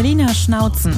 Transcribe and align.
Berliner 0.00 0.32
Schnauzen. 0.32 0.94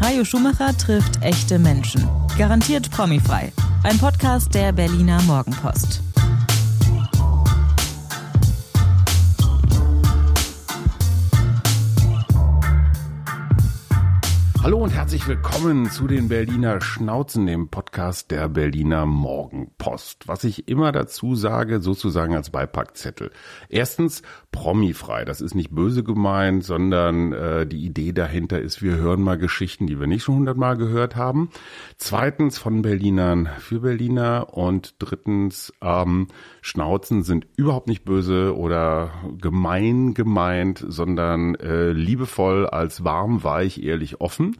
Hajo 0.00 0.24
Schumacher 0.24 0.72
trifft 0.78 1.20
echte 1.20 1.58
Menschen. 1.58 2.08
Garantiert 2.38 2.88
promifrei. 2.92 3.52
Ein 3.82 3.98
Podcast 3.98 4.54
der 4.54 4.70
Berliner 4.70 5.20
Morgenpost. 5.22 6.00
Hallo 14.66 14.78
und 14.78 14.92
herzlich 14.92 15.28
willkommen 15.28 15.88
zu 15.92 16.08
den 16.08 16.26
Berliner 16.26 16.80
Schnauzen, 16.80 17.46
dem 17.46 17.68
Podcast 17.68 18.32
der 18.32 18.48
Berliner 18.48 19.06
Morgenpost. 19.06 20.26
Was 20.26 20.42
ich 20.42 20.66
immer 20.66 20.90
dazu 20.90 21.36
sage, 21.36 21.80
sozusagen 21.80 22.34
als 22.34 22.50
Beipackzettel. 22.50 23.30
Erstens, 23.68 24.22
promifrei. 24.50 25.24
Das 25.24 25.40
ist 25.40 25.54
nicht 25.54 25.70
böse 25.70 26.02
gemeint, 26.02 26.64
sondern 26.64 27.32
äh, 27.32 27.64
die 27.64 27.84
Idee 27.84 28.12
dahinter 28.12 28.60
ist, 28.60 28.82
wir 28.82 28.96
hören 28.96 29.22
mal 29.22 29.38
Geschichten, 29.38 29.86
die 29.86 30.00
wir 30.00 30.08
nicht 30.08 30.24
schon 30.24 30.34
hundertmal 30.34 30.76
gehört 30.76 31.14
haben. 31.14 31.50
Zweitens, 31.96 32.58
von 32.58 32.82
Berlinern 32.82 33.48
für 33.60 33.78
Berliner. 33.78 34.48
Und 34.52 34.96
drittens, 34.98 35.72
ähm, 35.80 36.26
Schnauzen 36.60 37.22
sind 37.22 37.46
überhaupt 37.54 37.86
nicht 37.86 38.04
böse 38.04 38.56
oder 38.56 39.12
gemein 39.38 40.14
gemeint, 40.14 40.84
sondern 40.88 41.54
äh, 41.54 41.92
liebevoll 41.92 42.66
als 42.66 43.04
warm, 43.04 43.44
weich, 43.44 43.80
ehrlich, 43.80 44.20
offen. 44.20 44.55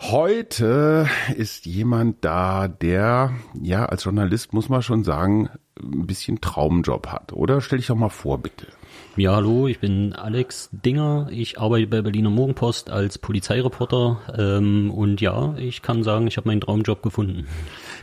Heute 0.00 1.08
ist 1.36 1.66
jemand 1.66 2.24
da, 2.24 2.68
der, 2.68 3.32
ja, 3.60 3.84
als 3.86 4.04
Journalist 4.04 4.52
muss 4.52 4.68
man 4.68 4.80
schon 4.80 5.02
sagen, 5.02 5.48
ein 5.82 6.06
bisschen 6.06 6.40
Traumjob 6.40 7.08
hat, 7.08 7.32
oder? 7.32 7.60
Stell 7.60 7.78
dich 7.78 7.88
doch 7.88 7.96
mal 7.96 8.08
vor, 8.08 8.38
bitte. 8.38 8.68
Ja, 9.16 9.34
hallo, 9.34 9.66
ich 9.66 9.80
bin 9.80 10.12
Alex 10.12 10.68
Dinger. 10.70 11.28
Ich 11.32 11.58
arbeite 11.58 11.88
bei 11.88 12.00
Berliner 12.02 12.30
Morgenpost 12.30 12.90
als 12.90 13.18
Polizeireporter. 13.18 14.20
Ähm, 14.38 14.92
und 14.92 15.20
ja, 15.20 15.56
ich 15.56 15.82
kann 15.82 16.04
sagen, 16.04 16.28
ich 16.28 16.36
habe 16.36 16.48
meinen 16.48 16.60
Traumjob 16.60 17.02
gefunden. 17.02 17.48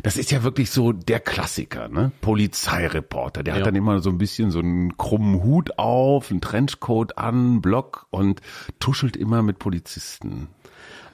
Das 0.03 0.17
ist 0.17 0.31
ja 0.31 0.43
wirklich 0.43 0.71
so 0.71 0.91
der 0.91 1.21
Klassiker, 1.21 1.87
ne? 1.87 2.11
Polizeireporter. 2.19 3.43
Der 3.43 3.53
Ja. 3.53 3.59
hat 3.61 3.67
dann 3.67 3.75
immer 3.75 3.99
so 3.99 4.09
ein 4.09 4.17
bisschen 4.17 4.51
so 4.51 4.59
einen 4.59 4.97
krummen 4.97 5.41
Hut 5.41 5.79
auf, 5.79 6.29
einen 6.31 6.41
Trenchcoat 6.41 7.17
an, 7.17 7.61
Block 7.61 8.07
und 8.09 8.41
tuschelt 8.79 9.15
immer 9.15 9.41
mit 9.41 9.59
Polizisten. 9.59 10.49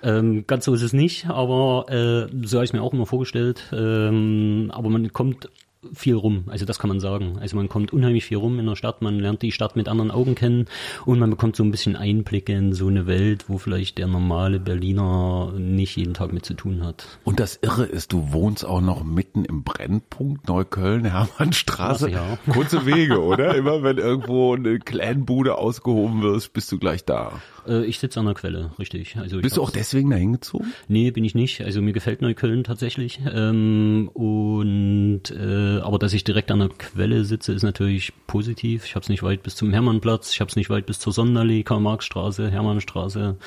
Ähm, 0.03 0.45
ganz 0.47 0.65
so 0.65 0.73
ist 0.73 0.81
es 0.81 0.93
nicht, 0.93 1.27
aber 1.27 1.85
äh, 1.89 2.27
so 2.45 2.57
habe 2.57 2.65
ich 2.65 2.73
mir 2.73 2.81
auch 2.81 2.93
immer 2.93 3.05
vorgestellt. 3.05 3.71
Ähm, 3.73 4.71
aber 4.73 4.89
man 4.89 5.13
kommt 5.13 5.49
viel 5.93 6.15
rum, 6.15 6.43
also 6.47 6.65
das 6.65 6.77
kann 6.77 6.89
man 6.89 6.99
sagen. 6.99 7.37
Also 7.39 7.55
man 7.55 7.67
kommt 7.67 7.91
unheimlich 7.91 8.25
viel 8.25 8.37
rum 8.37 8.59
in 8.59 8.67
der 8.67 8.75
Stadt, 8.75 9.01
man 9.01 9.19
lernt 9.19 9.41
die 9.41 9.51
Stadt 9.51 9.75
mit 9.75 9.87
anderen 9.87 10.11
Augen 10.11 10.35
kennen 10.35 10.65
und 11.05 11.17
man 11.19 11.29
bekommt 11.29 11.55
so 11.55 11.63
ein 11.63 11.71
bisschen 11.71 11.95
Einblicke 11.95 12.53
in 12.53 12.73
so 12.73 12.87
eine 12.87 13.07
Welt, 13.07 13.45
wo 13.47 13.57
vielleicht 13.57 13.97
der 13.97 14.07
normale 14.07 14.59
Berliner 14.59 15.53
nicht 15.57 15.97
jeden 15.97 16.13
Tag 16.13 16.33
mit 16.33 16.45
zu 16.45 16.53
tun 16.53 16.85
hat. 16.85 17.07
Und 17.23 17.39
das 17.39 17.57
Irre 17.61 17.85
ist, 17.85 18.13
du 18.13 18.31
wohnst 18.31 18.63
auch 18.63 18.81
noch 18.81 19.03
mitten 19.03 19.43
im 19.43 19.63
Brennpunkt 19.63 20.47
Neukölln, 20.47 21.05
Hermannstraße. 21.05 22.07
Ach 22.09 22.11
ja. 22.11 22.53
Kurze 22.53 22.85
Wege, 22.85 23.21
oder? 23.21 23.55
Immer 23.55 23.81
wenn 23.81 23.97
irgendwo 23.97 24.53
eine 24.53 24.77
Clanbude 24.79 25.57
ausgehoben 25.57 26.21
wird, 26.21 26.53
bist 26.53 26.71
du 26.71 26.77
gleich 26.77 27.05
da. 27.05 27.33
Äh, 27.67 27.85
ich 27.85 27.99
sitze 27.99 28.19
an 28.19 28.25
der 28.25 28.35
Quelle, 28.35 28.71
richtig. 28.79 29.17
Also 29.17 29.39
Bist 29.39 29.57
du 29.57 29.61
auch 29.61 29.69
deswegen 29.69 30.09
dahin 30.09 30.33
gezogen? 30.33 30.73
Nee, 30.87 31.11
bin 31.11 31.23
ich 31.23 31.35
nicht. 31.35 31.61
Also 31.61 31.81
mir 31.81 31.93
gefällt 31.93 32.21
Neukölln 32.21 32.63
tatsächlich. 32.63 33.19
Ähm, 33.31 34.09
und 34.13 35.23
äh, 35.31 35.79
aber 35.79 35.99
dass 35.99 36.13
ich 36.13 36.23
direkt 36.23 36.51
an 36.51 36.59
der 36.59 36.69
Quelle 36.69 37.25
sitze, 37.25 37.53
ist 37.53 37.63
natürlich 37.63 38.13
positiv. 38.27 38.85
Ich 38.85 38.95
habe 38.95 39.03
es 39.03 39.09
nicht 39.09 39.23
weit 39.23 39.43
bis 39.43 39.55
zum 39.55 39.71
Hermannplatz, 39.71 40.31
ich 40.33 40.41
habe 40.41 40.49
es 40.49 40.55
nicht 40.55 40.69
weit 40.69 40.85
bis 40.85 40.99
zur 40.99 41.13
Sonderlee, 41.13 41.63
Karl-Marx-Straße, 41.63 42.49
Hermannstraße. 42.49 43.37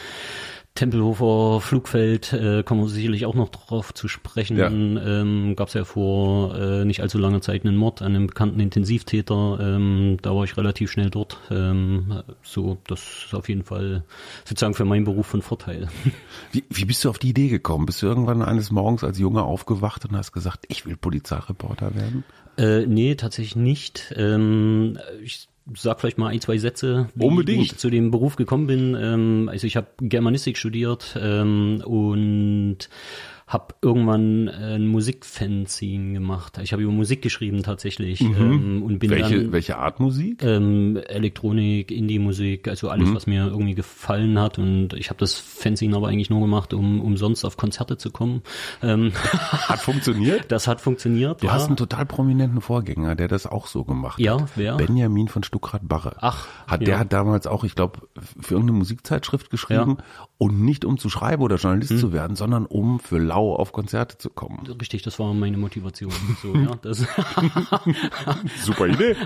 Tempelhofer 0.75 1.61
Flugfeld, 1.61 2.33
äh, 2.33 2.65
kommen 2.65 2.81
wir 2.81 2.89
sicherlich 2.89 3.27
auch 3.27 3.37
noch 3.37 3.51
drauf 3.51 3.95
zu 3.95 4.09
sprechen. 4.09 4.57
Ja. 4.57 4.67
Ähm, 4.67 5.55
Gab 5.55 5.69
es 5.69 5.75
ja 5.75 5.85
vor 5.85 6.59
äh, 6.59 6.85
nicht 6.85 7.01
allzu 7.01 7.17
langer 7.17 7.41
Zeit 7.41 7.65
einen 7.65 7.77
Mord 7.77 8.03
an 8.03 8.17
einem 8.17 8.27
bekannten 8.27 8.59
Intensivtäter. 8.59 9.59
Ähm, 9.61 10.17
da 10.21 10.35
war 10.35 10.43
ich 10.43 10.57
relativ 10.57 10.91
schnell 10.91 11.11
dort. 11.11 11.39
Ähm, 11.49 12.23
so, 12.43 12.79
das 12.89 13.27
ist 13.27 13.35
auf 13.35 13.49
jeden 13.49 13.63
Fall 13.63 14.03
sozusagen 14.45 14.75
für 14.75 14.85
meinen 14.85 15.05
Beruf 15.05 15.29
von 15.29 15.43
Vorteil. 15.43 15.87
Wie, 16.51 16.65
wie 16.69 16.85
bist 16.85 17.05
du 17.05 17.11
auf 17.11 17.19
die 17.21 17.29
Idee 17.29 17.49
gekommen? 17.49 17.87
Bist 17.87 18.03
du 18.03 18.07
irgendwann 18.07 18.43
eines 18.43 18.73
Morgens 18.73 19.05
als 19.05 19.19
Junge 19.19 19.43
aufgewacht 19.43 20.05
und 20.05 20.17
hast 20.17 20.33
gesagt, 20.33 20.65
ich 20.69 20.87
will 20.87 20.97
Polizeireporter 20.97 21.95
werden? 21.95 22.25
Äh, 22.57 22.87
nee, 22.87 23.15
tatsächlich 23.15 23.57
nicht. 23.57 24.13
Ähm, 24.17 24.99
ich 25.23 25.49
sag 25.75 26.01
vielleicht 26.01 26.19
mal 26.19 26.29
ein, 26.29 26.41
zwei 26.41 26.59
Sätze, 26.59 27.09
wie, 27.15 27.25
Unbedingt. 27.25 27.65
ich 27.65 27.77
zu 27.77 27.91
dem 27.91 28.11
Beruf 28.11 28.37
gekommen 28.37 28.67
bin. 28.67 28.97
Ähm, 28.99 29.49
also 29.51 29.67
ich 29.67 29.77
habe 29.77 29.87
Germanistik 30.01 30.59
studiert 30.59 31.17
ähm, 31.21 31.83
und 31.85 32.89
habe 33.47 33.75
irgendwann 33.83 34.49
äh, 34.49 34.77
ein 34.77 34.87
Musikfanzine 34.89 36.15
gemacht. 36.15 36.59
Ich 36.63 36.73
habe 36.73 36.83
über 36.83 36.93
Musik 36.93 37.21
geschrieben 37.23 37.63
tatsächlich 37.63 38.21
ähm, 38.23 38.83
und 38.83 38.99
bin 38.99 39.11
Mhm. 39.11 39.15
Welche, 39.15 39.37
dann 39.43 39.53
welche 39.53 39.77
Art 39.79 40.01
Musik? 40.01 40.43
ähm, 40.43 40.97
Elektronik, 41.09 41.91
Indie-Musik, 41.91 42.69
also 42.69 42.89
alles, 42.89 43.11
Mhm. 43.11 43.15
was 43.15 43.27
mir 43.27 43.47
irgendwie 43.47 43.75
gefallen 43.75 44.39
hat. 44.39 44.59
Und 44.59 44.95
ich 44.95 45.11
habe 45.11 45.19
das 45.19 45.35
Fanzine 45.35 45.95
aber 45.97 46.09
eigentlich 46.09 46.31
nur 46.31 46.41
gemacht, 46.41 46.73
um 46.73 47.01
umsonst 47.01 47.45
auf 47.45 47.57
Konzerte 47.57 47.97
zu 47.99 48.11
kommen. 48.11 48.43
Ähm, 48.83 49.13
Hat 49.69 49.81
funktioniert? 49.81 50.45
das 50.51 50.67
hat 50.67 50.81
funktioniert. 50.81 51.43
Du 51.43 51.47
ja. 51.49 51.53
hast 51.53 51.67
einen 51.67 51.77
total 51.77 52.07
prominenten 52.07 52.61
Vorgänger, 52.61 53.15
der 53.15 53.29
das 53.29 53.47
auch 53.47 53.67
so 53.67 53.85
gemacht 53.85 54.19
Ja, 54.21 54.41
hat. 54.41 54.51
wer? 54.57 54.77
Benjamin 54.77 55.29
von 55.29 55.43
Stuckrad-Barre. 55.43 56.17
Ach, 56.21 56.47
Hat, 56.67 56.81
ja. 56.81 56.87
Der 56.87 56.99
hat 56.99 57.13
damals 57.13 57.47
auch, 57.47 57.65
ich 57.65 57.75
glaube, 57.75 58.01
für 58.41 58.55
irgendeine 58.55 58.79
Musikzeitschrift 58.79 59.51
geschrieben 59.51 59.99
und 60.37 60.61
nicht 60.61 60.85
um 60.85 60.99
zu 60.99 61.09
schreiben 61.09 61.43
oder 61.43 61.57
Journalist 61.57 61.91
Hm. 61.93 61.99
zu 61.99 62.13
werden, 62.13 62.37
sondern 62.37 62.67
um 62.67 62.99
für 62.99 63.19
Lau 63.19 63.55
auf 63.55 63.73
Konzerte 63.73 64.19
zu 64.19 64.31
kommen. 64.31 64.67
Richtig, 64.81 65.03
das 65.03 65.19
war 65.19 65.33
meine 65.33 65.57
Motivation. 65.57 66.13
So, 66.43 66.55
ja, 66.55 66.77
Super 68.65 68.89
Idee. 68.89 69.17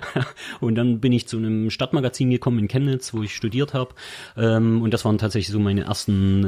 und 0.60 0.74
dann 0.74 1.00
bin 1.00 1.12
ich 1.12 1.26
zu 1.26 1.36
einem 1.38 1.70
Stadtmagazin 1.70 2.30
gekommen 2.30 2.58
in 2.58 2.68
Chemnitz, 2.68 3.14
wo 3.14 3.22
ich 3.22 3.34
studiert 3.34 3.74
habe. 3.74 3.94
Ähm, 4.36 4.82
und 4.82 4.92
das 4.94 5.04
waren 5.04 5.18
tatsächlich 5.18 5.52
so 5.52 5.58
meine 5.58 5.82
ersten 5.84 6.44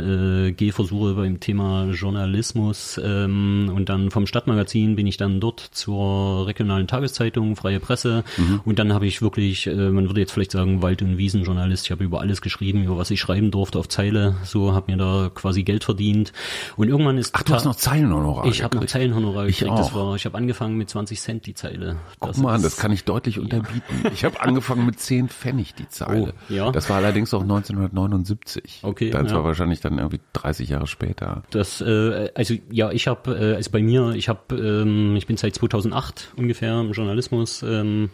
äh, 0.48 0.52
Gehversuche 0.52 1.14
beim 1.14 1.40
Thema 1.40 1.86
Journalismus. 1.92 3.00
Ähm, 3.02 3.70
und 3.74 3.88
dann 3.88 4.10
vom 4.10 4.26
Stadtmagazin 4.26 4.96
bin 4.96 5.06
ich 5.06 5.16
dann 5.16 5.40
dort 5.40 5.60
zur 5.60 6.46
regionalen 6.46 6.86
Tageszeitung, 6.86 7.56
Freie 7.56 7.80
Presse. 7.80 8.24
Und 8.64 8.78
dann 8.78 8.92
habe 8.92 9.06
ich 9.06 9.22
wirklich, 9.22 9.66
äh, 9.66 9.90
man 9.90 10.06
würde 10.08 10.20
jetzt 10.20 10.32
vielleicht 10.32 10.52
sagen, 10.52 10.82
Wald- 10.82 11.02
und 11.02 11.18
Wiesenjournalist. 11.18 11.86
Ich 11.86 11.90
habe 11.90 12.04
über 12.04 12.20
alles 12.20 12.40
geschrieben, 12.40 12.84
über 12.84 12.96
was 12.96 13.10
ich 13.10 13.20
schreiben 13.20 13.50
durfte 13.50 13.78
auf 13.78 13.88
Zeile. 13.88 14.36
So 14.50 14.72
habe 14.72 14.92
mir 14.92 14.98
da 14.98 15.30
quasi 15.34 15.62
Geld 15.62 15.84
verdient. 15.84 16.32
Und 16.76 16.88
irgendwann 16.88 17.18
ist 17.18 17.34
Ach, 17.34 17.42
du 17.42 17.54
hast 17.54 17.64
noch 17.64 17.76
Zeilenhonorar 17.76 18.46
ich 18.46 18.62
habe 18.62 18.76
noch. 18.76 18.86
Zeilenhonorar 18.86 19.46
Ich 19.46 19.58
gekriegt. 19.58 19.78
Das 19.78 19.88
auch. 19.88 19.94
war, 19.94 20.16
ich 20.16 20.24
habe 20.24 20.36
angefangen 20.36 20.76
mit 20.76 20.90
20 20.90 21.20
Cent 21.20 21.46
die 21.46 21.54
Zeile. 21.54 21.96
Guck 22.18 22.36
mal 22.38 22.54
an, 22.54 22.62
das 22.62 22.76
kann 22.76 22.92
ich 22.92 23.04
deutlich 23.04 23.38
unterbieten. 23.38 24.10
Ich 24.12 24.24
habe 24.24 24.40
angefangen 24.40 24.84
mit 24.86 24.98
10 25.00 25.28
Pfennig 25.28 25.74
die 25.74 25.88
Zeile. 25.88 26.34
Oh, 26.50 26.52
ja. 26.52 26.70
Das 26.72 26.90
war 26.90 26.96
allerdings 26.96 27.32
auch 27.32 27.42
1979. 27.42 28.80
Okay, 28.82 29.10
Das 29.10 29.30
ja. 29.30 29.36
war 29.36 29.44
wahrscheinlich 29.44 29.80
dann 29.80 29.98
irgendwie 29.98 30.20
30 30.32 30.68
Jahre 30.68 30.86
später. 30.86 31.42
Das, 31.50 31.80
äh, 31.80 32.30
also 32.34 32.54
ja, 32.70 32.90
ich 32.90 33.06
habe, 33.06 33.36
äh, 33.36 33.54
also 33.54 33.70
bei 33.70 33.82
mir, 33.82 34.10
ich 34.14 34.28
habe, 34.28 34.56
ähm, 34.56 35.16
ich 35.16 35.26
bin 35.26 35.36
seit 35.36 35.54
2008 35.54 36.32
ungefähr 36.36 36.80
im 36.80 36.92
Journalismus 36.92 37.62
ähm, 37.62 38.10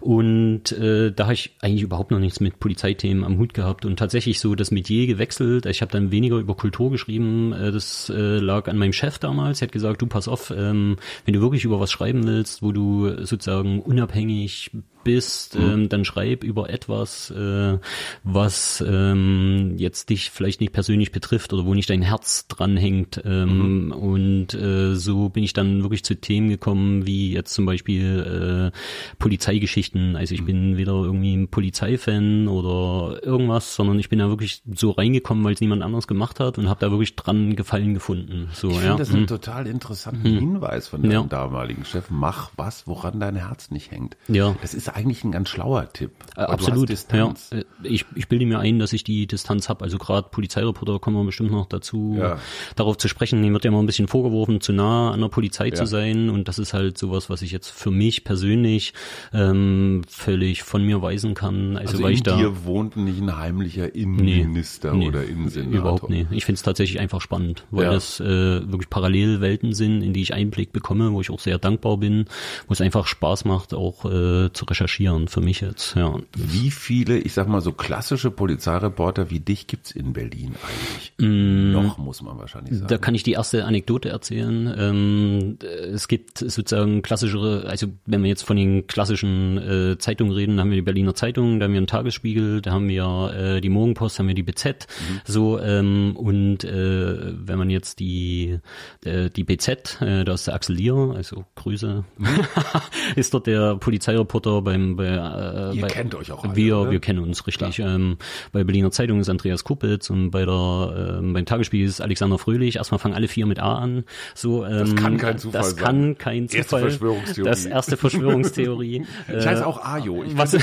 und 0.00 0.72
äh, 0.72 1.12
da 1.12 1.24
habe 1.24 1.34
ich 1.34 1.56
eigentlich 1.60 1.82
überhaupt 1.82 2.10
noch 2.10 2.18
nichts 2.18 2.40
mit 2.40 2.58
Polizeithemen 2.58 3.24
am 3.24 3.38
Hut 3.38 3.54
gehabt 3.54 3.84
und 3.84 3.98
tatsächlich 3.98 4.40
so 4.40 4.54
das 4.54 4.70
Metier 4.70 5.06
gewechselt. 5.06 5.65
Ich 5.70 5.80
habe 5.82 5.92
dann 5.92 6.10
weniger 6.10 6.36
über 6.38 6.54
Kultur 6.54 6.90
geschrieben. 6.90 7.52
Äh, 7.52 7.72
das 7.72 8.10
äh, 8.10 8.38
lag 8.38 8.68
an 8.68 8.78
meinem 8.78 8.92
Chef 8.92 9.18
damals. 9.18 9.60
Er 9.60 9.66
hat 9.66 9.72
gesagt, 9.72 10.02
du 10.02 10.06
pass 10.06 10.28
auf, 10.28 10.50
ähm, 10.50 10.96
wenn 11.24 11.34
du 11.34 11.40
wirklich 11.40 11.64
über 11.64 11.80
was 11.80 11.90
schreiben 11.90 12.26
willst, 12.26 12.62
wo 12.62 12.72
du 12.72 13.24
sozusagen 13.24 13.80
unabhängig 13.80 14.70
bist, 15.06 15.56
ähm, 15.56 15.88
dann 15.88 16.04
schreib 16.04 16.44
über 16.44 16.68
etwas, 16.68 17.30
äh, 17.30 17.78
was 18.24 18.84
ähm, 18.86 19.74
jetzt 19.78 20.10
dich 20.10 20.30
vielleicht 20.30 20.60
nicht 20.60 20.72
persönlich 20.72 21.12
betrifft 21.12 21.52
oder 21.52 21.64
wo 21.64 21.74
nicht 21.74 21.88
dein 21.88 22.02
Herz 22.02 22.46
dranhängt. 22.48 23.22
Ähm, 23.24 23.92
Und 23.96 24.52
äh, 24.54 24.94
so 24.96 25.28
bin 25.28 25.44
ich 25.44 25.52
dann 25.52 25.82
wirklich 25.82 26.04
zu 26.04 26.14
Themen 26.20 26.48
gekommen, 26.48 27.06
wie 27.06 27.32
jetzt 27.32 27.54
zum 27.54 27.66
Beispiel 27.66 28.72
äh, 28.72 29.16
Polizeigeschichten. 29.18 30.16
Also 30.16 30.34
ich 30.34 30.44
bin 30.44 30.76
weder 30.76 30.92
irgendwie 30.92 31.34
ein 31.36 31.48
Polizeifan 31.48 32.48
oder 32.48 33.22
irgendwas, 33.24 33.74
sondern 33.74 33.98
ich 33.98 34.08
bin 34.08 34.18
da 34.18 34.28
wirklich 34.28 34.62
so 34.74 34.90
reingekommen, 34.90 35.44
weil 35.44 35.54
es 35.54 35.60
niemand 35.60 35.82
anders 35.82 36.06
gemacht 36.06 36.40
hat 36.40 36.58
und 36.58 36.68
habe 36.68 36.80
da 36.80 36.90
wirklich 36.90 37.14
dran 37.16 37.54
Gefallen 37.56 37.94
gefunden. 37.94 38.48
So, 38.52 38.68
Ich 38.70 38.76
ja. 38.76 38.80
finde 38.82 38.96
das 38.98 39.08
hm. 39.10 39.16
einen 39.16 39.26
total 39.26 39.66
interessanten 39.66 40.38
Hinweis 40.38 40.88
von 40.88 41.02
deinem 41.02 41.12
Ja. 41.12 41.22
damaligen 41.22 41.84
Chef. 41.84 42.06
Mach 42.10 42.50
was, 42.56 42.86
woran 42.86 43.20
dein 43.20 43.36
Herz 43.36 43.70
nicht 43.70 43.90
hängt. 43.90 44.16
Ja. 44.28 44.54
Das 44.62 44.74
ist 44.74 44.95
eigentlich 44.96 45.24
ein 45.24 45.32
ganz 45.32 45.50
schlauer 45.50 45.92
Tipp. 45.92 46.12
Äh, 46.36 46.40
absolut. 46.40 46.88
Ja. 47.12 47.34
Äh, 47.50 47.64
ich, 47.82 48.06
ich 48.14 48.28
bilde 48.28 48.46
mir 48.46 48.60
ein, 48.60 48.78
dass 48.78 48.94
ich 48.94 49.04
die 49.04 49.26
Distanz 49.26 49.68
habe. 49.68 49.84
Also 49.84 49.98
gerade 49.98 50.28
Polizeireporter 50.30 50.98
kommen 50.98 51.18
wir 51.18 51.24
bestimmt 51.24 51.52
noch 51.52 51.66
dazu, 51.66 52.16
ja. 52.18 52.38
darauf 52.76 52.96
zu 52.96 53.06
sprechen. 53.08 53.42
Mir 53.42 53.52
wird 53.52 53.64
ja 53.64 53.68
immer 53.68 53.82
ein 53.82 53.86
bisschen 53.86 54.08
vorgeworfen, 54.08 54.62
zu 54.62 54.72
nah 54.72 55.10
an 55.10 55.20
der 55.20 55.28
Polizei 55.28 55.68
ja. 55.68 55.74
zu 55.74 55.84
sein. 55.84 56.30
Und 56.30 56.48
das 56.48 56.58
ist 56.58 56.72
halt 56.72 56.96
sowas, 56.96 57.28
was 57.28 57.42
ich 57.42 57.52
jetzt 57.52 57.68
für 57.68 57.90
mich 57.90 58.24
persönlich 58.24 58.94
ähm, 59.34 60.00
völlig 60.08 60.62
von 60.62 60.82
mir 60.82 61.02
weisen 61.02 61.34
kann. 61.34 61.76
Also, 61.76 61.92
also 61.92 62.02
weil 62.02 62.12
in 62.12 62.16
ich 62.16 62.22
da, 62.22 62.36
dir 62.38 62.64
wohnt 62.64 62.96
nicht 62.96 63.20
ein 63.20 63.36
heimlicher 63.36 63.94
Innenminister 63.94 64.94
nee, 64.94 64.98
nee, 65.00 65.08
oder 65.08 65.24
Innensenator. 65.24 65.78
Überhaupt 65.78 66.08
nicht. 66.08 66.28
Ich 66.30 66.46
finde 66.46 66.56
es 66.56 66.62
tatsächlich 66.62 67.00
einfach 67.00 67.20
spannend, 67.20 67.66
weil 67.70 67.90
das 67.90 68.18
äh, 68.18 68.24
wirklich 68.24 68.88
Parallelwelten 68.88 69.74
sind, 69.74 70.00
in 70.00 70.14
die 70.14 70.22
ich 70.22 70.32
Einblick 70.32 70.72
bekomme, 70.72 71.12
wo 71.12 71.20
ich 71.20 71.30
auch 71.30 71.40
sehr 71.40 71.58
dankbar 71.58 71.98
bin, 71.98 72.24
wo 72.66 72.72
es 72.72 72.80
einfach 72.80 73.06
Spaß 73.06 73.44
macht, 73.44 73.74
auch 73.74 74.06
äh, 74.06 74.50
zu 74.52 74.64
recherchieren 74.64 74.85
für 74.88 75.40
mich 75.40 75.60
jetzt. 75.60 75.94
Ja. 75.94 76.16
Wie 76.34 76.70
viele, 76.70 77.18
ich 77.18 77.32
sag 77.32 77.48
mal 77.48 77.60
so 77.60 77.72
klassische 77.72 78.30
Polizeireporter 78.30 79.30
wie 79.30 79.40
dich 79.40 79.66
gibt's 79.66 79.90
in 79.90 80.12
Berlin 80.12 80.54
eigentlich? 80.66 81.12
Mm, 81.18 81.72
Noch 81.72 81.98
muss 81.98 82.22
man 82.22 82.38
wahrscheinlich 82.38 82.74
sagen. 82.74 82.88
Da 82.88 82.98
kann 82.98 83.14
ich 83.14 83.22
die 83.22 83.32
erste 83.32 83.64
Anekdote 83.64 84.08
erzählen. 84.08 84.74
Ähm, 84.78 85.58
es 85.92 86.08
gibt 86.08 86.38
sozusagen 86.38 87.02
klassischere, 87.02 87.66
also 87.66 87.88
wenn 88.06 88.22
wir 88.22 88.28
jetzt 88.28 88.42
von 88.42 88.56
den 88.56 88.86
klassischen 88.86 89.58
äh, 89.58 89.98
Zeitungen 89.98 90.32
reden, 90.32 90.60
haben 90.60 90.70
wir 90.70 90.76
die 90.76 90.82
Berliner 90.82 91.14
Zeitung, 91.14 91.58
da 91.58 91.64
haben 91.64 91.72
wir 91.72 91.78
einen 91.78 91.86
Tagesspiegel, 91.86 92.60
da 92.62 92.72
haben 92.72 92.88
wir 92.88 93.34
äh, 93.36 93.60
die 93.60 93.68
Morgenpost, 93.68 94.18
haben 94.18 94.28
wir 94.28 94.34
die 94.34 94.42
BZ. 94.42 94.86
Mhm. 94.88 95.20
So 95.24 95.60
ähm, 95.60 96.16
und 96.16 96.64
äh, 96.64 97.32
wenn 97.46 97.58
man 97.58 97.70
jetzt 97.70 98.00
die 98.00 98.58
äh, 99.04 99.30
die 99.30 99.44
BZ, 99.44 100.00
äh, 100.00 100.24
da 100.24 100.34
ist 100.34 100.46
der 100.46 100.54
Axel 100.54 100.76
Lier, 100.76 101.12
also 101.14 101.44
Grüße, 101.54 102.04
ist 103.16 103.34
dort 103.34 103.46
der 103.46 103.76
Polizeireporter 103.76 104.62
beim 104.66 104.96
bei, 104.96 105.06
äh, 105.06 105.76
Ihr 105.76 105.82
bei, 105.82 105.88
kennt 105.88 106.14
euch 106.14 106.32
auch 106.32 106.44
alle, 106.44 106.56
Wir, 106.56 106.78
oder? 106.78 106.90
wir 106.90 107.00
kennen 107.00 107.20
uns 107.20 107.46
richtig. 107.46 107.78
Ähm, 107.78 108.18
bei 108.52 108.64
Berliner 108.64 108.90
Zeitung 108.90 109.20
ist 109.20 109.30
Andreas 109.30 109.64
Kuppitz 109.64 110.10
und 110.10 110.30
bei 110.30 110.44
der 110.44 111.18
ähm, 111.20 111.32
beim 111.32 111.46
Tagesspiegel 111.46 111.86
ist 111.86 112.00
Alexander 112.00 112.38
Fröhlich. 112.38 112.76
Erstmal 112.76 112.98
fangen 112.98 113.14
alle 113.14 113.28
vier 113.28 113.46
mit 113.46 113.60
A 113.60 113.78
an. 113.78 114.04
So, 114.34 114.66
ähm, 114.66 114.78
das 114.78 114.94
kann 114.96 115.16
kein 115.16 115.38
Zufall 115.38 115.60
das 115.60 115.70
sein. 115.70 115.76
Das 115.76 115.84
kann 115.84 116.18
kein 116.18 116.48
Zufall. 116.48 116.82
Erste 116.82 116.90
Verschwörungstheorie. 116.90 117.48
Das 117.48 117.64
erste 117.64 117.96
Verschwörungstheorie. 117.96 119.06
ich 119.28 119.46
heiße 119.46 119.66
auch 119.66 119.84
Ajo. 119.84 120.24
Ich 120.24 120.36
was, 120.36 120.54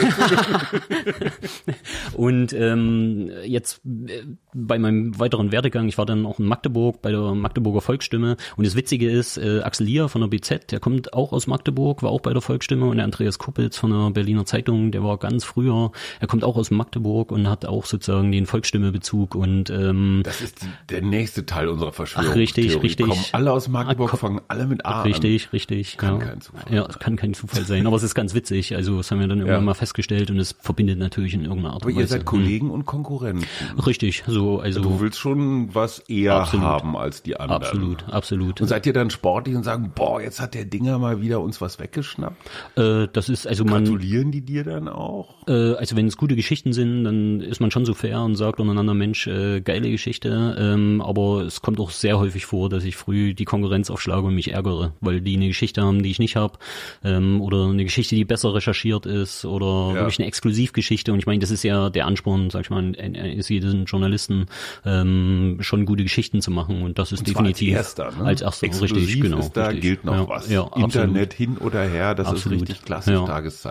und 2.14 2.54
ähm, 2.54 3.32
jetzt 3.46 3.82
äh, 3.86 4.24
bei 4.54 4.78
meinem 4.78 5.18
weiteren 5.18 5.52
Werdegang, 5.52 5.88
ich 5.88 5.98
war 5.98 6.06
dann 6.06 6.26
auch 6.26 6.40
in 6.40 6.46
Magdeburg 6.46 7.02
bei 7.02 7.12
der 7.12 7.34
Magdeburger 7.34 7.82
Volksstimme 7.82 8.36
und 8.58 8.68
das 8.68 8.76
Witzige 8.76 9.10
ist, 9.10 9.38
äh, 9.38 9.62
Axel 9.62 9.86
Lier 9.86 10.10
von 10.10 10.22
der 10.22 10.28
BZ, 10.28 10.72
der 10.72 10.82
kommt 10.82 11.14
auch 11.14 11.32
aus 11.32 11.48
Magdeburg, 11.48 12.04
war 12.04 12.12
auch 12.12 12.22
bei 12.22 12.34
der 12.34 12.42
Volksstimme 12.42 12.86
und 12.86 12.98
der 12.98 13.06
Andreas 13.06 13.40
Kuppitz 13.40 13.78
von 13.78 13.93
der 13.94 14.12
Berliner 14.12 14.46
Zeitung, 14.46 14.92
der 14.92 15.04
war 15.04 15.18
ganz 15.18 15.44
früher, 15.44 15.92
er 16.20 16.28
kommt 16.28 16.44
auch 16.44 16.58
aus 16.58 16.72
Magdeburg 16.72 17.32
und 17.32 17.48
hat 17.50 17.66
auch 17.66 17.86
sozusagen 17.86 18.32
den 18.32 18.46
Volksstimme-Bezug 18.46 19.36
und 19.36 19.70
ähm, 19.70 20.22
Das 20.24 20.42
ist 20.42 20.66
der 20.90 21.02
nächste 21.02 21.46
Teil 21.46 21.68
unserer 21.68 21.94
Verschwörung. 21.94 22.32
Ach, 22.32 22.36
richtig, 22.36 22.82
richtig. 22.82 23.08
Kommen 23.08 23.24
alle 23.32 23.52
aus 23.52 23.68
Magdeburg, 23.68 24.12
ach, 24.14 24.20
fangen 24.20 24.42
alle 24.48 24.68
mit 24.68 24.86
A 24.86 25.04
Richtig, 25.04 25.46
an. 25.46 25.50
richtig. 25.54 25.98
Kann 25.98 26.20
ja. 26.20 26.26
kein 26.26 26.42
Zufall 26.42 26.64
Ja, 26.74 26.84
sein. 26.84 27.00
kann 27.00 27.16
kein 27.16 27.34
Zufall 27.34 27.64
sein, 27.66 27.88
aber 27.88 27.96
es 27.96 28.04
ist 28.04 28.16
ganz 28.16 28.34
witzig, 28.34 28.76
also 28.76 28.98
das 28.98 29.12
haben 29.12 29.20
wir 29.20 29.28
dann 29.28 29.40
irgendwann 29.40 29.62
ja. 29.62 29.66
mal 29.66 29.74
festgestellt 29.74 30.32
und 30.32 30.40
es 30.40 30.56
verbindet 30.60 31.00
natürlich 31.00 31.34
in 31.34 31.42
irgendeiner 31.42 31.74
Art 31.74 31.86
und 31.86 31.90
Weise. 31.90 31.96
Aber 31.96 32.02
ihr 32.02 32.08
seid 32.08 32.26
Kollegen 32.26 32.68
hm. 32.68 32.74
und 32.74 32.86
Konkurrenten. 32.86 33.46
Richtig, 33.86 34.24
so, 34.28 34.60
also. 34.60 34.82
Du 34.82 35.00
willst 35.00 35.20
schon 35.20 35.74
was 35.74 36.00
eher 36.00 36.36
absolut, 36.36 36.66
haben 36.66 36.98
als 36.98 37.24
die 37.24 37.40
anderen. 37.40 37.62
Absolut, 37.64 38.10
absolut. 38.10 38.62
Und 38.62 38.68
seid 38.68 38.86
ihr 38.86 38.94
dann 38.94 39.10
sportlich 39.10 39.56
und 39.56 39.64
sagen, 39.64 39.92
boah, 39.96 40.22
jetzt 40.22 40.40
hat 40.42 40.54
der 40.54 40.66
Dinger 40.66 40.98
mal 41.00 41.22
wieder 41.22 41.42
uns 41.42 41.62
was 41.62 41.80
weggeschnappt? 41.80 42.38
Äh, 42.78 43.08
das 43.12 43.30
ist, 43.30 43.48
also 43.48 43.66
man. 43.66 43.83
Gratulieren 43.86 44.32
die 44.32 44.42
dir 44.42 44.64
dann 44.64 44.88
auch? 44.88 45.48
Äh, 45.48 45.74
also 45.74 45.96
wenn 45.96 46.08
es 46.08 46.18
gute 46.18 46.36
Geschichten 46.36 46.74
sind, 46.74 47.04
dann 47.04 47.42
ist 47.42 47.60
man 47.60 47.72
schon 47.72 47.86
so 47.86 47.94
fair 47.94 48.22
und 48.22 48.36
sagt 48.36 48.60
untereinander, 48.60 48.94
Mensch, 48.94 49.28
äh, 49.28 49.62
geile 49.62 49.90
Geschichte. 49.90 50.56
Ähm, 50.60 51.02
aber 51.02 51.42
es 51.42 51.62
kommt 51.62 51.80
auch 51.80 51.92
sehr 51.92 52.20
häufig 52.20 52.46
vor, 52.46 52.70
dass 52.70 52.84
ich 52.84 52.96
früh 52.96 53.34
die 53.34 53.46
Konkurrenz 53.46 53.90
aufschlage 53.90 54.28
und 54.28 54.36
mich 54.36 54.52
ärgere, 54.52 54.94
weil 55.02 55.22
die 55.22 55.36
eine 55.36 55.48
Geschichte 55.48 55.82
haben, 55.82 56.04
die 56.04 56.12
ich 56.12 56.20
nicht 56.20 56.36
habe. 56.36 56.58
Ähm, 57.04 57.42
oder 57.42 57.66
eine 57.68 57.84
Geschichte, 57.84 58.16
die 58.16 58.26
besser 58.26 58.54
recherchiert 58.54 59.06
ist 59.06 59.46
oder 59.46 59.66
ja. 59.66 59.96
wirklich 59.96 60.20
eine 60.20 60.28
Exklusivgeschichte. 60.28 61.12
Und 61.14 61.20
ich 61.20 61.26
meine, 61.26 61.40
das 61.40 61.52
ist 61.52 61.64
ja 61.64 61.90
der 61.90 62.06
Ansporn, 62.06 62.50
sag 62.50 62.62
ich 62.62 62.70
mal, 62.70 62.94
ist 62.94 63.50
jeden 63.50 63.86
Journalisten 63.86 64.46
ähm, 64.86 65.58
schon 65.62 65.86
gute 65.86 66.04
Geschichten 66.04 66.42
zu 66.42 66.52
machen. 66.52 66.82
Und 66.82 67.00
das 67.00 67.12
ist 67.12 67.20
und 67.20 67.28
definitiv 67.28 67.76
als 67.76 67.88
erster, 67.88 68.12
ne? 68.12 68.26
als 68.26 68.42
erster 68.42 68.68
Exklusiv 68.68 68.98
richtig, 68.98 69.22
genau. 69.22 69.40
Ist 69.40 69.54
da 69.54 69.68
richtig. 69.68 69.82
gilt 69.82 70.06
noch 70.06 70.16
ja, 70.16 70.30
was. 70.30 70.50
Ja, 70.50 70.70
Internet 70.76 71.32
absolut. 71.32 71.34
hin 71.34 71.58
oder 71.58 71.84
her, 71.84 72.16
das 72.16 72.28
absolut. 72.28 72.62
ist 72.62 72.70
richtig 72.70 72.86
klassisch 72.86 73.14
ja. 73.14 73.26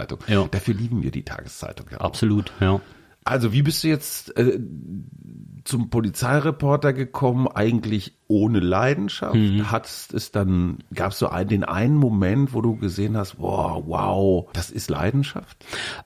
Tageszeitung. 0.06 0.18
Ja. 0.26 0.48
Dafür 0.50 0.74
lieben 0.74 1.02
wir 1.02 1.10
die 1.10 1.24
Tageszeitung 1.24 1.86
ja. 1.90 1.98
Absolut, 1.98 2.52
ja. 2.60 2.80
Also 3.24 3.52
wie 3.52 3.62
bist 3.62 3.84
du 3.84 3.88
jetzt 3.88 4.36
äh, 4.36 4.58
zum 5.64 5.90
Polizeireporter 5.90 6.92
gekommen? 6.92 7.46
Eigentlich 7.46 8.18
ohne 8.32 8.60
Leidenschaft? 8.60 9.34
Mhm. 9.34 9.70
Hattest 9.70 10.14
es 10.14 10.32
dann, 10.32 10.78
gab 10.94 11.12
es 11.12 11.18
so 11.18 11.28
einen, 11.28 11.50
den 11.50 11.64
einen 11.64 11.96
Moment, 11.96 12.54
wo 12.54 12.62
du 12.62 12.76
gesehen 12.76 13.16
hast, 13.16 13.38
wow, 13.38 13.84
wow, 13.86 14.48
das 14.54 14.70
ist 14.70 14.88
Leidenschaft? 14.88 15.58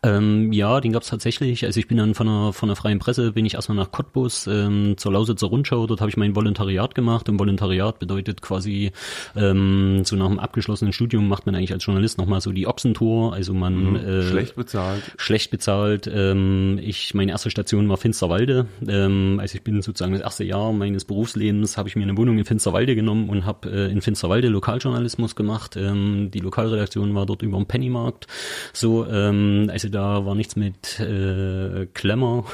Ähm, 0.02 0.52
ja, 0.52 0.80
den 0.80 0.92
gab 0.92 1.02
es 1.02 1.08
tatsächlich. 1.08 1.64
Also 1.64 1.78
ich 1.78 1.86
bin 1.86 1.98
dann 1.98 2.14
von 2.14 2.26
der, 2.26 2.52
von 2.52 2.68
der 2.68 2.74
freien 2.74 2.98
Presse, 2.98 3.30
bin 3.30 3.46
ich 3.46 3.54
erstmal 3.54 3.76
nach 3.76 3.92
Cottbus 3.92 4.48
ähm, 4.48 4.94
zur 4.96 5.12
Lausitzer 5.12 5.46
Rundschau, 5.46 5.86
dort 5.86 6.00
habe 6.00 6.10
ich 6.10 6.16
mein 6.16 6.34
Volontariat 6.34 6.96
gemacht 6.96 7.28
und 7.28 7.38
Volontariat 7.38 8.00
bedeutet 8.00 8.42
quasi, 8.42 8.90
ähm, 9.36 10.04
so 10.04 10.16
nach 10.16 10.26
dem 10.26 10.40
abgeschlossenen 10.40 10.92
Studium 10.92 11.28
macht 11.28 11.46
man 11.46 11.54
eigentlich 11.54 11.72
als 11.72 11.84
Journalist 11.84 12.18
nochmal 12.18 12.40
so 12.40 12.50
die 12.50 12.66
Ochsentour, 12.66 13.34
also 13.34 13.54
man... 13.54 13.90
Mhm. 13.90 13.96
Äh, 13.96 14.22
schlecht 14.22 14.56
bezahlt. 14.56 15.02
Schlecht 15.16 15.52
bezahlt. 15.52 16.10
Ähm, 16.12 16.80
ich, 16.82 17.14
meine 17.14 17.30
erste 17.30 17.50
Station 17.50 17.88
war 17.88 17.98
Finsterwalde, 17.98 18.66
ähm, 18.88 19.38
also 19.40 19.54
ich 19.54 19.62
bin 19.62 19.80
sozusagen 19.80 20.12
das 20.12 20.22
erste 20.22 20.42
Jahr 20.42 20.72
meines 20.72 21.04
Berufslebens, 21.04 21.76
habe 21.76 21.88
ich 21.88 21.94
mir 21.94 22.02
eine 22.02 22.15
Wohnung 22.16 22.38
in 22.38 22.44
Finsterwalde 22.44 22.94
genommen 22.94 23.28
und 23.28 23.44
habe 23.44 23.70
äh, 23.70 23.90
in 23.90 24.00
Finsterwalde 24.02 24.48
Lokaljournalismus 24.48 25.36
gemacht. 25.36 25.76
Ähm, 25.76 26.30
die 26.32 26.40
Lokalredaktion 26.40 27.14
war 27.14 27.26
dort 27.26 27.42
über 27.42 27.56
dem 27.56 27.66
Pennymarkt. 27.66 28.26
So, 28.72 29.06
ähm, 29.06 29.68
also 29.72 29.88
da 29.88 30.24
war 30.24 30.34
nichts 30.34 30.56
mit 30.56 31.00
äh, 31.00 31.86
Klemmer. 31.94 32.44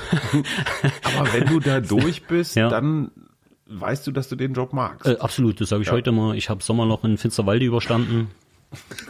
Aber 1.03 1.33
wenn 1.33 1.47
du 1.47 1.61
da 1.61 1.81
durch 1.81 2.25
bist, 2.25 2.57
ja. 2.57 2.69
dann 2.69 3.11
weißt 3.67 4.07
du, 4.07 4.13
dass 4.13 4.29
du 4.29 4.37
den 4.37 4.55
Job 4.55 4.73
magst. 4.73 5.07
Äh, 5.07 5.17
absolut, 5.19 5.61
das 5.61 5.69
sage 5.69 5.83
ich 5.83 5.89
ja. 5.89 5.95
heute 5.95 6.13
mal. 6.13 6.37
Ich 6.37 6.51
habe 6.51 6.63
Sommerloch 6.63 7.05
in 7.05 7.19
Finsterwalde 7.19 7.65
überstanden. 7.65 8.29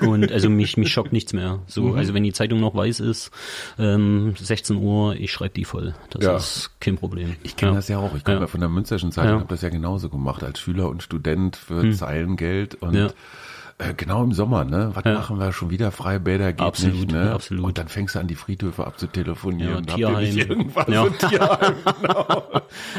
Und 0.00 0.32
also 0.32 0.50
mich, 0.50 0.76
mich 0.76 0.92
schockt 0.92 1.12
nichts 1.12 1.32
mehr. 1.32 1.60
So, 1.66 1.84
mhm. 1.84 1.96
also 1.96 2.14
wenn 2.14 2.22
die 2.22 2.32
Zeitung 2.32 2.60
noch 2.60 2.74
weiß 2.74 3.00
ist, 3.00 3.30
ähm, 3.78 4.34
16 4.38 4.76
Uhr, 4.76 5.14
ich 5.16 5.32
schreibe 5.32 5.54
die 5.54 5.64
voll. 5.64 5.94
Das 6.10 6.24
ja. 6.24 6.36
ist 6.36 6.70
kein 6.80 6.96
Problem. 6.96 7.36
Ich 7.42 7.56
kenne 7.56 7.72
ja. 7.72 7.76
das 7.76 7.88
ja 7.88 7.98
auch. 7.98 8.14
Ich 8.14 8.24
komme 8.24 8.40
ja. 8.40 8.46
von 8.46 8.60
der 8.60 8.68
Münsterschen 8.68 9.12
Zeitung, 9.12 9.32
ja. 9.32 9.40
habe 9.40 9.48
das 9.48 9.62
ja 9.62 9.68
genauso 9.68 10.08
gemacht 10.08 10.42
als 10.42 10.58
Schüler 10.60 10.88
und 10.88 11.02
Student 11.02 11.56
für 11.56 11.82
hm. 11.82 11.92
Zeilengeld 11.92 12.76
und 12.76 13.14
äh, 13.78 13.94
genau 13.94 14.22
im 14.22 14.32
Sommer, 14.32 14.64
ne? 14.64 14.90
Was 14.94 15.04
ja. 15.04 15.14
machen 15.14 15.38
wir 15.38 15.52
schon 15.52 15.70
wieder? 15.70 15.90
Freibäder 15.90 16.52
geht 16.52 16.60
absolut, 16.60 16.94
nicht, 16.94 17.12
ne? 17.12 17.32
Absolut. 17.32 17.64
Und 17.64 17.78
dann 17.78 17.88
fängst 17.88 18.14
du 18.14 18.20
an, 18.20 18.26
die 18.26 18.34
Friedhöfe 18.34 18.86
abzutelefonieren. 18.86 19.84
Ja, 19.88 19.94
Tierheim. 19.96 20.26
Habt 20.26 20.36
ihr 20.36 20.50
irgendwas 20.50 20.86
ja. 20.88 21.08
Tierheim, 21.08 21.74
genau. 22.00 22.52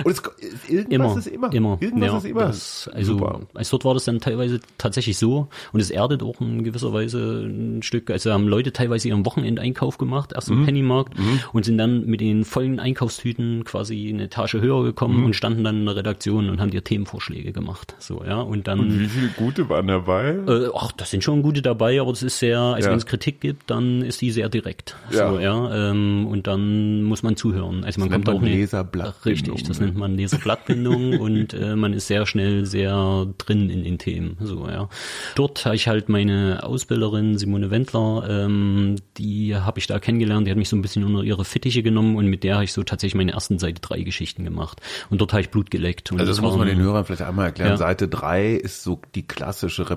Und 0.03 0.11
es, 0.11 0.69
irgendwas 0.69 0.89
immer, 0.89 1.17
ist 1.17 1.27
immer. 1.27 1.53
immer. 1.53 1.77
Irgendwas 1.79 2.09
ja, 2.09 2.17
ist 2.17 2.25
immer. 2.25 2.41
Das, 2.41 2.89
also, 2.93 3.13
Super. 3.13 3.39
also 3.53 3.71
dort 3.77 3.85
war 3.85 3.93
das 3.93 4.05
dann 4.05 4.19
teilweise 4.19 4.59
tatsächlich 4.77 5.17
so 5.17 5.47
und 5.71 5.79
es 5.79 5.89
erdet 5.89 6.23
auch 6.23 6.39
in 6.41 6.63
gewisser 6.63 6.93
Weise 6.93 7.43
ein 7.45 7.83
Stück. 7.83 8.09
Also 8.09 8.31
haben 8.31 8.47
Leute 8.47 8.73
teilweise 8.73 9.07
ihren 9.07 9.25
Wochenendeinkauf 9.25 9.97
gemacht, 9.97 10.33
erst 10.33 10.49
im 10.49 10.61
mhm. 10.61 10.65
Pennymarkt 10.65 11.17
mhm. 11.17 11.39
und 11.53 11.65
sind 11.65 11.77
dann 11.77 12.05
mit 12.05 12.21
den 12.21 12.45
vollen 12.45 12.79
Einkaufstüten 12.79 13.63
quasi 13.63 14.09
eine 14.09 14.23
Etage 14.23 14.55
höher 14.55 14.83
gekommen 14.83 15.19
mhm. 15.19 15.25
und 15.25 15.35
standen 15.35 15.63
dann 15.63 15.79
in 15.79 15.85
der 15.85 15.95
Redaktion 15.95 16.49
und 16.49 16.59
haben 16.59 16.71
dir 16.71 16.83
Themenvorschläge 16.83 17.51
gemacht. 17.51 17.95
So, 17.99 18.23
ja. 18.23 18.41
Und 18.41 18.67
dann. 18.67 18.79
Und 18.79 18.99
wie 18.99 19.07
viele 19.07 19.29
gute 19.29 19.69
waren 19.69 19.87
dabei? 19.87 20.37
Äh, 20.47 20.67
ach, 20.75 20.91
das 20.91 21.11
sind 21.11 21.23
schon 21.23 21.41
gute 21.41 21.61
dabei, 21.61 21.99
aber 21.99 22.11
es 22.11 22.23
ist 22.23 22.39
sehr, 22.39 22.59
also 22.59 22.87
ja. 22.87 22.91
wenn 22.91 22.97
es 22.97 23.05
Kritik 23.05 23.41
gibt, 23.41 23.69
dann 23.69 24.01
ist 24.01 24.21
die 24.21 24.31
sehr 24.31 24.49
direkt. 24.49 24.95
Ja. 25.11 25.31
So, 25.31 25.39
ja. 25.39 25.89
Ähm, 25.91 26.27
und 26.27 26.47
dann 26.47 27.03
muss 27.03 27.23
man 27.23 27.35
zuhören. 27.35 27.83
Also 27.83 27.99
man 27.99 28.09
das 28.09 28.15
kommt 28.15 28.29
auch 28.29 28.41
man 28.41 28.49
Leserblattbindung. 28.49 29.53
Richtig, 29.55 29.67
das 29.67 29.79
ne? 29.79 29.87
nennt 29.87 29.97
man 29.97 30.15
Leserblattbindung 30.15 31.19
und 31.19 31.53
äh, 31.53 31.75
man 31.75 31.93
ist 31.93 32.07
sehr 32.07 32.25
schnell 32.25 32.65
sehr 32.65 33.27
drin 33.37 33.69
in 33.69 33.83
den 33.83 33.97
Themen. 33.97 34.37
So, 34.41 34.67
ja. 34.67 34.89
Dort 35.35 35.65
habe 35.65 35.75
ich 35.75 35.87
halt 35.87 36.09
meine 36.09 36.63
Ausbilderin 36.63 37.37
Simone 37.37 37.71
Wendler, 37.71 38.27
ähm, 38.29 38.95
die 39.17 39.55
habe 39.55 39.79
ich 39.79 39.87
da 39.87 39.99
kennengelernt, 39.99 40.47
die 40.47 40.51
hat 40.51 40.57
mich 40.57 40.69
so 40.69 40.75
ein 40.75 40.81
bisschen 40.81 41.03
unter 41.03 41.23
ihre 41.23 41.45
Fittiche 41.45 41.83
genommen 41.83 42.15
und 42.15 42.27
mit 42.27 42.43
der 42.43 42.55
habe 42.55 42.63
ich 42.63 42.73
so 42.73 42.83
tatsächlich 42.83 43.15
meine 43.15 43.33
ersten 43.33 43.59
Seite 43.59 43.81
drei 43.81 44.01
Geschichten 44.01 44.43
gemacht. 44.43 44.81
Und 45.09 45.21
dort 45.21 45.33
habe 45.33 45.41
ich 45.41 45.49
Blut 45.49 45.71
geleckt. 45.71 46.11
Und 46.11 46.19
also 46.19 46.29
das, 46.29 46.37
das 46.37 46.43
muss 46.43 46.57
man 46.57 46.67
den 46.67 46.79
Hörern 46.79 47.05
vielleicht 47.05 47.21
einmal 47.21 47.47
erklären. 47.47 47.71
Ja. 47.71 47.77
Seite 47.77 48.07
drei 48.07 48.53
ist 48.53 48.83
so 48.83 48.99
die 49.15 49.23
klassische 49.23 49.89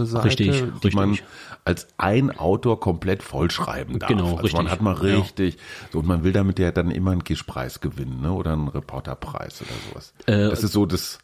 Reportageseite. 0.00 0.24
Richtig, 0.26 0.50
die 0.50 0.70
richtig. 0.72 0.94
man 0.94 1.18
als 1.64 1.88
ein 1.98 2.30
Autor 2.36 2.80
komplett 2.80 3.22
vollschreiben 3.22 3.98
darf. 3.98 4.08
Genau, 4.08 4.24
also 4.24 4.36
richtig. 4.36 4.54
man 4.54 4.70
hat 4.70 4.80
mal 4.80 4.94
richtig, 4.94 5.54
ja. 5.54 5.60
so, 5.92 5.98
und 6.00 6.06
man 6.06 6.24
will 6.24 6.32
damit 6.32 6.58
ja 6.58 6.72
dann 6.72 6.90
immer 6.90 7.12
einen 7.12 7.24
Gischpreis 7.24 7.80
gewinnen, 7.80 8.20
ne? 8.20 8.32
Oder 8.32 8.52
einen 8.52 8.68
Reporterpreis 8.68 9.62
oder 9.62 9.70
sowas. 9.90 10.14
Äh, 10.26 10.48
das 10.50 10.64
ist 10.64 10.72
so 10.72 10.86
das, 10.86 11.18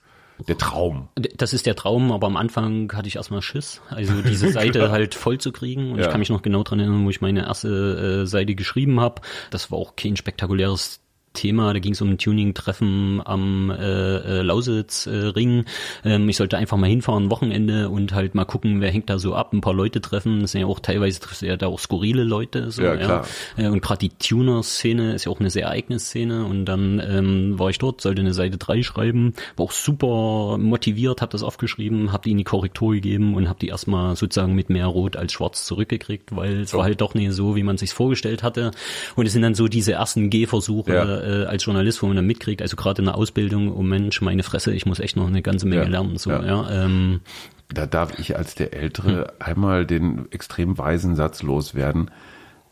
der 0.46 0.58
Traum. 0.58 1.08
Das 1.36 1.52
ist 1.52 1.66
der 1.66 1.76
Traum, 1.76 2.12
aber 2.12 2.26
am 2.26 2.36
Anfang 2.36 2.92
hatte 2.92 3.08
ich 3.08 3.16
erstmal 3.16 3.42
Schiss, 3.42 3.80
also 3.88 4.20
diese 4.28 4.50
Seite 4.52 4.90
halt 4.90 5.14
voll 5.14 5.38
zu 5.38 5.52
kriegen. 5.52 5.92
Und 5.92 5.98
Ja. 5.98 6.04
ich 6.04 6.10
kann 6.10 6.20
mich 6.20 6.30
noch 6.30 6.42
genau 6.42 6.62
dran 6.62 6.80
erinnern, 6.80 7.04
wo 7.04 7.10
ich 7.10 7.20
meine 7.20 7.46
erste 7.46 8.22
äh, 8.22 8.26
Seite 8.26 8.54
geschrieben 8.54 9.00
habe. 9.00 9.22
Das 9.50 9.70
war 9.70 9.78
auch 9.78 9.96
kein 9.96 10.16
spektakuläres 10.16 11.00
Thema. 11.36 11.72
Da 11.72 11.78
ging 11.78 11.92
es 11.92 12.00
um 12.00 12.10
ein 12.10 12.18
Tuning-Treffen 12.18 13.22
am 13.24 13.70
äh, 13.70 14.16
äh, 14.40 14.42
Lausitz-Ring. 14.42 15.64
ähm, 16.04 16.28
ich 16.28 16.36
sollte 16.36 16.56
einfach 16.58 16.76
mal 16.76 16.88
hinfahren, 16.88 17.30
Wochenende 17.30 17.88
und 17.88 18.12
halt 18.12 18.34
mal 18.34 18.44
gucken, 18.44 18.80
wer 18.80 18.90
hängt 18.90 19.08
da 19.08 19.18
so 19.18 19.34
ab, 19.34 19.52
ein 19.52 19.60
paar 19.60 19.74
Leute 19.74 20.00
treffen. 20.00 20.40
Das 20.40 20.52
sind 20.52 20.62
ja 20.62 20.66
auch 20.66 20.80
teilweise 20.80 21.20
triffst 21.20 21.42
du 21.42 21.46
ja 21.46 21.56
da 21.56 21.68
auch 21.68 21.78
skurrile 21.78 22.24
Leute. 22.24 22.70
So, 22.70 22.82
Ja, 22.82 22.96
klar. 22.96 23.26
Äh, 23.56 23.68
Und 23.68 23.82
gerade 23.82 23.98
die 23.98 24.10
Tuner-Szene 24.10 25.14
ist 25.14 25.24
ja 25.26 25.32
auch 25.32 25.40
eine 25.40 25.50
sehr 25.50 25.68
eigene 25.70 25.98
Szene. 25.98 26.44
Und 26.44 26.64
dann 26.64 27.00
ähm, 27.06 27.58
war 27.58 27.70
ich 27.70 27.78
dort, 27.78 28.00
sollte 28.00 28.20
eine 28.22 28.34
Seite 28.34 28.56
3 28.56 28.82
schreiben, 28.82 29.34
war 29.56 29.66
auch 29.66 29.72
super 29.72 30.58
motiviert, 30.58 31.20
habe 31.22 31.32
das 31.32 31.42
aufgeschrieben, 31.42 32.12
habe 32.12 32.24
die 32.24 32.30
in 32.32 32.38
die 32.38 32.44
Korrektur 32.44 32.94
gegeben 32.94 33.34
und 33.34 33.48
habe 33.48 33.58
die 33.60 33.68
erstmal 33.68 34.16
sozusagen 34.16 34.54
mit 34.54 34.70
mehr 34.70 34.86
Rot 34.86 35.16
als 35.16 35.32
Schwarz 35.32 35.64
zurückgekriegt, 35.66 36.34
weil 36.34 36.60
es 36.62 36.72
war 36.74 36.84
halt 36.84 37.00
doch 37.00 37.14
nicht 37.14 37.32
so, 37.32 37.56
wie 37.56 37.62
man 37.62 37.76
sich 37.76 37.92
vorgestellt 37.92 38.42
hatte. 38.42 38.70
Und 39.14 39.26
es 39.26 39.32
sind 39.32 39.42
dann 39.42 39.54
so 39.54 39.68
diese 39.68 39.92
ersten 39.92 40.30
Gehversuche 40.30 40.94
Ja. 40.94 41.02
Äh, 41.26 41.44
als 41.46 41.64
Journalist, 41.64 42.02
wo 42.02 42.06
man 42.06 42.16
dann 42.16 42.26
mitkriegt, 42.26 42.62
also 42.62 42.76
gerade 42.76 43.00
in 43.02 43.06
der 43.06 43.16
Ausbildung, 43.16 43.74
oh 43.76 43.82
Mensch, 43.82 44.20
meine 44.22 44.42
Fresse, 44.42 44.72
ich 44.72 44.86
muss 44.86 45.00
echt 45.00 45.16
noch 45.16 45.26
eine 45.26 45.42
ganze 45.42 45.66
Menge 45.66 45.82
Ja. 45.82 45.88
lernen. 45.88 46.16
So, 46.18 46.30
Ja. 46.30 46.44
ja. 46.44 46.84
ähm, 46.84 47.20
Da 47.68 47.84
darf 47.86 48.16
ich 48.18 48.36
als 48.36 48.54
der 48.54 48.72
Ältere 48.74 49.22
Hm. 49.22 49.26
einmal 49.40 49.86
den 49.86 50.30
extrem 50.30 50.78
weisen 50.78 51.16
Satz 51.16 51.42
loswerden. 51.42 52.10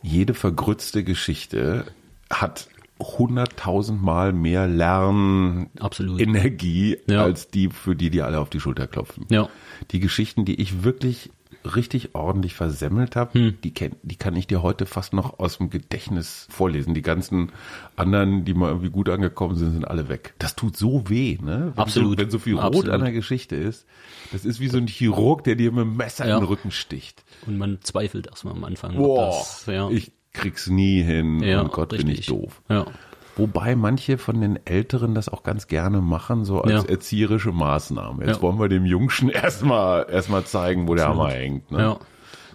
Jede 0.02 0.34
vergrützte 0.34 1.02
Geschichte 1.02 1.84
hat 2.30 2.68
hunderttausendmal 3.00 4.32
mehr. 4.32 4.68
Lernenergie 4.68 6.98
Ja. 7.08 7.24
als 7.24 7.48
die, 7.48 7.70
für 7.70 7.96
die 7.96 8.10
die 8.10 8.22
alle 8.22 8.38
auf 8.38 8.50
die 8.50 8.60
Schulter 8.60 8.86
klopfen. 8.86 9.26
Ja. 9.30 9.48
Die 9.90 9.98
Geschichten, 10.00 10.44
die 10.44 10.60
ich 10.60 10.84
wirklich 10.84 11.30
richtig 11.64 12.14
ordentlich 12.14 12.54
versemmelt 12.54 13.16
habe, 13.16 13.34
Hm. 13.38 13.58
die, 13.64 13.72
kenn, 13.72 13.96
die 14.02 14.16
kann 14.16 14.36
ich 14.36 14.46
dir 14.46 14.62
heute 14.62 14.86
fast 14.86 15.12
noch 15.14 15.38
aus 15.38 15.58
dem 15.58 15.70
Gedächtnis 15.70 16.46
vorlesen. 16.50 16.94
Die 16.94 17.02
ganzen 17.02 17.52
anderen, 17.96 18.44
die 18.44 18.54
mal 18.54 18.68
irgendwie 18.68 18.90
gut 18.90 19.08
angekommen 19.08 19.56
sind, 19.56 19.72
sind 19.72 19.84
alle 19.88 20.08
weg. 20.08 20.34
Das 20.38 20.56
tut 20.56 20.76
so 20.76 21.08
weh, 21.08 21.38
ne? 21.42 21.72
Wenn 21.74 21.78
Absolut. 21.82 22.12
So, 22.12 22.18
wenn 22.24 22.30
so 22.30 22.38
viel 22.38 22.54
Rot 22.54 22.64
Absolut. 22.64 22.90
an 22.90 23.00
der 23.02 23.12
Geschichte 23.12 23.56
ist. 23.56 23.86
Das 24.32 24.44
ist 24.44 24.60
wie 24.60 24.68
so 24.68 24.76
ein 24.78 24.86
Chirurg, 24.86 25.44
der 25.44 25.54
dir 25.56 25.72
mit 25.72 25.80
dem 25.84 25.96
Messer 25.96 26.26
Ja. 26.26 26.34
in 26.36 26.42
den 26.42 26.48
Rücken 26.48 26.70
sticht. 26.70 27.24
und 27.46 27.56
man 27.58 27.78
zweifelt 27.82 28.26
erstmal 28.26 28.54
am 28.54 28.64
Anfang. 28.64 28.92
ob 28.92 28.96
Boah, 28.98 29.26
das, 29.30 29.64
ja. 29.66 29.88
ich 29.90 30.12
krieg's 30.32 30.68
nie 30.68 31.02
hin. 31.02 31.40
ja, 31.42 31.60
und 31.62 31.72
Gott, 31.72 31.90
bin 31.90 32.00
ich 32.08 32.18
richtig. 32.18 32.26
doof. 32.26 32.62
Ja. 32.68 32.86
Wobei 33.36 33.74
manche 33.74 34.16
von 34.18 34.40
den 34.40 34.58
Älteren 34.64 35.14
das 35.14 35.28
auch 35.28 35.42
ganz 35.42 35.66
gerne 35.66 36.00
machen, 36.00 36.44
so 36.44 36.60
als 36.62 36.84
Ja. 36.84 36.88
erzieherische 36.88 37.50
Maßnahme. 37.52 38.24
Jetzt 38.26 38.36
Ja. 38.36 38.42
wollen 38.42 38.58
wir 38.60 38.68
dem 38.68 38.84
Jungschen 38.86 39.28
erstmal 39.28 40.06
erstmal 40.10 40.44
zeigen, 40.44 40.86
wo 40.88 40.94
der 40.94 41.08
Hammer 41.08 41.30
hängt. 41.30 41.70
Ne? 41.72 41.78
Ja. 41.80 41.96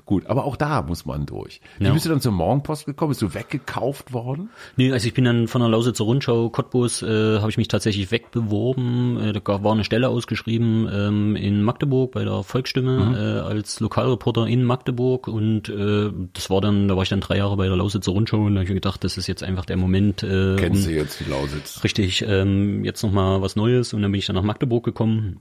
Gut, 0.09 0.25
aber 0.25 0.45
auch 0.45 0.55
da 0.55 0.81
muss 0.81 1.05
man 1.05 1.27
durch. 1.27 1.61
Wie 1.77 1.85
Ja. 1.85 1.93
bist 1.93 2.03
du 2.03 2.09
dann 2.09 2.19
zur 2.19 2.31
Morgenpost 2.31 2.87
gekommen? 2.87 3.09
Bist 3.09 3.21
du 3.21 3.35
weggekauft 3.35 4.11
worden? 4.11 4.49
Nee, 4.75 4.91
also 4.91 5.05
ich 5.07 5.13
bin 5.13 5.23
dann 5.23 5.47
von 5.47 5.61
der 5.61 5.69
Lausitzer 5.69 6.03
Rundschau 6.03 6.49
Cottbus, 6.49 7.03
äh, 7.03 7.37
habe 7.37 7.51
ich 7.51 7.57
mich 7.57 7.67
tatsächlich 7.67 8.09
wegbeworben. 8.09 9.19
Äh, 9.19 9.33
da 9.33 9.63
war 9.63 9.71
eine 9.71 9.83
Stelle 9.83 10.09
ausgeschrieben 10.09 10.89
ähm, 10.91 11.35
in 11.35 11.61
Magdeburg 11.61 12.11
bei 12.13 12.23
der 12.23 12.41
Volksstimme 12.41 13.43
äh, 13.45 13.47
als 13.47 13.79
Lokalreporter 13.81 14.47
in 14.47 14.63
Magdeburg 14.63 15.27
und 15.27 15.69
äh, 15.69 16.09
das 16.33 16.49
war 16.49 16.59
dann, 16.59 16.87
da 16.87 16.95
war 16.95 17.03
ich 17.03 17.09
dann 17.09 17.21
drei 17.21 17.37
Jahre 17.37 17.55
bei 17.55 17.67
der 17.67 17.77
Lausitzer 17.77 18.11
Rundschau 18.11 18.37
und 18.37 18.55
da 18.55 18.61
habe 18.61 18.63
ich 18.63 18.69
mir 18.69 18.75
gedacht, 18.75 19.03
das 19.03 19.15
ist 19.15 19.27
jetzt 19.27 19.43
einfach 19.43 19.65
der 19.65 19.77
Moment, 19.77 20.23
äh, 20.23 20.55
Kennst 20.57 20.87
um, 20.87 20.91
du 20.91 20.97
jetzt 20.97 21.19
die 21.19 21.29
Lausitz? 21.29 21.83
richtig, 21.83 22.25
ähm, 22.27 22.83
jetzt 22.83 23.03
nochmal 23.03 23.43
was 23.43 23.55
Neues 23.55 23.93
und 23.93 24.01
dann 24.01 24.11
bin 24.11 24.17
ich 24.17 24.25
dann 24.25 24.35
nach 24.37 24.41
Magdeburg 24.41 24.83
gekommen. 24.83 25.37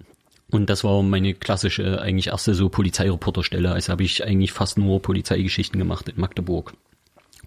Und 0.50 0.70
das 0.70 0.82
war 0.82 1.02
meine 1.02 1.34
klassische, 1.34 2.00
eigentlich 2.00 2.28
erste 2.28 2.54
so 2.54 2.68
Polizeireporterstelle. 2.68 3.70
Also 3.70 3.92
habe 3.92 4.02
ich 4.02 4.24
eigentlich 4.24 4.52
fast 4.52 4.78
nur 4.78 5.02
Polizeigeschichten 5.02 5.78
gemacht 5.78 6.08
in 6.08 6.20
Magdeburg. 6.20 6.72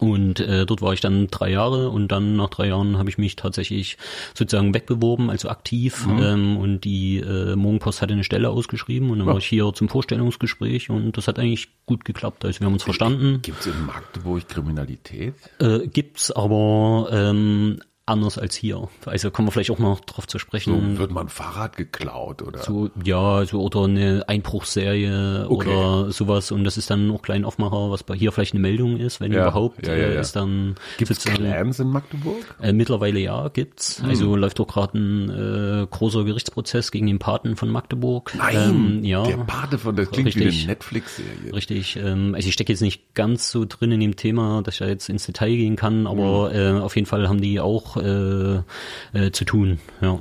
Und 0.01 0.39
äh, 0.39 0.65
dort 0.65 0.81
war 0.81 0.93
ich 0.93 0.99
dann 0.99 1.27
drei 1.27 1.51
Jahre 1.51 1.91
und 1.91 2.07
dann 2.07 2.35
nach 2.35 2.49
drei 2.49 2.69
Jahren 2.69 2.97
habe 2.97 3.11
ich 3.11 3.19
mich 3.19 3.35
tatsächlich 3.35 3.97
sozusagen 4.33 4.73
wegbeworben, 4.73 5.29
also 5.29 5.47
aktiv. 5.49 6.07
Ähm, 6.09 6.57
und 6.57 6.81
die 6.81 7.17
äh, 7.17 7.55
Morgenpost 7.55 8.01
hatte 8.01 8.13
eine 8.13 8.23
Stelle 8.23 8.49
ausgeschrieben 8.49 9.11
und 9.11 9.19
dann 9.19 9.27
war 9.27 9.37
ich 9.37 9.45
hier 9.45 9.71
zum 9.75 9.89
Vorstellungsgespräch 9.89 10.89
und 10.89 11.17
das 11.17 11.27
hat 11.27 11.37
eigentlich 11.37 11.69
gut 11.85 12.03
geklappt. 12.03 12.45
Also 12.45 12.59
wir 12.61 12.65
haben 12.65 12.73
uns 12.73 12.83
verstanden. 12.83 13.43
Gibt's 13.43 13.67
in 13.67 13.85
Magdeburg 13.85 14.47
Kriminalität? 14.47 15.35
Äh, 15.59 15.87
gibt's 15.87 16.31
aber 16.31 17.09
ähm, 17.11 17.79
anders 18.11 18.37
als 18.37 18.55
hier. 18.55 18.87
Also 19.05 19.31
kommen 19.31 19.47
wir 19.47 19.51
vielleicht 19.51 19.71
auch 19.71 19.79
noch 19.79 20.01
drauf 20.01 20.27
zu 20.27 20.37
So, 20.37 20.39
sprechen. 20.39 20.97
wird 20.97 21.11
man 21.11 21.29
Fahrrad 21.29 21.77
geklaut 21.77 22.41
oder? 22.41 22.59
So, 22.59 22.89
ja, 23.03 23.43
so 23.45 23.61
oder 23.61 23.85
eine 23.85 24.23
Einbruchserie 24.27 25.45
Okay. 25.49 25.67
oder 25.69 26.11
sowas 26.11 26.51
und 26.51 26.63
das 26.63 26.77
ist 26.77 26.89
dann 26.89 27.07
noch 27.07 27.21
klein 27.21 27.45
Aufmacher, 27.45 27.89
was 27.91 28.03
bei 28.03 28.15
hier 28.15 28.31
vielleicht 28.31 28.53
eine 28.53 28.61
Meldung 28.61 28.97
ist, 28.97 29.19
wenn 29.19 29.31
Ja, 29.31 29.41
überhaupt, 29.41 29.85
ja, 29.87 29.95
ja, 29.95 30.07
äh, 30.07 30.19
ist 30.21 30.35
dann 30.35 30.75
Gibt's 30.97 31.23
Clans 31.23 31.79
in 31.79 31.89
Magdeburg? 31.89 32.37
Äh, 32.61 32.73
mittlerweile 32.73 33.19
ja, 33.19 33.47
gibt's. 33.49 34.01
Hm. 34.01 34.09
Also 34.09 34.35
läuft 34.35 34.59
doch 34.59 34.67
gerade 34.67 34.97
ein 34.97 35.29
äh, 35.29 35.87
großer 35.89 36.23
Gerichtsprozess 36.23 36.91
gegen 36.91 37.07
den 37.07 37.19
Paten 37.19 37.55
von 37.55 37.69
Magdeburg. 37.69 38.33
Nein, 38.37 38.55
ähm, 38.99 39.03
ja. 39.03 39.23
der 39.23 39.37
Pate 39.37 39.77
von, 39.77 39.95
das 39.95 40.09
klingt 40.11 40.35
wie 40.35 40.39
Richtig. 40.43 40.63
eine 40.63 40.67
Netflix-Serie. 40.73 41.53
Richtig, 41.53 41.95
ähm, 41.97 42.35
also 42.35 42.47
ich 42.47 42.53
stecke 42.53 42.71
jetzt 42.73 42.81
nicht 42.81 43.13
ganz 43.15 43.49
so 43.51 43.65
drin 43.65 43.91
in 43.91 43.99
dem 43.99 44.15
Thema, 44.15 44.61
dass 44.63 44.75
ich 44.75 44.79
da 44.79 44.87
jetzt 44.87 45.09
ins 45.09 45.25
Detail 45.25 45.55
gehen 45.55 45.75
kann, 45.75 46.07
aber 46.07 46.51
Hm. 46.51 46.77
äh, 46.77 46.79
auf 46.81 46.95
jeden 46.95 47.05
Fall 47.07 47.27
haben 47.29 47.41
die 47.41 47.59
auch 47.59 47.97
äh, 48.01 48.63
äh, 49.13 49.31
zu 49.31 49.45
tun, 49.45 49.79
ja. 50.01 50.11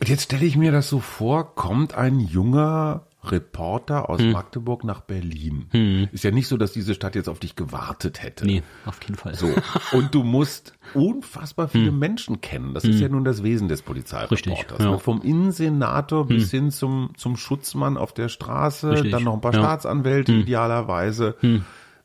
Und 0.00 0.08
jetzt 0.08 0.24
stelle 0.24 0.46
ich 0.46 0.56
mir 0.56 0.72
das 0.72 0.88
so 0.88 1.00
vor, 1.00 1.54
kommt 1.54 1.94
ein 1.94 2.20
junger 2.20 3.04
Reporter 3.22 4.08
aus 4.08 4.22
Magdeburg 4.22 4.82
nach 4.82 5.02
Berlin. 5.02 6.08
Ist 6.10 6.24
ja 6.24 6.30
nicht 6.30 6.48
so, 6.48 6.56
dass 6.56 6.72
diese 6.72 6.94
Stadt 6.94 7.14
jetzt 7.14 7.28
auf 7.28 7.38
dich 7.38 7.54
gewartet 7.54 8.22
hätte. 8.22 8.46
Nee, 8.46 8.62
auf 8.86 8.98
jeden 9.02 9.16
Fall. 9.16 9.34
So. 9.34 9.52
Und 9.92 10.14
du 10.14 10.22
musst 10.22 10.72
unfassbar 10.94 11.68
viele 11.68 11.92
Menschen 11.92 12.40
kennen. 12.40 12.72
Das 12.72 12.84
ist 12.84 12.98
ja 12.98 13.08
nun 13.08 13.24
das 13.24 13.42
Wesen 13.42 13.68
des 13.68 13.82
Polizeireporters. 13.82 14.48
Richtig, 14.48 14.78
ja. 14.78 14.90
ne? 14.92 14.98
Vom 14.98 15.20
Innensenator 15.20 16.26
bis 16.26 16.50
hin 16.50 16.70
zum, 16.70 17.10
zum 17.16 17.36
Schutzmann 17.36 17.98
auf 17.98 18.14
der 18.14 18.30
Straße, 18.30 18.92
Richtig, 18.92 19.12
dann 19.12 19.24
noch 19.24 19.34
ein 19.34 19.42
paar 19.42 19.52
ja. 19.52 19.60
Staatsanwälte 19.60 20.32
idealerweise. 20.32 21.36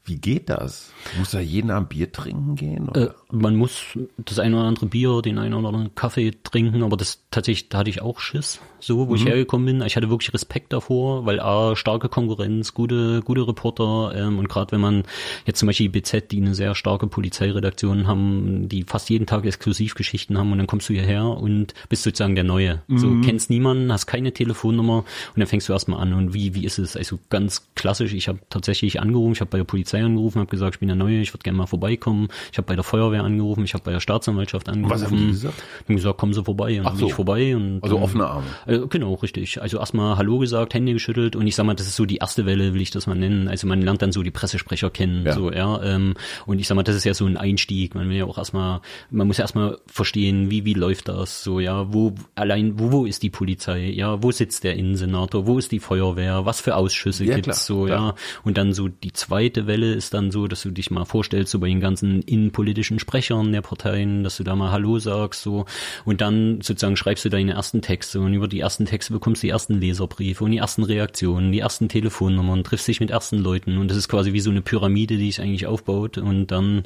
Wie 0.05 0.17
geht 0.17 0.49
das? 0.49 0.91
Muss 1.17 1.31
da 1.31 1.39
jeden 1.39 1.71
am 1.71 1.87
Bier 1.87 2.11
trinken 2.11 2.55
gehen? 2.55 2.93
Äh, 2.93 3.09
man 3.31 3.55
muss 3.55 3.97
das 4.17 4.37
eine 4.37 4.55
oder 4.55 4.67
andere 4.67 4.85
Bier, 4.85 5.23
den 5.23 5.39
einen 5.39 5.55
oder 5.55 5.69
anderen 5.69 5.95
Kaffee 5.95 6.31
trinken, 6.43 6.83
aber 6.83 6.95
das 6.95 7.23
tatsächlich, 7.31 7.69
da 7.69 7.79
hatte 7.79 7.89
ich 7.89 8.03
auch 8.03 8.19
Schiss, 8.19 8.59
so, 8.79 9.07
wo 9.07 9.15
ich 9.15 9.25
hergekommen 9.25 9.65
bin. 9.65 9.85
Ich 9.85 9.95
hatte 9.95 10.09
wirklich 10.09 10.33
Respekt 10.33 10.73
davor, 10.73 11.25
weil 11.25 11.39
A, 11.39 11.75
starke 11.75 12.09
Konkurrenz, 12.09 12.73
gute, 12.73 13.21
gute 13.21 13.47
Reporter, 13.47 14.13
ähm, 14.15 14.39
und 14.39 14.49
gerade 14.49 14.71
wenn 14.71 14.81
man 14.81 15.03
jetzt 15.45 15.59
zum 15.59 15.67
Beispiel 15.67 15.89
die 15.89 15.99
BZ, 15.99 16.31
die 16.31 16.37
eine 16.37 16.55
sehr 16.55 16.75
starke 16.75 17.07
Polizeiredaktion 17.07 18.07
haben, 18.07 18.69
die 18.69 18.83
fast 18.83 19.09
jeden 19.09 19.25
Tag 19.25 19.45
Exklusivgeschichten 19.45 20.37
haben 20.37 20.51
und 20.51 20.57
dann 20.57 20.67
kommst 20.67 20.89
du 20.89 20.93
hierher 20.93 21.25
und 21.25 21.73
bist 21.89 22.03
sozusagen 22.03 22.35
der 22.35 22.43
Neue. 22.43 22.81
So, 22.87 23.07
kennst 23.23 23.49
niemanden, 23.49 23.91
hast 23.91 24.07
keine 24.07 24.31
Telefonnummer 24.31 24.99
und 24.99 25.39
dann 25.39 25.47
fängst 25.47 25.69
du 25.69 25.73
erstmal 25.73 26.01
an 26.01 26.13
und 26.13 26.33
wie, 26.33 26.53
wie 26.55 26.65
ist 26.65 26.77
es? 26.79 26.95
Also 26.95 27.19
ganz 27.29 27.67
klassisch, 27.75 28.13
ich 28.13 28.27
habe 28.27 28.39
tatsächlich 28.49 28.99
angerufen, 28.99 29.33
ich 29.33 29.41
habe 29.41 29.51
bei 29.51 29.57
der 29.57 29.65
Polizei 29.65 30.03
angerufen, 30.03 30.39
habe 30.39 30.49
gesagt, 30.49 30.75
ich 30.75 30.79
bin 30.79 30.87
der 30.87 30.95
Neue, 30.95 31.19
ich 31.21 31.33
würde 31.33 31.43
gerne 31.43 31.57
mal 31.57 31.67
vorbeikommen. 31.67 32.27
Ich 32.51 32.57
habe 32.57 32.67
bei 32.67 32.75
der 32.75 32.83
Feuerwehr 32.83 33.23
angerufen, 33.23 33.63
ich 33.63 33.73
habe 33.73 33.83
bei 33.83 33.91
der 33.91 33.99
Staatsanwaltschaft 33.99 34.69
angerufen. 34.69 34.93
Was 34.93 35.05
haben 35.05 35.17
die 35.17 35.27
gesagt? 35.27 35.63
Die 35.87 35.95
gesagt, 35.95 36.17
kommen 36.17 36.33
Sie 36.33 36.43
vorbei. 36.43 36.79
Und 36.79 36.85
Ach 36.85 36.91
bin 36.91 36.99
so. 36.99 37.07
ich 37.07 37.13
vorbei. 37.13 37.55
Und, 37.55 37.83
Also 37.83 37.99
offene 37.99 38.27
Arme. 38.27 38.45
Äh, 38.67 38.79
genau, 38.89 39.13
richtig. 39.15 39.61
Also 39.61 39.77
erstmal 39.79 40.17
Hallo 40.17 40.39
gesagt, 40.39 40.73
Hände 40.73 40.93
geschüttelt 40.93 41.35
und 41.35 41.45
ich 41.47 41.55
sag 41.55 41.65
mal, 41.65 41.73
das 41.75 41.87
ist 41.87 41.95
so 41.95 42.05
die 42.05 42.17
erste 42.17 42.45
Welle, 42.45 42.73
will 42.73 42.81
ich 42.81 42.91
das 42.91 43.07
mal 43.07 43.15
nennen. 43.15 43.47
Also 43.47 43.67
man 43.67 43.81
lernt 43.81 44.01
dann 44.01 44.11
so 44.11 44.23
die 44.23 44.31
Pressesprecher 44.31 44.89
kennen, 44.89 45.25
Ja. 45.25 45.33
so, 45.33 45.51
ja. 45.51 45.81
Ähm, 45.83 46.15
und 46.45 46.59
ich 46.59 46.67
sag 46.67 46.75
mal, 46.75 46.83
das 46.83 46.95
ist 46.95 47.03
ja 47.03 47.13
so 47.13 47.25
ein 47.25 47.37
Einstieg. 47.37 47.95
Man 47.95 48.09
will 48.09 48.17
ja 48.17 48.25
auch 48.25 48.37
erstmal, 48.37 48.81
man 49.09 49.27
muss 49.27 49.37
ja 49.37 49.43
erstmal 49.43 49.77
verstehen, 49.87 50.49
wie, 50.49 50.65
wie 50.65 50.73
läuft 50.73 51.07
das, 51.07 51.43
so, 51.43 51.59
ja, 51.59 51.93
wo, 51.93 52.15
allein, 52.35 52.79
wo, 52.79 52.91
wo 52.91 53.05
ist 53.05 53.23
die 53.23 53.29
Polizei, 53.29 53.89
ja, 53.89 54.21
wo 54.23 54.31
sitzt 54.31 54.63
der 54.63 54.75
Innensenator, 54.75 55.47
wo 55.47 55.57
ist 55.57 55.71
die 55.71 55.79
Feuerwehr, 55.79 56.45
was 56.45 56.61
für 56.61 56.75
Ausschüsse 56.75 57.25
Ja, 57.25 57.35
gibt's, 57.35 57.65
klar, 57.67 57.77
so, 57.79 57.85
klar. 57.85 58.07
ja. 58.09 58.15
Und 58.43 58.57
dann 58.57 58.73
so 58.73 58.87
die 58.87 59.13
zweite 59.13 59.67
Welle 59.67 59.93
ist 59.93 60.13
dann 60.13 60.31
so, 60.31 60.47
dass 60.47 60.61
du 60.63 60.71
dich 60.71 60.91
mal 60.91 61.05
vorstellst, 61.05 61.51
so 61.51 61.59
bei 61.59 61.67
den 61.67 61.79
ganzen 61.79 62.21
innenpolitischen 62.21 62.99
Sprechern 62.99 63.51
der 63.51 63.61
Parteien, 63.61 64.23
dass 64.23 64.37
du 64.37 64.43
da 64.43 64.55
mal 64.55 64.71
Hallo 64.71 64.99
sagst, 64.99 65.41
so. 65.41 65.65
Und 66.05 66.21
dann 66.21 66.61
sozusagen 66.61 66.97
schreibst 66.97 67.25
du 67.25 67.29
deine 67.29 67.53
ersten 67.53 67.81
Texte 67.81 68.19
und 68.19 68.33
über 68.33 68.47
die 68.47 68.54
ersten 68.59 68.85
Texte 68.85 69.13
bekommst 69.13 69.41
du 69.43 69.47
die 69.47 69.51
ersten 69.51 69.79
Leserbriefe 69.79 70.43
und 70.43 70.51
die 70.51 70.57
ersten 70.57 70.83
Reaktionen, 70.83 71.51
die 71.51 71.59
ersten 71.59 71.89
Telefonnummern, 71.89 72.63
triffst 72.63 72.87
dich 72.87 72.99
mit 72.99 73.11
ersten 73.11 73.37
Leuten 73.37 73.77
und 73.77 73.89
das 73.89 73.97
ist 73.97 74.07
quasi 74.09 74.33
wie 74.33 74.39
so 74.39 74.49
eine 74.51 74.61
Pyramide, 74.61 75.17
die 75.17 75.31
sich 75.31 75.41
eigentlich 75.41 75.67
aufbaut 75.67 76.17
und 76.17 76.47
dann, 76.47 76.83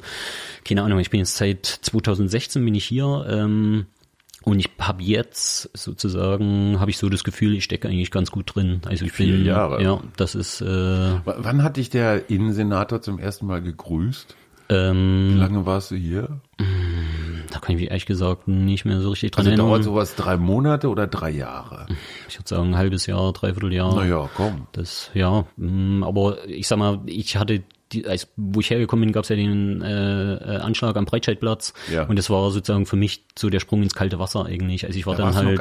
keine 0.64 0.82
Ahnung, 0.82 0.98
ich 0.98 1.10
bin 1.10 1.20
jetzt 1.20 1.36
seit 1.36 1.66
2016 1.66 2.64
bin 2.64 2.74
ich 2.74 2.84
hier, 2.84 3.26
ähm, 3.28 3.86
und 4.42 4.58
ich 4.58 4.70
habe 4.78 5.02
jetzt 5.02 5.68
sozusagen, 5.76 6.80
habe 6.80 6.90
ich 6.90 6.96
so 6.96 7.10
das 7.10 7.24
Gefühl, 7.24 7.54
ich 7.54 7.64
stecke 7.64 7.88
eigentlich 7.88 8.10
ganz 8.10 8.30
gut 8.30 8.54
drin. 8.54 8.80
Also 8.86 9.04
ich 9.04 9.12
Vier 9.12 9.36
bin, 9.36 9.44
Jahre. 9.44 9.82
ja, 9.82 10.00
das 10.16 10.34
ist, 10.34 10.62
äh, 10.62 10.64
W- 10.66 11.20
Wann 11.24 11.62
hat 11.62 11.76
dich 11.76 11.90
der 11.90 12.30
Innensenator 12.30 13.02
zum 13.02 13.18
ersten 13.18 13.44
Mal 13.46 13.60
gegrüßt? 13.60 14.34
Wie 14.70 14.74
ähm, 14.74 15.36
lange 15.38 15.66
warst 15.66 15.90
du 15.90 15.96
hier? 15.96 16.40
Da 17.50 17.58
kann 17.58 17.74
ich 17.74 17.80
mich 17.80 17.88
ehrlich 17.90 18.06
gesagt 18.06 18.46
nicht 18.46 18.84
mehr 18.84 19.00
so 19.00 19.10
richtig 19.10 19.32
dran 19.32 19.40
Also 19.40 19.50
erinnern. 19.50 19.66
dauert 19.66 19.82
sowas 19.84 20.14
drei 20.14 20.36
Monate 20.36 20.88
oder 20.88 21.06
drei 21.08 21.30
Jahre? 21.30 21.86
ich 22.28 22.38
würde 22.38 22.48
sagen, 22.48 22.68
ein 22.70 22.76
halbes 22.76 23.06
Jahr, 23.06 23.32
dreiviertel 23.32 23.72
Jahr. 23.72 23.94
Naja, 23.96 24.28
komm. 24.36 24.68
Das, 24.72 25.10
ja, 25.14 25.44
mh, 25.56 26.06
aber 26.06 26.46
ich 26.48 26.68
sag 26.68 26.78
mal, 26.78 27.00
ich 27.06 27.36
hatte, 27.36 27.62
die, 27.92 28.06
als, 28.06 28.28
wo 28.36 28.60
ich 28.60 28.70
hergekommen 28.70 29.04
bin, 29.06 29.12
gab 29.12 29.24
es 29.24 29.30
ja 29.30 29.36
den 29.36 29.82
äh, 29.82 30.34
äh, 30.34 30.56
Anschlag 30.58 30.96
am 30.96 31.06
Breitscheidplatz 31.06 31.74
Ja. 31.92 32.04
und 32.04 32.16
das 32.16 32.30
war 32.30 32.48
sozusagen 32.52 32.86
für 32.86 32.94
mich 32.96 33.24
so 33.36 33.50
der 33.50 33.58
Sprung 33.58 33.82
ins 33.82 33.94
kalte 33.94 34.20
Wasser 34.20 34.46
eigentlich. 34.46 34.86
Also 34.86 34.96
ich 34.96 35.06
war 35.06 35.16
Da 35.16 35.24
dann 35.24 35.34
halt, 35.34 35.58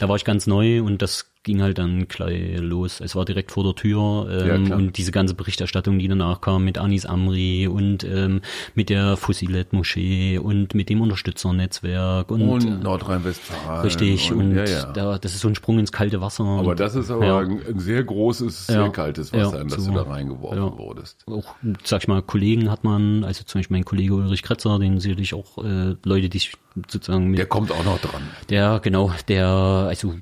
da 0.00 0.08
war 0.08 0.16
ich 0.16 0.24
ganz 0.24 0.48
neu 0.48 0.82
und 0.82 1.00
das 1.02 1.31
ging 1.44 1.60
halt 1.60 1.78
dann 1.78 2.06
gleich 2.06 2.58
los. 2.60 3.00
Es 3.00 3.16
war 3.16 3.24
direkt 3.24 3.50
vor 3.50 3.64
der 3.64 3.74
Tür 3.74 4.26
Ja, 4.30 4.54
ähm, 4.54 4.66
klar. 4.66 4.78
und 4.78 4.96
diese 4.96 5.10
ganze 5.10 5.34
Berichterstattung, 5.34 5.98
die 5.98 6.06
danach 6.06 6.40
kam 6.40 6.64
mit 6.64 6.78
Anis 6.78 7.04
Amri 7.04 7.66
und 7.66 8.04
ähm, 8.04 8.42
mit 8.74 8.90
der 8.90 9.16
Fusilet-Moschee 9.16 10.38
und 10.38 10.74
mit 10.74 10.88
dem 10.88 11.00
Unterstützernetzwerk 11.00 12.30
und, 12.30 12.42
Und 12.48 12.82
Nordrhein-Westfalen. 12.82 13.82
richtig 13.82 14.32
und, 14.32 14.54
ja, 14.54 14.64
ja. 14.64 14.92
Da, 14.92 15.18
das 15.18 15.34
ist 15.34 15.40
so 15.40 15.48
ein 15.48 15.54
Sprung 15.54 15.78
ins 15.78 15.90
kalte 15.90 16.20
Wasser. 16.20 16.44
Aber 16.44 16.74
das 16.74 16.94
ist 16.94 17.10
aber 17.10 17.26
Ja. 17.26 17.38
ein, 17.38 17.60
ein 17.66 17.78
sehr 17.80 18.04
großes, 18.04 18.68
sehr 18.68 18.76
Ja. 18.82 18.88
kaltes 18.90 19.32
Wasser, 19.32 19.56
Ja, 19.56 19.62
in 19.62 19.68
das 19.68 19.82
so. 19.84 19.90
du 19.90 19.96
da 19.96 20.02
reingeworfen 20.04 20.58
Ja. 20.58 20.78
wurdest. 20.78 21.24
auch, 21.28 21.54
sag 21.84 22.02
ich 22.02 22.08
mal, 22.08 22.22
Kollegen 22.22 22.70
hat 22.70 22.84
man, 22.84 23.24
also 23.24 23.42
zum 23.44 23.58
Beispiel 23.60 23.76
mein 23.78 23.84
Kollege 23.84 24.14
Ulrich 24.14 24.42
Kretzer, 24.42 24.78
den 24.78 25.00
sicherlich 25.00 25.34
auch 25.34 25.58
äh, 25.64 25.96
Leute, 26.04 26.28
die 26.28 26.38
sich 26.38 26.52
sozusagen 26.88 27.28
mit 27.28 27.38
Der 27.38 27.46
kommt 27.46 27.72
auch 27.72 27.84
noch 27.84 27.98
dran. 27.98 28.22
der, 28.48 28.80
genau, 28.80 29.10
der, 29.28 29.46
also 29.48 30.14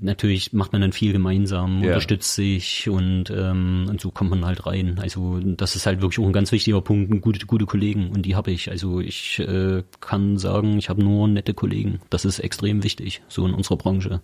natürlich 0.00 0.52
macht 0.52 0.72
man 0.72 0.80
dann 0.82 0.92
viel 0.92 1.12
gemeinsam, 1.12 1.80
Ja. 1.82 1.88
unterstützt 1.88 2.34
sich 2.34 2.88
und, 2.88 3.30
ähm, 3.30 3.86
und 3.88 4.00
so 4.00 4.10
kommt 4.10 4.30
man 4.30 4.44
halt 4.44 4.66
rein. 4.66 4.98
Also 5.00 5.40
das 5.42 5.76
ist 5.76 5.86
halt 5.86 6.00
wirklich 6.00 6.18
auch 6.20 6.26
ein 6.28 6.32
ganz 6.32 6.52
wichtiger 6.52 6.80
Punkt, 6.80 7.20
gute, 7.22 7.44
gute 7.46 7.66
Kollegen 7.66 8.10
und 8.10 8.22
die 8.22 8.36
habe 8.36 8.50
ich. 8.50 8.70
Also 8.70 9.00
ich 9.00 9.38
äh, 9.40 9.82
kann 10.00 10.36
sagen, 10.38 10.78
ich 10.78 10.88
habe 10.88 11.02
nur 11.02 11.26
nette 11.28 11.54
Kollegen. 11.54 12.00
Das 12.10 12.24
ist 12.24 12.38
extrem 12.38 12.82
wichtig, 12.84 13.22
so 13.28 13.46
in 13.46 13.54
unserer 13.54 13.76
Branche. 13.76 14.20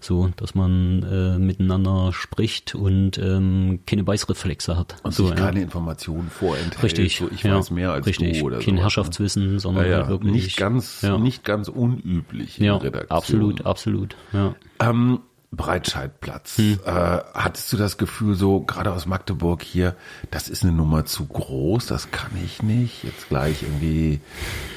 So, 0.00 0.30
dass 0.36 0.54
man 0.54 1.02
äh, 1.04 1.38
miteinander 1.38 2.12
spricht 2.12 2.74
und 2.74 3.18
ähm, 3.18 3.80
keine 3.86 4.04
Beißreflexe 4.04 4.76
hat. 4.76 4.96
Und 5.02 5.14
so, 5.14 5.26
sich 5.26 5.36
keine 5.36 5.60
Informationen 5.62 6.28
vorenthält. 6.30 6.82
Richtig, 6.82 7.16
So, 7.18 7.28
ich 7.32 7.42
ja, 7.42 7.56
weiß 7.56 7.70
mehr 7.70 7.92
als 7.92 8.06
richtig. 8.06 8.38
du 8.40 8.46
oder 8.46 8.56
Kein 8.56 8.64
sowas, 8.64 8.74
ne? 8.76 8.80
Herrschaftswissen, 8.82 9.58
sondern 9.58 9.84
Ja, 9.84 9.90
ja. 9.90 9.96
halt 9.98 10.08
wirklich 10.08 10.32
Nicht 10.32 10.56
ganz, 10.56 11.02
ja. 11.02 11.18
nicht 11.18 11.44
ganz 11.44 11.68
unüblich 11.68 12.58
in 12.58 12.64
ja, 12.64 12.76
Redaktion. 12.76 13.16
absolut, 13.16 13.66
absolut, 13.66 14.16
ja. 14.32 14.54
Ähm, 14.88 15.20
Breitscheidplatz. 15.54 16.56
Hm. 16.56 16.80
Äh, 16.84 16.90
hattest 17.34 17.72
du 17.72 17.76
das 17.76 17.98
Gefühl 17.98 18.34
so, 18.34 18.60
gerade 18.60 18.90
aus 18.90 19.04
Magdeburg 19.04 19.62
hier, 19.62 19.94
das 20.30 20.48
ist 20.48 20.62
eine 20.62 20.72
Nummer 20.72 21.04
zu 21.04 21.26
groß, 21.26 21.86
das 21.86 22.10
kann 22.10 22.30
ich 22.42 22.62
nicht. 22.62 23.04
Jetzt 23.04 23.28
gleich 23.28 23.62
irgendwie, 23.62 24.20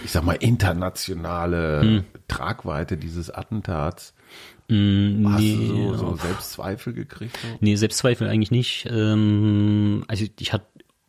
ich 0.04 0.12
sag 0.12 0.24
mal, 0.24 0.34
internationale 0.34 1.82
Hm. 1.82 2.04
Tragweite 2.28 2.98
dieses 2.98 3.30
Attentats. 3.30 4.14
Mm, 4.68 5.28
Hast 5.30 5.40
nee, 5.42 5.68
du 5.70 5.96
so, 5.96 6.10
so 6.10 6.16
Selbstzweifel 6.18 6.94
gekriegt? 6.94 7.38
So? 7.42 7.48
Nee, 7.62 7.76
Selbstzweifel 7.76 8.28
eigentlich 8.28 8.52
nicht. 8.52 8.88
Ähm, 8.90 10.04
also 10.08 10.26
ich 10.40 10.52
hatte 10.52 10.66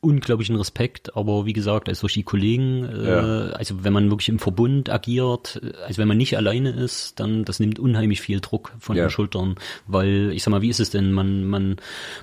unglaublichen 0.07 0.57
Respekt, 0.57 1.17
aber 1.17 1.45
wie 1.47 1.53
gesagt, 1.53 1.89
also 1.89 2.03
durch 2.03 2.15
die 2.15 2.23
Kollegen, 2.23 2.85
äh, 2.85 3.07
Ja. 3.09 3.29
also 3.51 3.85
wenn 3.85 3.93
man 3.93 4.11
wirklich 4.11 4.29
im 4.29 4.39
Verbund 4.39 4.89
agiert, 4.91 5.61
äh, 5.63 5.73
also 5.87 5.99
wenn 5.99 6.09
man 6.09 6.17
nicht 6.17 6.37
alleine 6.37 6.71
ist, 6.71 7.19
dann 7.21 7.45
das 7.45 7.61
nimmt 7.61 7.79
unheimlich 7.79 8.21
viel 8.21 8.41
Druck 8.41 8.73
von 8.79 8.97
Ja. 8.97 9.05
den 9.07 9.11
Schultern, 9.11 9.57
weil 9.87 10.31
ich 10.33 10.43
sag 10.43 10.51
mal, 10.53 10.63
wie 10.63 10.69
ist 10.69 10.81
es 10.81 10.91
denn, 10.91 11.13
man 11.13 11.45
man 11.45 11.77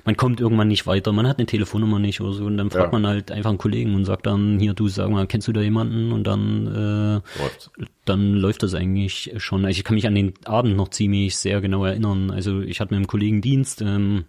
man 0.04 0.16
kommt 0.16 0.40
irgendwann 0.40 0.68
nicht 0.68 0.86
weiter, 0.86 1.12
man 1.12 1.26
hat 1.28 1.38
eine 1.38 1.46
Telefonnummer 1.46 1.98
nicht 1.98 2.20
oder 2.20 2.32
so 2.32 2.44
und 2.46 2.56
dann 2.56 2.70
fragt 2.70 2.92
Ja. 2.92 2.98
man 2.98 3.06
halt 3.06 3.30
einfach 3.30 3.50
einen 3.50 3.58
Kollegen 3.58 3.94
und 3.94 4.04
sagt 4.04 4.26
dann 4.26 4.58
hier, 4.58 4.74
du 4.74 4.88
sag 4.88 5.10
mal, 5.10 5.26
kennst 5.26 5.46
du 5.48 5.52
da 5.52 5.60
jemanden 5.60 6.12
und 6.12 6.24
dann 6.26 6.66
äh, 6.66 7.38
Läuft's. 7.40 7.70
dann 8.06 8.34
läuft 8.34 8.62
das 8.62 8.74
eigentlich 8.74 9.32
schon. 9.36 9.64
Also 9.64 9.78
ich 9.78 9.84
kann 9.84 9.94
mich 9.94 10.06
an 10.06 10.14
den 10.14 10.32
Abend 10.44 10.76
noch 10.76 10.88
ziemlich 10.88 11.36
sehr 11.36 11.60
genau 11.60 11.84
erinnern. 11.84 12.30
Also 12.30 12.60
ich 12.60 12.80
hatte 12.80 12.92
mit 12.94 12.98
einem 12.98 13.06
Kollegen 13.06 13.40
Dienst, 13.40 13.82
ähm, 13.82 14.24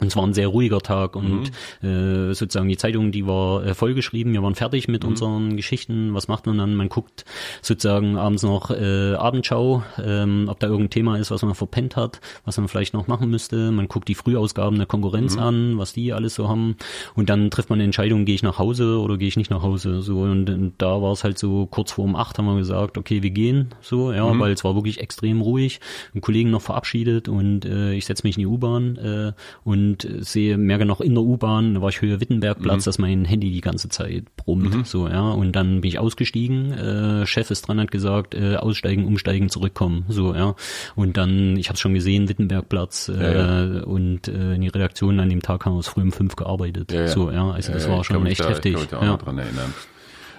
und 0.00 0.06
es 0.06 0.16
war 0.16 0.24
ein 0.24 0.32
sehr 0.32 0.48
ruhiger 0.48 0.80
Tag 0.80 1.16
und 1.16 1.50
äh, 1.82 2.32
sozusagen 2.32 2.68
die 2.68 2.76
Zeitung, 2.76 3.12
die 3.12 3.26
war 3.26 3.64
äh, 3.64 3.74
vollgeschrieben. 3.74 4.32
Wir 4.32 4.42
waren 4.42 4.54
fertig 4.54 4.88
mit 4.88 5.04
unseren 5.04 5.56
Geschichten. 5.56 6.14
Was 6.14 6.28
macht 6.28 6.46
man 6.46 6.58
dann? 6.58 6.74
Man 6.74 6.88
guckt 6.88 7.24
sozusagen 7.62 8.16
abends 8.16 8.42
noch 8.42 8.70
äh, 8.70 9.14
Abendschau, 9.14 9.82
ähm, 10.02 10.46
ob 10.48 10.58
da 10.60 10.66
irgendein 10.66 10.90
Thema 10.90 11.18
ist, 11.18 11.30
was 11.30 11.42
man 11.42 11.54
verpennt 11.54 11.96
hat, 11.96 12.20
was 12.44 12.56
man 12.56 12.68
vielleicht 12.68 12.94
noch 12.94 13.06
machen 13.06 13.30
müsste. 13.30 13.70
Man 13.70 13.88
guckt 13.88 14.08
die 14.08 14.14
Frühausgaben 14.14 14.78
der 14.78 14.86
Konkurrenz 14.86 15.36
an, 15.36 15.78
was 15.78 15.92
die 15.92 16.12
alles 16.12 16.34
so 16.34 16.48
haben. 16.48 16.76
Und 17.14 17.30
dann 17.30 17.50
trifft 17.50 17.70
man 17.70 17.76
eine 17.76 17.84
Entscheidung, 17.84 18.24
gehe 18.24 18.34
ich 18.34 18.42
nach 18.42 18.58
Hause 18.58 19.00
oder 19.00 19.18
gehe 19.18 19.28
ich 19.28 19.36
nicht 19.36 19.50
nach 19.50 19.62
Hause. 19.62 20.02
So 20.02 20.20
und, 20.20 20.48
und 20.48 20.74
da 20.78 21.02
war 21.02 21.12
es 21.12 21.24
halt 21.24 21.38
so 21.38 21.66
kurz 21.66 21.92
vor 21.92 22.04
um 22.04 22.16
acht 22.16 22.38
haben 22.38 22.46
wir 22.46 22.56
gesagt, 22.56 22.96
okay, 22.96 23.22
wir 23.22 23.30
gehen 23.30 23.74
so, 23.80 24.12
ja, 24.12 24.38
weil 24.38 24.52
es 24.52 24.64
war 24.64 24.74
wirklich 24.74 25.00
extrem 25.00 25.40
ruhig. 25.40 25.80
Einen 26.14 26.22
Kollegen 26.22 26.50
noch 26.50 26.62
verabschiedet 26.62 27.28
und 27.28 27.64
äh, 27.64 27.92
ich 27.92 28.06
setze 28.06 28.26
mich 28.26 28.36
in 28.36 28.40
die 28.40 28.46
U-Bahn 28.46 28.96
äh, 28.96 29.32
und 29.64 29.89
äh, 30.04 30.22
sehe, 30.22 30.56
merke 30.56 30.84
noch 30.84 31.00
in 31.00 31.14
der 31.14 31.22
U-Bahn, 31.22 31.74
da 31.74 31.82
war 31.82 31.88
ich 31.88 32.00
Höhe 32.00 32.20
Wittenbergplatz, 32.20 32.84
dass 32.84 32.98
mein 32.98 33.24
Handy 33.24 33.50
die 33.50 33.60
ganze 33.60 33.88
Zeit 33.88 34.24
brummt. 34.36 34.86
So, 34.86 35.08
ja. 35.08 35.30
Und 35.30 35.52
dann 35.56 35.80
bin 35.80 35.88
ich 35.88 35.98
ausgestiegen, 35.98 36.72
äh, 36.72 37.26
Chef 37.26 37.50
ist 37.50 37.62
dran, 37.62 37.80
hat 37.80 37.90
gesagt, 37.90 38.34
äh, 38.34 38.56
aussteigen, 38.56 39.04
umsteigen, 39.04 39.48
zurückkommen. 39.48 40.04
So, 40.08 40.34
ja. 40.34 40.54
Und 40.96 41.16
dann, 41.16 41.56
ich 41.56 41.68
habe 41.68 41.78
schon 41.78 41.94
gesehen, 41.94 42.28
Wittenbergplatz 42.28 43.08
äh, 43.08 43.34
Ja, 43.34 43.82
und 43.84 44.28
äh, 44.28 44.54
in 44.54 44.60
die 44.60 44.68
Redaktion 44.68 45.20
an 45.20 45.28
dem 45.28 45.42
Tag 45.42 45.64
haben 45.64 45.74
wir 45.74 45.80
es 45.80 45.88
früh 45.88 46.02
um 46.02 46.12
fünf 46.12 46.36
gearbeitet. 46.36 46.92
Ja. 46.92 47.08
So, 47.08 47.30
ja. 47.30 47.50
Also 47.50 47.72
das 47.72 47.88
war 47.88 48.04
schon 48.04 48.26
echt 48.26 48.40
da, 48.40 48.48
heftig. 48.48 48.72
Ich 48.72 48.90
kann 48.90 49.00
mich 49.00 49.08
da 49.08 49.14
auch 49.14 49.18
dran 49.18 49.38
erinnern. 49.38 49.74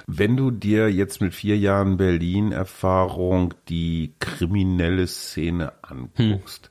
Wenn 0.08 0.36
du 0.36 0.52
dir 0.52 0.92
jetzt 0.92 1.22
mit 1.22 1.34
vier 1.34 1.58
Jahren 1.58 1.98
Berlin-Erfahrung 1.98 3.54
die 3.70 4.14
kriminelle 4.20 5.08
Szene 5.08 5.74
anguckst, 5.84 6.71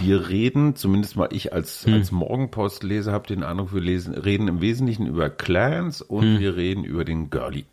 wir 0.00 0.28
reden, 0.28 0.76
zumindest 0.76 1.16
mal 1.16 1.28
ich 1.32 1.52
als, 1.52 1.86
als 1.86 2.12
Morgenpostleser 2.12 3.12
habe 3.12 3.26
den 3.26 3.42
Eindruck, 3.42 3.74
wir 3.74 3.80
lesen, 3.80 4.14
reden 4.14 4.48
im 4.48 4.60
Wesentlichen 4.60 5.06
über 5.06 5.30
Clans 5.30 6.02
und 6.02 6.38
wir 6.40 6.56
reden 6.56 6.84
über 6.84 7.04
den 7.04 7.30
Girlie. 7.30 7.64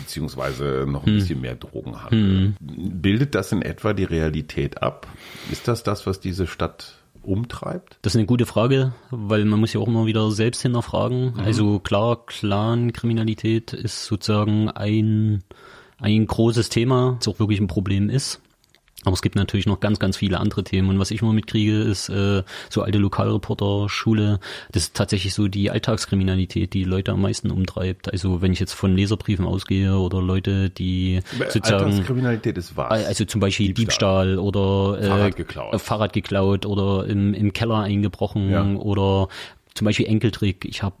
Beziehungsweise 0.00 0.86
noch 0.88 1.06
ein 1.06 1.14
bisschen 1.14 1.40
mehr 1.40 1.54
Drogenhandel. 1.54 2.54
Bildet 2.60 3.34
das 3.34 3.52
in 3.52 3.62
etwa 3.62 3.92
die 3.92 4.04
Realität 4.04 4.82
ab? 4.82 5.06
Ist 5.50 5.68
das 5.68 5.82
das, 5.82 6.06
was 6.06 6.20
diese 6.20 6.46
Stadt 6.46 6.98
umtreibt? 7.22 7.98
Das 8.02 8.14
ist 8.14 8.18
eine 8.18 8.26
gute 8.26 8.46
Frage, 8.46 8.94
weil 9.10 9.44
man 9.44 9.60
muss 9.60 9.72
ja 9.72 9.80
auch 9.80 9.88
immer 9.88 10.06
wieder 10.06 10.30
selbst 10.30 10.62
hinterfragen. 10.62 11.34
Also 11.38 11.78
klar, 11.80 12.24
Clan-Kriminalität 12.24 13.74
ist 13.74 14.06
sozusagen 14.06 14.70
ein, 14.70 15.42
ein 15.98 16.26
großes 16.26 16.70
Thema, 16.70 17.16
das 17.18 17.28
auch 17.28 17.38
wirklich 17.38 17.60
ein 17.60 17.66
Problem 17.66 18.08
ist. 18.08 18.40
Aber 19.04 19.14
es 19.14 19.22
gibt 19.22 19.36
natürlich 19.36 19.66
noch 19.66 19.78
ganz, 19.78 20.00
ganz 20.00 20.16
viele 20.16 20.40
andere 20.40 20.64
Themen. 20.64 20.88
Und 20.90 20.98
was 20.98 21.12
ich 21.12 21.22
immer 21.22 21.32
mitkriege, 21.32 21.78
ist 21.82 22.08
äh, 22.08 22.42
so 22.68 22.82
alte 22.82 22.98
Lokalreporter, 22.98 23.88
Schule. 23.88 24.40
Das 24.72 24.82
ist 24.84 24.96
tatsächlich 24.96 25.34
so 25.34 25.46
die 25.46 25.70
Alltagskriminalität, 25.70 26.74
die 26.74 26.82
Leute 26.82 27.12
am 27.12 27.22
meisten 27.22 27.52
umtreibt. 27.52 28.10
Also 28.12 28.42
wenn 28.42 28.52
ich 28.52 28.58
jetzt 28.58 28.72
von 28.72 28.96
Leserbriefen 28.96 29.44
ausgehe 29.46 29.96
oder 29.96 30.20
Leute, 30.20 30.68
die 30.68 31.20
sozusagen 31.48 31.84
Alltagskriminalität 31.92 32.58
ist 32.58 32.76
was? 32.76 32.90
also 33.06 33.24
zum 33.24 33.40
Beispiel 33.40 33.72
Diebstahl. 33.72 34.26
Diebstahl, 34.34 34.38
oder 34.38 35.00
äh, 35.00 35.06
Fahrrad 35.06 35.36
geklaut. 35.36 35.80
Fahrrad 35.80 36.12
geklaut 36.12 36.66
oder 36.66 37.06
im, 37.06 37.34
im 37.34 37.52
Keller 37.52 37.78
eingebrochen 37.78 38.50
Ja. 38.50 38.64
oder 38.74 39.28
zum 39.78 39.84
Beispiel 39.84 40.06
Enkeltrick. 40.06 40.64
Ich 40.64 40.82
habe 40.82 40.96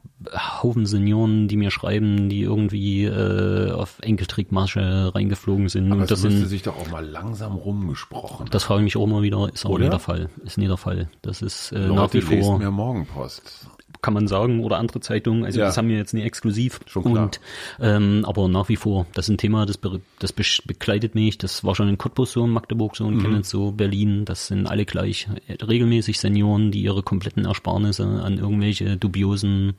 Haufen 0.62 0.86
Senioren, 0.86 1.48
die 1.48 1.56
mir 1.56 1.70
schreiben, 1.70 2.28
die 2.28 2.42
irgendwie 2.42 3.04
äh, 3.04 3.72
auf 3.72 3.98
Enkeltrickmasche 4.00 5.12
reingeflogen 5.14 5.68
sind. 5.68 5.90
Aber 5.90 6.02
und 6.02 6.10
das 6.10 6.22
müsste 6.22 6.38
sind 6.38 6.48
sich 6.48 6.62
doch 6.62 6.76
auch 6.76 6.88
mal 6.88 7.04
langsam 7.04 7.56
rumgesprochen. 7.56 8.46
das 8.50 8.64
frage 8.64 8.80
ich 8.80 8.84
mich 8.84 8.96
auch 8.96 9.04
immer 9.04 9.22
wieder, 9.22 9.48
ist 9.52 9.66
auch 9.66 9.70
Oder? 9.70 9.84
nie 9.84 9.90
der 9.90 9.98
Fall. 9.98 10.30
Ist 10.44 10.58
nie 10.58 10.68
der 10.68 10.76
Fall. 10.76 11.10
Das 11.22 11.42
ist 11.42 11.72
äh, 11.72 11.80
nach 11.80 11.96
Leute 11.96 12.14
wie 12.28 12.34
lesen 12.34 12.42
vor, 12.44 12.58
mehr 12.58 12.70
Morgenpost. 12.70 13.68
Kann 14.02 14.14
man 14.14 14.28
sagen, 14.28 14.62
oder 14.64 14.78
andere 14.78 15.00
Zeitungen. 15.00 15.44
Also 15.44 15.58
Ja. 15.60 15.66
das 15.66 15.76
haben 15.76 15.88
wir 15.88 15.96
jetzt 15.96 16.14
nicht 16.14 16.24
exklusiv. 16.24 16.80
Schon 16.86 17.04
klar. 17.04 17.24
Und, 17.24 17.40
ähm, 17.80 18.24
aber 18.26 18.48
nach 18.48 18.68
wie 18.68 18.76
vor, 18.76 19.06
das 19.14 19.26
ist 19.26 19.34
ein 19.34 19.38
Thema, 19.38 19.66
das, 19.66 19.76
be 19.78 20.00
das 20.18 20.36
besch- 20.36 20.62
begleitet 20.66 21.14
mich. 21.14 21.38
Das 21.38 21.64
war 21.64 21.74
schon 21.74 21.88
in 21.88 21.98
Cottbus 21.98 22.32
so, 22.32 22.44
in 22.44 22.50
Magdeburg 22.50 22.96
so, 22.96 23.08
in 23.08 23.16
Mhm. 23.16 23.20
Chemnitz 23.22 23.50
so, 23.50 23.72
Berlin. 23.72 24.24
Das 24.24 24.46
sind 24.48 24.66
alle 24.66 24.84
gleich 24.84 25.28
regelmäßig 25.48 26.18
Senioren, 26.20 26.70
die 26.70 26.82
ihre 26.82 27.02
kompletten 27.02 27.44
Ersparnisse 27.44 28.04
an 28.04 28.38
irgendwelche 28.38 28.96
dubiosen 28.96 29.74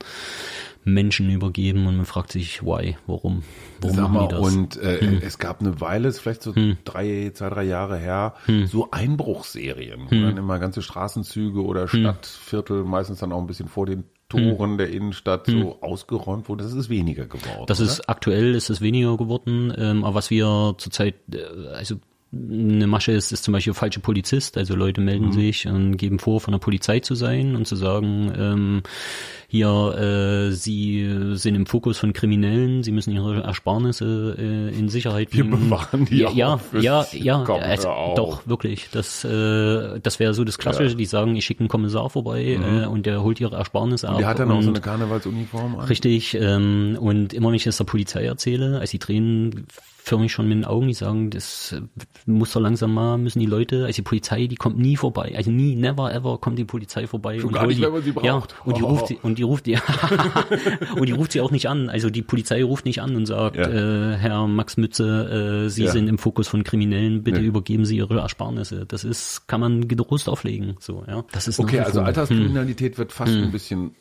Menschen 0.84 1.30
übergeben 1.30 1.86
und 1.86 1.96
man 1.96 2.06
fragt 2.06 2.32
sich, 2.32 2.62
why, 2.62 2.96
warum, 3.06 3.42
warum 3.80 3.96
Sag 3.96 4.10
mal, 4.10 4.28
das? 4.28 4.38
Hm. 4.40 4.58
und 4.58 4.76
äh, 4.78 5.20
es 5.22 5.38
gab 5.38 5.60
eine 5.60 5.80
Weile, 5.80 6.08
ist 6.08 6.20
vielleicht 6.20 6.42
so 6.42 6.52
drei, 6.84 7.30
zwei, 7.34 7.50
drei 7.50 7.64
Jahre 7.64 7.98
her, 7.98 8.34
Hm. 8.46 8.66
so 8.66 8.90
Einbruchserien, 8.90 10.06
wo 10.06 10.14
dann 10.14 10.36
immer 10.36 10.58
ganze 10.58 10.82
Straßenzüge 10.82 11.62
oder 11.62 11.82
Hm. 11.82 12.00
Stadtviertel, 12.00 12.84
meistens 12.84 13.18
dann 13.20 13.32
auch 13.32 13.40
ein 13.40 13.46
bisschen 13.46 13.68
vor 13.68 13.86
den 13.86 14.04
Toren 14.28 14.78
der 14.78 14.90
Innenstadt 14.90 15.46
so 15.48 15.82
ausgeräumt 15.82 16.48
wurden. 16.48 16.62
Das 16.62 16.72
ist 16.72 16.88
weniger 16.88 17.26
geworden. 17.26 17.60
Hm. 17.60 17.66
Das 17.66 17.80
oder? 17.80 17.90
ist 17.90 18.08
aktuell 18.08 18.54
ist 18.54 18.70
es 18.70 18.80
weniger 18.80 19.16
geworden, 19.16 19.72
ähm, 19.76 20.04
aber 20.04 20.14
was 20.14 20.30
wir 20.30 20.74
zurzeit, 20.78 21.16
äh, 21.34 21.66
also 21.74 21.96
eine 22.32 22.86
Masche 22.86 23.10
ist, 23.10 23.32
ist 23.32 23.42
zum 23.42 23.52
Beispiel 23.52 23.74
falsche 23.74 23.98
Polizist. 23.98 24.56
Also 24.56 24.76
Leute 24.76 25.00
melden 25.00 25.26
Mhm. 25.26 25.32
sich 25.32 25.66
und 25.66 25.96
geben 25.96 26.18
vor, 26.20 26.40
von 26.40 26.52
der 26.52 26.58
Polizei 26.60 27.00
zu 27.00 27.16
sein 27.16 27.56
und 27.56 27.66
zu 27.66 27.74
sagen, 27.74 28.32
ähm, 28.38 28.82
hier, 29.48 30.48
äh, 30.48 30.52
sie 30.52 31.32
sind 31.32 31.56
im 31.56 31.66
Fokus 31.66 31.98
von 31.98 32.12
Kriminellen, 32.12 32.84
sie 32.84 32.92
müssen 32.92 33.10
ihre 33.12 33.42
Ersparnisse 33.42 34.36
äh, 34.38 34.78
in 34.78 34.88
Sicherheit 34.88 35.32
Wir 35.32 35.42
bringen. 35.42 35.70
bewahren 35.70 36.04
die 36.04 36.18
ja, 36.18 36.30
ja, 36.30 36.60
ja, 36.80 37.04
ja, 37.10 37.42
Komm, 37.46 37.60
also, 37.60 37.88
doch, 38.14 38.46
wirklich. 38.46 38.88
Das, 38.92 39.24
äh, 39.24 39.98
das 40.00 40.20
wäre 40.20 40.32
so 40.32 40.44
das 40.44 40.56
Klassische, 40.56 40.94
die 40.94 41.06
sagen, 41.06 41.34
ich 41.34 41.44
schicke 41.44 41.60
einen 41.60 41.68
Kommissar 41.68 42.10
vorbei 42.10 42.60
äh, 42.62 42.86
und 42.86 43.06
der 43.06 43.24
holt 43.24 43.40
ihre 43.40 43.56
Ersparnisse 43.56 44.08
ab. 44.08 44.14
Mhm. 44.14 44.18
Der 44.18 44.28
hat 44.28 44.38
dann 44.38 44.52
auch 44.52 44.58
und 44.58 44.62
so 44.62 44.70
eine 44.70 44.80
Karnevalsuniform 44.80 45.80
an. 45.80 45.86
Richtig, 45.88 46.34
ähm, 46.40 46.96
und 47.00 47.34
immer 47.34 47.48
wenn 47.48 47.54
ich 47.56 47.64
das 47.64 47.76
der 47.76 47.84
Polizei 47.84 48.24
erzähle, 48.24 48.78
als 48.78 48.92
die 48.92 49.00
Tränen 49.00 49.66
förmlich 50.10 50.32
schon 50.32 50.46
mit 50.48 50.58
den 50.58 50.64
Augen, 50.66 50.88
die 50.88 50.94
sagen, 50.94 51.30
das 51.30 51.72
äh, 51.72 51.80
muss 52.26 52.52
doch 52.52 52.60
langsam 52.60 52.92
mal, 52.92 53.16
müssen 53.16 53.38
die 53.40 53.46
Leute, 53.46 53.86
also 53.86 53.96
die 53.96 54.02
Polizei, 54.02 54.46
die 54.46 54.56
kommt 54.56 54.78
nie 54.78 54.96
vorbei, 54.96 55.32
also 55.36 55.50
nie, 55.50 55.74
never 55.76 56.12
ever 56.12 56.36
kommt 56.38 56.58
die 56.58 56.64
Polizei 56.64 57.06
vorbei. 57.06 57.38
Schon 57.38 57.48
und 57.48 57.54
gar 57.54 57.66
nicht, 57.66 57.78
die, 57.78 57.82
wenn 57.84 57.92
man 57.92 58.02
sie 58.02 58.12
braucht. 58.12 58.24
Ja, 58.26 58.42
und 58.64 58.76
die 58.76 58.82
Oh. 58.82 58.86
ruft 58.88 59.06
sie, 59.06 59.18
und 59.22 59.38
die 59.38 59.42
ruft 59.42 59.66
die, 59.66 59.78
und 60.96 61.08
die 61.08 61.12
ruft 61.12 61.32
sie 61.32 61.40
auch 61.40 61.50
nicht 61.50 61.68
an, 61.68 61.88
also 61.88 62.10
die 62.10 62.22
Polizei 62.22 62.62
ruft 62.62 62.84
nicht 62.84 63.00
an 63.00 63.16
und 63.16 63.26
sagt, 63.26 63.56
Ja. 63.56 63.68
äh, 63.68 64.16
Herr 64.16 64.46
Max 64.46 64.76
Mütze, 64.76 65.64
äh, 65.66 65.70
Sie 65.70 65.84
Ja. 65.84 65.90
sind 65.92 66.08
im 66.08 66.18
Fokus 66.18 66.48
von 66.48 66.64
Kriminellen, 66.64 67.22
bitte 67.22 67.40
Nee. 67.40 67.46
übergeben 67.46 67.84
Sie 67.84 67.96
Ihre 67.96 68.18
Ersparnisse. 68.20 68.84
Das 68.86 69.04
ist, 69.04 69.46
kann 69.48 69.60
man 69.60 69.88
getrost 69.88 70.28
auflegen, 70.28 70.76
so, 70.80 71.04
ja. 71.06 71.24
Das 71.32 71.48
ist 71.48 71.58
Okay, 71.60 71.80
also 71.80 72.00
vor- 72.00 72.06
Alterskriminalität 72.06 72.98
wird 72.98 73.12
fast 73.12 73.32
ein 73.34 73.52
bisschen 73.52 73.92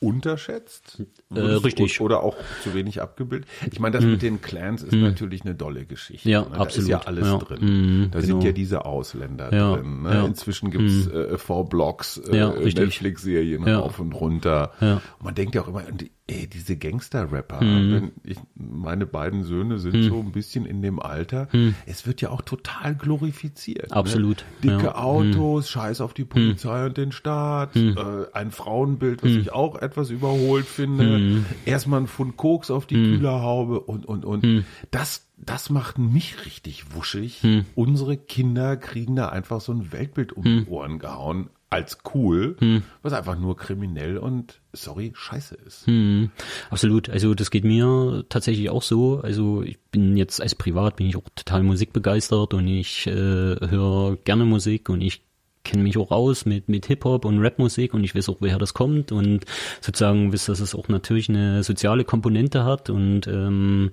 unterschätzt. 0.00 1.02
Du- 1.30 1.40
richtig. 1.64 2.00
Oder 2.00 2.22
auch 2.22 2.36
zu 2.62 2.74
wenig 2.74 3.00
abgebildet. 3.02 3.48
Ich 3.72 3.80
meine, 3.80 3.96
das 3.96 4.04
mit 4.04 4.22
den 4.22 4.40
Clans 4.42 4.82
ist 4.82 4.92
natürlich 4.94 5.42
eine 5.44 5.54
dolle 5.54 5.86
Geschichte. 5.86 6.28
Ja, 6.28 6.42
ne? 6.42 6.48
Da 6.52 6.58
absolut. 6.58 6.82
ist 6.84 6.88
ja 6.88 6.98
alles 7.00 7.26
Ja. 7.28 7.38
drin. 7.38 7.58
Mhm, 7.60 8.10
da 8.10 8.20
genau. 8.20 8.26
sind 8.26 8.44
ja 8.44 8.52
diese 8.52 8.84
Ausländer 8.84 9.52
Ja, 9.54 9.76
drin. 9.76 10.02
Ne? 10.02 10.14
ja. 10.14 10.24
Inzwischen 10.26 10.70
gibt's 10.70 11.06
äh, 11.06 11.38
Four 11.38 11.68
Blocks, 11.68 12.18
äh. 12.18 12.46
Netflix-Serien 12.86 13.64
rauf 13.68 13.98
und 13.98 14.12
runter. 14.12 14.72
Und 14.80 15.24
man 15.24 15.34
denkt 15.34 15.54
ja 15.54 15.62
auch 15.62 15.68
immer, 15.68 15.82
ey, 16.28 16.46
diese 16.48 16.76
Gangster-Rapper, 16.76 17.62
Mhm. 17.62 18.10
meine 18.54 19.06
beiden 19.06 19.44
Söhne 19.44 19.78
sind 19.78 20.02
so 20.04 20.18
ein 20.20 20.32
bisschen 20.32 20.66
in 20.66 20.82
dem 20.82 20.98
Alter, 21.00 21.48
es 21.86 22.06
wird 22.06 22.20
ja 22.20 22.30
auch 22.30 22.42
total 22.42 22.94
glorifiziert. 22.94 23.90
Mhm. 23.90 23.96
Absolut, 23.96 24.44
Ne? 24.62 24.70
Dicke 24.72 24.84
ja. 24.86 24.90
Mhm. 24.90 24.96
Autos, 24.96 25.70
Scheiß 25.70 26.00
auf 26.00 26.14
die 26.14 26.24
Polizei 26.24 26.86
und 26.86 26.96
den 26.96 27.12
Staat, 27.12 27.76
äh, 27.76 27.94
ein 28.32 28.50
Frauenbild, 28.50 29.22
Mhm. 29.22 29.28
was 29.28 29.36
ich 29.36 29.52
auch 29.52 29.76
etwas 29.86 30.10
überholt 30.10 30.66
finde, 30.66 31.44
erstmal 31.64 32.00
ein 32.00 32.06
Pfund 32.06 32.36
Koks 32.36 32.70
auf 32.70 32.86
die 32.86 32.94
Kühlerhaube 32.94 33.80
und, 33.80 34.06
und, 34.06 34.24
und. 34.24 34.64
Das, 34.90 35.26
das 35.36 35.70
macht 35.70 35.98
mich 35.98 36.44
richtig 36.44 36.94
wuschig. 36.94 37.42
Mhm. 37.42 37.64
Unsere 37.74 38.16
Kinder 38.16 38.76
kriegen 38.76 39.16
da 39.16 39.28
einfach 39.28 39.60
so 39.60 39.72
ein 39.72 39.92
Weltbild 39.92 40.32
um 40.32 40.44
die 40.44 40.66
Ohren 40.68 40.98
gehauen 40.98 41.50
als 41.68 41.98
cool, 42.14 42.56
was 43.02 43.12
einfach 43.12 43.38
nur 43.38 43.56
kriminell 43.56 44.18
und, 44.18 44.60
sorry, 44.72 45.12
scheiße 45.14 45.56
ist. 45.66 45.88
Mhm, 45.88 46.30
absolut. 46.70 47.10
Also 47.10 47.34
das 47.34 47.50
geht 47.50 47.64
mir 47.64 48.24
tatsächlich 48.28 48.70
auch 48.70 48.82
so. 48.82 49.20
Also 49.20 49.62
ich 49.62 49.78
bin 49.90 50.16
jetzt 50.16 50.40
als 50.40 50.54
Privat 50.54 50.96
bin 50.96 51.08
ich 51.08 51.16
auch 51.16 51.28
total 51.34 51.64
musikbegeistert 51.64 52.54
und 52.54 52.68
ich 52.68 53.06
äh, 53.08 53.10
höre 53.10 54.16
gerne 54.24 54.44
Musik 54.44 54.88
und 54.88 55.00
ich 55.00 55.25
kenne 55.66 55.82
mich 55.82 55.98
auch 55.98 56.10
aus 56.10 56.46
mit, 56.46 56.68
mit 56.68 56.86
Hip-Hop 56.86 57.24
und 57.24 57.38
Rap-Musik 57.40 57.92
und 57.94 58.04
ich 58.04 58.14
weiß 58.14 58.28
auch, 58.28 58.36
woher 58.40 58.58
das 58.58 58.74
kommt 58.74 59.12
und 59.12 59.40
sozusagen 59.80 60.32
weiß, 60.32 60.46
dass 60.46 60.60
es 60.60 60.74
auch 60.74 60.88
natürlich 60.88 61.28
eine 61.28 61.62
soziale 61.62 62.04
Komponente 62.04 62.64
hat 62.64 62.88
und 62.90 63.26
ähm, 63.26 63.90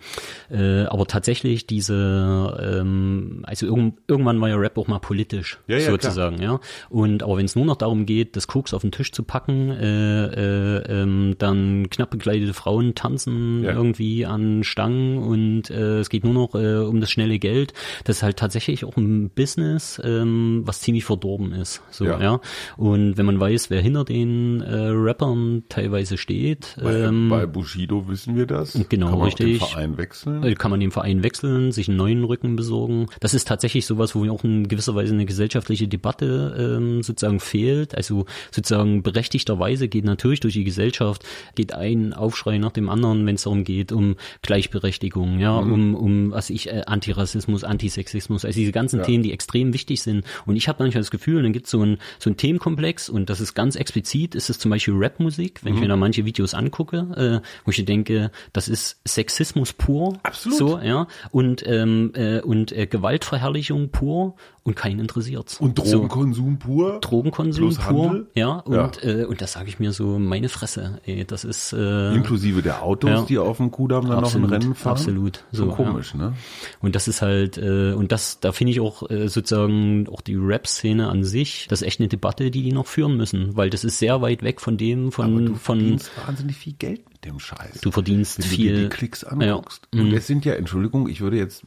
äh, 0.49 0.83
aber 0.83 1.05
tatsächlich 1.07 1.67
diese, 1.67 2.79
ähm, 2.81 3.43
also 3.43 3.65
irgend, 3.65 3.95
irgendwann 4.07 4.39
war 4.41 4.49
ja 4.49 4.55
Rap 4.55 4.77
auch 4.77 4.87
mal 4.87 4.99
politisch, 4.99 5.59
Ja, 5.67 5.77
ja, 5.77 5.91
sozusagen, 5.91 6.41
ja. 6.41 6.59
Und 6.89 7.23
aber 7.23 7.37
wenn 7.37 7.45
es 7.45 7.55
nur 7.55 7.65
noch 7.65 7.77
darum 7.77 8.05
geht, 8.05 8.35
das 8.35 8.47
Koks 8.47 8.73
auf 8.73 8.81
den 8.81 8.91
Tisch 8.91 9.11
zu 9.11 9.23
packen, 9.23 9.69
äh, 9.71 10.25
äh, 10.25 11.01
ähm, 11.01 11.35
dann 11.39 11.89
knapp 11.89 12.11
bekleidete 12.11 12.53
Frauen 12.53 12.95
tanzen 12.95 13.63
Ja. 13.63 13.73
irgendwie 13.73 14.25
an 14.25 14.63
Stangen 14.63 15.17
und 15.17 15.69
äh, 15.69 15.99
es 15.99 16.09
geht 16.09 16.23
nur 16.23 16.33
noch 16.33 16.55
äh, 16.55 16.77
um 16.77 17.01
das 17.01 17.09
schnelle 17.11 17.39
Geld. 17.39 17.73
Das 18.03 18.17
ist 18.17 18.23
halt 18.23 18.37
tatsächlich 18.37 18.85
auch 18.85 18.97
ein 18.97 19.29
Business, 19.29 19.99
ähm, 20.03 20.61
was 20.65 20.81
ziemlich 20.81 21.05
verdorben 21.05 21.53
ist. 21.53 21.62
So, 21.91 22.05
Ja. 22.05 22.19
ja. 22.21 22.39
Und 22.77 23.17
wenn 23.17 23.25
man 23.25 23.39
weiß, 23.39 23.69
wer 23.69 23.81
hinter 23.81 24.03
den 24.05 24.61
äh, 24.61 24.73
Rappern 24.89 25.63
teilweise 25.69 26.17
steht, 26.17 26.75
Bei, 26.81 26.93
ähm, 27.01 27.29
bei 27.29 27.45
Bushido 27.45 28.07
wissen 28.07 28.35
wir 28.35 28.45
das. 28.45 28.73
Genau, 28.89 29.07
Kann 29.09 29.17
man 29.19 29.25
richtig. 29.25 29.59
Den 29.59 29.67
Verein 29.67 29.97
wechseln. 29.97 30.43
äh, 30.43 30.55
kann 30.55 30.71
man 30.71 30.79
den 30.79 30.91
Verein 30.91 31.23
wechseln, 31.23 31.71
sich 31.71 31.87
einen 31.87 31.97
neuen 31.97 32.23
Rücken 32.23 32.55
besorgen. 32.55 33.07
Das 33.19 33.33
ist 33.33 33.47
tatsächlich 33.47 33.85
sowas, 33.85 34.15
wo 34.15 34.29
auch 34.31 34.43
in 34.43 34.67
gewisser 34.67 34.95
Weise 34.95 35.13
eine 35.13 35.25
gesellschaftliche 35.25 35.87
Debatte 35.87 36.77
ähm, 36.79 37.03
sozusagen 37.03 37.39
fehlt. 37.39 37.95
Also 37.95 38.25
sozusagen 38.51 39.03
berechtigterweise 39.03 39.87
geht 39.87 40.05
natürlich 40.05 40.39
durch 40.39 40.53
die 40.53 40.63
Gesellschaft, 40.63 41.23
geht 41.55 41.73
ein 41.73 42.13
Aufschrei 42.13 42.57
nach 42.57 42.71
dem 42.71 42.89
anderen, 42.89 43.25
wenn 43.25 43.35
es 43.35 43.43
darum 43.43 43.63
geht, 43.63 43.91
um 43.91 44.15
Gleichberechtigung, 44.63 45.39
ja, 45.39 45.61
Mhm. 45.61 45.71
um, 45.73 45.95
um 45.95 46.31
was 46.31 46.49
ich, 46.49 46.69
äh, 46.69 46.83
Antirassismus, 46.85 47.63
Antisexismus, 47.63 48.45
also 48.45 48.55
diese 48.57 48.71
ganzen 48.71 48.99
Ja. 48.99 49.05
Themen, 49.05 49.23
die 49.23 49.31
extrem 49.33 49.73
wichtig 49.73 50.01
sind. 50.01 50.23
Und 50.45 50.55
ich 50.55 50.67
habe 50.67 50.83
manchmal 50.83 51.01
das 51.01 51.11
Gefühl, 51.11 51.43
dann 51.53 51.59
gibt 51.59 51.65
es 51.67 51.71
so 51.71 51.83
ein, 51.83 51.99
so 52.19 52.31
Themenkomplex 52.31 53.09
und 53.09 53.29
das 53.29 53.39
ist 53.39 53.53
ganz 53.53 53.75
explizit, 53.75 54.33
ist 54.35 54.49
es 54.49 54.57
zum 54.57 54.71
Beispiel 54.71 54.95
Rapmusik, 54.97 55.63
wenn 55.63 55.73
ich 55.73 55.75
Mhm. 55.77 55.81
mir 55.83 55.87
da 55.89 55.95
manche 55.95 56.25
Videos 56.25 56.53
angucke, 56.53 57.41
äh, 57.43 57.47
wo 57.65 57.71
ich 57.71 57.85
denke, 57.85 58.31
das 58.53 58.67
ist 58.67 58.99
Sexismus 59.07 59.73
pur. 59.73 60.17
Absolut. 60.23 60.57
So, 60.57 60.79
ja. 60.79 61.07
Und, 61.31 61.63
ähm, 61.67 62.11
äh, 62.15 62.41
und 62.41 62.71
äh, 62.71 62.87
Gewaltverherrlichung 62.87 63.89
pur 63.89 64.35
und 64.65 64.75
keinen 64.75 64.99
interessiert's. 65.01 65.59
Und 65.59 65.77
So. 65.79 65.91
Drogenkonsum 65.91 66.57
pur. 66.57 66.99
Drogenkonsum 67.01 67.63
plus 67.65 67.77
pur, 67.79 68.09
Handel. 68.09 68.27
ja, 68.33 68.53
und, 68.59 68.73
Ja. 68.75 68.91
Äh, 69.01 69.25
und 69.25 69.41
das 69.41 69.53
sage 69.53 69.67
ich 69.67 69.79
mir 69.79 69.91
so, 69.91 70.17
meine 70.19 70.47
Fresse, 70.47 70.99
ey, 71.05 71.25
das 71.25 71.43
ist 71.43 71.73
äh, 71.73 72.13
Inklusive 72.15 72.61
der 72.61 72.81
Autos, 72.81 73.09
Ja. 73.09 73.21
die 73.27 73.37
auf 73.39 73.57
dem 73.57 73.71
Kudamm 73.71 74.07
dann 74.07 74.19
Absolut, 74.19 74.49
noch 74.49 74.55
ein 74.57 74.61
Rennen 74.61 74.75
fahren. 74.75 74.93
absolut. 74.93 75.43
So 75.51 75.65
So, 75.65 75.71
komisch, 75.71 76.13
ne? 76.13 76.33
Und 76.81 76.95
das 76.95 77.07
ist 77.09 77.21
halt, 77.21 77.57
äh, 77.57 77.91
und 77.93 78.11
das, 78.13 78.39
da 78.39 78.51
finde 78.53 78.71
ich 78.71 78.79
auch 78.79 79.09
äh, 79.09 79.27
sozusagen 79.27 80.07
auch 80.07 80.21
die 80.21 80.35
Rap-Szene 80.35 81.09
an 81.09 81.23
sich, 81.23 81.67
das 81.69 81.81
ist 81.81 81.87
echt 81.87 81.99
eine 81.99 82.07
Debatte, 82.09 82.49
die 82.49 82.63
die 82.63 82.71
noch 82.71 82.87
führen 82.87 83.17
müssen, 83.17 83.57
weil 83.57 83.69
das 83.69 83.83
ist 83.83 83.99
sehr 83.99 84.21
weit 84.21 84.43
weg 84.43 84.61
von 84.61 84.77
dem, 84.77 85.11
von, 85.11 85.55
von 85.57 85.97
wahnsinnig 86.25 86.55
viel 86.55 86.73
Geld 86.73 87.01
mit 87.23 87.33
dem 87.33 87.39
Scheiß. 87.39 87.81
du 87.81 87.91
verdienst 87.91 88.39
wenn 88.39 88.49
du 88.49 88.55
viel. 88.55 88.75
dir 88.75 88.81
die 88.83 88.89
Klicks 88.89 89.23
anguckst. 89.23 89.87
Ja. 89.93 90.01
Mhm. 90.01 90.07
Und 90.09 90.13
es 90.13 90.27
sind 90.27 90.45
ja, 90.45 90.53
Entschuldigung, 90.53 91.07
ich 91.07 91.21
würde 91.21 91.37
jetzt 91.37 91.63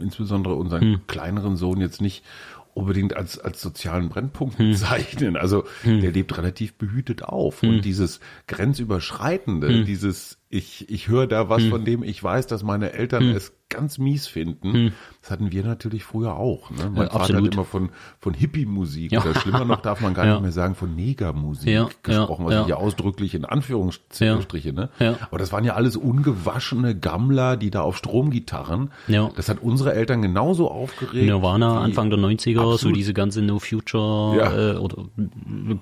insbesondere 0.00 0.54
unseren 0.54 0.84
Mhm. 0.90 1.00
kleineren 1.06 1.56
Sohn 1.56 1.80
jetzt 1.80 2.00
nicht 2.00 2.24
unbedingt 2.72 3.16
als, 3.16 3.38
als 3.38 3.60
sozialen 3.60 4.08
Brennpunkt 4.08 4.58
Mhm. 4.58 4.70
bezeichnen. 4.70 5.36
Also 5.36 5.64
der 5.84 6.12
lebt 6.12 6.36
relativ 6.38 6.74
behütet 6.74 7.22
auf. 7.24 7.62
Und 7.62 7.82
dieses 7.84 8.20
Grenzüberschreitende, 8.46 9.68
Mhm. 9.68 9.84
dieses 9.84 10.38
ich, 10.52 10.90
ich 10.90 11.08
höre 11.08 11.26
da 11.28 11.48
was, 11.48 11.62
von 11.64 11.84
dem 11.84 12.02
ich 12.02 12.22
weiß, 12.22 12.46
dass 12.48 12.62
meine 12.64 12.92
Eltern 12.92 13.28
Mhm. 13.30 13.36
es 13.36 13.52
ganz 13.68 13.98
mies 13.98 14.26
finden, 14.26 14.92
das 15.22 15.30
hatten 15.30 15.52
wir 15.52 15.62
natürlich 15.62 16.02
früher 16.02 16.34
auch. 16.34 16.72
Ne? 16.72 16.90
Mein 16.92 17.04
Ja, 17.04 17.10
Vater 17.10 17.20
absolut. 17.20 17.46
hat 17.46 17.54
immer 17.54 17.64
von, 17.64 17.90
von 18.18 18.34
Hippie-Musik 18.34 19.12
Ja. 19.12 19.22
oder 19.22 19.38
schlimmer 19.38 19.64
noch 19.64 19.80
darf 19.80 20.00
man 20.00 20.12
gar 20.12 20.26
Ja. 20.26 20.32
nicht 20.32 20.42
mehr 20.42 20.50
sagen, 20.50 20.74
von 20.74 20.96
Negermusik 20.96 22.02
gesprochen, 22.02 22.46
was 22.46 22.62
ich 22.62 22.66
ja 22.66 22.74
ausdrücklich 22.74 23.36
in 23.36 23.44
Anführungsstriche, 23.44 24.72
ne? 24.72 24.88
Aber 25.30 25.38
das 25.38 25.52
waren 25.52 25.62
ja 25.62 25.74
alles 25.74 25.96
ungewaschene 25.96 26.98
Gammler, 26.98 27.56
die 27.56 27.70
da 27.70 27.82
auf 27.82 27.96
Stromgitarren. 27.96 28.90
Ja. 29.06 29.30
Das 29.36 29.48
hat 29.48 29.62
unsere 29.62 29.94
Eltern 29.94 30.20
genauso 30.20 30.68
aufgeregt. 30.68 31.26
Nirvana, 31.26 31.80
Anfang 31.80 32.10
der 32.10 32.18
90er, 32.18 32.54
so 32.64 32.72
Absolut. 32.72 32.96
diese 32.96 33.14
ganze 33.14 33.40
No 33.42 33.60
Future 33.60 34.74
äh, 34.74 34.78
oder 34.78 35.04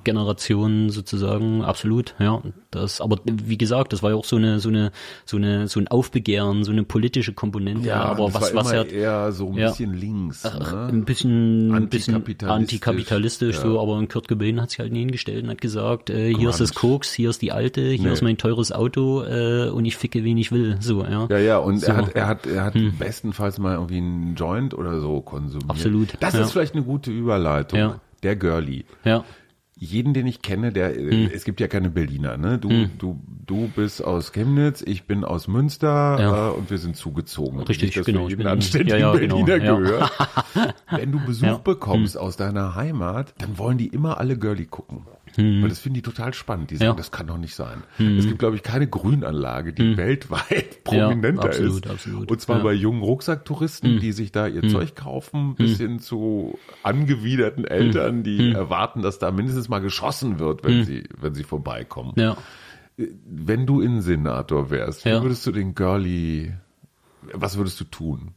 Generation 0.05 0.91
sozusagen, 0.91 1.63
absolut, 1.65 2.15
ja. 2.19 2.43
Das, 2.71 3.01
aber 3.01 3.19
wie 3.25 3.57
gesagt, 3.57 3.95
das 3.95 4.03
war 4.03 4.11
ja 4.11 4.17
auch 4.17 4.27
so 4.27 4.37
eine, 4.37 4.58
so 4.61 4.69
eine, 4.69 4.93
so 5.25 5.37
eine, 5.37 5.69
so 5.69 5.81
ein 5.81 5.89
Aufbegehren, 5.89 6.65
so 6.65 6.73
eine 6.73 6.83
politische 6.85 7.33
Komponente, 7.33 7.89
Ja, 7.89 8.03
aber 8.03 8.33
was, 8.35 8.55
was 8.55 8.73
ja 8.73 8.83
eher 8.83 9.33
so 9.33 9.49
ein 9.49 9.55
ja. 9.55 9.69
bisschen 9.71 9.95
links. 9.95 10.45
ein 10.45 10.99
Ne? 10.99 11.03
bisschen, 11.05 11.73
ein 11.75 11.89
bisschen 11.89 12.15
Antikapitalistisch, 12.15 12.49
antikapitalistisch, 12.49 13.57
ja. 13.57 13.63
so, 13.63 13.81
aber 13.81 14.05
Kurt 14.07 14.29
Cobain 14.29 14.61
hat 14.61 14.71
sich 14.71 14.79
halt 14.81 14.93
hingestellt 14.93 15.45
und 15.45 15.51
hat 15.51 15.61
gesagt, 15.61 16.11
äh, 16.11 16.33
hier 16.35 16.51
ist 16.51 16.61
das. 16.61 16.75
Koks, 16.75 17.13
hier 17.13 17.31
ist 17.31 17.43
die 17.43 17.53
alte, 17.53 17.81
hier 17.91 18.07
Nee. 18.07 18.13
ist 18.13 18.23
mein 18.23 18.37
teures 18.37 18.73
Auto 18.73 19.23
äh, 19.25 19.69
und 19.71 19.85
ich 19.85 19.97
ficke, 19.97 20.23
wen 20.25 20.37
ich 20.39 20.53
will, 20.53 20.77
so, 20.81 21.03
ja. 21.05 21.27
Ja, 21.31 21.39
ja, 21.39 21.59
und 21.59 21.79
So. 21.81 21.89
Hm. 21.89 21.95
er 21.95 21.97
hat, 21.97 22.15
er 22.15 22.27
hat, 22.27 22.47
er 22.47 22.65
hat 22.65 22.75
bestenfalls 22.99 23.59
mal 23.59 23.75
irgendwie 23.75 23.97
einen 23.99 24.35
Joint 24.37 24.75
oder 24.75 25.01
so 25.01 25.21
konsumiert. 25.21 25.71
Absolut, 25.71 26.09
Das 26.21 26.35
ja. 26.35 26.43
ist 26.43 26.53
vielleicht 26.53 26.75
eine 26.75 26.85
gute 26.85 27.11
Überleitung. 27.11 27.79
Ja. 27.79 28.01
Der 28.23 28.37
Girlie. 28.37 28.85
Ja, 29.05 29.25
jeden, 29.79 30.13
den 30.15 30.27
ich 30.27 30.43
kenne, 30.43 30.73
der, 30.73 30.95
Hm. 30.95 31.31
es 31.33 31.45
gibt 31.45 31.61
ja 31.61 31.69
keine 31.69 31.89
Berliner, 31.91 32.37
ne? 32.37 32.59
Du, 32.59 32.69
du, 32.99 33.21
du 33.47 33.69
bist 33.75 34.03
aus 34.05 34.33
Chemnitz, 34.33 34.83
ich 34.85 35.05
bin 35.05 35.25
aus 35.25 35.47
Münster 35.49 36.19
Ja. 36.21 36.49
äh, 36.49 36.53
und 36.53 36.71
wir 36.71 36.79
sind 36.79 36.97
zugezogen. 36.97 37.61
Richtig, 37.61 37.95
Nicht, 37.97 38.07
genau, 38.07 38.29
ich 38.29 38.37
bin- 38.37 38.47
anständigen 38.47 38.99
ja, 39.01 39.13
ja, 39.15 39.19
genau, 39.19 39.45
Berliner 39.45 39.65
ja. 39.65 39.79
gehört. 39.79 40.13
Wenn 40.91 41.13
du 41.13 41.21
Besuch 41.25 41.47
Ja. 41.47 41.55
Hm. 41.57 41.63
bekommst 41.63 42.19
aus 42.19 42.37
deiner 42.37 42.75
Heimat, 42.75 43.35
dann 43.39 43.57
wollen 43.59 43.79
die 43.79 43.87
immer 43.89 44.19
alle 44.19 44.37
Girlie 44.37 44.67
gucken. 44.67 45.07
Weil 45.37 45.69
das 45.69 45.79
finden 45.81 45.95
die 45.95 46.03
total 46.03 46.33
spannend. 46.35 46.71
Die 46.71 46.77
sagen, 46.77 46.91
Ja. 46.91 46.95
das 46.95 47.11
kann 47.11 47.27
doch 47.27 47.39
nicht 47.39 47.55
sein. 47.55 47.83
Es 47.99 48.27
gibt, 48.27 48.39
glaube 48.39 48.57
ich, 48.57 48.63
keine 48.63 48.87
Grünanlage, 48.89 49.73
die 49.73 49.97
weltweit 49.97 50.85
prominenter 50.85 51.45
absolut, 51.45 51.85
ist. 51.87 51.91
absolut. 51.93 52.31
Und 52.31 52.41
zwar 52.41 52.59
Ja. 52.59 52.63
bei 52.65 52.73
jungen 52.73 53.03
Rucksacktouristen, 53.03 54.01
die 54.01 54.13
sich 54.13 54.33
da 54.33 54.47
ihr 54.47 54.67
Zeug 54.69 54.95
kaufen, 54.95 55.55
bis 55.57 55.79
hin 55.79 55.99
zu 56.01 56.59
angewiderten 56.83 57.65
Eltern, 57.65 58.23
die 58.23 58.53
erwarten, 58.53 59.03
dass 59.03 59.19
da 59.19 59.31
mindestens 59.31 59.69
mal 59.69 59.81
geschossen 59.81 60.39
wird, 60.39 60.65
wenn 60.65 60.85
sie, 60.85 61.05
wenn 61.21 61.35
sie 61.35 61.45
vorbeikommen. 61.45 62.13
Ja. 62.17 62.37
Wenn 62.97 63.67
du 63.67 63.81
Innensenator 63.81 64.71
wärst, 64.71 65.05
wie 65.05 65.11
Ja. 65.11 65.23
würdest 65.23 65.47
du 65.47 65.53
den 65.53 65.75
Girlie, 65.75 66.53
was 67.33 67.57
würdest 67.57 67.79
du 67.81 67.85
tun? 67.85 68.33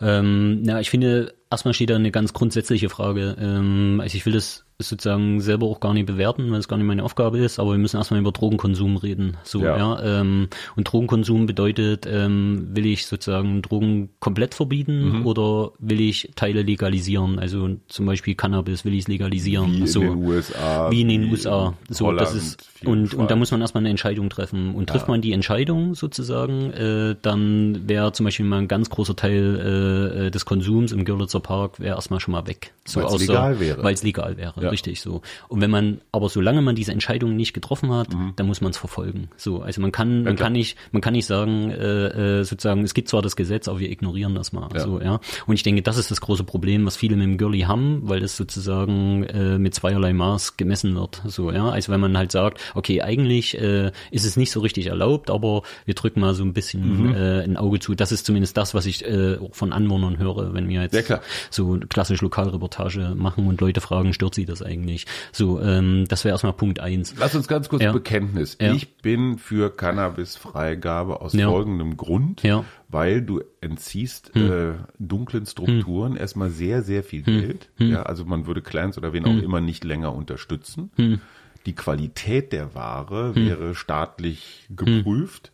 Ähm, 0.00 0.62
ja, 0.64 0.80
ich 0.80 0.88
finde, 0.90 1.34
erstmal 1.50 1.74
steht 1.74 1.90
da 1.90 1.96
eine 1.96 2.10
ganz 2.10 2.32
grundsätzliche 2.32 2.88
Frage. 2.88 3.36
Ähm, 3.38 3.98
also 4.00 4.16
ich 4.16 4.24
will 4.24 4.32
das 4.32 4.64
sozusagen 4.88 5.40
selber 5.40 5.66
auch 5.66 5.80
gar 5.80 5.92
nicht 5.94 6.06
bewerten, 6.06 6.50
weil 6.50 6.58
es 6.58 6.68
gar 6.68 6.76
nicht 6.76 6.86
meine 6.86 7.04
Aufgabe 7.04 7.38
ist, 7.38 7.58
aber 7.58 7.72
wir 7.72 7.78
müssen 7.78 7.96
erstmal 7.98 8.20
über 8.20 8.32
Drogenkonsum 8.32 8.96
reden. 8.96 9.36
So, 9.44 9.62
Ja. 9.62 9.76
ja. 9.76 10.20
ähm, 10.20 10.48
und 10.76 10.84
Drogenkonsum 10.90 11.46
bedeutet, 11.46 12.06
ähm, 12.10 12.68
will 12.72 12.86
ich 12.86 13.06
sozusagen 13.06 13.62
Drogen 13.62 14.10
komplett 14.20 14.54
verbieten 14.54 15.20
Mhm. 15.20 15.26
oder 15.26 15.72
will 15.78 16.00
ich 16.00 16.30
Teile 16.36 16.62
legalisieren? 16.62 17.38
Also 17.38 17.68
zum 17.88 18.06
Beispiel 18.06 18.34
Cannabis 18.34 18.84
will 18.84 18.94
ich 18.94 19.06
legalisieren. 19.08 19.72
Wie 19.72 19.80
in 19.80 19.86
so. 19.86 20.00
den 20.00 20.14
USA, 20.24 20.90
Wie 20.90 21.00
in 21.02 21.08
den 21.08 21.30
USA. 21.30 21.74
in 21.88 21.94
So, 21.94 22.06
Holland, 22.06 22.20
das 22.22 22.34
ist, 22.34 22.68
in 22.80 22.88
und, 22.88 23.14
und 23.14 23.30
da 23.30 23.36
muss 23.36 23.50
man 23.50 23.60
erstmal 23.60 23.82
eine 23.82 23.90
Entscheidung 23.90 24.30
treffen. 24.30 24.74
Und 24.74 24.88
trifft 24.88 25.08
man 25.08 25.20
die 25.20 25.32
Entscheidung 25.32 25.94
sozusagen, 25.94 26.72
äh, 26.72 27.16
dann 27.20 27.88
wäre 27.88 28.12
zum 28.12 28.24
Beispiel 28.24 28.46
mal 28.46 28.58
ein 28.58 28.68
ganz 28.68 28.90
großer 28.90 29.16
Teil 29.16 30.10
äh, 30.14 30.26
äh, 30.26 30.30
des 30.30 30.44
Konsums 30.44 30.92
im 30.92 31.04
Görlitzer 31.04 31.40
Park 31.40 31.80
wäre 31.80 31.96
erstmal 31.96 32.20
schon 32.20 32.32
mal 32.32 32.46
weg. 32.46 32.72
So 32.86 33.00
Weil's 33.00 33.12
außer- 33.14 33.20
legal 33.28 33.60
wäre. 33.60 33.82
Weil 33.82 33.94
es 33.94 34.02
legal 34.02 34.36
wäre, 34.36 34.54
Ja. 34.62 34.69
Richtig 34.70 35.00
so. 35.00 35.22
Und 35.48 35.60
wenn 35.60 35.70
man, 35.70 36.00
aber 36.12 36.28
solange 36.28 36.62
man 36.62 36.74
diese 36.74 36.92
Entscheidung 36.92 37.36
nicht 37.36 37.52
getroffen 37.52 37.92
hat, 37.92 38.08
dann 38.36 38.46
muss 38.46 38.60
man 38.60 38.70
es 38.70 38.78
verfolgen. 38.78 39.28
So, 39.36 39.62
also 39.62 39.80
man 39.80 39.92
kann, 39.92 40.22
man 40.24 40.32
Mhm. 40.32 40.36
klar. 40.36 40.46
kann 40.46 40.52
nicht, 40.52 40.76
man 40.92 41.02
kann 41.02 41.12
nicht 41.12 41.26
sagen, 41.26 41.70
äh, 41.70 42.40
äh, 42.40 42.44
sozusagen, 42.44 42.82
es 42.84 42.94
gibt 42.94 43.08
zwar 43.08 43.22
das 43.22 43.36
Gesetz, 43.36 43.68
aber 43.68 43.80
wir 43.80 43.90
ignorieren 43.90 44.34
das 44.34 44.52
mal. 44.52 44.68
Ja. 44.74 44.80
So, 44.80 45.00
ja. 45.00 45.20
Und 45.46 45.54
ich 45.54 45.62
denke, 45.62 45.82
das 45.82 45.96
ist 45.98 46.10
das 46.10 46.20
große 46.20 46.44
Problem, 46.44 46.86
was 46.86 46.96
viele 46.96 47.16
mit 47.16 47.24
dem 47.26 47.38
Girlie 47.38 47.66
haben, 47.66 48.00
weil 48.08 48.22
es 48.22 48.36
sozusagen 48.36 49.24
äh, 49.24 49.58
mit 49.58 49.74
zweierlei 49.74 50.12
Maß 50.12 50.56
gemessen 50.56 50.94
wird. 50.94 51.22
So, 51.26 51.50
ja. 51.52 51.68
Also 51.68 51.92
wenn 51.92 52.00
man 52.00 52.16
halt 52.16 52.32
sagt, 52.32 52.60
okay, 52.74 53.02
eigentlich 53.02 53.58
äh, 53.60 53.90
ist 54.10 54.24
es 54.24 54.36
nicht 54.36 54.50
so 54.50 54.60
richtig 54.60 54.86
erlaubt, 54.86 55.30
aber 55.30 55.62
wir 55.84 55.94
drücken 55.94 56.20
mal 56.20 56.34
so 56.34 56.42
ein 56.44 56.52
bisschen 56.52 57.08
Mhm. 57.08 57.14
äh, 57.14 57.42
ein 57.42 57.56
Auge 57.56 57.78
zu. 57.80 57.94
Das 57.94 58.12
ist 58.12 58.26
zumindest 58.26 58.56
das, 58.56 58.74
was 58.74 58.86
ich 58.86 59.04
äh, 59.04 59.38
von 59.52 59.72
Anwohnern 59.72 60.18
höre, 60.18 60.54
wenn 60.54 60.68
wir 60.68 60.82
jetzt 60.82 61.12
so 61.50 61.78
klassisch 61.88 62.20
Lokalreportage 62.22 63.14
machen 63.16 63.46
und 63.46 63.60
Leute 63.60 63.80
fragen, 63.80 64.12
stört 64.12 64.34
sie 64.34 64.44
das 64.44 64.59
eigentlich? 64.62 65.06
So, 65.32 65.60
ähm, 65.60 66.04
das 66.08 66.24
wäre 66.24 66.32
erstmal 66.34 66.52
Punkt 66.52 66.80
eins. 66.80 67.14
Lass 67.18 67.34
uns 67.34 67.48
ganz 67.48 67.68
kurz 67.68 67.82
Ja. 67.82 67.92
Bekenntnis. 67.92 68.56
Ja. 68.60 68.72
Ich 68.72 68.96
bin 68.98 69.38
für 69.38 69.70
Cannabisfreigabe 69.74 71.20
aus 71.20 71.32
Ja. 71.32 71.48
folgendem 71.48 71.96
Grund. 71.96 72.42
Hm. 72.42 72.64
weil 72.92 73.22
du 73.22 73.40
entziehst 73.60 74.34
äh, 74.34 74.72
dunklen 74.98 75.46
Strukturen 75.46 76.16
erstmal 76.16 76.50
sehr, 76.50 76.82
sehr 76.82 77.04
viel 77.04 77.22
Geld. 77.22 77.68
Hm. 77.76 77.90
Ja, 77.92 78.02
also 78.02 78.24
man 78.24 78.46
würde 78.48 78.62
Clans 78.62 78.98
oder 78.98 79.12
wen 79.12 79.24
auch 79.26 79.40
immer 79.40 79.60
nicht 79.60 79.84
länger 79.84 80.12
unterstützen. 80.12 80.90
Hm. 80.96 81.20
Die 81.66 81.74
Qualität 81.76 82.52
der 82.52 82.74
Ware 82.74 83.36
wäre 83.36 83.76
staatlich 83.76 84.66
geprüft. 84.70 85.52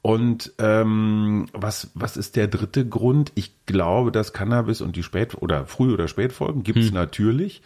Und 0.00 0.52
ähm, 0.58 1.46
was, 1.52 1.90
was 1.94 2.16
ist 2.16 2.36
der 2.36 2.46
dritte 2.46 2.86
Grund? 2.86 3.32
Ich 3.34 3.50
glaube, 3.66 4.12
dass 4.12 4.32
Cannabis 4.32 4.80
und 4.80 4.94
die 4.94 5.02
Spät- 5.02 5.34
oder 5.42 5.66
Früh- 5.66 5.92
oder 5.92 6.06
Spätfolgen 6.06 6.62
gibt 6.62 6.78
Hm. 6.78 6.84
es 6.84 6.92
natürlich, 6.92 7.62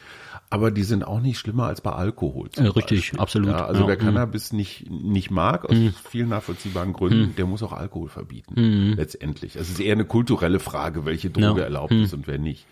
aber 0.51 0.71
die 0.73 0.83
sind 0.83 1.05
auch 1.07 1.21
nicht 1.21 1.39
schlimmer 1.39 1.67
als 1.67 1.81
bei 1.81 1.93
Alkohol. 1.93 2.49
Äh, 2.57 2.63
richtig, 2.67 2.99
Beispiel. 3.01 3.21
absolut. 3.21 3.51
Ja, 3.51 3.67
also 3.67 3.83
Ja, 3.83 3.89
wer 3.89 3.97
mm. 3.97 4.01
Cannabis 4.01 4.53
nicht, 4.53 4.91
nicht 4.91 5.31
mag, 5.31 5.65
aus 5.65 5.77
vielen 6.09 6.29
nachvollziehbaren 6.29 6.93
Gründen, 6.93 7.35
der 7.37 7.47
muss 7.47 7.63
auch 7.63 7.73
Alkohol 7.73 8.09
verbieten. 8.09 8.95
Letztendlich. 8.97 9.55
Es 9.57 9.71
ist 9.71 9.79
eher 9.81 9.93
eine 9.93 10.05
kulturelle 10.05 10.59
Frage, 10.59 11.05
welche 11.07 11.31
Droge 11.31 11.61
Ja. 11.61 11.67
Erlaubt 11.67 11.93
ist 11.93 12.13
und 12.15 12.27
wer 12.27 12.39
nicht. 12.39 12.67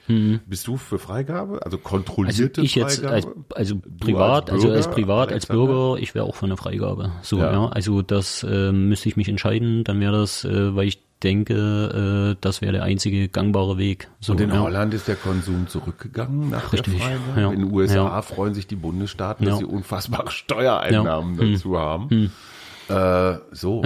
Bist 0.47 0.67
du 0.67 0.77
für 0.77 0.99
Freigabe? 0.99 1.55
Also 1.65 1.77
Also 1.77 1.79
kontrollierte 1.79 2.63
ich 2.63 2.75
jetzt 2.75 3.01
Freigabe? 3.01 3.15
als, 3.15 3.27
also 3.55 3.75
Du 3.77 3.81
privat, 3.99 4.51
also 4.51 4.71
als 4.71 4.87
Bürger, 4.87 4.95
privat, 4.95 5.33
als 5.33 5.49
Alexander? 5.49 5.73
Bürger, 5.73 6.03
ich 6.03 6.15
wäre 6.15 6.25
auch 6.25 6.35
für 6.35 6.47
eine 6.47 6.57
Freigabe. 6.57 7.13
So, 7.23 7.39
Ja. 7.39 7.53
ja. 7.53 7.69
Also 7.69 8.03
das 8.03 8.43
äh, 8.43 8.73
müsste 8.73 9.09
ich 9.09 9.17
mich 9.17 9.29
entscheiden, 9.29 9.85
dann 9.85 10.01
wäre 10.01 10.13
das, 10.13 10.45
äh, 10.45 10.75
weil 10.75 10.89
ich 10.89 11.01
denke, 11.23 12.35
äh, 12.35 12.37
das 12.41 12.61
wäre 12.63 12.73
der 12.73 12.83
einzige 12.85 13.29
gangbare 13.29 13.79
Weg. 13.79 14.09
So, 14.21 14.33
Und 14.33 14.41
in 14.41 14.51
ja. 14.51 14.61
Holland 14.61 14.95
ist 14.95 15.09
der 15.09 15.17
Konsum 15.17 15.67
zurückgegangen 15.69 16.51
nach 16.51 16.73
Richtig, 16.73 16.97
der 16.99 17.03
Freigabe. 17.19 17.41
ja. 17.41 17.51
In 17.53 17.61
den 17.61 17.73
USA 17.73 17.95
Ja. 17.95 18.23
freuen 18.23 18.55
sich 18.55 18.67
die 18.67 18.77
Bundesstaaten, 18.77 19.45
dass 19.47 19.59
sie 19.59 19.65
unfassbare 19.65 20.31
Steuereinnahmen. 20.31 21.39
Hm. 21.39 21.53
dazu 21.55 21.79
haben. 21.79 22.31
Äh, 22.89 23.39
so. 23.53 23.83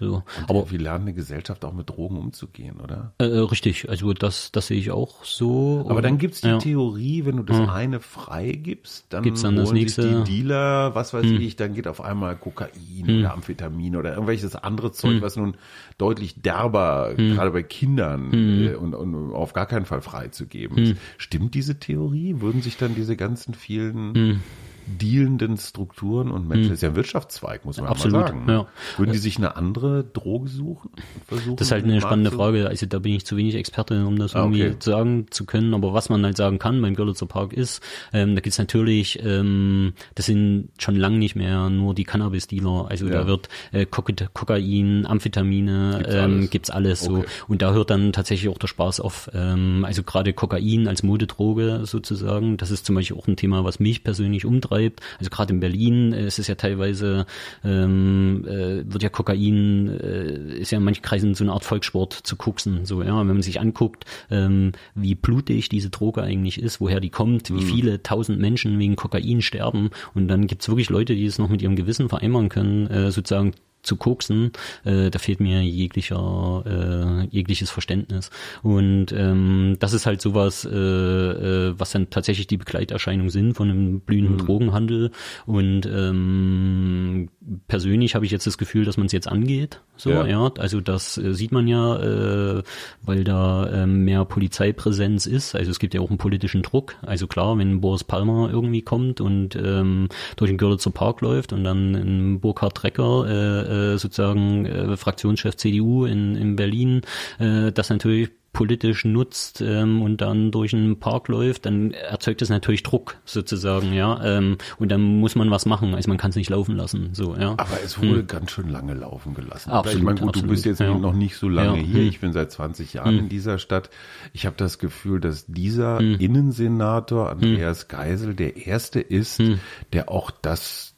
Ja, 0.00 0.06
so. 0.06 0.22
Aber 0.48 0.70
wir 0.70 0.78
lernen 0.78 1.02
eine 1.04 1.12
Gesellschaft 1.14 1.64
auch 1.64 1.72
mit 1.72 1.90
Drogen 1.90 2.16
umzugehen, 2.16 2.80
oder? 2.80 3.12
äh, 3.18 3.24
richtig, 3.24 3.88
also 3.88 4.12
das, 4.12 4.50
das 4.52 4.66
sehe 4.68 4.78
ich 4.78 4.90
auch 4.90 5.24
so. 5.24 5.84
Aber 5.88 6.02
dann 6.02 6.18
gibt's 6.18 6.40
die 6.40 6.48
ja. 6.48 6.58
Theorie, 6.58 7.24
wenn 7.24 7.36
du 7.36 7.42
das 7.42 7.68
eine 7.68 8.00
freigibst, 8.00 9.06
dann 9.10 9.22
Gibt's 9.22 9.42
dann 9.42 9.56
das 9.56 9.72
nächste? 9.72 10.02
Hm. 10.02 10.24
die 10.24 10.30
Dealer, 10.32 10.94
was 10.94 11.12
weiß 11.14 11.26
ich, 11.26 11.56
dann 11.56 11.74
geht 11.74 11.86
auf 11.86 12.00
einmal 12.00 12.36
Kokain 12.36 12.70
oder 13.04 13.32
Amphetamin 13.34 13.96
oder 13.96 14.12
irgendwelches 14.12 14.56
andere 14.56 14.92
Zeug, 14.92 15.14
Hm. 15.16 15.22
was 15.22 15.36
nun 15.36 15.56
deutlich 15.98 16.40
derber, 16.40 17.14
gerade 17.16 17.50
bei 17.50 17.62
Kindern 17.62 18.32
Hm. 18.32 18.66
äh, 18.66 18.74
und, 18.74 18.94
und 18.94 19.32
auf 19.32 19.52
gar 19.52 19.66
keinen 19.66 19.84
Fall 19.86 20.00
freizugeben 20.02 20.78
ist. 20.78 20.94
Stimmt 21.18 21.54
diese 21.54 21.78
Theorie? 21.78 22.40
Würden 22.40 22.62
sich 22.62 22.76
dann 22.76 22.94
diese 22.94 23.16
ganzen 23.16 23.54
vielen 23.54 24.14
Hm. 24.14 24.40
Dealenden 24.86 25.56
Strukturen 25.56 26.30
und 26.30 26.48
Menschen, 26.48 26.68
das 26.70 26.78
ist 26.78 26.82
ja 26.82 26.88
ein 26.90 26.96
Wirtschaftszweig, 26.96 27.64
muss 27.64 27.78
man 27.78 27.86
Absolut, 27.86 28.20
mal 28.20 28.26
sagen. 28.28 28.44
ja. 28.48 28.66
Würden 28.96 29.12
die 29.12 29.18
sich 29.18 29.36
eine 29.38 29.56
andere 29.56 30.04
Droge 30.04 30.48
suchen? 30.48 30.90
Versuchen, 31.26 31.56
Das 31.56 31.68
ist 31.68 31.72
halt 31.72 31.84
eine 31.84 32.00
spannende 32.00 32.30
zu- 32.30 32.36
Frage. 32.36 32.66
Also 32.68 32.86
da 32.86 32.98
bin 32.98 33.14
ich 33.14 33.24
zu 33.24 33.36
wenig 33.36 33.54
Experte, 33.54 34.04
um 34.06 34.18
das 34.18 34.34
Ah, 34.34 34.40
irgendwie 34.40 34.66
okay. 34.66 34.76
sagen 34.80 35.26
zu 35.30 35.44
können. 35.46 35.72
Aber 35.74 35.92
was 35.94 36.08
man 36.08 36.24
halt 36.24 36.36
sagen 36.36 36.58
kann 36.58 36.82
beim 36.82 36.94
Görlitzer 36.94 37.26
Park 37.26 37.52
ist, 37.52 37.82
ähm, 38.12 38.34
da 38.34 38.40
gibt's 38.40 38.58
natürlich, 38.58 39.18
ähm, 39.24 39.92
das 40.14 40.26
sind 40.26 40.70
schon 40.78 40.96
lang 40.96 41.18
nicht 41.18 41.36
mehr 41.36 41.70
nur 41.70 41.94
die 41.94 42.04
Cannabis-Dealer. 42.04 42.86
Also 42.90 43.06
Ja. 43.06 43.12
da 43.22 43.26
wird 43.26 43.48
äh, 43.72 43.84
Koka- 43.86 44.28
Kokain, 44.32 45.06
Amphetamine, 45.06 45.94
Gibt's 45.98 46.14
ähm, 46.14 46.20
alles. 46.22 46.50
gibt's 46.50 46.70
alles 46.70 47.00
so. 47.02 47.16
Okay. 47.18 47.26
Und 47.48 47.62
da 47.62 47.72
hört 47.72 47.90
dann 47.90 48.12
tatsächlich 48.12 48.50
auch 48.52 48.58
der 48.58 48.66
Spaß 48.68 49.00
auf. 49.00 49.30
Ähm, 49.32 49.84
also 49.86 50.02
gerade 50.02 50.32
Kokain 50.32 50.88
als 50.88 51.02
Modedroge 51.02 51.82
sozusagen, 51.84 52.56
das 52.56 52.70
ist 52.70 52.84
zum 52.84 52.96
Beispiel 52.96 53.16
auch 53.16 53.28
ein 53.28 53.36
Thema, 53.36 53.64
was 53.64 53.78
mich 53.78 54.02
persönlich 54.02 54.44
umtreibt. 54.44 54.71
Also 55.18 55.30
gerade 55.30 55.52
in 55.52 55.60
Berlin 55.60 56.12
äh, 56.12 56.26
ist 56.26 56.38
es 56.38 56.46
ja 56.46 56.54
teilweise, 56.54 57.26
ähm, 57.64 58.44
äh, 58.46 58.92
wird 58.92 59.02
ja 59.02 59.08
Kokain, 59.08 59.88
äh, 59.88 60.58
ist 60.58 60.70
ja 60.70 60.78
in 60.78 60.84
manchen 60.84 61.02
Kreisen 61.02 61.34
so 61.34 61.44
eine 61.44 61.52
Art 61.52 61.64
Volkssport 61.64 62.12
zu 62.12 62.36
koksen. 62.36 62.84
So, 62.84 63.02
ja, 63.02 63.18
wenn 63.18 63.26
man 63.26 63.42
sich 63.42 63.60
anguckt, 63.60 64.04
ähm, 64.30 64.72
wie 64.94 65.14
blutig 65.14 65.68
diese 65.68 65.90
Droge 65.90 66.22
eigentlich 66.22 66.60
ist, 66.60 66.80
woher 66.80 67.00
die 67.00 67.10
kommt, 67.10 67.54
wie 67.54 67.62
viele 67.62 68.02
tausend 68.02 68.38
Menschen 68.38 68.78
wegen 68.78 68.96
Kokain 68.96 69.42
sterben. 69.42 69.90
Und 70.14 70.28
dann 70.28 70.46
gibt's 70.46 70.68
wirklich 70.68 70.90
Leute, 70.90 71.14
die 71.14 71.26
es 71.26 71.38
noch 71.38 71.48
mit 71.48 71.62
ihrem 71.62 71.76
Gewissen 71.76 72.08
vereinbaren 72.08 72.48
können, 72.48 72.86
äh, 72.88 73.10
sozusagen 73.10 73.52
zu 73.82 73.96
koksen, 73.96 74.52
äh, 74.84 75.10
da 75.10 75.18
fehlt 75.18 75.40
mir 75.40 75.62
jeglicher, 75.62 76.62
äh, 76.66 77.26
jegliches 77.34 77.70
Verständnis. 77.70 78.30
Und 78.62 79.06
ähm, 79.12 79.76
das 79.80 79.92
ist 79.92 80.06
halt 80.06 80.20
sowas, 80.20 80.64
äh, 80.64 80.70
äh, 80.70 81.74
was 81.76 81.90
dann 81.90 82.08
tatsächlich 82.10 82.46
die 82.46 82.56
Begleiterscheinungen 82.56 83.30
sind 83.30 83.54
von 83.54 83.70
einem 83.70 84.00
blühenden 84.00 84.38
Drogenhandel. 84.38 85.10
Und 85.46 85.86
ähm, 85.86 87.28
persönlich 87.66 88.14
habe 88.14 88.24
ich 88.24 88.30
jetzt 88.30 88.46
das 88.46 88.56
Gefühl, 88.58 88.84
dass 88.84 88.96
man 88.96 89.06
es 89.06 89.12
jetzt 89.12 89.28
angeht. 89.28 89.80
So, 89.96 90.10
Ja. 90.10 90.26
ja. 90.26 90.50
Also 90.58 90.80
das 90.80 91.18
äh, 91.18 91.34
sieht 91.34 91.52
man 91.52 91.66
ja, 91.66 91.96
äh, 91.96 92.62
weil 93.02 93.24
da 93.24 93.68
ähm, 93.72 94.04
mehr 94.04 94.24
Polizeipräsenz 94.24 95.26
ist. 95.26 95.54
Also 95.56 95.70
es 95.70 95.78
gibt 95.78 95.94
ja 95.94 96.00
auch 96.00 96.08
einen 96.08 96.18
politischen 96.18 96.62
Druck. 96.62 96.94
Also 97.02 97.26
klar, 97.26 97.58
wenn 97.58 97.80
Boris 97.80 98.04
Palmer 98.04 98.48
irgendwie 98.52 98.82
kommt 98.82 99.20
und 99.20 99.56
ähm, 99.56 100.08
durch 100.36 100.50
den 100.50 100.58
Görlitzer 100.58 100.90
Park 100.90 101.20
läuft 101.20 101.52
und 101.52 101.64
dann 101.64 101.94
ein 101.94 102.40
Burkhard 102.40 102.80
Drecker, 102.80 103.26
äh, 103.28 103.71
äh, 103.72 103.98
sozusagen 103.98 104.66
äh, 104.66 104.96
Fraktionschef 104.96 105.56
CDU 105.56 106.04
in, 106.04 106.36
in 106.36 106.56
Berlin, 106.56 107.02
äh, 107.38 107.72
das 107.72 107.90
natürlich 107.90 108.30
politisch 108.52 109.04
nutzt 109.04 109.62
ähm, 109.62 110.02
und 110.02 110.20
dann 110.20 110.50
durch 110.50 110.74
einen 110.74 110.98
Park 110.98 111.28
läuft, 111.28 111.64
dann 111.66 111.92
erzeugt 111.92 112.42
das 112.42 112.50
natürlich 112.50 112.82
Druck 112.82 113.16
sozusagen, 113.24 113.92
ja. 113.92 114.22
Ähm, 114.22 114.58
und 114.78 114.90
dann 114.90 115.00
muss 115.00 115.34
man 115.34 115.50
was 115.50 115.64
machen. 115.64 115.94
Also 115.94 116.08
man 116.10 116.18
kann 116.18 116.30
es 116.30 116.36
nicht 116.36 116.50
laufen 116.50 116.76
lassen. 116.76 117.10
So, 117.12 117.34
ja. 117.34 117.52
Aber 117.52 117.80
es 117.82 118.00
wurde 118.00 118.24
ganz 118.24 118.50
schön 118.50 118.68
lange 118.68 118.94
laufen 118.94 119.34
gelassen. 119.34 119.70
Absolut, 119.70 119.98
ich 119.98 120.04
meine, 120.04 120.20
gut, 120.20 120.26
du 120.26 120.28
absolut, 120.30 120.50
bist 120.50 120.66
jetzt 120.66 120.80
ja. 120.80 120.96
noch 120.96 121.14
nicht 121.14 121.36
so 121.36 121.48
lange 121.48 121.78
Ja. 121.78 121.84
hier. 121.84 122.00
Hm. 122.02 122.08
Ich 122.08 122.20
bin 122.20 122.32
seit 122.32 122.52
20 122.52 122.92
Jahren 122.92 123.18
in 123.18 123.28
dieser 123.28 123.58
Stadt. 123.58 123.88
Ich 124.34 124.44
habe 124.44 124.56
das 124.58 124.78
Gefühl, 124.78 125.20
dass 125.20 125.46
dieser 125.46 125.98
Hm. 125.98 126.16
Innensenator 126.18 127.30
Andreas 127.30 127.88
Geisel 127.88 128.34
der 128.34 128.66
erste 128.66 129.00
ist, 129.00 129.38
Hm. 129.38 129.60
der 129.94 130.10
auch 130.10 130.30
das 130.30 130.91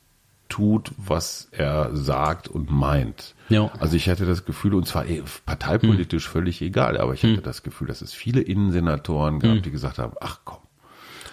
tut, 0.54 0.92
was 0.96 1.48
er 1.50 1.90
sagt 1.96 2.46
und 2.46 2.70
meint. 2.70 3.34
Ja. 3.48 3.72
Also 3.80 3.96
ich 3.96 4.08
hatte 4.08 4.24
das 4.24 4.44
Gefühl, 4.44 4.74
und 4.74 4.86
zwar 4.86 5.04
eh 5.06 5.20
parteipolitisch 5.44 6.28
völlig 6.28 6.62
egal, 6.62 6.96
aber 6.96 7.12
ich 7.12 7.24
hatte 7.24 7.42
das 7.42 7.64
Gefühl, 7.64 7.88
dass 7.88 8.02
es 8.02 8.12
viele 8.12 8.40
Innensenatoren 8.40 9.40
gab, 9.40 9.64
die 9.64 9.72
gesagt 9.72 9.98
haben, 9.98 10.12
ach 10.20 10.42
komm, 10.44 10.60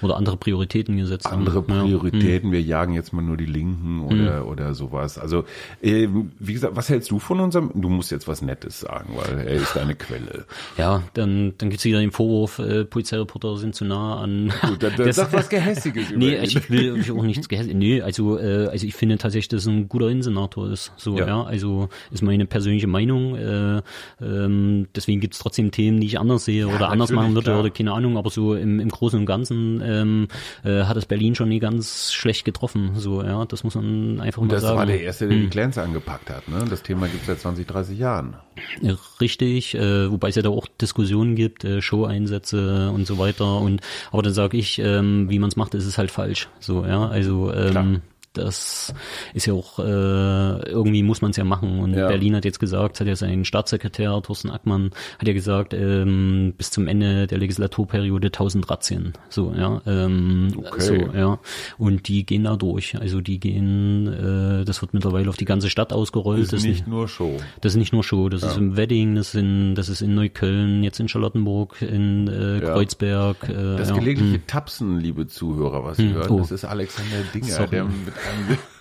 oder 0.02 0.18
andere 0.18 0.38
Prioritäten 0.38 0.98
gesetzt 0.98 1.28
andere 1.28 1.58
haben. 1.68 1.74
Ja. 1.74 1.82
Prioritäten, 1.84 2.52
wir 2.52 2.62
jagen 2.62 2.94
jetzt 2.94 3.14
mal 3.14 3.22
nur 3.22 3.38
die 3.38 3.46
Linken 3.46 4.02
oder, 4.02 4.48
oder 4.48 4.74
sowas. 4.74 5.18
Also, 5.18 5.46
ähm, 5.82 6.32
wie 6.40 6.54
gesagt, 6.54 6.76
was 6.76 6.90
hältst 6.90 7.12
du 7.12 7.20
von 7.20 7.40
unserem, 7.40 7.72
du 7.76 7.90
musst 7.90 8.12
jetzt 8.12 8.28
was 8.28 8.42
Nettes 8.42 8.80
sagen, 8.82 9.14
weil 9.16 9.40
er 9.40 9.54
ist 9.54 9.76
deine 9.76 9.96
Quelle. 9.96 10.46
Ja, 10.78 11.04
dann, 11.14 11.54
dann 11.58 11.70
gibt's 11.70 11.86
wieder 11.86 12.00
den 12.00 12.12
Vorwurf, 12.12 12.60
äh, 12.60 12.86
Polizeireporter 12.86 13.58
sind 13.58 13.76
zu 13.76 13.86
nah 13.86 14.20
an. 14.22 14.52
Gut, 14.62 14.84
dann, 14.84 14.94
dann 14.98 15.06
Das- 15.12 15.16
sag 15.18 15.34
was 15.34 15.50
Gehässiges 15.50 16.10
über 16.12 16.20
Nee, 16.20 16.36
ich 16.44 16.70
will 16.70 16.98
ich 16.98 17.12
auch 17.12 17.24
nichts 17.24 17.48
gehässig. 17.50 17.74
Nee, 17.74 18.02
also, 18.02 18.38
äh, 18.40 18.68
also 18.68 18.86
ich 18.86 18.94
finde 18.96 19.18
tatsächlich, 19.18 19.50
dass 19.50 19.66
er 19.68 19.74
ein 19.74 19.90
guter 19.90 20.08
Innensenator 20.10 20.70
ist. 20.72 20.92
So, 20.98 21.18
Ja. 21.18 21.28
ja. 21.28 21.44
also 21.44 21.90
ist 22.12 22.24
meine 22.24 22.46
persönliche 22.46 22.88
Meinung. 22.88 23.36
Äh, 23.36 23.82
ähm, 24.22 24.88
deswegen 24.96 25.20
gibt's 25.22 25.40
trotzdem 25.40 25.72
Themen, 25.72 26.00
die 26.00 26.08
ich 26.08 26.20
anders 26.20 26.46
sehe 26.46 26.68
oder 26.68 26.90
anders 26.90 27.12
machen 27.12 27.34
würde 27.34 27.46
klar. 27.52 27.60
oder 27.60 27.70
keine 27.70 27.94
Ahnung, 27.94 28.18
aber 28.18 28.30
so 28.30 28.56
im, 28.56 28.80
im 28.80 28.90
Großen 28.90 29.20
und 29.20 29.26
Ganzen 29.26 29.82
ähm, 29.91 30.27
äh, 30.63 30.84
hat 30.84 30.97
es 30.97 31.06
Berlin 31.06 31.36
schon 31.36 31.49
nie 31.49 31.60
ganz 31.60 32.13
schlecht 32.13 32.45
getroffen. 32.45 32.91
So, 32.95 33.21
ja, 33.23 33.45
das 33.45 33.63
muss 33.63 33.75
man 33.75 34.19
einfach 34.21 34.41
mal 34.41 34.47
Das 34.49 34.62
sagen. 34.62 34.77
war 34.77 34.86
der 34.86 35.01
Erste, 35.01 35.27
der 35.27 35.38
die 35.38 35.49
Clans 35.49 35.77
angepackt 35.77 36.30
hat. 36.30 36.47
Ne? 36.47 36.65
Das 36.69 36.84
Thema 36.84 37.08
gibt's 37.08 37.27
seit 37.27 37.39
20, 37.39 37.67
30 37.67 37.97
Jahren. 37.99 38.36
Ja, 38.82 38.95
Richtig, 39.19 39.75
äh, 39.75 40.12
wobei 40.12 40.30
es 40.30 40.36
ja 40.36 40.41
da 40.41 40.49
auch 40.49 40.67
Diskussionen 40.80 41.36
gibt, 41.36 41.63
äh, 41.63 41.82
Show-Einsätze 41.82 42.91
und 42.91 43.06
so 43.08 43.17
weiter. 43.17 43.58
Und 43.60 43.82
aber 44.12 44.21
dann 44.23 44.34
sage 44.34 44.58
ich, 44.58 44.80
ähm, 44.80 45.30
wie 45.30 45.39
man 45.39 45.49
es 45.49 45.56
macht, 45.56 45.73
ist 45.75 45.86
es 45.86 45.97
halt 45.97 46.12
falsch. 46.12 46.47
So, 46.60 46.86
ja, 46.86 47.08
also 47.08 47.47
Klar. 47.51 47.84
ähm, 47.84 48.01
das 48.34 48.94
ist 49.34 49.46
ja 49.46 49.54
auch, 49.54 49.80
äh, 49.80 49.84
irgendwie 49.84 51.04
muss 51.04 51.22
man 51.22 51.32
es 51.32 51.38
ja 51.38 51.44
machen. 51.44 51.80
Und 51.80 51.94
Ja. 51.94 52.08
Berlin 52.08 52.36
hat 52.36 52.46
jetzt 52.46 52.60
gesagt, 52.60 53.00
hat 53.00 53.08
ja 53.08 53.15
sein 53.15 53.46
Staatssekretär 53.46 54.22
Thorsten 54.24 54.50
Ackmann, 54.50 54.91
hat 55.20 55.28
ja 55.28 55.34
gesagt, 55.34 55.74
ähm, 55.74 56.54
bis 56.58 56.72
zum 56.72 56.88
Ende 56.88 57.28
der 57.28 57.38
Legislaturperiode 57.39 58.32
1000 58.32 58.70
Razzien. 58.70 59.13
So, 59.30 59.54
ja. 59.56 59.82
Ähm, 59.86 60.54
Okay. 60.58 60.82
So, 60.82 60.94
ja. 61.17 61.39
Und 61.78 62.08
die 62.08 62.26
gehen 62.26 62.44
da 62.46 62.56
durch. 62.56 62.98
Also 63.00 63.20
die 63.22 63.39
gehen, 63.39 64.08
äh, 64.08 64.65
das 64.65 64.82
wird 64.82 64.94
mittlerweile 64.94 65.30
auf 65.30 65.38
die 65.38 65.46
ganze 65.46 65.70
Stadt 65.70 65.91
ausgerollt. 65.94 66.41
Ist 66.44 66.54
Das 66.54 66.63
nicht 66.63 66.88
nur 66.88 67.08
Show. 67.08 67.38
das 67.62 67.74
ist 67.74 67.78
nicht 67.78 67.94
nur 67.94 68.04
Show, 68.04 68.30
das 68.30 68.44
ist 68.44 68.58
im 68.58 68.78
Wedding, 68.78 69.15
das, 69.15 69.30
ist 69.30 69.36
in, 69.36 69.76
das 69.76 69.89
ist 69.89 70.02
in 70.02 70.15
Neukölln, 70.15 70.84
jetzt 70.84 71.00
in 71.00 71.08
Charlottenburg, 71.08 71.82
in 71.82 72.28
äh, 72.28 72.60
Ja. 72.63 72.74
Kreuzberg. 72.74 73.50
Äh, 73.50 73.54
Das 73.78 73.89
ja. 73.89 73.96
gelegentliche 73.96 74.46
Tapsen, 74.46 75.00
liebe 75.00 75.28
Zuhörer, 75.28 75.84
was 75.84 75.98
Sie 75.98 76.10
hören, 76.13 76.30
Oh. 76.32 76.39
das 76.39 76.52
ist 76.52 76.65
Alexander 76.65 77.17
Dinger, 77.34 77.46
Sorry. 77.46 77.70
der 77.70 77.84
mit, 77.86 78.13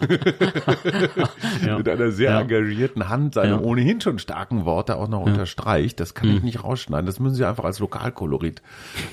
Ja. 1.66 1.78
mit 1.78 1.88
einer 1.88 2.10
sehr 2.10 2.30
Ja. 2.32 2.40
engagierten 2.40 3.08
Hand 3.08 3.34
seine 3.34 3.52
Ja. 3.52 3.60
ohnehin 3.60 4.00
schon 4.00 4.18
starken 4.18 4.64
Worte 4.64 4.96
auch 4.96 5.08
noch 5.08 5.20
unterstreicht. 5.20 6.00
Das 6.00 6.14
kann 6.14 6.28
ich 6.34 6.42
nicht 6.42 6.64
rausschneiden. 6.64 7.06
Das 7.06 7.20
müssen 7.20 7.34
Sie 7.34 7.44
einfach 7.44 7.64
als 7.64 7.78
Lokalkolorit 7.78 8.62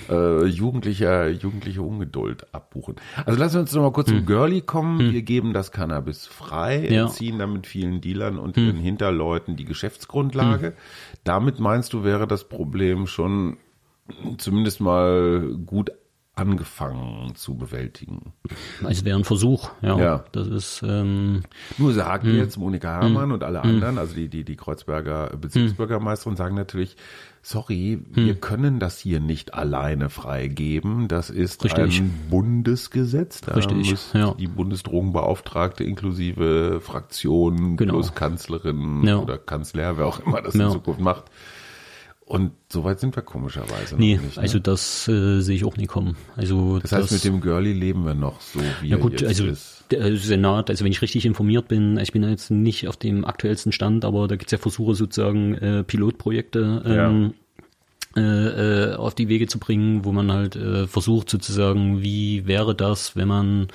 äh, 0.10 0.46
jugendlicher, 0.46 1.28
jugendliche 1.30 1.82
Ungeduld 1.82 2.54
abbuchen. 2.54 2.96
Also 3.26 3.40
lassen 3.40 3.56
wir 3.56 3.62
uns 3.62 3.74
noch 3.74 3.82
mal 3.84 3.92
kurz 3.92 4.08
zum 4.10 4.26
Girlie 4.26 4.62
kommen. 4.62 5.12
Wir 5.12 5.22
geben 5.22 5.54
das 5.54 5.72
Cannabis 5.72 6.26
frei, 6.28 6.88
Ja. 6.90 7.08
ziehen 7.08 7.40
damit 7.40 7.68
vielen 7.68 8.02
Dealern 8.02 8.38
und 8.38 8.58
ihren 8.58 8.78
Hinterleuten 8.78 9.56
die 9.56 9.66
Geschäftsgrundlage. 9.66 10.74
Damit 11.24 11.60
meinst 11.60 11.94
du, 11.94 12.04
wäre 12.04 12.28
das 12.28 12.46
Problem 12.46 13.08
schon 13.08 13.58
zumindest 14.38 14.80
mal 14.80 15.54
gut 15.66 15.92
angefangen 16.38 17.36
zu 17.36 17.56
bewältigen. 17.56 18.34
Also 18.84 19.04
wäre 19.06 19.18
ein 19.18 19.24
Versuch, 19.24 19.70
ja. 19.82 19.98
Ja. 20.00 20.24
Das 20.32 20.48
ist, 20.48 20.84
ähm, 20.88 21.42
Nur 21.78 21.94
sagen 21.94 22.28
Hm. 22.30 22.38
jetzt 22.38 22.58
Monika 22.58 23.02
Herrmann 23.02 23.32
und 23.32 23.44
alle 23.44 23.62
anderen, 23.62 23.98
also 23.98 24.14
die, 24.16 24.28
die, 24.30 24.44
die 24.44 24.56
Kreuzberger 24.56 25.32
Hm. 25.32 25.42
Bezirksbürgermeisterin 25.42 26.36
sagen 26.38 26.56
natürlich, 26.56 26.96
sorry, 27.42 28.00
wir 28.12 28.36
können 28.36 28.80
das 28.80 29.00
hier 29.00 29.20
nicht 29.20 29.54
alleine 29.54 30.10
freigeben. 30.10 31.08
Das 31.08 31.30
ist 31.30 31.64
Richtig. 31.64 32.00
ein 32.02 32.14
Bundesgesetz. 32.30 33.42
Da 33.42 33.54
Richtig, 33.54 33.90
muss 33.92 34.12
ja. 34.14 34.34
die 34.34 34.48
Bundesdrogenbeauftragte 34.48 35.84
inklusive 35.84 36.82
Fraktion 36.82 37.78
Genau. 37.78 37.94
plus 37.94 38.14
Kanzlerin 38.16 39.04
Ja. 39.04 39.18
oder 39.18 39.38
Kanzler, 39.38 39.98
wer 39.98 40.06
auch 40.08 40.20
immer 40.20 40.42
das 40.42 40.56
in 40.56 40.70
Zukunft 40.70 41.00
macht. 41.00 41.24
Und 42.28 42.52
soweit 42.70 43.00
sind 43.00 43.16
wir 43.16 43.24
komischerweise 43.24 43.96
nee, 43.96 44.16
noch 44.16 44.24
nicht. 44.24 44.36
Ne? 44.36 44.42
also 44.42 44.60
das 44.60 45.08
äh, 45.08 45.40
sehe 45.40 45.56
ich 45.56 45.64
auch 45.64 45.78
nie 45.78 45.86
kommen. 45.86 46.18
Also 46.36 46.78
das 46.80 46.92
heißt, 46.92 47.14
mit 47.14 47.24
dem 47.24 47.40
Girlie 47.40 47.72
leben 47.72 48.06
wir 48.06 48.16
noch 48.16 48.42
so, 48.42 48.60
wie 48.82 48.90
Ja 48.90 48.98
er 48.98 49.02
gut, 49.02 49.14
jetzt 49.14 49.24
also 49.24 49.46
ist. 49.46 49.86
der 49.92 50.02
äh, 50.02 50.18
Senat, 50.18 50.70
also 50.70 50.84
wenn 50.84 50.92
ich 50.92 51.02
richtig 51.02 51.26
informiert 51.26 51.70
bin, 51.70 51.98
ich 51.98 52.12
bin 52.12 52.24
ja 52.24 52.30
jetzt 52.30 52.52
nicht 52.52 52.90
auf 52.90 52.98
dem 52.98 53.24
aktuellsten 53.24 53.72
Stand, 53.72 54.04
aber 54.04 54.28
da 54.28 54.36
gibt 54.36 54.48
es 54.48 54.52
ja 54.52 54.58
Versuche 54.58 54.94
sozusagen 54.94 55.56
äh, 55.56 55.84
Pilotprojekte 55.86 56.84
ähm, 56.86 57.26
äh, 57.28 57.34
äh, 58.18 58.96
auf 58.96 59.14
die 59.16 59.30
Wege 59.30 59.48
zu 59.48 59.60
bringen, 59.60 60.04
wo 60.06 60.12
man 60.12 60.32
halt 60.32 60.56
äh, 60.56 60.88
versucht 60.88 61.30
sozusagen, 61.30 62.02
wie 62.02 62.48
wäre 62.48 62.74
das, 62.76 63.16
wenn 63.16 63.28
man 63.28 63.68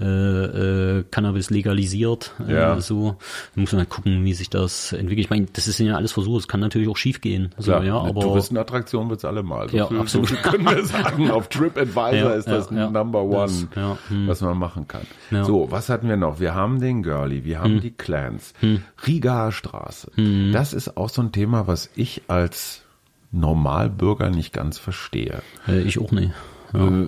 äh, 0.00 0.04
äh, 0.04 1.04
Cannabis 1.10 1.50
legalisiert, 1.50 2.32
äh, 2.46 2.52
Ja. 2.54 2.80
so, 2.80 3.16
da 3.54 3.60
muss 3.60 3.72
man 3.72 3.80
halt 3.80 3.90
gucken, 3.90 4.24
wie 4.24 4.34
sich 4.34 4.50
das 4.50 4.92
entwickelt. 4.92 5.26
Ich 5.26 5.30
meine, 5.30 5.46
das 5.52 5.64
sind 5.64 5.86
ja 5.86 5.96
alles 5.96 6.12
Versuche, 6.12 6.38
es 6.38 6.48
kann 6.48 6.60
natürlich 6.60 6.88
auch 6.88 6.96
schief 6.96 7.20
gehen, 7.20 7.50
so, 7.58 7.72
ja, 7.72 7.98
aber 7.98 8.20
Touristenattraktion 8.20 9.10
wird's 9.10 9.24
allemal. 9.24 9.68
So 9.68 9.76
Ja, 9.76 9.86
viel, 9.86 9.98
absolut. 9.98 10.28
So 10.28 10.36
können 10.36 10.64
wir 10.64 10.84
sagen. 10.84 11.30
Auf 11.30 11.48
TripAdvisor 11.48 12.12
Ja, 12.14 12.30
ist 12.30 12.48
das 12.48 12.70
ja. 12.70 12.90
Number 12.90 13.22
One, 13.22 13.68
Das, 13.74 13.98
hm. 14.08 14.28
was 14.28 14.40
man 14.40 14.56
machen 14.58 14.86
kann. 14.88 15.02
Hm. 15.30 15.44
So, 15.44 15.70
was 15.70 15.88
hatten 15.88 16.08
wir 16.08 16.16
noch? 16.16 16.40
Wir 16.40 16.54
haben 16.54 16.80
den 16.80 17.02
Girlie, 17.02 17.44
wir 17.44 17.60
haben 17.60 17.80
die 17.80 17.90
Clans, 17.90 18.52
Rigaer 19.06 19.52
Straße. 19.52 20.10
Hm. 20.14 20.52
Das 20.52 20.72
ist 20.72 20.96
auch 20.96 21.08
so 21.08 21.22
ein 21.22 21.32
Thema, 21.32 21.66
was 21.66 21.90
ich 21.96 22.22
als 22.28 22.82
Normalbürger 23.30 24.30
nicht 24.30 24.52
ganz 24.52 24.78
verstehe. 24.78 25.42
äh, 25.66 25.80
ich 25.80 25.98
auch 25.98 26.12
nicht. 26.12 26.32
Äh, 26.74 27.06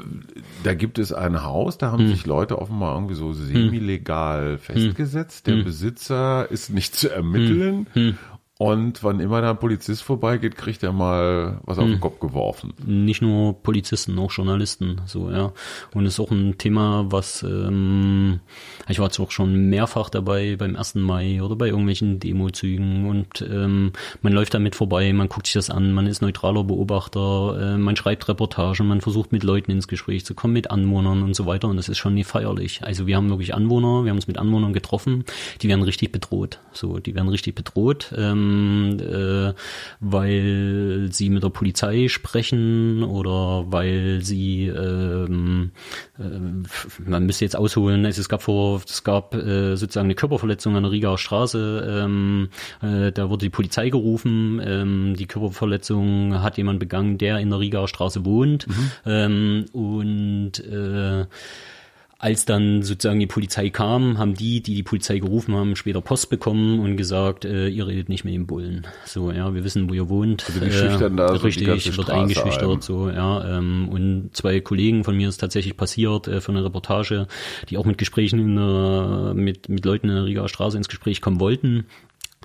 Da 0.62 0.74
gibt 0.74 0.98
es 0.98 1.12
ein 1.12 1.42
Haus, 1.42 1.76
da 1.78 1.86
Hm. 1.86 1.92
haben 1.92 2.08
sich 2.08 2.24
Leute 2.26 2.58
offenbar 2.58 2.94
irgendwie 2.94 3.14
so 3.14 3.32
semi-legal 3.32 4.58
festgesetzt. 4.58 5.46
Hm. 5.46 5.56
Der 5.56 5.64
Besitzer 5.64 6.50
ist 6.50 6.70
nicht 6.70 6.94
zu 6.96 7.10
ermitteln. 7.10 7.86
Und 8.60 9.02
wann 9.02 9.20
immer 9.20 9.40
da 9.40 9.52
ein 9.52 9.58
Polizist 9.58 10.02
vorbeigeht, 10.02 10.54
kriegt 10.54 10.82
er 10.82 10.92
mal 10.92 11.60
was 11.64 11.78
auf 11.78 11.84
Hm. 11.84 11.92
den 11.92 12.00
Kopf 12.00 12.20
geworfen. 12.20 12.74
nicht 12.84 13.22
nur 13.22 13.54
Polizisten, 13.62 14.18
auch 14.18 14.30
Journalisten, 14.30 15.00
so 15.06 15.30
ja. 15.30 15.54
Und 15.94 16.04
es 16.04 16.12
ist 16.12 16.20
auch 16.20 16.30
ein 16.30 16.58
Thema, 16.58 17.06
was 17.08 17.42
ähm, 17.42 18.40
ich 18.86 18.98
war 18.98 19.06
jetzt 19.06 19.18
auch 19.18 19.30
schon 19.30 19.70
mehrfach 19.70 20.10
dabei 20.10 20.56
beim 20.56 20.76
1. 20.76 20.96
Mai 20.96 21.42
oder 21.42 21.56
bei 21.56 21.68
irgendwelchen 21.68 22.20
Demozügen 22.20 23.08
und 23.08 23.40
ähm, 23.50 23.92
man 24.20 24.34
läuft 24.34 24.52
damit 24.52 24.74
vorbei, 24.76 25.10
man 25.14 25.30
guckt 25.30 25.46
sich 25.46 25.54
das 25.54 25.70
an, 25.70 25.94
man 25.94 26.06
ist 26.06 26.20
neutraler 26.20 26.62
Beobachter, 26.62 27.76
äh, 27.76 27.78
man 27.78 27.96
schreibt 27.96 28.28
Reportagen, 28.28 28.86
man 28.86 29.00
versucht 29.00 29.32
mit 29.32 29.42
Leuten 29.42 29.70
ins 29.70 29.88
Gespräch 29.88 30.26
zu 30.26 30.34
kommen, 30.34 30.52
mit 30.52 30.70
Anwohnern 30.70 31.22
und 31.22 31.34
so 31.34 31.46
weiter 31.46 31.68
und 31.68 31.78
das 31.78 31.88
ist 31.88 31.96
schon 31.96 32.12
nie 32.12 32.24
feierlich. 32.24 32.82
Also 32.84 33.06
wir 33.06 33.16
haben 33.16 33.30
wirklich 33.30 33.54
Anwohner, 33.54 34.04
wir 34.04 34.10
haben 34.10 34.18
uns 34.18 34.26
mit 34.28 34.36
Anwohnern 34.36 34.74
getroffen, 34.74 35.24
die 35.62 35.68
werden 35.68 35.82
richtig 35.82 36.12
bedroht, 36.12 36.58
so, 36.74 36.98
die 36.98 37.14
werden 37.14 37.30
richtig 37.30 37.54
bedroht, 37.54 38.12
ähm, 38.18 38.49
äh, 39.00 39.54
weil 40.00 41.08
sie 41.10 41.30
mit 41.30 41.42
der 41.42 41.50
Polizei 41.50 42.08
sprechen 42.08 43.02
oder 43.02 43.70
weil 43.70 44.20
sie 44.22 44.66
ähm, 44.66 45.72
äh, 46.18 46.22
man 47.04 47.26
müsste 47.26 47.44
jetzt 47.44 47.56
ausholen, 47.56 48.04
also 48.04 48.20
es 48.20 48.28
gab 48.28 48.42
vor, 48.42 48.80
es 48.86 49.04
gab 49.04 49.34
äh, 49.34 49.76
sozusagen 49.76 50.06
eine 50.06 50.14
Körperverletzung 50.14 50.76
an 50.76 50.82
der 50.82 50.92
Rigaer 50.92 51.18
Straße, 51.18 52.02
ähm, 52.04 52.48
äh, 52.82 53.12
da 53.12 53.30
wurde 53.30 53.46
die 53.46 53.50
Polizei 53.50 53.90
gerufen, 53.90 54.60
ähm, 54.64 55.14
die 55.16 55.26
Körperverletzung 55.26 56.42
hat 56.42 56.56
jemand 56.56 56.78
begangen, 56.78 57.18
der 57.18 57.38
in 57.38 57.50
der 57.50 57.60
Rigaer 57.60 57.88
Straße 57.88 58.24
wohnt 58.24 58.66
ähm, 59.06 59.66
und 59.72 60.58
äh, 60.60 61.26
als 62.20 62.44
dann 62.44 62.82
sozusagen 62.82 63.18
die 63.18 63.26
Polizei 63.26 63.70
kam, 63.70 64.18
haben 64.18 64.34
die, 64.34 64.60
die 64.62 64.74
die 64.74 64.82
Polizei 64.82 65.18
gerufen 65.20 65.54
haben, 65.54 65.74
später 65.74 66.02
Post 66.02 66.28
bekommen 66.28 66.78
und 66.78 66.98
gesagt, 66.98 67.46
äh, 67.46 67.68
ihr 67.68 67.86
redet 67.86 68.10
nicht 68.10 68.26
mit 68.26 68.34
dem 68.34 68.46
Bullen. 68.46 68.86
So, 69.06 69.32
ja, 69.32 69.54
wir 69.54 69.64
wissen, 69.64 69.88
wo 69.88 69.94
ihr 69.94 70.10
wohnt. 70.10 70.44
Also 70.46 70.60
die 70.60 70.70
schüchtern 70.70 71.16
da 71.16 71.28
so 71.28 71.38
die 71.38 71.46
richtig, 71.46 71.66
ganze 71.66 71.96
wird 71.96 72.10
eingeschüchtert, 72.10 72.70
ein. 72.70 72.80
so, 72.82 73.08
ja. 73.08 73.56
Ähm, 73.56 73.88
und 73.88 74.30
zwei 74.34 74.60
Kollegen 74.60 75.02
von 75.02 75.16
mir 75.16 75.30
ist 75.30 75.38
tatsächlich 75.38 75.78
passiert 75.78 76.28
äh, 76.28 76.42
für 76.42 76.52
eine 76.52 76.62
Reportage, 76.62 77.26
die 77.70 77.78
auch 77.78 77.86
mit 77.86 77.96
Gesprächen 77.96 78.38
in 78.38 78.56
der, 78.56 79.32
mit, 79.34 79.70
mit 79.70 79.86
Leuten 79.86 80.10
in 80.10 80.14
der 80.14 80.26
Rigaer 80.26 80.48
Straße 80.50 80.76
ins 80.76 80.88
Gespräch 80.88 81.22
kommen 81.22 81.40
wollten. 81.40 81.86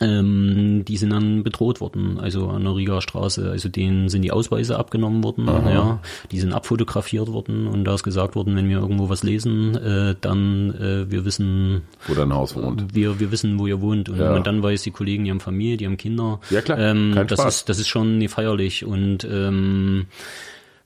Ähm, 0.02 0.84
die 0.86 0.98
sind 0.98 1.12
dann 1.12 1.44
bedroht 1.44 1.80
worden, 1.80 2.20
also 2.20 2.50
an 2.50 2.66
der 2.66 2.76
Rigaer 2.76 3.02
Straße. 3.02 3.50
Also 3.50 3.70
denen 3.70 4.10
sind 4.10 4.24
die 4.24 4.32
Ausweise 4.34 4.78
abgenommen 4.78 5.24
worden, 5.24 5.46
ja, 5.48 6.02
die 6.32 6.40
sind 6.42 6.52
abfotografiert 6.52 7.30
worden 7.32 7.66
und 7.68 7.86
da 7.86 7.94
ist 7.96 8.04
gesagt 8.04 8.36
worden, 8.36 8.58
wenn 8.58 8.68
wir 8.68 8.80
irgendwo 8.80 9.08
was 9.08 9.24
lesen, 9.24 9.74
äh, 9.78 10.14
dann 10.20 10.74
äh, 10.76 11.10
wir 11.10 11.24
wissen, 11.24 11.84
Wo 12.08 12.14
dein 12.14 12.34
Haus 12.34 12.58
wohnt. 12.58 12.94
wir, 12.94 13.22
wir 13.22 13.32
wissen, 13.32 13.58
wo 13.58 13.68
ihr 13.68 13.80
wohnt. 13.80 14.10
Und 14.10 14.18
Ja. 14.18 14.26
wenn 14.26 14.34
man 14.34 14.44
dann 14.44 14.62
weiß, 14.62 14.84
die 14.84 14.92
Kollegen, 14.92 15.24
die 15.24 15.32
haben 15.32 15.40
Familie, 15.40 15.78
die 15.78 15.86
haben 15.86 15.96
Kinder. 15.96 16.42
Ja, 16.50 16.62
klar. 16.62 16.78
Ähm, 16.78 17.12
Kein 17.14 17.28
das 17.28 17.40
Spaß. 17.40 17.56
ist, 17.56 17.70
das 17.70 17.80
ist 17.80 17.88
schon 17.88 18.28
feierlich. 18.28 18.84
Und 18.86 19.26
ähm, 19.32 20.08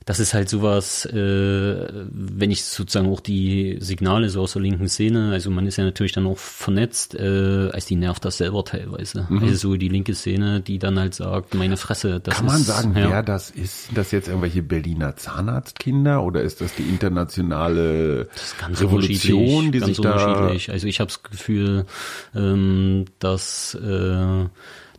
das 0.06 0.18
ist 0.18 0.32
halt 0.32 0.48
sowas, 0.48 1.04
äh, 1.04 1.88
wenn 2.10 2.50
ich 2.50 2.64
sozusagen 2.64 3.08
auch 3.08 3.20
die 3.20 3.76
Signale 3.80 4.30
so 4.30 4.40
aus 4.40 4.54
der 4.54 4.62
linken 4.62 4.88
Szene, 4.88 5.30
also 5.30 5.50
man 5.50 5.66
ist 5.66 5.76
ja 5.76 5.84
natürlich 5.84 6.12
dann 6.12 6.26
auch 6.26 6.38
vernetzt, 6.38 7.14
äh, 7.14 7.68
als 7.70 7.84
die 7.84 7.96
nervt 7.96 8.24
das 8.24 8.38
selber 8.38 8.64
teilweise. 8.64 9.26
Mhm. 9.28 9.42
Also 9.42 9.54
so 9.54 9.76
die 9.76 9.88
linke 9.88 10.14
Szene, 10.14 10.62
die 10.62 10.78
dann 10.78 10.98
halt 10.98 11.14
sagt, 11.14 11.54
meine 11.54 11.76
Fresse, 11.76 12.18
das 12.18 12.34
Kann 12.34 12.46
ist, 12.46 12.52
man 12.52 12.62
sagen, 12.62 12.96
ja. 12.96 13.10
wer 13.10 13.22
das 13.22 13.50
ist? 13.50 13.86
Sind 13.86 13.98
das 13.98 14.10
jetzt 14.10 14.28
irgendwelche 14.28 14.62
Berliner 14.62 15.16
Zahnarztkinder 15.16 16.22
oder 16.22 16.42
ist 16.42 16.62
das 16.62 16.74
die 16.74 16.84
internationale 16.84 18.28
das 18.34 18.80
Revolution, 18.80 19.70
die 19.70 19.80
sich 19.80 20.00
da... 20.00 20.48
Also 20.48 20.86
ich 20.86 21.00
habe 21.00 21.08
das 21.08 21.22
Gefühl, 21.22 21.84
ähm, 22.34 23.04
dass 23.18 23.74
äh, 23.74 24.46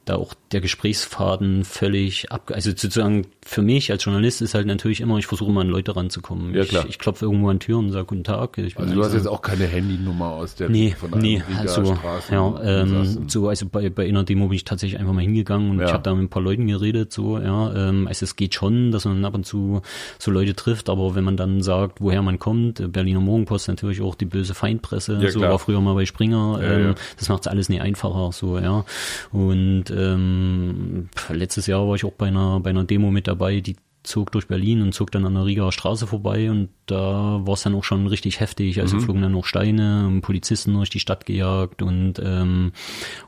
da 0.06 0.16
auch 0.16 0.34
der 0.52 0.62
Gesprächsfaden 0.62 1.64
völlig 1.64 2.32
ab, 2.32 2.52
also 2.54 2.72
sozusagen 2.72 3.28
für 3.46 3.62
mich 3.62 3.92
als 3.92 4.04
Journalist 4.04 4.42
ist 4.42 4.56
halt 4.56 4.66
natürlich 4.66 5.00
immer, 5.00 5.18
ich 5.18 5.28
versuche 5.28 5.52
mal 5.52 5.62
an 5.62 5.68
Leute 5.68 5.96
ranzukommen. 5.96 6.54
Ja, 6.56 6.66
klar. 6.66 6.84
Ich, 6.84 6.92
ich 6.92 7.00
klopfe 7.00 7.26
irgendwo 7.26 7.50
an 7.50 7.60
Türen 7.60 7.86
und 7.86 7.92
sage 7.92 8.06
Guten 8.06 8.24
Tag. 8.24 8.58
also 8.58 8.94
du 8.94 9.04
hast 9.04 9.14
jetzt 9.14 9.28
auch 9.28 9.42
keine 9.42 9.66
Handynummer 9.66 10.32
aus 10.32 10.56
der 10.56 10.70
nee, 10.70 10.92
von 10.92 11.12
nee, 11.20 11.42
also, 11.58 11.96
ja, 12.32 12.62
ähm, 12.64 13.30
so 13.30 13.48
also 13.48 13.68
bei 13.68 13.90
bei 13.90 14.08
einer 14.08 14.24
Demo 14.24 14.48
bin 14.48 14.56
ich 14.56 14.66
tatsächlich 14.66 15.00
einfach 15.00 15.14
mal 15.14 15.22
hingegangen 15.22 15.70
und 15.70 15.80
ja. 15.80 15.86
ich 15.86 15.94
habe 15.94 16.04
da 16.04 16.14
mit 16.16 16.24
ein 16.24 16.30
paar 16.30 16.42
Leuten 16.42 16.66
geredet, 16.66 17.14
so 17.14 17.38
ja, 17.38 17.74
ähm, 17.74 18.08
also 18.08 18.24
es 18.24 18.36
geht 18.36 18.56
schon, 18.56 18.92
dass 18.92 19.06
man 19.06 19.24
ab 19.24 19.36
und 19.36 19.46
zu 19.46 19.82
so 20.18 20.32
Leute 20.32 20.56
trifft, 20.56 20.90
aber 20.90 21.14
wenn 21.14 21.24
man 21.24 21.38
dann 21.38 21.62
sagt, 21.62 22.02
woher 22.02 22.24
man 22.24 22.40
kommt, 22.40 22.92
Berliner 22.92 23.20
Morgenpost 23.20 23.68
natürlich 23.68 24.02
auch 24.02 24.16
die 24.16 24.26
böse 24.26 24.56
Feindpresse, 24.56 25.20
ja, 25.22 25.30
so 25.30 25.40
klar. 25.40 25.52
war 25.52 25.60
früher 25.60 25.80
mal 25.80 25.94
bei 25.94 26.06
Springer, 26.06 26.60
ähm, 26.64 26.96
das 27.18 27.30
macht 27.30 27.48
alles 27.48 27.70
nicht 27.70 27.82
einfacher, 27.82 28.32
so 28.32 28.58
ja 28.58 28.84
und 29.32 29.91
ähm, 29.92 31.10
letztes 31.30 31.68
Jahr 31.68 31.88
war 31.88 31.96
ich 31.96 32.06
auch 32.06 32.14
bei 32.14 32.28
einer 32.28 32.60
bei 32.60 32.70
einer 32.70 32.84
Demo 32.84 33.12
mit 33.12 33.28
dabei, 33.28 33.60
die 33.62 33.76
zog 34.04 34.32
durch 34.32 34.48
Berlin 34.48 34.82
und 34.82 34.94
zog 34.94 35.12
dann 35.12 35.26
an 35.26 35.36
der 35.36 35.46
Rieger 35.46 35.72
Straße 35.72 36.08
vorbei 36.08 36.50
und 36.50 36.70
da 36.88 37.40
war 37.44 37.54
es 37.54 37.64
dann 37.64 37.76
auch 37.76 37.84
schon 37.84 38.08
richtig 38.08 38.40
heftig. 38.40 38.82
Also 38.82 38.98
mhm. 38.98 39.02
flogen 39.02 39.22
dann 39.22 39.36
auch 39.36 39.46
Steine 39.46 40.08
und 40.08 40.22
Polizisten 40.22 40.74
durch 40.74 40.90
die 40.90 41.00
Stadt 41.00 41.26
gejagt 41.26 41.82
und 41.82 42.16
ähm, 42.24 42.72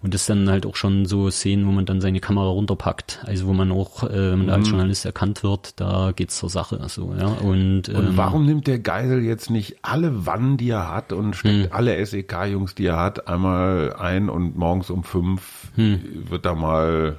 und 0.02 0.14
das 0.14 0.26
dann 0.26 0.50
halt 0.50 0.66
auch 0.66 0.76
schon 0.76 1.06
so 1.06 1.30
Szenen, 1.30 1.68
wo 1.68 1.72
man 1.72 1.86
dann 1.86 2.02
seine 2.02 2.20
Kamera 2.20 2.48
runterpackt. 2.48 3.22
Also 3.26 3.48
wo 3.48 3.54
man 3.54 3.72
auch, 3.72 4.04
äh, 4.04 4.32
wenn 4.32 4.40
man 4.40 4.48
mhm. 4.48 4.54
als 4.54 4.70
Journalist 4.70 5.06
erkannt 5.06 5.44
wird, 5.44 5.80
da 5.80 6.12
geht's 6.16 6.38
zur 6.38 6.50
Sache. 6.50 6.80
So, 6.88 7.14
ja. 7.18 7.28
Und, 7.28 7.90
ähm, 7.90 7.96
und 7.96 8.18
warum 8.18 8.46
nimmt 8.46 8.68
der 8.68 8.80
Geisel 8.80 9.24
jetzt 9.24 9.50
nicht 9.50 9.78
alle 9.84 10.26
Wannen, 10.26 10.58
die 10.58 10.70
er 10.70 10.92
hat 10.92 11.14
und 11.14 11.36
steckt 11.36 11.70
mhm. 11.70 11.76
alle 11.76 12.04
SEK-Jungs, 12.06 12.76
die 12.76 12.88
er 12.88 13.00
hat, 13.00 13.28
einmal 13.28 13.94
ein 13.94 14.30
und 14.30 14.58
morgens 14.58 14.90
um 14.90 15.04
fünf 15.04 15.72
mhm. 15.76 16.02
wird 16.30 16.46
da 16.46 16.56
mal 16.56 17.18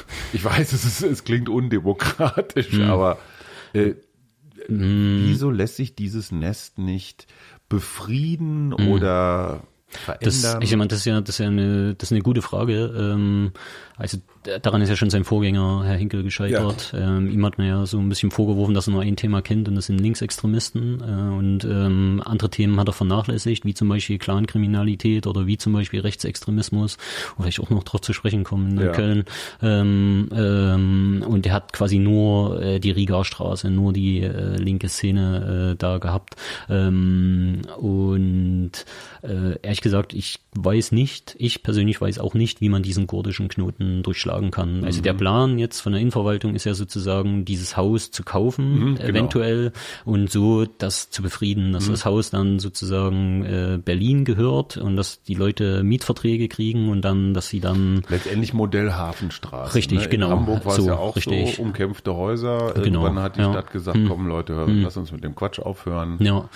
ich 0.32 0.44
weiß, 0.44 0.72
es, 0.72 0.84
ist, 0.84 1.02
es 1.02 1.24
klingt 1.24 1.48
undemokratisch, 1.48 2.72
mhm. 2.72 2.82
aber 2.82 3.18
äh, 3.72 3.94
mhm. 4.68 5.24
wieso 5.26 5.50
lässt 5.50 5.76
sich 5.76 5.94
dieses 5.94 6.32
Nest 6.32 6.78
nicht 6.78 7.26
befrieden 7.68 8.68
mhm. 8.68 8.88
oder 8.88 9.62
verändern? 9.98 10.42
Das, 10.42 10.58
ich 10.60 10.76
meine, 10.76 10.88
das 10.88 11.00
ist 11.00 11.04
ja, 11.06 11.20
das 11.20 11.30
ist 11.30 11.38
ja 11.38 11.46
eine, 11.46 11.94
das 11.94 12.08
ist 12.08 12.12
eine 12.12 12.22
gute 12.22 12.42
Frage. 12.42 12.92
Ähm, 12.96 13.52
also 13.96 14.18
daran 14.62 14.82
ist 14.82 14.88
ja 14.88 14.96
schon 14.96 15.10
sein 15.10 15.24
Vorgänger, 15.24 15.82
Herr 15.84 15.96
Hinkel, 15.96 16.22
gescheitert. 16.22 16.92
Ja. 16.92 17.16
Ähm, 17.16 17.30
ihm 17.30 17.44
hat 17.44 17.58
man 17.58 17.66
ja 17.66 17.86
so 17.86 17.98
ein 17.98 18.08
bisschen 18.08 18.30
vorgeworfen, 18.30 18.74
dass 18.74 18.88
er 18.88 18.92
nur 18.92 19.02
ein 19.02 19.16
Thema 19.16 19.42
kennt 19.42 19.68
und 19.68 19.76
das 19.76 19.86
sind 19.86 20.00
Linksextremisten. 20.00 21.00
Äh, 21.00 21.38
und 21.38 21.64
ähm, 21.64 22.22
andere 22.24 22.50
Themen 22.50 22.80
hat 22.80 22.88
er 22.88 22.94
vernachlässigt, 22.94 23.64
wie 23.64 23.74
zum 23.74 23.88
Beispiel 23.88 24.18
Clankriminalität 24.18 25.26
oder 25.26 25.46
wie 25.46 25.58
zum 25.58 25.72
Beispiel 25.72 26.00
Rechtsextremismus, 26.00 26.96
wo 27.36 27.44
ich 27.44 27.60
auch 27.60 27.70
noch 27.70 27.84
drauf 27.84 28.00
zu 28.00 28.12
sprechen 28.12 28.44
kommen 28.44 28.78
in 28.78 28.86
ja. 28.86 28.92
Köln. 28.92 29.24
Ähm, 29.62 30.28
ähm, 30.34 31.24
und 31.26 31.46
er 31.46 31.52
hat 31.52 31.72
quasi 31.72 31.98
nur 31.98 32.60
äh, 32.60 32.80
die 32.80 32.90
Riga-Straße, 32.90 33.70
nur 33.70 33.92
die 33.92 34.22
äh, 34.22 34.56
linke 34.56 34.88
Szene 34.88 35.72
äh, 35.72 35.76
da 35.76 35.98
gehabt. 35.98 36.34
Ähm, 36.68 37.62
und 37.76 38.72
äh, 39.22 39.58
ehrlich 39.62 39.81
gesagt, 39.82 40.14
ich 40.14 40.40
weiß 40.54 40.92
nicht, 40.92 41.34
ich 41.38 41.62
persönlich 41.62 42.00
weiß 42.00 42.18
auch 42.18 42.34
nicht, 42.34 42.60
wie 42.60 42.68
man 42.68 42.82
diesen 42.82 43.06
kurdischen 43.06 43.48
Knoten 43.48 44.02
durchschlagen 44.02 44.50
kann. 44.50 44.84
Also 44.84 45.00
mhm. 45.00 45.02
der 45.04 45.14
Plan 45.14 45.58
jetzt 45.58 45.80
von 45.80 45.92
der 45.92 46.00
Innenverwaltung 46.00 46.54
ist 46.54 46.64
ja 46.64 46.74
sozusagen, 46.74 47.44
dieses 47.44 47.76
Haus 47.76 48.10
zu 48.10 48.22
kaufen, 48.22 48.78
mhm, 48.78 48.94
genau. 48.96 49.08
eventuell, 49.08 49.72
und 50.04 50.30
so 50.30 50.64
das 50.64 51.10
zu 51.10 51.22
befrieden, 51.22 51.72
dass 51.72 51.86
mhm. 51.86 51.92
das 51.92 52.04
Haus 52.04 52.30
dann 52.30 52.58
sozusagen 52.58 53.44
äh, 53.44 53.78
Berlin 53.82 54.24
gehört 54.24 54.76
und 54.76 54.96
dass 54.96 55.22
die 55.22 55.34
Leute 55.34 55.82
Mietverträge 55.82 56.48
kriegen 56.48 56.88
und 56.88 57.02
dann, 57.02 57.34
dass 57.34 57.48
sie 57.48 57.60
dann 57.60 58.02
letztendlich 58.08 58.52
Modell 58.52 58.92
Hafenstraße. 58.92 59.74
Richtig, 59.74 60.00
ne? 60.00 60.08
genau. 60.08 60.26
In 60.26 60.32
Hamburg 60.32 60.64
war 60.64 60.74
so, 60.74 60.82
es 60.82 60.88
ja 60.88 60.96
auch 60.96 61.16
richtig. 61.16 61.56
so 61.56 61.62
umkämpfte 61.62 62.14
Häuser. 62.14 62.72
Genau. 62.74 63.04
Irgendwann 63.04 63.22
hat 63.22 63.36
die 63.36 63.40
ja. 63.40 63.52
Stadt 63.52 63.70
gesagt, 63.70 63.96
hm. 63.96 64.08
komm 64.08 64.26
Leute, 64.26 64.54
hör, 64.54 64.66
hm. 64.66 64.82
lass 64.82 64.96
uns 64.96 65.12
mit 65.12 65.24
dem 65.24 65.34
Quatsch 65.34 65.58
aufhören. 65.58 66.18
Ja. 66.20 66.48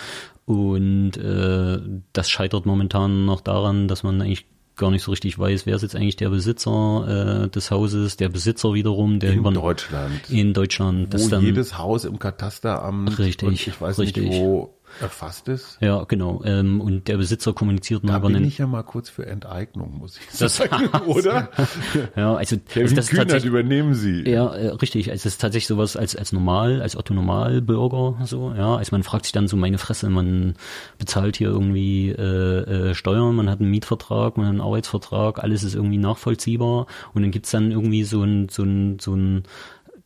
Und 0.47 1.17
äh, 1.17 1.79
das 2.13 2.31
scheitert 2.31 2.67
momentan 2.67 3.27
noch 3.27 3.41
daran, 3.41 3.89
dass 3.89 4.05
man 4.05 4.23
eigentlich 4.23 4.47
gar 4.77 4.91
nicht 4.91 5.03
so 5.03 5.11
richtig 5.11 5.39
weiß, 5.39 5.67
wer 5.67 5.75
ist 5.75 5.83
jetzt 5.83 5.97
eigentlich 5.97 6.17
der 6.17 6.29
Besitzer 6.29 7.45
äh, 7.45 7.49
des 7.49 7.71
Hauses, 7.71 8.17
der 8.17 8.29
Besitzer 8.29 8.75
wiederum, 8.75 9.19
der 9.19 9.33
in 9.33 9.39
über 9.39 9.51
Deutschland, 9.51 10.31
in 10.31 10.53
Deutschland, 10.53 11.13
wo 11.19 11.29
dann, 11.29 11.43
jedes 11.43 11.79
Haus 11.79 12.05
im 12.05 12.19
Katasteramt 12.19 13.19
richtig, 13.19 13.69
ich 13.69 13.81
weiß 13.81 13.99
richtig. 13.99 14.29
nicht 14.29 14.39
wo 14.39 14.76
erfasst 15.01 15.49
ist. 15.49 15.79
Ja, 15.81 16.05
genau. 16.05 16.43
Ähm, 16.45 16.81
und 16.81 17.09
der 17.09 17.17
Besitzer 17.17 17.53
kommuniziert 17.53 18.03
da 18.05 18.19
über 18.19 18.29
bin 18.29 18.45
ich 18.45 18.59
ja 18.59 18.67
mal 18.67 18.83
kurz 18.83 19.09
für 19.09 19.27
Enteignung, 19.27 19.99
muss 19.99 20.19
ich 20.19 20.39
das 20.39 20.57
sagen, 20.57 20.89
oder? 21.07 21.51
ja, 22.17 22.35
also, 22.35 22.57
Kevin 22.57 22.83
also 22.83 22.97
das 22.97 23.09
Kühnert 23.09 23.45
übernehmen 23.45 23.95
Sie. 23.95 24.29
Ja, 24.29 24.55
äh, 24.55 24.69
richtig. 24.69 25.11
Also 25.11 25.21
es 25.21 25.35
ist 25.35 25.41
tatsächlich 25.41 25.67
sowas 25.67 25.97
als 25.97 26.17
als 26.17 26.33
normal, 26.33 26.83
als 26.83 26.97
Otto 26.97 27.15
Normalbürger 27.15 28.19
so. 28.25 28.53
Ja, 28.57 28.77
also 28.77 28.91
man 28.93 29.03
fragt 29.03 29.27
sich 29.27 29.33
dann 29.33 29.49
so 29.49 29.57
meine 29.57 29.79
Fresse, 29.79 30.09
man 30.11 30.55
bezahlt 30.99 31.37
hier 31.37 31.49
irgendwie 31.49 32.11
äh, 32.11 32.91
äh, 32.91 32.95
Steuern, 32.95 33.35
man 33.35 33.51
hat 33.51 33.61
einen 33.61 33.71
Mietvertrag, 33.71 34.37
man 34.37 34.47
hat 34.47 34.53
einen 34.53 34.61
Arbeitsvertrag, 34.61 35.43
alles 35.43 35.63
ist 35.63 35.75
irgendwie 35.75 35.99
nachvollziehbar 35.99 36.87
und 37.15 37.23
dann 37.23 37.31
gibt's 37.31 37.51
dann 37.51 37.71
irgendwie 37.71 38.05
so 38.05 38.23
ein 38.23 38.49
so 38.49 38.63
ein 38.63 38.99
so 38.99 39.15
ein 39.15 39.45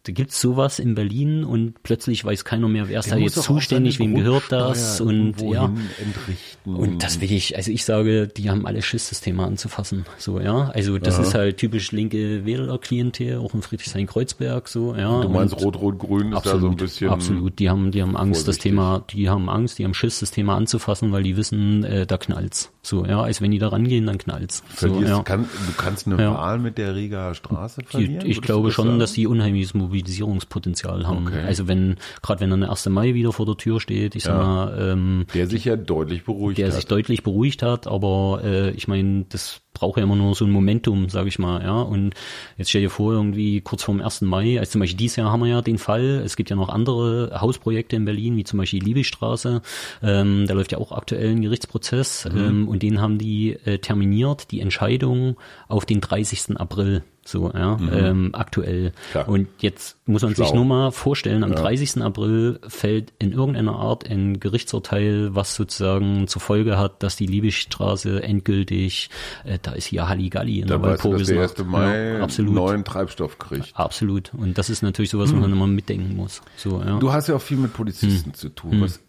da 0.05 0.13
gibt's 0.13 0.41
sowas 0.41 0.79
in 0.79 0.95
Berlin 0.95 1.45
und 1.45 1.83
plötzlich 1.83 2.25
weiß 2.25 2.47
keiner 2.47 2.69
mehr, 2.69 2.89
wer 2.89 3.01
ist 3.01 3.13
da 3.13 3.17
jetzt 3.17 3.43
zuständig, 3.43 3.99
wem 3.99 4.15
gehört 4.15 4.45
das 4.51 4.99
und 5.01 5.35
ja. 5.43 5.67
Entrichten. 6.01 6.75
Und 6.75 7.03
das 7.03 7.21
will 7.21 7.31
ich, 7.31 7.57
also 7.57 7.71
ich 7.71 7.85
sage, 7.85 8.27
die 8.27 8.49
haben 8.49 8.67
alle 8.67 8.81
Schiss, 8.81 9.11
das 9.11 9.21
Thema 9.21 9.45
anzufassen. 9.47 10.07
So, 10.17 10.41
ja. 10.41 10.71
Also 10.71 10.99
das 10.99 11.17
Aha. 11.17 11.23
ist 11.23 11.35
halt 11.35 11.59
typisch 11.59 11.93
linke 11.93 12.47
Wählerklientel, 12.47 13.39
auch 13.39 13.53
in 13.53 13.61
Friedrichshain-Kreuzberg, 13.61 14.69
so, 14.69 14.95
ja. 14.95 15.21
Du 15.21 15.29
meinst 15.29 15.61
Rot-Rot-Grün 15.61 16.33
ist 16.33 16.47
da 16.47 16.59
so 16.59 16.69
ein 16.71 16.77
bisschen. 16.77 17.11
Absolut, 17.11 17.59
die 17.59 17.69
haben, 17.69 17.91
die 17.91 18.01
haben 18.01 18.17
Angst, 18.17 18.45
vorsichtig. 18.45 18.57
das 18.57 18.63
Thema, 18.63 19.05
die 19.11 19.29
haben 19.29 19.51
Angst, 19.51 19.79
die 19.79 19.85
haben 19.85 19.95
Schiss, 19.95 20.21
das 20.21 20.31
Thema 20.31 20.57
anzufassen, 20.57 21.13
weil 21.13 21.25
die 21.25 21.37
wissen, 21.37 21.85
äh, 21.85 22.07
da 22.07 22.17
knallt's. 22.17 22.73
So, 22.83 23.05
ja, 23.05 23.21
als 23.21 23.43
wenn 23.43 23.51
die 23.51 23.59
da 23.59 23.69
rangehen, 23.69 24.07
dann 24.07 24.17
knallt's. 24.17 24.63
So, 24.77 25.03
ja. 25.03 25.23
kann, 25.23 25.43
du 25.43 25.73
kannst 25.77 26.07
eine 26.07 26.21
ja. 26.21 26.35
Wahl 26.35 26.59
mit 26.59 26.79
der 26.79 26.95
Riga 26.95 27.35
Straße 27.35 27.83
verlieren? 27.85 28.21
Die, 28.21 28.29
ich 28.29 28.41
glaube 28.41 28.73
schon, 28.73 28.87
sagen? 28.87 28.99
dass 28.99 29.13
die 29.13 29.27
unheimliches 29.27 29.75
Mobilisierungspotenzial 29.91 31.07
haben. 31.07 31.26
Okay. 31.26 31.43
Also 31.45 31.68
wenn, 31.68 31.97
gerade 32.22 32.41
wenn 32.41 32.51
dann 32.51 32.61
der 32.61 32.70
1. 32.70 32.86
Mai 32.86 33.14
wieder 33.14 33.32
vor 33.32 33.47
der 33.47 33.57
Tür 33.57 33.80
steht, 33.80 34.14
ich 34.14 34.24
ja. 34.24 34.36
sag 34.36 34.43
mal, 34.43 34.93
ähm, 34.93 35.26
der 35.34 35.47
sich 35.47 35.64
ja 35.64 35.76
deutlich 35.76 36.24
beruhigt 36.24 36.59
der 36.59 36.68
hat. 36.68 36.74
sich 36.74 36.86
deutlich 36.86 37.22
beruhigt 37.22 37.62
hat, 37.62 37.86
aber 37.86 38.41
äh, 38.45 38.70
ich 38.70 38.88
meine, 38.88 39.26
das 39.28 39.61
braucht 39.72 39.99
ja 39.99 40.03
immer 40.03 40.16
nur 40.16 40.34
so 40.34 40.45
ein 40.45 40.51
Momentum, 40.51 41.09
sage 41.09 41.28
ich 41.28 41.38
mal, 41.38 41.62
ja. 41.62 41.80
Und 41.80 42.14
jetzt 42.57 42.70
stell 42.70 42.82
dir 42.82 42.91
vor, 42.91 43.12
irgendwie 43.12 43.61
kurz 43.61 43.82
vorm 43.82 44.01
1. 44.01 44.22
Mai, 44.22 44.59
also 44.59 44.72
zum 44.72 44.80
Beispiel 44.80 44.99
dieses 44.99 45.16
Jahr 45.16 45.32
haben 45.32 45.41
wir 45.41 45.49
ja 45.49 45.62
den 45.62 45.78
Fall, 45.78 46.22
es 46.24 46.36
gibt 46.36 46.51
ja 46.51 46.57
noch 46.57 46.68
andere 46.68 47.41
Hausprojekte 47.41 47.97
in 47.97 48.05
Berlin, 48.05 48.36
wie 48.36 48.45
zum 48.45 48.59
Beispiel 48.59 48.80
die 48.80 48.86
Liebigstraße, 48.86 49.62
ähm, 50.03 50.47
da 50.47 50.55
läuft 50.55 50.72
ja 50.72 50.78
auch 50.78 50.93
aktuell 50.93 51.30
ein 51.30 51.43
Gerichtsprozess 51.43 52.28
mhm. 52.30 52.38
ähm, 52.38 52.68
und 52.68 52.82
den 52.82 53.01
haben 53.01 53.18
die 53.18 53.53
äh, 53.64 53.78
terminiert, 53.78 54.51
die 54.51 54.61
Entscheidung 54.61 55.36
auf 55.68 55.86
den 55.86 56.01
30. 56.01 56.57
April 56.57 57.03
so, 57.31 57.51
ja, 57.53 57.76
mhm. 57.76 57.91
ähm, 57.93 58.31
aktuell. 58.33 58.93
Klar. 59.12 59.28
Und 59.28 59.49
jetzt 59.59 59.97
muss 60.07 60.22
man 60.22 60.35
Schlau. 60.35 60.45
sich 60.45 60.55
nur 60.55 60.64
mal 60.64 60.91
vorstellen, 60.91 61.45
am 61.45 61.53
ja. 61.53 61.61
30. 61.61 62.03
April 62.03 62.61
fällt 62.66 63.12
in 63.18 63.33
irgendeiner 63.33 63.76
Art 63.76 64.09
ein 64.09 64.41
Gerichtsurteil, 64.41 65.35
was 65.35 65.55
sozusagen 65.55 66.26
zur 66.26 66.43
Folge 66.43 66.78
hat, 66.78 67.03
dass 67.03 67.16
die 67.16 67.26
Liebigstraße 67.26 68.22
endgültig, 68.22 69.11
äh, 69.45 69.59
da 69.61 69.72
ist 69.72 69.87
hier 69.87 70.09
Halligalli 70.09 70.61
in 70.61 70.68
da 70.68 70.78
der 70.78 70.83
Walpurgisnacht. 70.83 71.59
Der 71.59 71.64
1. 71.64 71.70
Mai 71.70 72.12
ja, 72.14 72.22
absolut. 72.22 72.55
neuen 72.55 72.85
Treibstoff 72.85 73.39
kriegt. 73.39 73.72
Absolut. 73.74 74.33
Und 74.35 74.59
das 74.59 74.70
ist 74.70 74.83
natürlich 74.83 75.11
sowas, 75.11 75.33
was 75.33 75.41
man 75.41 75.53
immer 75.53 75.66
mitdenken 75.66 76.16
muss. 76.16 76.43
So, 76.57 76.81
ja. 76.81 76.99
Du 76.99 77.12
hast 77.12 77.28
ja 77.28 77.37
auch 77.37 77.43
viel 77.43 77.59
mit 77.59 77.72
Polizisten 77.72 78.31
hm. 78.31 78.35
zu 78.35 78.49
tun. 78.49 78.72
Hm. 78.72 78.81
Was 78.83 79.01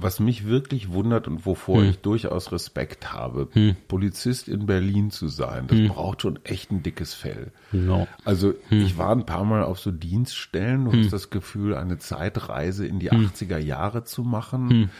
was 0.00 0.20
mich 0.20 0.46
wirklich 0.46 0.92
wundert 0.92 1.28
und 1.28 1.46
wovor 1.46 1.82
hm. 1.82 1.90
ich 1.90 1.98
durchaus 1.98 2.52
Respekt 2.52 3.12
habe, 3.12 3.48
hm. 3.52 3.76
Polizist 3.88 4.48
in 4.48 4.66
Berlin 4.66 5.10
zu 5.10 5.28
sein, 5.28 5.66
das 5.66 5.78
hm. 5.78 5.88
braucht 5.88 6.22
schon 6.22 6.38
echt 6.44 6.70
ein 6.70 6.82
dickes 6.82 7.14
Fell. 7.14 7.52
No. 7.72 8.06
Also 8.24 8.54
hm. 8.68 8.82
ich 8.82 8.98
war 8.98 9.12
ein 9.12 9.26
paar 9.26 9.44
Mal 9.44 9.62
auf 9.62 9.78
so 9.78 9.90
Dienststellen 9.90 10.86
und 10.86 11.04
hm. 11.04 11.10
das 11.10 11.30
Gefühl, 11.30 11.74
eine 11.74 11.98
Zeitreise 11.98 12.86
in 12.86 12.98
die 12.98 13.12
80er 13.12 13.58
hm. 13.58 13.66
Jahre 13.66 14.04
zu 14.04 14.22
machen. 14.22 14.90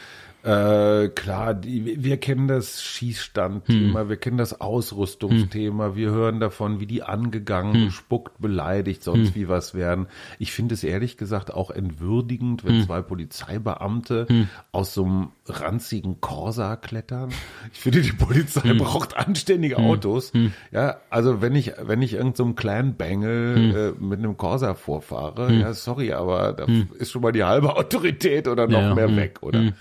Äh, 0.49 1.09
klar, 1.11 1.53
die, 1.53 2.03
wir 2.03 2.17
kennen 2.17 2.49
das 2.49 2.83
Schießstandthema, 2.83 4.01
hm. 4.01 4.09
wir 4.09 4.17
kennen 4.17 4.39
das 4.39 4.63
Ausrüstungsthema, 4.63 5.89
hm. 5.89 5.97
wir 5.97 6.11
hören 6.11 6.41
davon, 6.41 6.81
wie 6.81 6.87
die 6.87 7.03
angegangen, 7.03 7.75
hm. 7.75 7.85
gespuckt, 7.85 8.41
beleidigt, 8.41 9.03
sonst 9.03 9.29
hm. 9.29 9.35
wie 9.35 9.49
was 9.51 9.75
werden. 9.75 10.07
Ich 10.39 10.53
finde 10.53 10.73
es 10.73 10.85
ehrlich 10.85 11.19
gesagt 11.19 11.53
auch 11.53 11.71
entwürdigend, 11.71 12.65
wenn 12.65 12.77
hm. 12.77 12.87
zwei 12.87 13.03
Polizeibeamte 13.03 14.25
hm. 14.27 14.49
aus 14.73 14.95
so 14.95 15.05
einem 15.05 15.29
ranzigen 15.47 16.23
Corsa 16.23 16.77
klettern. 16.77 17.29
Ich 17.75 17.81
finde, 17.81 18.01
die 18.01 18.13
Polizei 18.13 18.73
braucht 18.73 19.19
anständige 19.19 19.77
Autos. 19.77 20.33
Ja, 20.73 20.97
also 21.11 21.43
wenn 21.43 21.55
ich, 21.55 21.73
wenn 21.83 22.01
ich 22.01 22.15
irgendeinem 22.15 22.49
so 22.49 22.55
kleinen 22.55 22.95
Bengel 22.95 23.95
äh, 23.99 24.03
mit 24.03 24.21
einem 24.21 24.39
Corsa 24.39 24.73
vorfahre, 24.75 25.53
ja, 25.53 25.75
sorry, 25.75 26.15
aber 26.15 26.55
da 26.55 26.67
ist 26.99 27.11
schon 27.11 27.21
mal 27.21 27.33
die 27.33 27.45
halbe 27.45 27.77
Autorität 27.77 28.49
oder 28.49 28.67
noch 28.67 28.81
ja, 28.81 28.95
mehr 28.95 29.15
weg, 29.15 29.43
oder? 29.43 29.75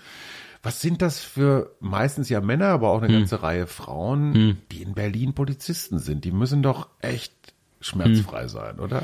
Was 0.63 0.81
sind 0.81 1.01
das 1.01 1.19
für 1.19 1.75
meistens 1.79 2.29
ja 2.29 2.41
Männer, 2.41 2.67
aber 2.67 2.89
auch 2.89 3.01
eine 3.01 3.13
hm. 3.13 3.19
ganze 3.19 3.43
Reihe 3.43 3.67
Frauen, 3.67 4.33
hm. 4.33 4.57
die 4.71 4.81
in 4.81 4.93
Berlin 4.93 5.33
Polizisten 5.33 5.99
sind? 5.99 6.25
Die 6.25 6.31
müssen 6.31 6.63
doch 6.63 6.89
echt 6.99 7.33
schmerzfrei 7.79 8.43
hm. 8.43 8.49
sein, 8.49 8.79
oder? 8.79 9.03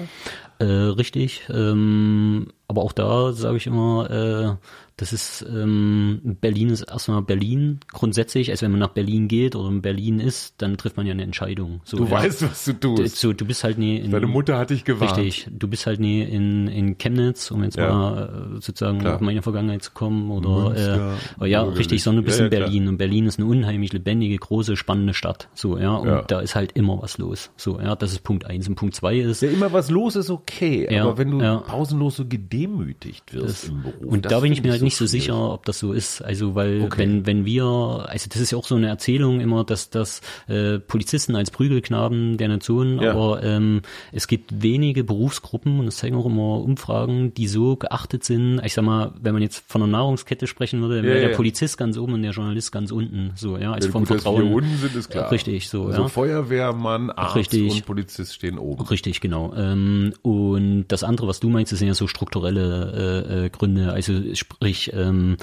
Äh, 0.64 0.66
richtig. 0.66 1.42
Ähm, 1.50 2.48
aber 2.68 2.84
auch 2.84 2.94
da 2.94 3.34
sage 3.34 3.58
ich 3.58 3.68
immer, 3.68 4.10
äh, 4.10 4.68
das 4.96 5.12
ist 5.12 5.44
ähm, 5.50 6.38
Berlin 6.40 6.70
ist 6.70 6.84
erstmal 6.84 7.22
Berlin 7.24 7.80
grundsätzlich. 7.92 8.52
Also 8.52 8.64
wenn 8.64 8.72
man 8.72 8.80
nach 8.80 8.90
Berlin 8.90 9.28
geht 9.28 9.56
oder 9.56 9.70
in 9.70 9.82
Berlin 9.82 10.20
ist, 10.20 10.56
dann 10.60 10.78
trifft 10.78 10.98
man 10.98 11.08
ja 11.08 11.14
eine 11.14 11.24
Entscheidung. 11.24 11.82
So, 11.84 11.98
du 11.98 12.06
ja. 12.06 12.12
weißt, 12.12 12.44
was 12.44 12.66
du 12.66 12.74
tust. 12.74 13.18
So, 13.18 13.34
du 13.34 13.46
bist 13.46 13.64
halt 13.64 13.80
nie 13.80 13.98
in, 13.98 14.12
Deine 14.12 14.28
Mutter 14.28 14.58
hat 14.58 14.70
dich 14.70 14.86
gewarnt. 14.86 15.18
Richtig. 15.18 15.48
Du 15.52 15.68
bist 15.68 15.88
halt 15.88 16.00
nie 16.00 16.22
in, 16.22 16.68
in 16.68 16.98
Chemnitz, 17.00 17.50
um 17.50 17.64
jetzt 17.64 17.78
ja. 17.78 17.92
mal 17.92 18.54
äh, 18.58 18.62
sozusagen 18.62 19.00
klar. 19.00 19.16
auf 19.16 19.22
meine 19.22 19.42
Vergangenheit 19.42 19.84
zu 19.84 19.92
kommen. 19.92 20.30
Oder 20.30 20.70
Münster, 20.70 21.18
äh, 21.42 21.48
ja, 21.48 21.64
richtig, 21.64 22.04
sondern 22.04 22.24
du 22.24 22.28
bist 22.28 22.40
ja, 22.40 22.46
in 22.46 22.52
Berlin. 22.52 22.84
Klar. 22.84 22.90
Und 22.90 22.98
Berlin 22.98 23.26
ist 23.26 23.40
eine 23.40 23.48
unheimlich 23.48 23.94
lebendige, 23.94 24.38
große, 24.38 24.78
spannende 24.78 25.16
Stadt. 25.16 25.50
So, 25.56 25.78
ja. 25.78 25.96
Und 25.96 26.32
da 26.32 26.40
ist 26.40 26.56
halt 26.56 26.72
immer 26.74 27.02
was 27.02 27.18
los. 27.18 27.50
So, 27.58 27.80
ja, 27.80 27.96
das 27.96 28.12
ist 28.12 28.24
Punkt 28.24 28.46
eins. 28.46 28.68
Und 28.68 28.76
Punkt 28.76 28.96
zwei 28.96 29.18
ist. 29.18 29.42
Ja, 29.42 29.50
immer 29.50 29.74
was 29.74 29.90
los 29.90 30.16
ist 30.16 30.30
okay. 30.30 30.53
Aber 30.62 31.18
wenn 31.18 31.32
du 31.32 31.40
pausenlos 31.40 32.16
so 32.18 32.26
gedemütigt 32.26 33.34
wirst 33.34 33.64
das, 33.64 33.70
im 33.70 33.84
Beruf. 33.84 34.02
Und 34.02 34.26
da 34.32 34.40
bin 34.40 34.52
ich 34.52 34.64
mir 34.64 34.72
halt 34.72 34.80
so 34.80 34.86
nicht 34.86 34.98
so 34.98 35.06
sicher, 35.06 35.54
ob 35.54 35.66
das 35.66 35.80
so 35.80 35.94
ist. 35.94 36.22
Also 36.22 36.56
weil 36.56 36.82
okay. 36.82 37.00
wenn 37.00 37.26
wenn 37.26 37.46
wir, 37.46 37.66
also 37.66 38.28
das 38.30 38.42
ist 38.42 38.52
ja 38.52 38.58
auch 38.58 38.66
so 38.66 38.76
eine 38.76 38.88
Erzählung 38.88 39.40
immer, 39.40 39.64
dass 39.64 39.90
dass 39.90 40.22
äh, 40.48 40.80
Polizisten 40.80 41.36
als 41.36 41.52
Prügelknaben 41.52 42.38
der 42.38 42.48
Nation, 42.48 43.02
ja. 43.02 43.12
aber 43.12 43.44
ähm, 43.44 43.82
es 44.12 44.28
gibt 44.28 44.62
wenige 44.62 45.04
Berufsgruppen 45.04 45.80
und 45.80 45.86
das 45.86 45.98
zeigen 45.98 46.16
auch 46.16 46.26
immer 46.26 46.62
Umfragen, 46.62 47.34
die 47.34 47.48
so 47.48 47.76
geachtet 47.76 48.24
sind. 48.24 48.62
Ich 48.64 48.74
sag 48.74 48.84
mal, 48.84 49.14
wenn 49.22 49.34
man 49.34 49.42
jetzt 49.42 49.64
von 49.68 49.82
einer 49.82 49.92
Nahrungskette 49.92 50.48
sprechen 50.48 50.82
würde, 50.82 51.04
wäre 51.04 51.22
ja, 51.22 51.28
der 51.30 51.36
Polizist 51.36 51.78
ganz 51.78 51.98
oben 51.98 52.14
und 52.14 52.22
der 52.24 52.32
Journalist 52.32 52.72
ganz 52.72 52.92
unten. 52.92 53.32
So 53.36 53.58
ja, 53.58 53.74
also 53.74 53.90
vom 53.90 54.02
gut, 54.02 54.10
Vertrauen. 54.10 54.46
Dass 54.46 54.54
unten 54.54 54.78
sind 54.78 54.96
ist 54.96 55.10
klar. 55.10 55.32
Richtig, 55.32 55.70
so 55.70 55.86
also 55.86 56.04
ja. 56.04 56.08
Feuerwehrmann, 56.08 57.10
Arzt 57.10 57.36
richtig. 57.36 57.72
und 57.72 57.86
Polizist 57.86 58.36
stehen 58.36 58.58
oben. 58.58 58.84
Richtig, 58.84 59.22
genau. 59.22 59.54
Ähm, 59.56 60.14
und 60.22 60.43
das 60.88 61.04
andere, 61.04 61.28
was 61.28 61.40
du 61.40 61.50
meinst, 61.50 61.76
sind 61.76 61.88
ja 61.88 61.94
so 61.94 62.08
strukturelle 62.08 63.26
äh, 63.30 63.46
äh, 63.46 63.50
Gründe. 63.50 63.92
Also 63.94 64.14
sprich 64.36 64.92
ähm, 64.94 65.38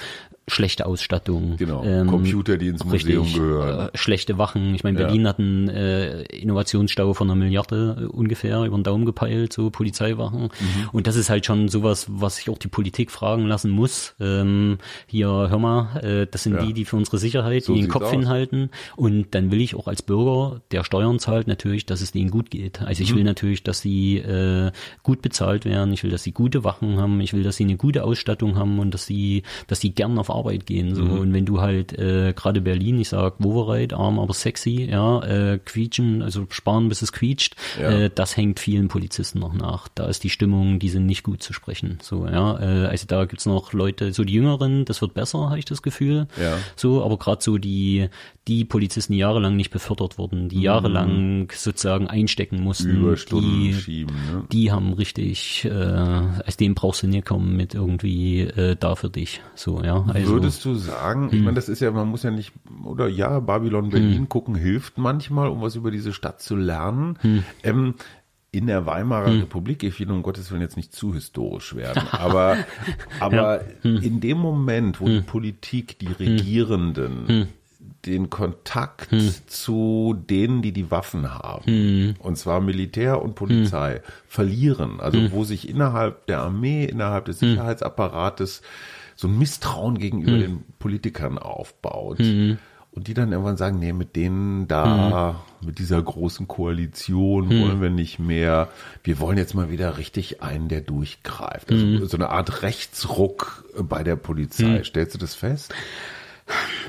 schlechte 0.49 0.87
Ausstattung. 0.87 1.57
Genau. 1.57 1.85
Ähm, 1.85 2.07
Computer, 2.07 2.59
die 2.59 2.69
ins 2.69 2.85
Museum 2.85 3.23
richtig, 3.23 3.41
gehören. 3.41 3.89
Äh, 3.89 3.99
schlechte 3.99 4.39
Wachen. 4.39 4.75
Ich 4.75 4.85
meine, 4.85 4.99
Berlin 4.99 5.23
ja. 5.23 5.29
hat 5.29 5.39
einen 5.39 5.69
äh, 5.69 6.23
Innovationsstau 6.23 7.15
von 7.15 7.31
einer 7.31 7.37
Milliarde 7.37 7.99
äh, 8.01 8.05
ungefähr 8.07 8.65
über 8.65 8.77
den 8.77 8.85
Daumen 8.85 9.05
gepeilt, 9.05 9.53
so 9.53 9.71
Polizeiwachen. 9.71 10.43
Mhm. 10.43 10.89
Und 10.93 11.07
das 11.07 11.17
ist 11.17 11.31
halt 11.31 11.47
schon 11.47 11.69
sowas, 11.69 12.07
was 12.09 12.37
sich 12.37 12.51
auch 12.51 12.59
die 12.59 12.69
Politik 12.69 13.11
fragen 13.11 13.47
lassen 13.47 13.71
muss. 13.71 14.15
Ähm, 14.21 14.79
hier, 15.07 15.29
hör 15.29 15.59
mal, 15.59 16.01
äh, 16.03 16.27
das 16.31 16.43
sind 16.43 16.55
ja. 16.55 16.65
die, 16.65 16.73
die 16.73 16.85
für 16.85 16.97
unsere 16.97 17.19
Sicherheit, 17.19 17.65
so 17.65 17.75
die 17.75 17.83
den 17.83 17.89
Kopf 17.89 18.05
aus. 18.05 18.11
hinhalten. 18.11 18.71
Und 18.97 19.35
dann 19.35 19.51
will 19.51 19.61
ich 19.61 19.75
auch 19.75 19.87
als 19.87 20.03
Bürger, 20.03 20.61
der 20.73 20.85
Steuern 20.85 21.19
zahlt, 21.19 21.47
natürlich, 21.47 21.87
dass 21.87 22.01
es 22.01 22.13
denen 22.13 22.31
gut 22.31 22.51
geht. 22.51 22.83
Also 22.83 23.03
ich 23.03 23.13
mhm. 23.13 23.19
will 23.19 23.25
natürlich, 23.25 23.63
dass 23.63 23.81
sie 23.81 24.19
äh, 24.19 24.73
gut 25.03 25.23
bezahlt 25.23 25.65
werden. 25.65 25.93
Ich 25.93 26.03
will, 26.03 26.11
dass 26.11 26.23
sie 26.23 26.33
gute 26.33 26.65
Wachen 26.65 26.99
haben. 26.99 27.21
Ich 27.21 27.33
will, 27.33 27.43
dass 27.43 27.57
sie 27.57 27.65
eine 27.65 27.77
gute 27.77 28.05
Ausstattung 28.05 28.57
haben 28.57 28.79
und 28.79 28.93
dass 28.93 29.07
sie, 29.07 29.43
dass 29.67 29.81
sie 29.81 29.91
gern 29.91 30.19
auf 30.19 30.30
Arbeit 30.33 30.67
gehen. 30.67 30.95
So. 30.95 31.03
Mhm. 31.03 31.19
Und 31.19 31.33
wenn 31.33 31.47
du 31.47 31.61
halt 31.61 31.99
äh, 31.99 32.33
gerade 32.35 32.61
Berlin, 32.61 33.01
ich 33.01 33.09
sag 33.09 33.35
Wovereit, 33.39 33.93
arm, 33.93 34.19
aber 34.19 34.35
sexy, 34.35 34.89
ja, 34.91 35.23
äh, 35.23 35.59
quietschen, 35.59 36.23
also 36.23 36.47
sparen 36.51 36.89
bis 36.89 37.03
es 37.03 37.13
quietscht, 37.13 37.57
ja. 37.81 37.91
äh, 37.91 38.11
das 38.15 38.37
hängt 38.37 38.61
vielen 38.61 38.89
Polizisten 38.89 39.39
noch 39.39 39.55
nach. 39.55 39.89
Da 39.89 40.07
ist 40.07 40.25
die 40.25 40.31
Stimmung, 40.31 40.79
die 40.79 40.89
sind 40.89 41.07
nicht 41.07 41.23
gut 41.23 41.43
zu 41.43 41.53
sprechen. 41.53 41.99
So, 42.03 42.27
ja. 42.27 42.59
Äh, 42.59 42.87
also 42.87 43.07
da 43.07 43.25
gibt's 43.25 43.47
noch 43.47 43.73
Leute, 43.73 44.13
so 44.13 44.25
die 44.25 44.35
Jüngeren, 44.35 44.85
das 44.85 45.01
wird 45.01 45.15
besser, 45.15 45.51
habe 45.51 45.59
ich 45.59 45.65
das 45.65 45.83
Gefühl. 45.83 46.27
Ja. 46.41 46.59
So, 46.77 47.05
aber 47.05 47.19
gerade 47.19 47.43
so 47.43 47.59
die, 47.59 48.09
die 48.49 48.65
Polizisten, 48.65 49.13
die 49.13 49.19
jahrelang 49.19 49.55
nicht 49.55 49.71
befördert 49.71 50.19
wurden, 50.19 50.49
die 50.49 50.57
mhm. 50.57 50.63
jahrelang 50.63 51.53
sozusagen 51.55 52.09
einstecken 52.09 52.63
mussten, 52.63 52.91
Überstunden 52.91 53.61
die, 53.61 53.75
schieben, 53.75 54.17
ne? 54.17 54.45
die 54.51 54.73
haben 54.73 54.93
richtig, 54.95 55.67
äh, 55.67 55.71
als 55.71 56.57
dem 56.57 56.75
brauchst 56.75 57.03
du 57.03 57.07
nie 57.07 57.21
kommen 57.21 57.57
mit 57.57 57.75
irgendwie 57.75 58.41
äh, 58.41 58.77
da 58.77 58.97
für 58.97 59.11
dich. 59.11 59.43
So, 59.55 59.83
ja. 59.83 60.05
Also, 60.09 60.33
Würdest 60.33 60.65
du 60.65 60.75
sagen, 60.75 61.29
ich 61.29 61.35
hm. 61.35 61.45
meine, 61.45 61.57
das 61.57 61.69
ist 61.69 61.81
ja, 61.81 61.91
man 61.91 62.09
muss 62.09 62.23
ja 62.23 62.31
nicht, 62.31 62.53
oder 62.83 63.09
ja, 63.09 63.41
Babylon 63.41 63.91
Berlin 63.91 64.21
hm. 64.21 64.29
gucken 64.29 64.55
hilft 64.55 64.97
manchmal, 64.97 65.49
um 65.49 65.61
was 65.61 65.77
über 65.77 65.91
diese 65.91 66.13
Stadt 66.13 66.41
zu 66.41 66.57
lernen. 66.57 67.19
Hm. 67.21 67.45
Ähm, 67.63 67.95
in 68.53 68.67
der 68.67 68.85
Weimarer 68.85 69.31
hm. 69.31 69.41
Republik, 69.41 69.85
ich 69.85 70.01
will 70.01 70.11
um 70.11 70.23
Gottes 70.23 70.51
Willen 70.51 70.63
jetzt 70.63 70.77
nicht 70.77 70.93
zu 70.93 71.15
historisch 71.15 71.77
werden, 71.77 72.03
aber, 72.11 72.57
aber 73.21 73.61
ja. 73.61 73.69
hm. 73.83 73.97
in 73.99 74.21
dem 74.21 74.39
Moment, 74.39 75.01
wo 75.01 75.07
hm. 75.07 75.13
die 75.13 75.21
Politik, 75.21 75.99
die 75.99 76.09
Regierenden. 76.09 77.49
Den 78.07 78.31
Kontakt 78.31 79.11
hm. 79.11 79.31
zu 79.47 80.17
denen, 80.29 80.63
die 80.63 80.73
die 80.73 80.91
Waffen 80.91 81.35
haben, 81.35 81.65
hm. 81.65 82.15
und 82.19 82.37
zwar 82.37 82.61
Militär 82.61 83.21
und 83.23 83.35
Polizei, 83.35 84.01
verlieren, 84.27 85.01
also 85.01 85.33
wo 85.33 85.45
sich 85.45 85.69
innerhalb 85.69 86.27
der 86.27 86.41
Armee, 86.41 86.85
innerhalb 86.85 87.27
des 87.27 87.41
Sicherheitsapparates 87.41 88.63
so 89.21 89.29
ein 89.29 89.39
Misstrauen 89.39 89.99
gegenüber 89.99 90.33
mhm. 90.33 90.41
den 90.41 90.65
Politikern 90.79 91.37
aufbaut. 91.37 92.21
Und 92.93 93.07
die 93.07 93.15
dann 93.15 93.31
irgendwann 93.31 93.57
sagen, 93.57 93.79
nee, 93.79 93.93
mit 93.93 94.17
denen 94.17 94.67
da, 94.67 95.45
mit 95.61 95.79
dieser 95.79 96.03
großen 96.03 96.49
Koalition 96.49 97.49
wollen 97.49 97.81
wir 97.81 97.91
nicht 97.91 98.19
mehr. 98.19 98.69
Wir 99.05 99.21
wollen 99.21 99.39
jetzt 99.39 99.55
mal 99.55 99.71
wieder 99.71 99.97
richtig 99.99 100.43
einen, 100.43 100.69
der 100.69 100.81
durchgreift. 100.81 101.71
Also 101.71 102.07
so 102.07 102.17
eine 102.17 102.31
Art 102.31 102.63
Rechtsruck 102.63 103.65
bei 103.79 104.03
der 104.03 104.17
Polizei. 104.17 104.83
Stellst 104.83 105.15
du 105.15 105.19
das 105.19 105.35
fest? 105.35 105.73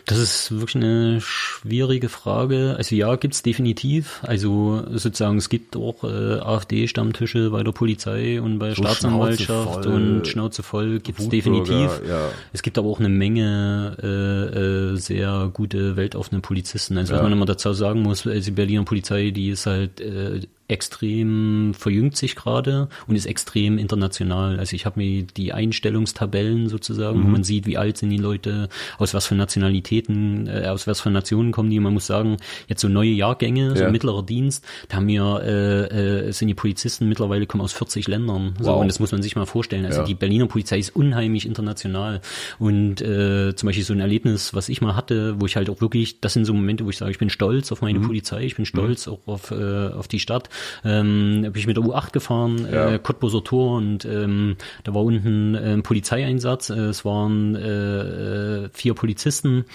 Das 0.05 0.17
ist 0.17 0.51
wirklich 0.51 0.75
eine 0.83 1.21
schwierige 1.21 2.09
Frage. 2.09 2.75
Also 2.77 2.95
ja, 2.95 3.15
gibt's 3.15 3.43
definitiv. 3.43 4.19
Also 4.23 4.83
sozusagen, 4.91 5.37
es 5.37 5.49
gibt 5.49 5.75
auch 5.75 6.03
äh, 6.03 6.39
AfD-Stammtische 6.39 7.51
bei 7.51 7.63
der 7.63 7.71
Polizei 7.71 8.41
und 8.41 8.59
bei 8.59 8.67
der 8.67 8.75
so 8.75 8.83
Staatsanwaltschaft 8.83 9.73
Schnauze 9.73 9.89
und 9.89 10.27
Schnauze 10.27 10.63
voll 10.63 10.99
gibt's 10.99 11.29
definitiv. 11.29 12.01
Ja. 12.07 12.29
Es 12.53 12.61
gibt 12.61 12.77
aber 12.77 12.89
auch 12.89 12.99
eine 12.99 13.09
Menge 13.09 13.97
äh, 14.01 14.93
äh, 14.93 14.95
sehr 14.97 15.49
gute, 15.53 15.95
weltoffene 15.95 16.41
Polizisten. 16.41 16.97
Also 16.97 17.13
ja. 17.13 17.19
was 17.19 17.23
man 17.23 17.33
immer 17.33 17.45
dazu 17.45 17.73
sagen 17.73 18.01
muss, 18.01 18.25
also 18.25 18.45
die 18.45 18.51
Berliner 18.51 18.83
Polizei, 18.83 19.31
die 19.31 19.49
ist 19.49 19.65
halt 19.65 20.01
äh, 20.01 20.41
extrem 20.71 21.73
verjüngt 21.73 22.15
sich 22.15 22.35
gerade 22.35 22.87
und 23.07 23.15
ist 23.15 23.25
extrem 23.25 23.77
international. 23.77 24.57
Also 24.59 24.75
ich 24.75 24.85
habe 24.85 24.99
mir 24.99 25.23
die 25.23 25.53
Einstellungstabellen 25.53 26.69
sozusagen, 26.69 27.19
mhm. 27.19 27.23
wo 27.23 27.27
man 27.27 27.43
sieht, 27.43 27.65
wie 27.65 27.77
alt 27.77 27.97
sind 27.97 28.09
die 28.09 28.17
Leute, 28.17 28.69
aus 28.97 29.13
was 29.13 29.27
für 29.27 29.35
Nationalitäten, 29.35 30.47
äh, 30.47 30.67
aus 30.67 30.87
was 30.87 31.01
für 31.01 31.11
Nationen 31.11 31.51
kommen 31.51 31.69
die. 31.69 31.79
man 31.79 31.93
muss 31.93 32.07
sagen, 32.07 32.37
jetzt 32.67 32.81
so 32.81 32.87
neue 32.87 33.11
Jahrgänge, 33.11 33.75
so 33.75 33.83
ja. 33.83 33.91
mittlerer 33.91 34.23
Dienst, 34.23 34.65
da 34.87 34.97
haben 34.97 35.07
wir, 35.07 35.41
äh, 35.43 36.27
äh, 36.27 36.31
sind 36.31 36.47
die 36.47 36.53
Polizisten 36.53 37.09
mittlerweile 37.09 37.45
kommen 37.45 37.61
aus 37.61 37.73
40 37.73 38.07
Ländern. 38.07 38.53
So, 38.59 38.71
wow. 38.71 38.81
und 38.81 38.87
das 38.87 38.99
muss 38.99 39.11
man 39.11 39.21
sich 39.21 39.35
mal 39.35 39.45
vorstellen. 39.45 39.85
Also 39.85 39.99
ja. 39.99 40.05
die 40.05 40.15
Berliner 40.15 40.47
Polizei 40.47 40.79
ist 40.79 40.95
unheimlich 40.95 41.45
international. 41.45 42.21
Und 42.59 43.01
äh, 43.01 43.53
zum 43.55 43.67
Beispiel 43.67 43.83
so 43.83 43.93
ein 43.93 43.99
Erlebnis, 43.99 44.53
was 44.53 44.69
ich 44.69 44.81
mal 44.81 44.95
hatte, 44.95 45.39
wo 45.41 45.45
ich 45.45 45.57
halt 45.57 45.69
auch 45.69 45.81
wirklich, 45.81 46.21
das 46.21 46.33
sind 46.33 46.45
so 46.45 46.53
Momente, 46.53 46.85
wo 46.85 46.89
ich 46.89 46.97
sage, 46.97 47.11
ich 47.11 47.19
bin 47.19 47.29
stolz 47.29 47.71
auf 47.71 47.81
meine 47.81 47.99
mhm. 47.99 48.07
Polizei, 48.07 48.43
ich 48.43 48.55
bin 48.55 48.65
stolz 48.65 49.07
mhm. 49.07 49.13
auch 49.13 49.27
auf, 49.27 49.51
äh, 49.51 49.89
auf 49.89 50.07
die 50.07 50.19
Stadt 50.19 50.49
ähm, 50.83 51.41
bin 51.41 51.55
ich 51.55 51.67
mit 51.67 51.77
der 51.77 51.83
U8 51.83 52.11
gefahren, 52.11 52.67
ja. 52.71 52.93
äh, 52.93 52.99
Cottbuser 52.99 53.43
Tor 53.43 53.77
und 53.77 54.05
ähm, 54.05 54.57
da 54.83 54.93
war 54.93 55.03
unten 55.03 55.55
äh, 55.55 55.73
ein 55.73 55.83
Polizeieinsatz. 55.83 56.69
Äh, 56.69 56.79
es 56.79 57.05
waren 57.05 57.55
äh, 57.55 58.69
vier 58.73 58.93
Polizisten 58.93 59.65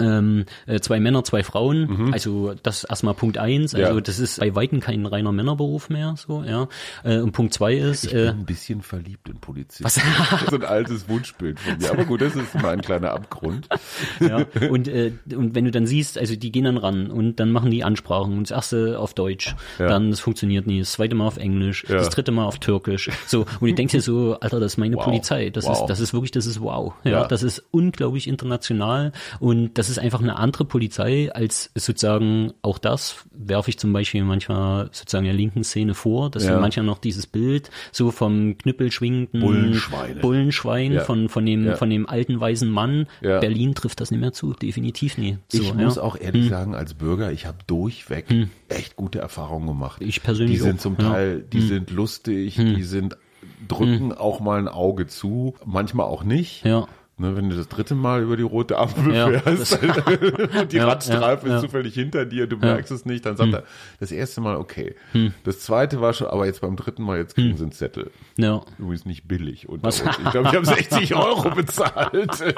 ähm, 0.00 0.44
äh, 0.66 0.80
zwei 0.80 0.98
Männer, 1.00 1.24
zwei 1.24 1.42
Frauen. 1.44 2.12
Also 2.12 2.54
das 2.62 2.84
erstmal 2.84 3.14
Punkt 3.14 3.38
eins. 3.38 3.74
Also 3.74 3.90
Mhm. 3.90 3.96
Ja. 3.96 4.00
das 4.00 4.18
ist 4.18 4.40
bei 4.40 4.54
weitem 4.54 4.80
kein 4.80 5.06
reiner 5.06 5.32
Männerberuf 5.32 5.88
mehr. 5.88 6.14
So 6.16 6.42
ja. 6.42 6.68
Äh, 7.04 7.18
und 7.18 7.32
Punkt 7.32 7.54
zwei 7.54 7.74
ist 7.74 8.04
Ich 8.04 8.10
bin 8.12 8.20
äh, 8.24 8.28
ein 8.30 8.44
bisschen 8.44 8.82
verliebt 8.82 9.28
in 9.28 9.36
Polizisten. 9.38 9.84
Was? 9.84 9.94
so 10.50 10.56
ein 10.56 10.64
altes 10.64 11.08
Wunschbild 11.08 11.60
von 11.60 11.78
mir. 11.78 11.90
Aber 11.90 12.04
gut, 12.04 12.20
das 12.20 12.34
ist 12.36 12.54
mal 12.54 12.70
ein 12.70 12.80
kleiner 12.82 13.12
Abgrund. 13.12 13.68
ja. 14.20 14.44
und, 14.70 14.88
äh, 14.88 15.12
und 15.34 15.54
wenn 15.54 15.64
du 15.64 15.70
dann 15.70 15.86
siehst, 15.86 16.18
also 16.18 16.34
die 16.36 16.50
gehen 16.52 16.64
dann 16.64 16.76
ran 16.76 17.10
und 17.10 17.38
dann 17.40 17.50
machen 17.52 17.70
die 17.70 17.84
Ansprachen 17.84 18.32
und 18.36 18.50
das 18.50 18.50
erste 18.50 18.98
auf 18.98 19.14
Deutsch, 19.14 19.54
Ja. 19.78 19.86
dann 19.88 20.10
das 20.10 20.20
funktioniert 20.20 20.66
nie, 20.66 20.80
das 20.80 20.92
zweite 20.92 21.14
Mal 21.14 21.26
auf 21.26 21.36
Englisch, 21.36 21.84
Ja. 21.88 21.96
das 21.96 22.10
dritte 22.10 22.32
Mal 22.32 22.44
auf 22.46 22.58
Türkisch. 22.58 23.10
So, 23.26 23.42
und 23.60 23.68
du 23.68 23.72
denkst 23.74 23.92
dir 23.92 24.00
so, 24.00 24.36
Alter, 24.40 24.60
das 24.60 24.72
ist 24.72 24.78
meine 24.78 24.96
Wow. 24.96 25.04
Polizei. 25.04 25.50
Das 25.50 25.64
Wow. 25.66 25.80
ist, 25.82 25.86
das 25.86 26.00
ist 26.00 26.12
wirklich, 26.12 26.30
das 26.32 26.46
ist 26.46 26.60
wow. 26.60 26.94
Ja, 27.04 27.10
Ja. 27.10 27.26
das 27.26 27.42
ist 27.42 27.62
unglaublich 27.70 28.26
international 28.28 29.12
und 29.40 29.74
das 29.78 29.83
ist 29.88 29.98
einfach 29.98 30.20
eine 30.20 30.36
andere 30.36 30.64
Polizei 30.64 31.30
als 31.34 31.70
sozusagen 31.74 32.52
auch 32.62 32.78
das 32.78 33.16
werfe 33.32 33.70
ich 33.70 33.78
zum 33.78 33.92
Beispiel 33.92 34.24
manchmal 34.24 34.88
sozusagen 34.92 35.24
der 35.24 35.34
linken 35.34 35.64
Szene 35.64 35.94
vor, 35.94 36.30
dass 36.30 36.44
Ja. 36.44 36.58
manchmal 36.60 36.86
noch 36.86 36.98
dieses 36.98 37.26
Bild 37.26 37.70
so 37.92 38.10
vom 38.10 38.56
Knüppel 38.58 38.90
schwingenden 38.92 39.40
Bullenschweine. 39.40 40.20
Bullenschwein 40.20 40.92
Ja. 40.92 41.00
von, 41.04 41.28
von 41.28 41.44
dem, 41.46 41.64
Ja. 41.66 41.76
von 41.76 41.90
dem 41.90 42.08
alten 42.08 42.40
weisen 42.40 42.70
Mann. 42.70 43.06
Berlin 43.20 43.74
trifft 43.74 44.00
das 44.00 44.10
nicht 44.10 44.20
mehr 44.20 44.32
zu, 44.32 44.52
definitiv 44.54 45.18
nie. 45.18 45.38
So, 45.48 45.62
ich 45.62 45.74
muss 45.74 45.98
auch 45.98 46.16
ehrlich 46.18 46.48
sagen, 46.48 46.74
als 46.74 46.94
Bürger, 46.94 47.32
ich 47.32 47.46
habe 47.46 47.58
durchweg 47.66 48.26
echt 48.68 48.96
gute 48.96 49.18
Erfahrungen 49.18 49.66
gemacht. 49.66 50.00
Ich 50.02 50.22
persönlich 50.22 50.56
Die 50.58 50.62
sind 50.62 50.78
auch, 50.78 50.82
zum. 50.82 50.98
Teil, 50.98 51.40
die 51.52 51.60
sind 51.60 51.90
lustig, 51.90 52.56
die 52.56 52.82
sind 52.82 53.16
drücken 53.68 54.12
auch 54.12 54.40
mal 54.40 54.58
ein 54.58 54.68
Auge 54.68 55.06
zu, 55.06 55.54
manchmal 55.64 56.06
auch 56.06 56.24
nicht. 56.24 56.64
Ja. 56.64 56.86
Ne, 57.16 57.36
wenn 57.36 57.48
du 57.48 57.56
das 57.56 57.68
dritte 57.68 57.94
Mal 57.94 58.22
über 58.22 58.36
die 58.36 58.42
rote 58.42 58.76
Ampel 58.76 59.14
Ja, 59.14 59.28
fährst 59.28 59.80
und 60.60 60.72
die 60.72 60.76
Ja, 60.76 60.88
Radstreife 60.88 61.48
ja, 61.48 61.56
ist 61.56 61.62
zufällig 61.62 61.94
hinter 61.94 62.24
dir, 62.24 62.48
du 62.48 62.56
merkst 62.56 62.90
es 62.90 63.04
nicht, 63.04 63.24
dann 63.24 63.36
sagt 63.36 63.52
er, 63.52 63.62
das 64.00 64.10
erste 64.10 64.40
Mal 64.40 64.56
okay. 64.56 64.96
Das 65.44 65.60
zweite 65.60 66.00
war 66.00 66.12
schon, 66.12 66.26
aber 66.26 66.46
jetzt 66.46 66.60
beim 66.60 66.74
dritten 66.74 67.04
Mal, 67.04 67.18
jetzt 67.18 67.36
kriegen 67.36 67.56
sie 67.56 67.62
einen 67.62 67.72
Zettel. 67.72 68.10
Ja. 68.36 68.62
Übrigens 68.78 69.06
nicht 69.06 69.28
billig. 69.28 69.68
unter 69.68 69.86
uns. 69.86 70.00
Ich 70.00 70.30
glaube, 70.32 70.48
ich 70.48 70.54
habe 70.56 70.66
60 70.66 71.14
Euro 71.14 71.50
bezahlt. 71.50 72.30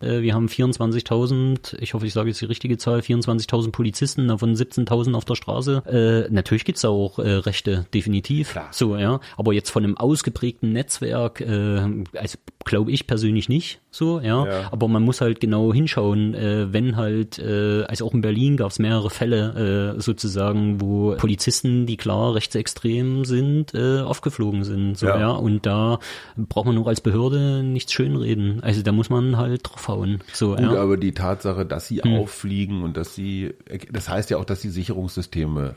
Äh, 0.00 0.22
wir 0.22 0.34
haben 0.34 0.46
24.000, 0.46 1.76
ich 1.80 1.94
hoffe, 1.94 2.06
ich 2.06 2.12
sage 2.12 2.28
jetzt 2.28 2.40
die 2.40 2.44
richtige 2.44 2.78
Zahl, 2.78 3.00
24.000 3.00 3.72
Polizisten, 3.72 4.28
davon 4.28 4.54
17.000 4.54 5.14
auf 5.14 5.24
der 5.24 5.34
Straße. 5.34 5.82
Äh, 6.28 6.32
natürlich 6.32 6.64
gibt's 6.64 6.82
da 6.82 6.88
auch 6.88 7.18
äh, 7.18 7.28
Rechte, 7.28 7.86
definitiv. 7.92 8.52
Klar. 8.52 8.68
So, 8.70 8.96
ja. 8.96 9.20
Aber 9.36 9.52
jetzt 9.52 9.70
von 9.70 9.84
einem 9.84 9.96
ausgeprägten 9.96 10.72
Netzwerk, 10.72 11.40
äh, 11.40 12.04
also 12.14 12.38
glaube 12.64 12.92
ich 12.92 13.06
persönlich 13.06 13.48
nicht 13.48 13.80
so, 13.98 14.20
ja. 14.20 14.46
Ja. 14.46 14.68
Aber 14.70 14.88
man 14.88 15.02
muss 15.02 15.20
halt 15.20 15.40
genau 15.40 15.74
hinschauen, 15.74 16.34
äh, 16.34 16.72
wenn 16.72 16.96
halt, 16.96 17.38
äh, 17.38 17.82
also 17.84 18.06
auch 18.06 18.14
in 18.14 18.20
Berlin 18.20 18.56
gab's 18.56 18.78
mehrere 18.78 19.10
Fälle 19.10 19.96
äh, 19.96 20.00
sozusagen, 20.00 20.80
wo 20.80 21.16
Polizisten, 21.16 21.86
die 21.86 21.96
klar 21.96 22.34
rechtsextrem 22.34 23.24
sind, 23.24 23.74
äh, 23.74 24.00
aufgeflogen 24.00 24.64
sind. 24.64 24.96
So, 24.96 25.06
Ja. 25.06 25.18
ja. 25.18 25.30
Und 25.30 25.66
da 25.66 25.98
braucht 26.36 26.66
man 26.66 26.78
auch 26.78 26.86
als 26.86 27.00
Behörde 27.00 27.62
nichts 27.62 27.92
schönreden. 27.92 28.62
Also 28.62 28.82
da 28.82 28.92
muss 28.92 29.10
man 29.10 29.36
halt 29.36 29.62
draufhauen. 29.64 30.22
So, 30.32 30.50
Gut, 30.50 30.60
ja. 30.60 30.70
Hm. 30.70 30.76
aber 30.76 30.96
die 30.96 31.12
Tatsache, 31.12 31.66
dass 31.66 31.88
sie 31.88 32.02
auffliegen 32.04 32.82
und 32.82 32.96
dass 32.96 33.14
sie, 33.14 33.54
das 33.90 34.08
heißt 34.08 34.30
ja 34.30 34.38
auch, 34.38 34.44
dass 34.44 34.60
die 34.60 34.68
Sicherungssysteme 34.70 35.74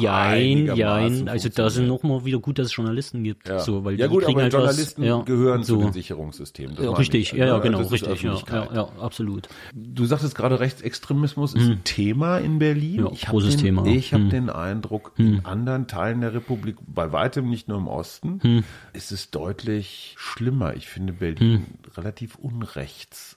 Jein, 0.00 0.74
jein. 0.76 1.28
Also 1.28 1.48
da 1.48 1.70
sind 1.70 1.86
funktionieren. 1.86 1.88
noch 1.88 2.02
mal 2.02 2.24
wieder 2.24 2.38
gut, 2.38 2.58
dass 2.58 2.66
es 2.68 2.76
Journalisten 2.76 3.22
gibt. 3.24 3.48
Ja, 3.48 3.58
So, 3.60 3.84
weil 3.84 3.98
ja 3.98 4.06
die 4.08 4.12
gut, 4.14 4.24
aber 4.24 4.42
halt 4.42 4.52
was- 4.52 4.58
Journalisten 4.60 5.02
ja, 5.04 5.20
gehören 5.22 5.62
zu 5.64 5.74
so. 5.74 5.80
den 5.82 5.92
Sicherungssystemen. 5.92 6.76
Ja, 6.82 6.90
richtig, 6.92 7.32
ich. 7.32 7.38
ja, 7.38 7.46
ja, 7.46 7.56
Ne? 7.56 7.62
genau, 7.62 7.80
richtig, 7.82 8.22
ja, 8.22 8.34
ja, 8.50 8.88
absolut. 9.00 9.48
Du 9.74 10.04
sagtest 10.06 10.34
gerade, 10.34 10.60
Rechtsextremismus 10.60 11.54
ist 11.54 11.68
ein 11.68 11.84
Thema 11.84 12.38
in 12.38 12.58
Berlin. 12.58 12.98
Hm. 12.98 13.04
Ja, 13.06 13.12
ich 13.12 13.26
großes 13.26 13.56
den, 13.56 13.64
Thema. 13.64 13.86
Ich 13.86 14.12
habe 14.14 14.24
Hm. 14.24 14.30
den 14.30 14.50
Eindruck, 14.50 15.12
in 15.16 15.44
anderen 15.44 15.86
Teilen 15.86 16.20
der 16.20 16.34
Republik, 16.34 16.76
bei 16.86 17.12
weitem 17.12 17.48
nicht 17.50 17.68
nur 17.68 17.78
im 17.78 17.88
Osten, 17.88 18.40
Hm. 18.42 18.64
ist 18.92 19.12
es 19.12 19.30
deutlich 19.30 20.14
schlimmer. 20.16 20.74
Ich 20.76 20.88
finde 20.88 21.12
Berlin 21.14 21.66
relativ 21.96 22.36
unrechts. 22.36 23.36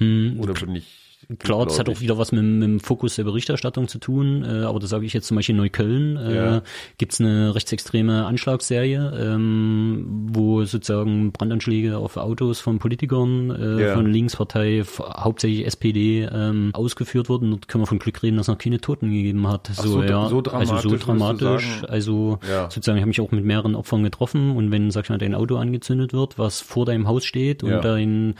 Oder 0.00 0.54
bin 0.54 0.74
ich 0.76 0.84
Hm. 0.84 1.05
Klar, 1.40 1.64
das 1.66 1.78
hat 1.78 1.88
auch 1.88 2.00
wieder 2.00 2.18
was 2.18 2.30
mit, 2.30 2.44
mit 2.44 2.62
dem 2.62 2.80
Fokus 2.80 3.16
der 3.16 3.24
Berichterstattung 3.24 3.88
zu 3.88 3.98
tun, 3.98 4.44
äh, 4.44 4.62
aber 4.64 4.78
das 4.78 4.90
sage 4.90 5.06
ich 5.06 5.12
jetzt 5.12 5.26
zum 5.26 5.36
Beispiel 5.36 5.54
in 5.54 5.60
Neukölln, 5.60 6.16
äh, 6.16 6.34
Ja. 6.36 6.62
gibt's 6.98 7.20
eine 7.20 7.54
rechtsextreme 7.54 8.24
Anschlagsserie, 8.26 9.12
ähm, 9.18 10.28
wo 10.32 10.62
sozusagen 10.64 11.32
Brandanschläge 11.32 11.98
auf 11.98 12.16
Autos 12.16 12.60
von 12.60 12.78
Politikern 12.78 13.50
äh, 13.50 13.86
Ja. 13.88 13.94
von 13.94 14.06
Linkspartei, 14.06 14.84
hauptsächlich 14.98 15.66
SPD, 15.66 16.28
ähm, 16.32 16.70
ausgeführt 16.74 17.28
wurden. 17.28 17.50
Dort 17.50 17.66
können 17.68 17.82
wir 17.82 17.86
von 17.88 17.98
Glück 17.98 18.22
reden, 18.22 18.36
dass 18.36 18.44
es 18.44 18.48
noch 18.52 18.58
keine 18.58 18.80
Toten 18.80 19.10
gegeben 19.10 19.48
hat. 19.48 19.68
Ach, 19.76 19.82
so- 19.82 20.02
ja, 20.02 20.28
so 20.28 20.40
dramatisch, 20.42 20.70
also 20.70 20.88
so 20.90 20.96
dramatisch. 20.96 21.82
Also 21.88 22.38
Ja. 22.48 22.70
sozusagen, 22.70 22.98
ich 22.98 23.02
habe 23.02 23.08
mich 23.08 23.20
auch 23.20 23.32
mit 23.32 23.44
mehreren 23.44 23.74
Opfern 23.74 24.02
getroffen 24.04 24.52
und 24.56 24.70
wenn, 24.70 24.90
sag 24.92 25.04
ich 25.04 25.10
mal, 25.10 25.18
dein 25.18 25.34
Auto 25.34 25.56
angezündet 25.56 26.12
wird, 26.12 26.38
was 26.38 26.60
vor 26.60 26.86
deinem 26.86 27.08
Haus 27.08 27.24
steht 27.24 27.64
und 27.64 27.82
dein 27.84 28.34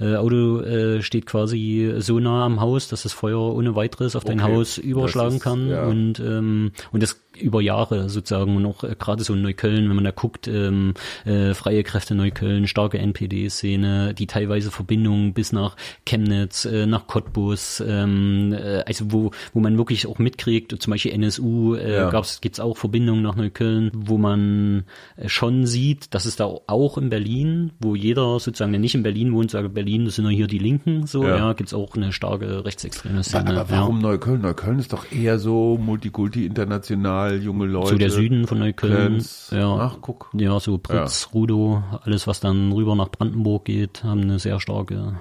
äh, 0.00 0.16
Auto 0.16 0.60
äh, 0.60 1.02
steht 1.02 1.24
quasi 1.26 1.94
so 1.98 2.18
nah 2.26 2.44
am 2.44 2.60
Haus, 2.60 2.88
dass 2.88 3.02
das 3.04 3.12
Feuer 3.12 3.40
ohne 3.54 3.74
weiteres 3.76 4.16
auf 4.16 4.24
dein 4.24 4.40
Okay. 4.40 4.52
Haus 4.52 4.78
überschlagen 4.78 5.36
ist- 5.36 5.42
kann 5.42 5.68
ja. 5.68 5.84
und 5.86 6.18
ähm, 6.20 6.72
und 6.92 7.02
das 7.02 7.22
über 7.40 7.60
Jahre 7.60 8.08
sozusagen 8.08 8.56
und 8.56 8.66
auch 8.66 8.84
äh, 8.84 8.94
gerade 8.98 9.24
so 9.24 9.34
in 9.34 9.42
Neukölln, 9.42 9.88
wenn 9.88 9.96
man 9.96 10.04
da 10.04 10.10
guckt, 10.10 10.48
ähm, 10.48 10.94
äh, 11.24 11.54
freie 11.54 11.82
Kräfte 11.82 12.14
Neukölln, 12.14 12.66
starke 12.66 12.98
NPD-Szene, 12.98 14.14
die 14.14 14.26
teilweise 14.26 14.70
Verbindungen 14.70 15.32
bis 15.34 15.52
nach 15.52 15.76
Chemnitz, 16.04 16.64
äh, 16.64 16.86
nach 16.86 17.06
Cottbus, 17.06 17.82
ähm, 17.86 18.52
äh, 18.52 18.82
also 18.86 19.12
wo 19.12 19.30
wo 19.52 19.60
man 19.60 19.76
wirklich 19.78 20.06
auch 20.06 20.18
mitkriegt, 20.18 20.74
zum 20.80 20.90
Beispiel 20.90 21.12
NSU 21.12 21.74
äh, 21.74 21.96
Ja. 21.96 22.10
gab's 22.10 22.40
gibt's 22.40 22.60
auch 22.60 22.76
Verbindungen 22.76 23.22
nach 23.22 23.36
Neukölln, 23.36 23.90
wo 23.94 24.18
man 24.18 24.84
äh, 25.16 25.28
schon 25.28 25.66
sieht, 25.66 26.14
dass 26.14 26.24
es 26.26 26.36
da 26.36 26.44
auch 26.44 26.98
in 26.98 27.08
Berlin, 27.10 27.72
wo 27.80 27.94
jeder 27.94 28.38
sozusagen, 28.40 28.72
der 28.72 28.80
nicht 28.80 28.94
in 28.94 29.02
Berlin 29.02 29.32
wohnt, 29.32 29.50
sagt 29.50 29.74
Berlin, 29.74 30.04
das 30.04 30.16
sind 30.16 30.24
ja 30.24 30.30
hier 30.30 30.46
die 30.46 30.58
Linken, 30.58 31.06
so 31.06 31.24
Ja. 31.24 31.36
ja, 31.36 31.52
gibt's 31.52 31.74
auch 31.74 31.96
eine 31.96 32.12
starke 32.12 32.64
rechtsextreme 32.64 33.22
Szene. 33.22 33.50
Aber 33.60 33.70
warum 33.70 34.00
Neukölln? 34.00 34.40
Neukölln 34.42 34.78
ist 34.78 34.92
doch 34.92 35.10
eher 35.10 35.38
so 35.38 35.78
Multikulti, 35.80 36.46
international, 36.46 37.25
junge 37.34 37.66
ja. 37.66 37.72
Leute. 37.72 37.90
So 37.90 37.98
der 37.98 38.10
Süden 38.10 38.46
von 38.46 38.58
Neukölln, 38.58 39.24
ja. 39.50 39.76
Ach, 39.76 39.98
guck. 40.00 40.30
Ja, 40.34 40.58
so 40.60 40.78
Pritz, 40.78 41.28
Rudow, 41.34 41.82
alles 42.02 42.26
was 42.26 42.40
dann 42.40 42.72
rüber 42.72 42.94
nach 42.94 43.10
Brandenburg 43.10 43.64
geht, 43.66 44.04
haben 44.04 44.22
eine 44.22 44.38
sehr 44.38 44.60
starke 44.60 45.20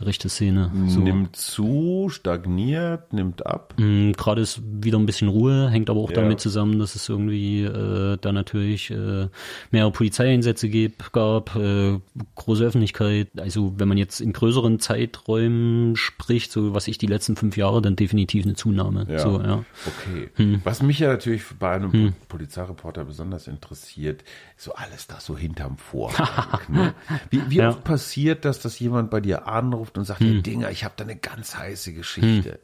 rechte 0.00 0.28
Szene. 0.28 0.70
So. 0.88 1.00
Nimmt 1.00 1.36
zu, 1.36 2.08
stagniert, 2.10 3.12
nimmt 3.12 3.46
ab. 3.46 3.74
Mm, 3.78 4.12
Gerade 4.12 4.40
ist 4.42 4.60
wieder 4.64 4.98
ein 4.98 5.06
bisschen 5.06 5.28
Ruhe, 5.28 5.70
hängt 5.70 5.90
aber 5.90 6.00
auch 6.00 6.10
Ja. 6.10 6.16
damit 6.22 6.40
zusammen, 6.40 6.78
dass 6.78 6.94
es 6.94 7.08
irgendwie 7.08 7.64
äh, 7.64 8.18
da 8.20 8.32
natürlich 8.32 8.90
äh, 8.90 9.28
mehrere 9.70 9.90
Polizeieinsätze 9.92 10.68
gibt, 10.68 11.12
gab, 11.12 11.54
äh, 11.56 11.98
große 12.34 12.64
Öffentlichkeit. 12.64 13.28
Also 13.38 13.74
wenn 13.78 13.88
man 13.88 13.98
jetzt 13.98 14.20
in 14.20 14.32
größeren 14.32 14.80
Zeiträumen 14.80 15.96
spricht, 15.96 16.52
so 16.52 16.74
was 16.74 16.88
ich 16.88 16.98
die 16.98 17.06
letzten 17.06 17.36
fünf 17.36 17.56
Jahre, 17.56 17.82
dann 17.82 17.96
definitiv 17.96 18.44
eine 18.44 18.54
Zunahme. 18.54 19.06
Ja. 19.08 19.18
So, 19.18 19.40
ja. 19.40 19.64
Okay. 19.86 20.30
Hm. 20.34 20.60
Was 20.64 20.82
mich 20.82 20.98
ja 20.98 21.08
natürlich 21.08 21.35
bei 21.58 21.72
einem 21.72 22.14
Polizeireporter 22.28 23.04
besonders 23.04 23.46
interessiert, 23.48 24.24
so 24.56 24.74
alles 24.74 25.06
das 25.06 25.24
so 25.26 25.36
hinterm 25.36 25.76
Vorhang. 25.90 26.60
ne? 26.68 26.94
Wie, 27.30 27.42
wie 27.50 27.56
Ja. 27.56 27.70
oft 27.70 27.84
passiert 27.84 28.44
das, 28.44 28.60
dass 28.60 28.78
jemand 28.78 29.10
bei 29.10 29.20
dir 29.20 29.46
anruft 29.46 29.98
und 29.98 30.04
sagt, 30.04 30.20
Hm. 30.20 30.26
hey 30.26 30.42
Dinger, 30.42 30.70
ich 30.70 30.84
habe 30.84 30.94
da 30.96 31.04
eine 31.04 31.16
ganz 31.16 31.56
heiße 31.56 31.92
Geschichte. 31.92 32.60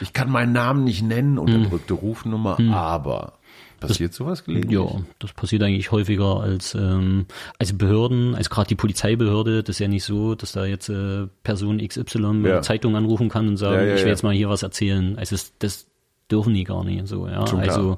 Ich 0.00 0.12
kann 0.12 0.30
meinen 0.30 0.52
Namen 0.52 0.84
nicht 0.84 1.02
nennen, 1.02 1.38
unterdrückte 1.38 1.94
Rufnummer, 1.94 2.58
aber 2.72 3.38
passiert 3.80 4.12
sowas 4.12 4.44
gelegentlich? 4.44 4.78
Hm. 4.78 4.98
Ja, 4.98 5.04
das 5.20 5.32
passiert 5.32 5.62
eigentlich 5.62 5.90
häufiger 5.90 6.40
als 6.40 6.74
ähm, 6.74 7.24
also 7.58 7.74
Behörden, 7.76 8.34
also 8.34 8.50
gerade 8.50 8.68
die 8.68 8.74
Polizeibehörde, 8.74 9.62
das 9.62 9.76
ist 9.76 9.80
ja 9.80 9.88
nicht 9.88 10.04
so, 10.04 10.34
dass 10.34 10.52
da 10.52 10.66
jetzt 10.66 10.90
äh, 10.90 11.26
Person 11.42 11.78
XY 11.78 12.18
Ja. 12.20 12.28
eine 12.28 12.60
Zeitung 12.60 12.94
anrufen 12.94 13.30
kann 13.30 13.48
und 13.48 13.56
sagen, 13.56 13.80
Ja, 13.82 13.88
ja, 13.88 13.94
ich 13.94 14.02
will 14.02 14.10
jetzt 14.10 14.22
mal 14.22 14.34
hier 14.34 14.50
was 14.50 14.62
erzählen. 14.62 15.18
Also 15.18 15.34
das, 15.34 15.52
das 15.58 15.86
dürfen 16.30 16.54
die 16.54 16.64
gar 16.64 16.84
nicht 16.84 17.06
so, 17.08 17.26
ja. 17.26 17.46
Schon 17.46 17.60
klar. 17.62 17.76
Also 17.76 17.96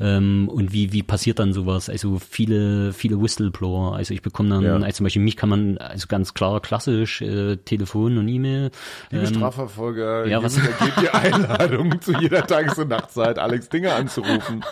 ähm, 0.00 0.48
und 0.48 0.72
wie 0.72 0.92
wie 0.92 1.02
passiert 1.02 1.38
dann 1.38 1.52
sowas? 1.52 1.88
Also 1.88 2.18
viele 2.18 2.92
viele 2.92 3.20
Whistleblower. 3.20 3.94
Also 3.96 4.14
ich 4.14 4.22
bekomme 4.22 4.48
dann, 4.50 4.62
Ja. 4.62 4.74
also 4.76 4.96
zum 4.98 5.04
Beispiel 5.04 5.22
mich 5.22 5.36
kann 5.36 5.48
man 5.48 5.78
also 5.78 6.06
ganz 6.08 6.34
klar 6.34 6.60
klassisch 6.60 7.20
äh, 7.22 7.56
Telefon 7.56 8.18
und 8.18 8.28
E-Mail. 8.28 8.70
Liebe 9.10 9.26
ähm, 9.26 9.34
Strafverfolger, 9.34 10.26
ja, 10.26 10.42
was- 10.42 10.56
gebt 10.56 11.00
die 11.02 11.08
Einladung 11.12 12.00
zu 12.00 12.12
jeder 12.18 12.46
Tages- 12.46 12.78
und 12.78 12.88
Nachtzeit, 12.88 13.38
Alex 13.38 13.68
Dinger 13.68 13.94
anzurufen. 13.96 14.64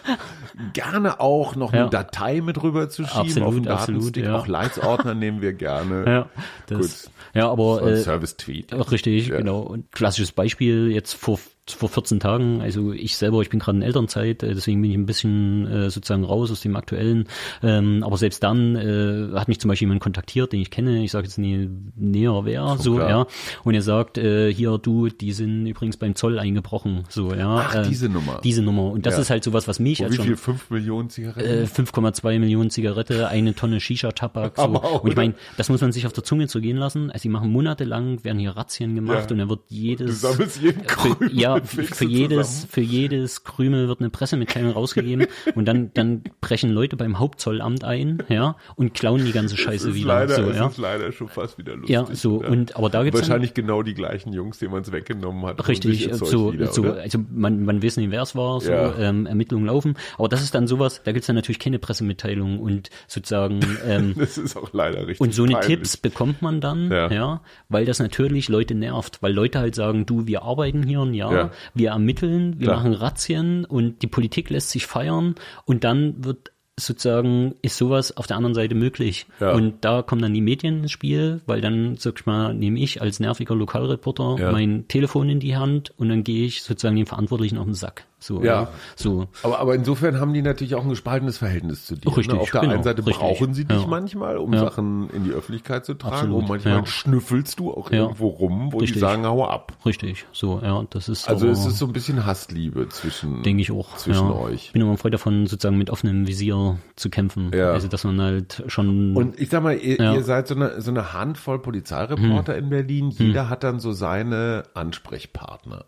Gerne 0.73 1.21
auch 1.21 1.57
noch 1.57 1.73
eine 1.73 1.83
Ja. 1.83 1.89
Datei 1.89 2.41
mit 2.41 2.63
rüber 2.63 2.89
zu 2.89 3.05
schieben 3.05 3.21
Absolut, 3.21 3.49
auf 3.49 3.55
den 3.55 3.69
absolut, 3.69 4.01
Datenstick. 4.03 4.25
ja. 4.25 4.37
Auch 4.39 4.47
Leitsordner 4.47 5.15
nehmen 5.15 5.41
wir 5.43 5.53
gerne. 5.53 6.05
ja, 6.07 6.29
das, 6.67 7.05
Gut. 7.05 7.11
ja, 7.35 7.51
aber 7.51 7.83
äh, 7.83 7.97
Service-Tweet. 7.97 8.73
Richtig, 8.91 9.29
Ja. 9.29 9.39
genau. 9.39 9.61
Und 9.61 9.91
klassisches 9.93 10.33
Beispiel 10.33 10.91
jetzt 10.91 11.15
vor 11.15 11.39
vor 11.75 11.89
14 11.89 12.21
Tagen. 12.21 12.61
Also 12.61 12.93
ich 12.93 13.17
selber, 13.17 13.41
ich 13.43 13.51
bin 13.51 13.61
gerade 13.61 13.79
in 13.79 13.83
Elternzeit, 13.83 14.43
äh, 14.43 14.55
deswegen 14.55 14.81
bin 14.83 14.91
ich 14.91 14.97
ein 14.97 15.07
bisschen 15.07 15.67
äh, 15.67 15.91
sozusagen 15.91 16.25
raus 16.25 16.51
aus 16.51 16.61
dem 16.61 16.77
aktuellen. 16.77 17.29
Ähm, 17.63 18.03
aber 18.05 18.17
selbst 18.17 18.43
dann 18.43 18.77
äh, 18.77 19.39
hat 19.39 19.49
mich 19.49 19.61
zum 19.61 19.69
Beispiel 19.69 19.87
jemand 19.87 20.01
kontaktiert, 20.03 20.53
den 20.53 20.61
ich 20.61 20.71
kenne. 20.71 21.03
Ich 21.05 21.11
sage 21.13 21.27
jetzt 21.27 21.39
nie 21.39 21.69
näher 21.97 22.41
wer, 22.45 22.77
so, 22.79 22.97
klar. 22.97 23.09
ja. 23.09 23.27
Und 23.65 23.75
er 23.75 23.83
sagt, 23.83 24.19
äh, 24.19 24.53
hier 24.53 24.79
du, 24.79 25.09
die 25.09 25.33
sind 25.33 25.67
übrigens 25.67 25.97
beim 25.97 26.15
Zoll 26.15 26.39
eingebrochen, 26.39 27.05
so, 27.09 27.35
ja. 27.35 27.67
Ach, 27.69 27.75
äh, 27.75 27.83
diese 27.89 28.09
Nummer. 28.09 28.41
Diese 28.43 28.63
Nummer. 28.63 28.91
Und 28.91 29.07
das 29.07 29.15
Ja. 29.15 29.21
ist 29.23 29.31
halt 29.31 29.45
sowas, 29.45 29.69
was 29.69 29.79
mich 29.79 30.01
Und 30.01 30.07
als 30.07 30.13
wie 30.13 30.17
schon 30.17 30.27
viel? 30.27 30.37
Fünf 30.37 30.71
Millionen 30.71 31.11
Zigaretten? 31.11 31.49
äh, 31.65 31.67
5,2 31.67 32.39
Millionen 32.39 32.71
Zigarette, 32.71 33.29
eine 33.29 33.55
Tonne 33.55 33.81
Shisha-Tabak. 33.81 34.57
So. 34.57 34.63
Und 34.65 34.75
ich 34.77 34.83
oder? 35.03 35.15
meine, 35.17 35.35
das 35.57 35.69
muss 35.69 35.81
man 35.81 35.93
sich 35.93 36.07
auf 36.07 36.13
der 36.13 36.25
Zunge 36.25 36.49
zergehen 36.49 36.77
lassen. 36.77 37.11
Also 37.11 37.23
die 37.23 37.29
machen 37.29 37.51
monatelang, 37.51 38.25
werden 38.25 38.39
hier 38.39 38.57
Razzien 38.57 38.95
gemacht 38.95 39.25
Ja. 39.27 39.31
und 39.31 39.39
dann 39.39 39.49
wird 39.49 39.61
du 39.69 39.75
jedes 39.75 40.21
sammelst 40.21 40.61
jeden 40.63 40.83
Krümel. 40.87 41.31
ja, 41.39 41.61
für, 41.65 42.05
jedes, 42.05 42.53
zusammen. 42.63 42.71
für 42.73 42.81
jedes 42.81 43.45
Krümel 43.45 43.89
wird 43.89 44.01
eine 44.01 44.11
Pressemitteilung 44.11 44.73
rausgegeben 44.73 45.27
und 45.55 45.67
dann, 45.67 45.91
dann 45.95 46.23
brechen 46.41 46.71
Leute 46.71 46.97
beim 46.97 47.19
Hauptzollamt 47.19 47.85
ein, 47.85 48.23
ja, 48.29 48.57
und 48.77 48.95
klauen 48.95 49.25
die 49.25 49.33
ganze 49.33 49.55
Es 49.55 49.61
Scheiße 49.61 49.91
ist 49.91 49.95
wieder. 49.97 50.09
leider, 50.09 50.35
so, 50.37 50.43
es 50.51 50.57
ja. 50.57 50.67
ist 50.67 50.79
leider 50.79 51.13
schon 51.13 51.29
fast 51.29 51.59
wieder 51.59 51.75
lustig. 51.77 51.91
Ja, 51.91 52.07
so, 52.13 52.39
oder? 52.39 52.51
und, 52.51 52.77
aber 52.77 52.91
da 52.91 53.03
gibt's 53.05 53.21
dann- 53.21 53.29
Wahrscheinlich 53.29 53.55
genau 53.55 53.83
die 53.83 53.95
gleichen 53.95 54.33
Jungs, 54.33 54.59
denen 54.59 54.73
man 54.73 54.83
es 54.83 54.93
weggenommen 54.93 55.45
hat. 55.47 55.67
Richtig, 55.69 56.11
Zeug 56.13 56.29
so, 56.29 56.53
wieder, 56.53 56.67
so 56.73 56.83
oder? 56.83 56.97
also 57.01 57.19
man, 57.33 57.65
man 57.65 57.83
weiß 57.83 57.97
nicht, 57.97 58.11
wer 58.11 58.23
es 58.23 58.35
war, 58.35 58.61
so 58.61 58.71
Ja. 58.73 58.97
ähm, 58.99 59.27
Ermittlungen 59.27 59.67
laufen. 59.67 59.97
Aber 60.19 60.29
das 60.29 60.43
ist 60.43 60.55
dann 60.55 60.67
sowas, 60.67 61.01
da 61.05 61.13
gibt's 61.13 61.27
dann 61.27 61.37
natürlich 61.37 61.59
keine 61.59 61.79
Pressemitteilung 61.79 62.59
und 62.61 62.91
sozusagen 63.09 63.61
ähm, 63.87 64.15
Das 64.19 64.39
ist 64.39 64.57
auch 64.57 64.73
leider 64.73 65.01
richtig 65.07 65.21
Und 65.21 65.35
so 65.35 65.45
eine 65.45 65.53
peinlich. 65.55 65.77
Tipps 65.79 65.97
bekommt 65.97 66.43
man 66.43 66.61
dann, 66.61 66.91
Ja. 66.91 67.11
ja. 67.11 67.41
weil 67.69 67.85
das 67.85 67.99
natürlich 67.99 68.49
Leute 68.49 68.75
nervt, 68.75 69.19
weil 69.23 69.33
Leute 69.33 69.59
halt 69.61 69.75
sagen, 69.75 70.07
du, 70.07 70.27
wir 70.27 70.43
arbeiten 70.43 70.83
hier 70.83 71.01
ein 71.01 71.15
Jahr, 71.15 71.42
Ja. 71.45 71.51
wir 71.75 71.91
ermitteln, 71.91 72.59
wir 72.59 72.67
Klar. 72.69 72.77
machen 72.79 72.95
Razzien 72.95 73.65
und 73.65 74.03
die 74.03 74.07
Politik 74.07 74.51
lässt 74.51 74.71
sich 74.71 74.87
feiern 74.87 75.35
und 75.65 75.85
dann 75.85 76.25
wird 76.25 76.53
sozusagen 76.81 77.55
ist 77.61 77.77
sowas 77.77 78.17
auf 78.17 78.27
der 78.27 78.37
anderen 78.39 78.55
Seite 78.55 78.75
möglich. 78.75 79.27
Ja. 79.41 79.53
Und 79.53 79.85
da 79.85 80.01
kommen 80.03 80.23
dann 80.23 80.33
die 80.33 80.41
Medien 80.41 80.83
ins 80.83 80.91
Spiel, 80.91 81.43
weil 81.47 81.61
dann, 81.61 81.97
sag 81.99 82.19
ich 82.19 82.27
mal, 82.27 82.55
nehme 82.55 82.81
ich 82.81 83.03
als 83.03 83.21
nerviger 83.21 83.55
Lokalreporter 83.55 84.37
Ja. 84.39 84.53
mein 84.53 84.89
Telefon 84.89 85.29
in 85.29 85.39
die 85.39 85.55
Hand 85.57 85.93
und 85.99 86.09
dann 86.09 86.25
gehe 86.25 86.47
ich 86.47 86.63
sozusagen 86.63 86.97
den 86.97 87.07
Verantwortlichen 87.07 87.59
auf 87.59 87.67
den 87.67 87.75
Sack. 87.75 88.07
So, 88.23 88.43
Ja. 88.43 88.69
So. 88.95 89.27
Aber, 89.43 89.59
aber 89.59 89.75
insofern 89.75 90.21
haben 90.21 90.33
die 90.33 90.43
natürlich 90.43 90.75
auch 90.77 90.83
ein 90.85 90.89
gespaltenes 90.91 91.39
Verhältnis 91.39 91.87
zu 91.87 91.97
dir. 91.97 92.07
Richtig, 92.17 92.33
ne? 92.35 92.41
Auf 92.41 92.51
der 92.53 92.61
genau, 92.61 92.75
einen 92.75 92.83
Seite 92.85 92.99
richtig. 93.05 93.17
brauchen 93.19 93.53
sie 93.55 93.65
dich 93.65 93.81
Ja. 93.81 93.87
manchmal, 93.89 94.37
um 94.39 94.53
Ja. 94.53 94.61
Sachen 94.61 95.11
in 95.11 95.25
die 95.25 95.31
Öffentlichkeit 95.33 95.85
zu 95.85 95.95
tragen. 95.95 96.15
Absolut, 96.15 96.43
Und 96.43 96.49
manchmal 96.49 96.75
ja. 96.77 96.87
schnüffelst 96.87 97.59
du 97.59 97.73
auch 97.73 97.91
irgendwo 97.91 98.29
rum, 98.29 98.73
wo 98.73 98.79
die 98.79 98.85
Richtig. 98.85 99.01
sagen, 99.01 99.27
hau 99.27 99.45
ab. 99.47 99.73
Richtig, 99.85 100.25
so, 100.33 100.61
ja, 100.63 100.85
das 100.91 101.09
ist 101.09 101.29
Also 101.29 101.47
aber- 101.47 101.53
es 101.53 101.67
ist 101.67 101.79
so 101.79 101.87
ein 101.87 101.93
bisschen 101.93 102.25
Hassliebe 102.25 102.89
zwischen, 102.91 103.43
Denke 103.43 103.63
ich 103.63 103.73
auch. 103.73 103.97
zwischen 103.97 104.31
euch. 104.31 104.67
Ich 104.67 104.73
bin 104.73 104.83
immer 104.83 104.93
ein 104.93 104.99
Freund 104.99 105.15
davon, 105.15 105.47
sozusagen 105.49 105.77
mit 105.79 105.91
offenem 105.91 106.27
Visier 106.29 106.79
zu 106.95 107.11
kämpfen. 107.11 107.51
Ja. 107.53 107.73
Also, 107.73 107.89
dass 107.89 108.05
man 108.05 108.21
halt 108.21 108.63
schon. 108.69 109.17
Und 109.17 109.41
ich 109.41 109.51
sag 109.51 109.65
mal, 109.65 109.77
ihr, 109.77 109.99
ihr 109.99 110.23
seid 110.23 110.47
so 110.47 110.55
eine, 110.55 110.81
so 110.81 110.91
eine 110.93 111.13
Handvoll 111.13 111.59
Polizeireporter 111.59 112.57
in 112.57 112.71
Berlin. 112.71 113.11
Jeder 113.11 113.49
hat 113.49 113.65
dann 113.65 113.81
so 113.81 113.91
seine 113.93 114.63
Ansprechpartner. 114.75 115.85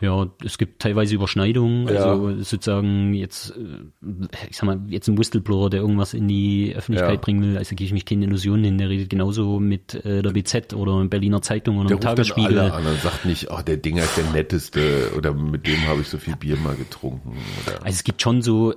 Ja, 0.00 0.26
es 0.44 0.58
gibt 0.58 0.80
teilweise 0.82 1.14
Überschneidungen. 1.14 1.88
Ja. 1.88 2.12
Also, 2.12 2.42
sozusagen 2.42 3.14
jetzt, 3.14 3.50
äh, 3.56 4.26
ich 4.50 4.56
sag 4.56 4.64
mal, 4.66 4.80
jetzt 4.88 5.08
ein 5.08 5.18
Whistleblower, 5.18 5.70
der 5.70 5.80
irgendwas 5.80 6.14
in 6.14 6.28
die 6.28 6.74
Öffentlichkeit 6.76 7.14
Ja. 7.14 7.20
bringen 7.20 7.42
will, 7.42 7.58
also 7.58 7.70
gebe 7.74 7.84
ich 7.86 7.92
mich 7.92 8.04
keine 8.04 8.24
Illusionen 8.26 8.64
hin. 8.64 8.78
Der 8.78 8.88
redet 8.88 9.10
genauso 9.10 9.58
mit 9.60 9.94
äh, 10.04 10.22
der 10.22 10.30
BZ 10.30 10.74
oder 10.74 11.04
Berliner 11.06 11.42
Zeitung 11.42 11.78
oder 11.78 11.88
Der 11.88 11.96
ruft 11.96 12.04
dann 12.04 12.16
Tagesspiegel. 12.16 12.58
alle 12.58 12.72
an 12.72 12.86
und 12.86 13.00
sagt 13.00 13.24
nicht, 13.24 13.50
oh, 13.50 13.60
der 13.66 13.76
Dinger 13.76 14.02
ist 14.04 14.16
der 14.16 14.30
netteste 14.32 15.12
oder 15.16 15.32
mit 15.34 15.66
dem 15.66 15.86
habe 15.86 16.00
ich 16.00 16.08
so 16.08 16.18
viel 16.18 16.36
Bier 16.36 16.56
mal 16.56 16.74
getrunken. 16.76 17.30
Oder 17.66 17.76
Also 17.84 17.94
es 17.96 18.04
gibt 18.04 18.22
schon 18.22 18.42
so 18.42 18.74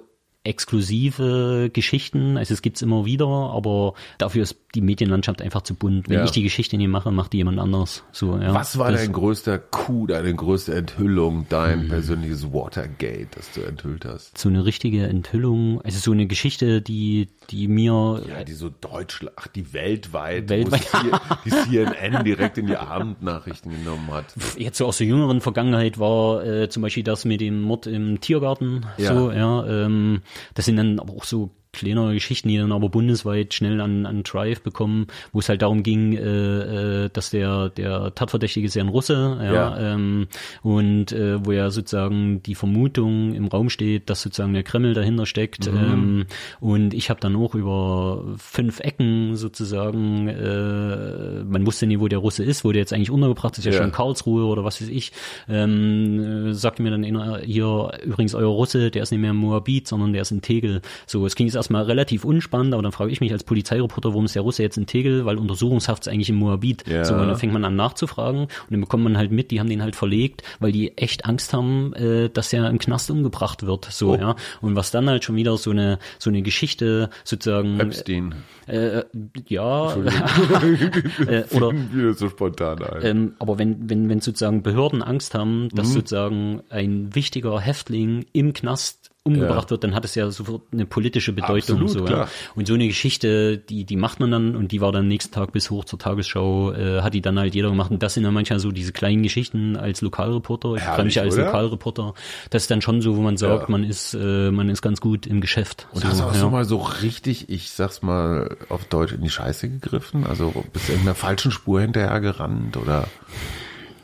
exklusive 0.48 1.70
Geschichten, 1.72 2.38
also 2.38 2.54
es 2.54 2.62
gibt's 2.62 2.82
immer 2.82 3.06
wieder, 3.06 3.28
aber 3.28 3.94
dafür 4.18 4.44
ist 4.44 4.58
die 4.76 4.82
Medienlandschaft 4.82 5.42
einfach 5.42 5.62
zu 5.62 5.76
bunt. 5.76 6.10
Wenn 6.10 6.20
Ja. 6.20 6.26
ich 6.26 6.32
die 6.32 6.44
Geschichte 6.44 6.78
nicht 6.78 6.88
mache, 6.90 7.12
macht 7.12 7.34
die 7.34 7.38
jemand 7.38 7.60
anders. 7.60 8.04
So, 8.12 8.38
ja. 8.38 8.54
Was 8.54 8.78
war 8.78 8.92
Das- 8.92 9.02
dein 9.02 9.14
größter 9.14 9.58
Coup, 9.60 10.08
deine 10.08 10.34
größte 10.34 10.74
Enthüllung, 10.76 11.46
dein 11.50 11.82
Hm. 11.84 11.88
persönliches 11.90 12.52
Watergate, 12.54 13.28
das 13.36 13.52
du 13.54 13.62
enthüllt 13.62 14.06
hast? 14.06 14.38
so 14.38 14.50
eine 14.50 14.66
richtige 14.66 15.08
Enthüllung, 15.08 15.82
also 15.82 16.00
so 16.00 16.12
eine 16.12 16.28
Geschichte, 16.28 16.82
die, 16.82 17.28
die 17.52 17.68
mir, 17.68 18.22
Ja, 18.28 18.44
die 18.44 18.54
so 18.54 18.70
Deutschland, 18.70 19.36
ach, 19.38 19.48
die 19.48 19.74
weltweit, 19.74 20.50
Weltweit. 20.50 20.82
hier- 21.02 21.22
die 21.46 21.50
CNN 21.50 22.24
direkt 22.24 22.58
in 22.58 22.68
die 22.68 22.76
Abendnachrichten 22.78 23.72
genommen 23.72 24.10
hat. 24.12 24.34
jetzt 24.58 24.78
so 24.78 24.86
aus 24.86 24.98
der 24.98 25.08
jüngeren 25.08 25.42
Vergangenheit 25.42 25.98
war 26.00 26.44
äh, 26.46 26.70
zum 26.70 26.84
Beispiel 26.84 27.04
das 27.04 27.26
mit 27.26 27.42
dem 27.42 27.62
Mord 27.62 27.88
im 27.88 28.20
Tiergarten, 28.22 28.86
Ja. 28.98 29.14
so, 29.16 29.32
ja, 29.32 29.66
ähm, 29.66 30.22
das 30.54 30.66
sind 30.66 30.78
dann 30.78 31.00
aber 31.00 31.14
auch 31.14 31.24
so 31.24 31.52
kleinere 31.74 32.14
Geschichten, 32.14 32.48
die 32.50 32.58
dann 32.58 32.72
aber 32.72 32.90
bundesweit 32.90 33.54
schnell 33.54 33.82
an, 33.82 34.06
an 34.06 34.24
Drive 34.24 34.62
bekommen, 34.62 35.08
wo 35.32 35.40
es 35.40 35.50
halt 35.50 35.62
darum 35.62 35.84
ging, 35.84 36.14
äh, 36.14 37.06
äh, 37.06 37.10
dass 37.12 37.30
der 37.30 37.70
der 37.70 38.14
Tatverdächtige 38.16 38.68
ist 38.68 38.76
ja 38.76 38.84
ein 38.84 38.90
Russe, 38.90 39.38
ja, 39.42 39.54
Ja. 39.54 39.94
Ähm, 39.94 40.28
und 40.64 41.12
äh, 41.12 41.46
wo 41.46 41.52
ja 41.52 41.70
sozusagen 41.70 42.42
die 42.44 42.56
Vermutung 42.56 43.34
im 43.34 43.48
Raum 43.48 43.70
steht, 43.70 44.10
dass 44.10 44.22
sozusagen 44.22 44.54
der 44.54 44.64
Kreml 44.64 44.94
dahinter 44.94 45.26
steckt. 45.26 45.72
Mhm. 45.72 45.78
Ähm, 45.78 46.26
und 46.60 46.94
ich 46.94 47.10
habe 47.10 47.20
dann 47.20 47.36
auch 47.36 47.56
über 47.56 48.24
fünf 48.38 48.80
Ecken 48.80 49.36
sozusagen, 49.36 50.28
äh, 50.28 51.44
man 51.44 51.66
wusste 51.66 51.88
nie, 51.88 52.00
wo 52.00 52.08
der 52.08 52.20
Russe 52.20 52.44
ist, 52.44 52.64
wo 52.64 52.72
der 52.72 52.82
jetzt 52.82 52.94
eigentlich 52.94 53.12
untergebracht 53.12 53.58
ist, 53.58 53.66
ja, 53.66 53.72
Ja. 53.72 53.78
schon 53.78 53.88
in 53.88 53.92
Karlsruhe 53.92 54.46
oder 54.46 54.64
was 54.64 54.82
weiß 54.82 54.90
ich. 54.90 55.12
Ähm, 55.50 56.48
äh, 56.50 56.54
sagte 56.54 56.82
mir 56.82 56.92
dann 56.92 57.04
einer, 57.04 57.40
hier 57.40 57.92
übrigens 58.04 58.36
euer 58.36 58.48
Russe, 58.48 58.92
der 58.92 59.04
ist 59.04 59.12
nicht 59.12 59.22
mehr 59.22 59.32
in 59.32 59.38
Moabit, 59.38 59.88
sondern 59.88 60.14
der 60.14 60.22
ist 60.22 60.32
in 60.32 60.42
Tegel. 60.42 60.82
So, 61.06 61.26
es 61.26 61.36
ging 61.36 61.48
jetzt 61.48 61.57
erstmal 61.58 61.84
relativ 61.84 62.24
unspannend, 62.24 62.74
aber 62.74 62.82
dann 62.84 62.92
frage 62.94 63.12
ich 63.12 63.20
mich 63.20 63.32
als 63.34 63.44
Polizeireporter, 63.44 64.10
warum 64.10 64.26
ist 64.26 64.36
der 64.36 64.42
Russe 64.44 64.64
jetzt 64.64 64.78
in 64.78 64.86
Tegel, 64.86 65.26
weil 65.26 65.38
Untersuchungshaft 65.38 66.04
ist 66.04 66.14
eigentlich 66.14 66.30
in 66.30 66.36
Moabit. 66.36 66.88
Ja. 66.88 67.04
So, 67.04 67.14
und 67.16 67.28
dann 67.28 67.36
fängt 67.36 67.52
man 67.54 67.66
an 67.66 67.76
nachzufragen 67.76 68.42
und 68.44 68.50
dann 68.70 68.80
bekommt 68.82 69.04
man 69.04 69.18
halt 69.18 69.32
mit, 69.32 69.52
die 69.52 69.60
haben 69.60 69.70
den 69.70 69.82
halt 69.84 69.96
verlegt, 69.96 70.44
weil 70.60 70.72
die 70.72 70.98
echt 70.98 71.26
Angst 71.26 71.52
haben, 71.54 71.94
äh, 71.94 72.30
dass 72.30 72.54
er 72.54 72.70
im 72.70 72.80
Knast 72.80 73.12
umgebracht 73.12 73.66
wird. 73.66 73.86
So, 73.92 74.14
Oh. 74.14 74.16
ja. 74.16 74.36
Und 74.62 74.76
was 74.76 74.92
dann 74.92 75.10
halt 75.10 75.24
schon 75.26 75.36
wieder 75.36 75.58
so 75.58 75.72
eine 75.72 76.00
so 76.20 76.30
eine 76.30 76.42
Geschichte 76.42 77.10
sozusagen 77.26 77.80
Epstein. 77.80 78.36
äh, 78.68 79.04
ja 79.48 79.94
äh, 81.28 81.44
oder 81.56 81.72
Wieder 81.92 82.14
so 82.14 82.30
spontan 82.30 82.84
ein. 82.84 83.00
ähm, 83.04 83.34
aber 83.40 83.58
wenn, 83.58 83.90
wenn, 83.90 84.10
wenn 84.10 84.22
sozusagen 84.22 84.64
Behörden 84.64 85.02
Angst 85.02 85.34
haben, 85.34 85.48
Mhm. 85.64 85.70
dass 85.70 85.94
sozusagen 85.94 86.62
ein 86.70 87.16
wichtiger 87.16 87.60
Häftling 87.60 88.26
im 88.34 88.54
Knast 88.54 89.07
umgebracht 89.28 89.66
Ja. 89.66 89.70
wird, 89.72 89.84
dann 89.84 89.94
hat 89.94 90.06
es 90.06 90.16
ja 90.16 90.30
sofort 90.32 90.64
eine 90.72 90.86
politische 90.86 91.34
Bedeutung. 91.34 91.82
Absolut, 91.82 91.90
so, 91.90 92.04
klar. 92.06 92.20
Ja. 92.26 92.30
Und 92.56 92.68
so 92.68 92.74
eine 92.74 92.88
Geschichte, 92.88 93.58
die, 93.58 93.84
die 93.86 93.96
macht 93.96 94.20
man 94.20 94.32
dann 94.32 94.56
und 94.56 94.72
die 94.72 94.82
war 94.82 94.92
dann 94.92 95.08
nächsten 95.08 95.34
Tag 95.34 95.52
bis 95.52 95.70
hoch 95.70 95.86
zur 95.86 96.00
Tagesschau, 96.00 96.72
äh, 96.74 97.02
hat 97.02 97.14
die 97.14 97.22
dann 97.22 97.38
halt 97.38 97.54
jeder 97.54 97.70
gemacht. 97.70 97.92
Und 97.92 98.02
das 98.02 98.14
sind 98.16 98.24
dann 98.24 98.34
manchmal 98.34 98.60
so 98.60 98.72
diese 98.72 98.92
kleinen 98.92 99.24
Geschichten 99.24 99.76
als 99.78 100.02
Lokalreporter. 100.02 100.76
Ich 100.76 100.82
Herrlich, 100.82 101.06
mich 101.06 101.20
als 101.20 101.36
oder? 101.36 101.46
Lokalreporter. 101.46 102.14
Das 102.50 102.64
ist 102.64 102.72
dann 102.72 102.82
schon 102.82 103.02
so, 103.02 103.16
wo 103.18 103.22
man 103.22 103.38
sagt, 103.38 103.64
Ja. 103.64 103.70
man 103.70 103.84
ist, 103.84 104.14
äh, 104.14 104.50
man 104.52 104.70
ist 104.70 104.82
ganz 104.82 105.02
gut 105.02 105.28
im 105.28 105.42
Geschäft. 105.42 105.88
Und 105.92 106.02
so, 106.02 106.08
hast 106.08 106.20
du 106.20 106.24
auch 106.24 106.34
ja. 106.34 106.40
so 106.40 106.50
mal 106.50 106.66
so 106.66 106.78
richtig, 106.78 107.50
ich 107.50 107.70
sag's 107.72 108.02
mal 108.02 108.56
auf 108.70 108.86
Deutsch, 108.86 109.12
in 109.14 109.22
die 109.22 109.30
Scheiße 109.30 109.70
gegriffen? 109.70 110.26
Also 110.26 110.54
bist 110.74 110.90
du 110.90 110.94
in 110.94 111.02
einer 111.02 111.16
falschen 111.16 111.52
Spur 111.52 111.82
hinterher 111.82 112.20
gerannt 112.20 112.78
oder, 112.78 113.08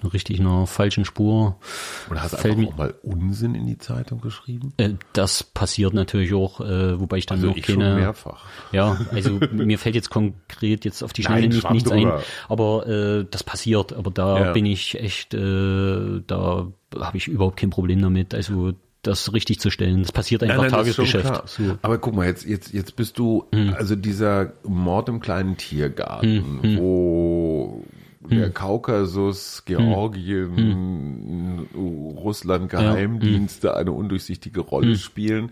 richtig 0.09 0.39
einer 0.39 0.67
falschen 0.67 1.05
Spur. 1.05 1.57
oder 2.09 2.21
hast 2.23 2.35
Fällt 2.35 2.57
einfach 2.57 2.73
auch 2.73 2.77
mal 2.77 2.93
Unsinn 3.03 3.55
in 3.55 3.65
die 3.65 3.77
Zeitung 3.77 4.21
geschrieben? 4.21 4.73
Äh, 4.77 4.91
das 5.13 5.43
passiert 5.43 5.93
natürlich 5.93 6.33
auch, 6.33 6.59
äh, 6.61 6.99
wobei 6.99 7.17
ich 7.17 7.25
dann 7.25 7.37
Also 7.37 7.47
noch 7.49 7.57
ich 7.57 7.65
schon 7.65 7.79
keine. 7.79 7.95
mehrfach. 7.95 8.45
Ja, 8.71 8.99
also 9.11 9.39
mir 9.51 9.79
fällt 9.79 9.95
jetzt 9.95 10.09
konkret 10.09 10.85
jetzt 10.85 11.03
auf 11.03 11.13
die 11.13 11.23
Schnelle 11.23 11.41
Nein, 11.41 11.49
nicht, 11.49 11.69
nichts 11.71 11.91
ein, 11.91 12.11
aber 12.49 12.87
äh, 12.87 13.25
das 13.29 13.43
passiert. 13.43 13.93
Aber 13.93 14.11
da 14.11 14.39
Ja. 14.45 14.51
bin 14.53 14.65
ich 14.65 14.99
echt, 14.99 15.33
äh, 15.33 16.21
da 16.27 16.67
habe 16.99 17.17
ich 17.17 17.27
überhaupt 17.27 17.57
kein 17.57 17.69
Problem 17.69 18.01
damit. 18.01 18.33
Also 18.35 18.73
das 19.01 19.33
richtig 19.33 19.59
zu 19.59 19.69
stellen, 19.69 20.01
das 20.01 20.13
passiert 20.13 20.43
einfach 20.43 20.63
ist 20.63 20.95
schon 20.95 21.05
Tagesgeschäft. 21.05 21.49
So. 21.49 21.63
Hm. 21.63 21.79
Aber 21.81 21.97
guck 21.97 22.15
mal, 22.15 22.25
jetzt, 22.25 22.45
jetzt, 22.45 22.71
jetzt 22.73 22.95
bist 22.95 23.17
du, 23.19 23.45
also 23.75 23.97
dieser 23.97 24.53
Mord 24.65 25.09
im 25.09 25.19
kleinen 25.19 25.57
Tiergarten, 25.57 26.59
Hm, 26.61 26.77
wo 26.77 27.83
der 28.30 28.47
Hm. 28.47 28.53
Kaukasus, 28.53 29.63
Georgien, 29.65 31.67
Russland, 31.76 32.69
Geheimdienste 32.69 33.69
hm. 33.69 33.76
eine 33.76 33.91
undurchsichtige 33.91 34.61
Rolle 34.61 34.97
spielen, 34.97 35.51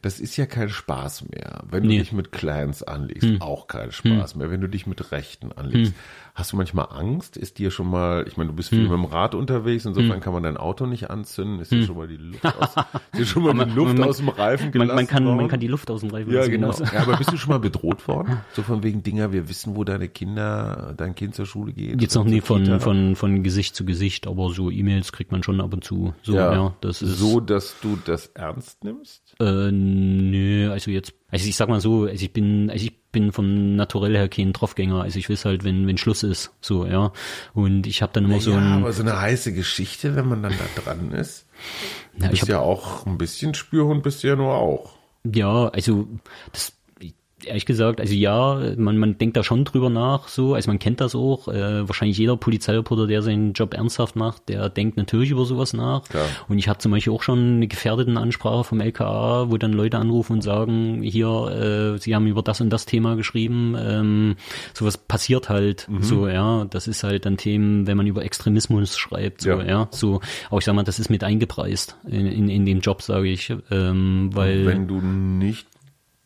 das 0.00 0.20
ist 0.20 0.36
ja 0.36 0.46
kein 0.46 0.68
Spaß 0.70 1.28
mehr. 1.28 1.62
Wenn 1.70 1.82
du 1.82 1.88
Nee. 1.90 1.98
dich 1.98 2.12
mit 2.12 2.32
Clans 2.32 2.82
anlegst, 2.82 3.24
Hm. 3.28 3.42
auch 3.42 3.66
kein 3.66 3.92
Spaß 3.92 4.36
mehr. 4.36 4.50
Wenn 4.50 4.60
du 4.60 4.68
dich 4.68 4.86
mit 4.86 5.12
Rechten 5.12 5.52
anlegst, 5.52 5.92
hast 6.34 6.52
du 6.52 6.56
manchmal 6.56 6.86
Angst? 6.90 7.36
Ist 7.36 7.58
dir 7.58 7.70
schon 7.70 7.88
mal, 7.90 8.24
ich 8.26 8.36
meine, 8.36 8.48
du 8.50 8.56
bist 8.56 8.70
Hm. 8.70 8.78
viel 8.78 8.88
mit 8.88 8.92
dem 8.98 9.04
Rad 9.04 9.34
unterwegs, 9.34 9.84
insofern 9.84 10.20
kann 10.20 10.32
man 10.32 10.42
dein 10.44 10.56
Auto 10.56 10.86
nicht 10.86 11.10
anzünden, 11.10 11.60
ist 11.60 11.72
dir 11.72 11.82
schon 11.84 11.96
mal 11.96 12.08
die 12.08 12.16
Luft 12.16 12.44
aus, 12.46 12.74
ist 13.12 13.18
dir 13.20 13.26
schon 13.26 13.42
mal 13.42 13.64
die 13.66 13.70
Luft 13.72 13.98
man- 13.98 14.08
aus 14.08 14.16
dem 14.18 14.28
Reifen 14.28 14.72
gelassen 14.72 14.94
man, 14.94 15.06
kann, 15.06 15.24
worden? 15.26 15.36
man 15.36 15.48
kann 15.48 15.60
die 15.60 15.66
Luft 15.68 15.90
aus 15.90 16.00
dem 16.00 16.10
Reifen 16.10 16.30
ja, 16.32 16.38
lassen, 16.38 16.50
genau. 16.52 16.70
genau. 16.70 16.90
Ja, 16.92 17.02
aber 17.02 17.16
bist 17.16 17.32
du 17.32 17.36
schon 17.36 17.50
mal 17.50 17.58
bedroht 17.60 18.08
worden? 18.08 18.38
So 18.54 18.62
von 18.62 18.82
wegen 18.82 19.02
Dinger, 19.02 19.32
wir 19.32 19.48
wissen, 19.48 19.76
wo 19.76 19.84
deine 19.84 20.08
Kinder, 20.08 20.94
dein 20.96 21.14
Kind 21.14 21.34
zur 21.34 21.46
Schule 21.46 21.72
geht? 21.72 21.92
Jetzt 21.92 22.02
jetzt 22.02 22.14
noch 22.14 22.24
nie 22.24 22.40
von, 22.40 22.80
von, 22.80 23.16
von 23.16 23.42
Gesicht 23.42 23.74
zu 23.74 23.84
Gesicht, 23.84 24.26
aber 24.26 24.50
so 24.50 24.70
E-Mails 24.70 25.12
kriegt 25.12 25.32
man 25.32 25.42
schon 25.42 25.60
ab 25.60 25.72
und 25.74 25.84
zu. 25.84 26.14
So, 26.22 26.34
ja, 26.34 26.52
ja 26.52 26.74
das 26.80 27.02
ist. 27.02 27.18
So, 27.18 27.40
dass 27.40 27.76
du 27.80 27.98
das 28.04 28.26
ernst 28.28 28.84
nimmst? 28.84 29.34
Äh, 29.40 29.70
nö, 29.82 30.70
also 30.70 30.90
jetzt, 30.90 31.14
also 31.30 31.46
ich 31.46 31.56
sag 31.56 31.68
mal 31.68 31.80
so, 31.80 32.04
also 32.04 32.24
ich 32.24 32.32
bin, 32.32 32.70
also 32.70 32.84
ich 32.84 33.02
bin 33.12 33.32
vom 33.32 33.76
Naturell 33.76 34.16
her 34.16 34.28
kein 34.28 34.52
Draufgänger. 34.52 35.02
Also 35.02 35.18
ich 35.18 35.28
weiß 35.28 35.44
halt, 35.44 35.64
wenn, 35.64 35.86
wenn 35.86 35.98
Schluss 35.98 36.22
ist, 36.22 36.52
so, 36.60 36.86
ja. 36.86 37.12
Und 37.54 37.86
ich 37.86 38.02
habe 38.02 38.12
dann 38.12 38.24
immer 38.24 38.34
ja, 38.34 38.40
so 38.40 38.52
ein. 38.52 38.72
aber 38.72 38.92
so 38.92 39.02
eine 39.02 39.20
heiße 39.20 39.52
Geschichte, 39.52 40.16
wenn 40.16 40.28
man 40.28 40.42
dann 40.42 40.54
da 40.58 40.82
dran 40.82 41.12
ist. 41.12 41.46
Ja, 42.18 42.30
ich 42.32 42.42
hab, 42.42 42.48
ja 42.48 42.60
auch 42.60 43.06
ein 43.06 43.18
bisschen 43.18 43.54
Spürhund 43.54 44.02
bist 44.02 44.22
du 44.22 44.28
ja 44.28 44.36
nur 44.36 44.54
auch. 44.54 44.94
Ja, 45.24 45.68
also 45.68 46.08
das 46.52 46.72
ehrlich 47.46 47.66
gesagt, 47.66 48.00
also 48.00 48.14
ja, 48.14 48.74
man, 48.76 48.98
man 48.98 49.18
denkt 49.18 49.36
da 49.36 49.42
schon 49.42 49.64
drüber 49.64 49.90
nach, 49.90 50.28
so, 50.28 50.54
also 50.54 50.70
man 50.70 50.78
kennt 50.78 51.00
das 51.00 51.14
auch. 51.14 51.48
Äh, 51.48 51.88
wahrscheinlich 51.88 52.18
jeder 52.18 52.36
Polizeireporter, 52.36 53.06
der 53.06 53.22
seinen 53.22 53.52
Job 53.52 53.74
ernsthaft 53.74 54.16
macht, 54.16 54.48
der 54.48 54.68
denkt 54.68 54.96
natürlich 54.96 55.30
über 55.30 55.44
sowas 55.44 55.72
nach. 55.72 56.04
Klar. 56.04 56.26
Und 56.48 56.58
ich 56.58 56.68
habe 56.68 56.78
zum 56.78 56.92
Beispiel 56.92 57.12
auch 57.12 57.22
schon 57.22 57.56
eine 57.56 57.66
gefährdeten 57.66 58.16
Ansprache 58.16 58.64
vom 58.64 58.80
LKA, 58.80 59.50
wo 59.50 59.56
dann 59.56 59.72
Leute 59.72 59.98
anrufen 59.98 60.34
und 60.34 60.42
sagen, 60.42 61.02
hier, 61.02 61.94
äh, 61.94 61.98
sie 61.98 62.14
haben 62.14 62.26
über 62.26 62.42
das 62.42 62.60
und 62.60 62.70
das 62.70 62.86
Thema 62.86 63.16
geschrieben. 63.16 63.76
Ähm, 63.78 64.36
sowas 64.74 64.96
passiert 64.96 65.48
halt 65.48 65.88
mhm. 65.88 66.02
so, 66.02 66.28
ja. 66.28 66.64
Das 66.64 66.88
ist 66.88 67.04
halt 67.04 67.26
dann 67.26 67.36
Themen, 67.36 67.86
wenn 67.86 67.96
man 67.96 68.06
über 68.06 68.24
Extremismus 68.24 68.96
schreibt, 68.96 69.42
so, 69.42 69.50
ja. 69.50 69.62
ja. 69.64 69.88
So, 69.90 70.20
aber 70.48 70.58
ich 70.58 70.64
sag 70.64 70.74
mal, 70.74 70.82
das 70.82 70.98
ist 70.98 71.10
mit 71.10 71.24
eingepreist 71.24 71.96
in, 72.06 72.26
in, 72.26 72.48
in 72.48 72.66
dem 72.66 72.80
Job, 72.80 73.02
sage 73.02 73.28
ich. 73.28 73.52
Ähm, 73.70 74.30
weil 74.32 74.66
wenn 74.66 74.86
du 74.86 75.00
nicht 75.00 75.66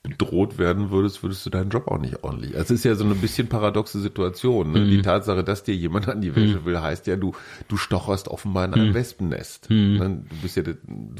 bedroht 0.08 0.58
werden 0.58 0.90
würdest, 0.90 1.22
würdest 1.22 1.44
du 1.44 1.50
deinen 1.50 1.70
Job 1.70 1.88
auch 1.88 1.98
nicht 1.98 2.22
ordentlich. 2.22 2.54
Also 2.56 2.74
es 2.74 2.80
ist 2.80 2.84
ja 2.84 2.94
so 2.94 3.04
eine 3.04 3.14
bisschen 3.14 3.48
paradoxe 3.48 4.00
Situation. 4.00 4.72
Ne? 4.72 4.80
Mhm. 4.80 4.90
Die 4.90 5.02
Tatsache, 5.02 5.44
dass 5.44 5.62
dir 5.62 5.74
jemand 5.74 6.08
an 6.08 6.20
die 6.20 6.34
Wäsche 6.34 6.60
mhm. 6.60 6.64
will, 6.64 6.80
heißt 6.80 7.06
ja, 7.06 7.16
du, 7.16 7.32
du 7.68 7.76
stocherst 7.76 8.28
offenbar 8.28 8.64
in 8.66 8.74
einem 8.74 8.88
mhm. 8.88 8.94
Wespennest. 8.94 9.70
Mhm. 9.70 9.96
Ne? 9.96 10.24
Du 10.28 10.36
bist 10.42 10.56
ja, 10.56 10.62
du 10.62 10.76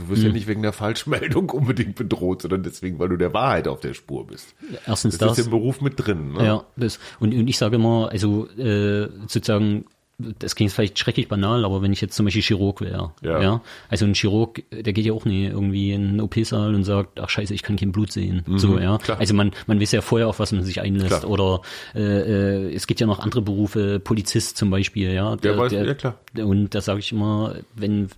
wirst 0.09 0.23
ja 0.23 0.29
mhm. 0.29 0.35
nicht 0.35 0.47
wegen 0.47 0.63
der 0.63 0.73
Falschmeldung 0.73 1.51
unbedingt 1.51 1.97
bedroht, 1.97 2.43
sondern 2.43 2.63
deswegen, 2.63 2.99
weil 2.99 3.09
du 3.09 3.17
der 3.17 3.35
Wahrheit 3.35 3.69
auf 3.69 3.81
der 3.81 3.95
Spur 3.95 4.27
bist. 4.27 4.55
Erstens 4.87 5.19
das. 5.19 5.31
Das 5.31 5.39
ist 5.39 5.47
im 5.47 5.51
Beruf 5.51 5.81
mit 5.81 5.95
drin. 5.97 6.33
Ne? 6.33 6.45
Ja, 6.45 6.65
das. 6.77 6.99
Und, 7.21 7.35
und 7.35 7.49
ich 7.49 7.59
sage 7.59 7.77
immer, 7.77 8.09
also 8.11 8.49
äh, 8.57 9.09
sozusagen 9.27 9.87
das 10.19 10.55
klingt 10.55 10.73
vielleicht 10.73 10.99
schrecklich 10.99 11.29
banal, 11.29 11.65
aber 11.65 11.83
wenn 11.83 11.93
ich 11.93 12.01
jetzt 12.01 12.15
zum 12.17 12.25
Beispiel 12.25 12.43
Chirurg 12.43 12.81
wäre, 12.81 13.13
ja. 13.23 13.43
ja. 13.43 13.61
also 13.89 14.07
ein 14.07 14.15
Chirurg, 14.15 14.63
der 14.71 14.93
geht 14.95 15.05
ja 15.05 15.13
auch 15.13 15.27
nie 15.27 15.47
irgendwie 15.47 15.93
in 15.93 16.09
einen 16.09 16.21
OP-Saal 16.21 16.75
und 16.75 16.85
sagt, 16.85 17.21
ach 17.21 17.29
scheiße, 17.29 17.53
ich 17.53 17.63
kann 17.63 17.77
kein 17.77 17.93
Blut 17.93 18.13
sehen, 18.13 18.43
mhm, 18.47 18.59
so, 18.59 18.79
ja. 18.79 18.97
Klar. 18.97 19.21
Also 19.21 19.35
man, 19.35 19.53
man 19.67 19.79
weiß 19.79 19.93
ja 19.93 20.01
vorher, 20.01 20.29
auf 20.29 20.39
was 20.39 20.53
man 20.53 20.63
sich 20.63 20.81
einlässt 20.81 21.21
klar. 21.21 21.31
oder 21.31 21.61
äh, 21.95 22.01
äh, 22.01 22.75
es 22.75 22.87
gibt 22.87 23.01
ja 23.01 23.07
noch 23.07 23.19
andere 23.19 23.43
Berufe, 23.43 24.01
Polizist 24.01 24.57
zum 24.57 24.71
Beispiel, 24.71 25.13
ja. 25.13 25.37
Der, 25.37 25.53
der 25.53 25.59
weiß, 25.59 25.71
der, 25.73 25.85
ja 25.85 25.95
klar. 25.95 26.19
Und 26.35 26.75
da 26.75 26.81
sage 26.81 27.01
ich 27.01 27.13
immer, 27.13 27.57
wenn 27.75 28.09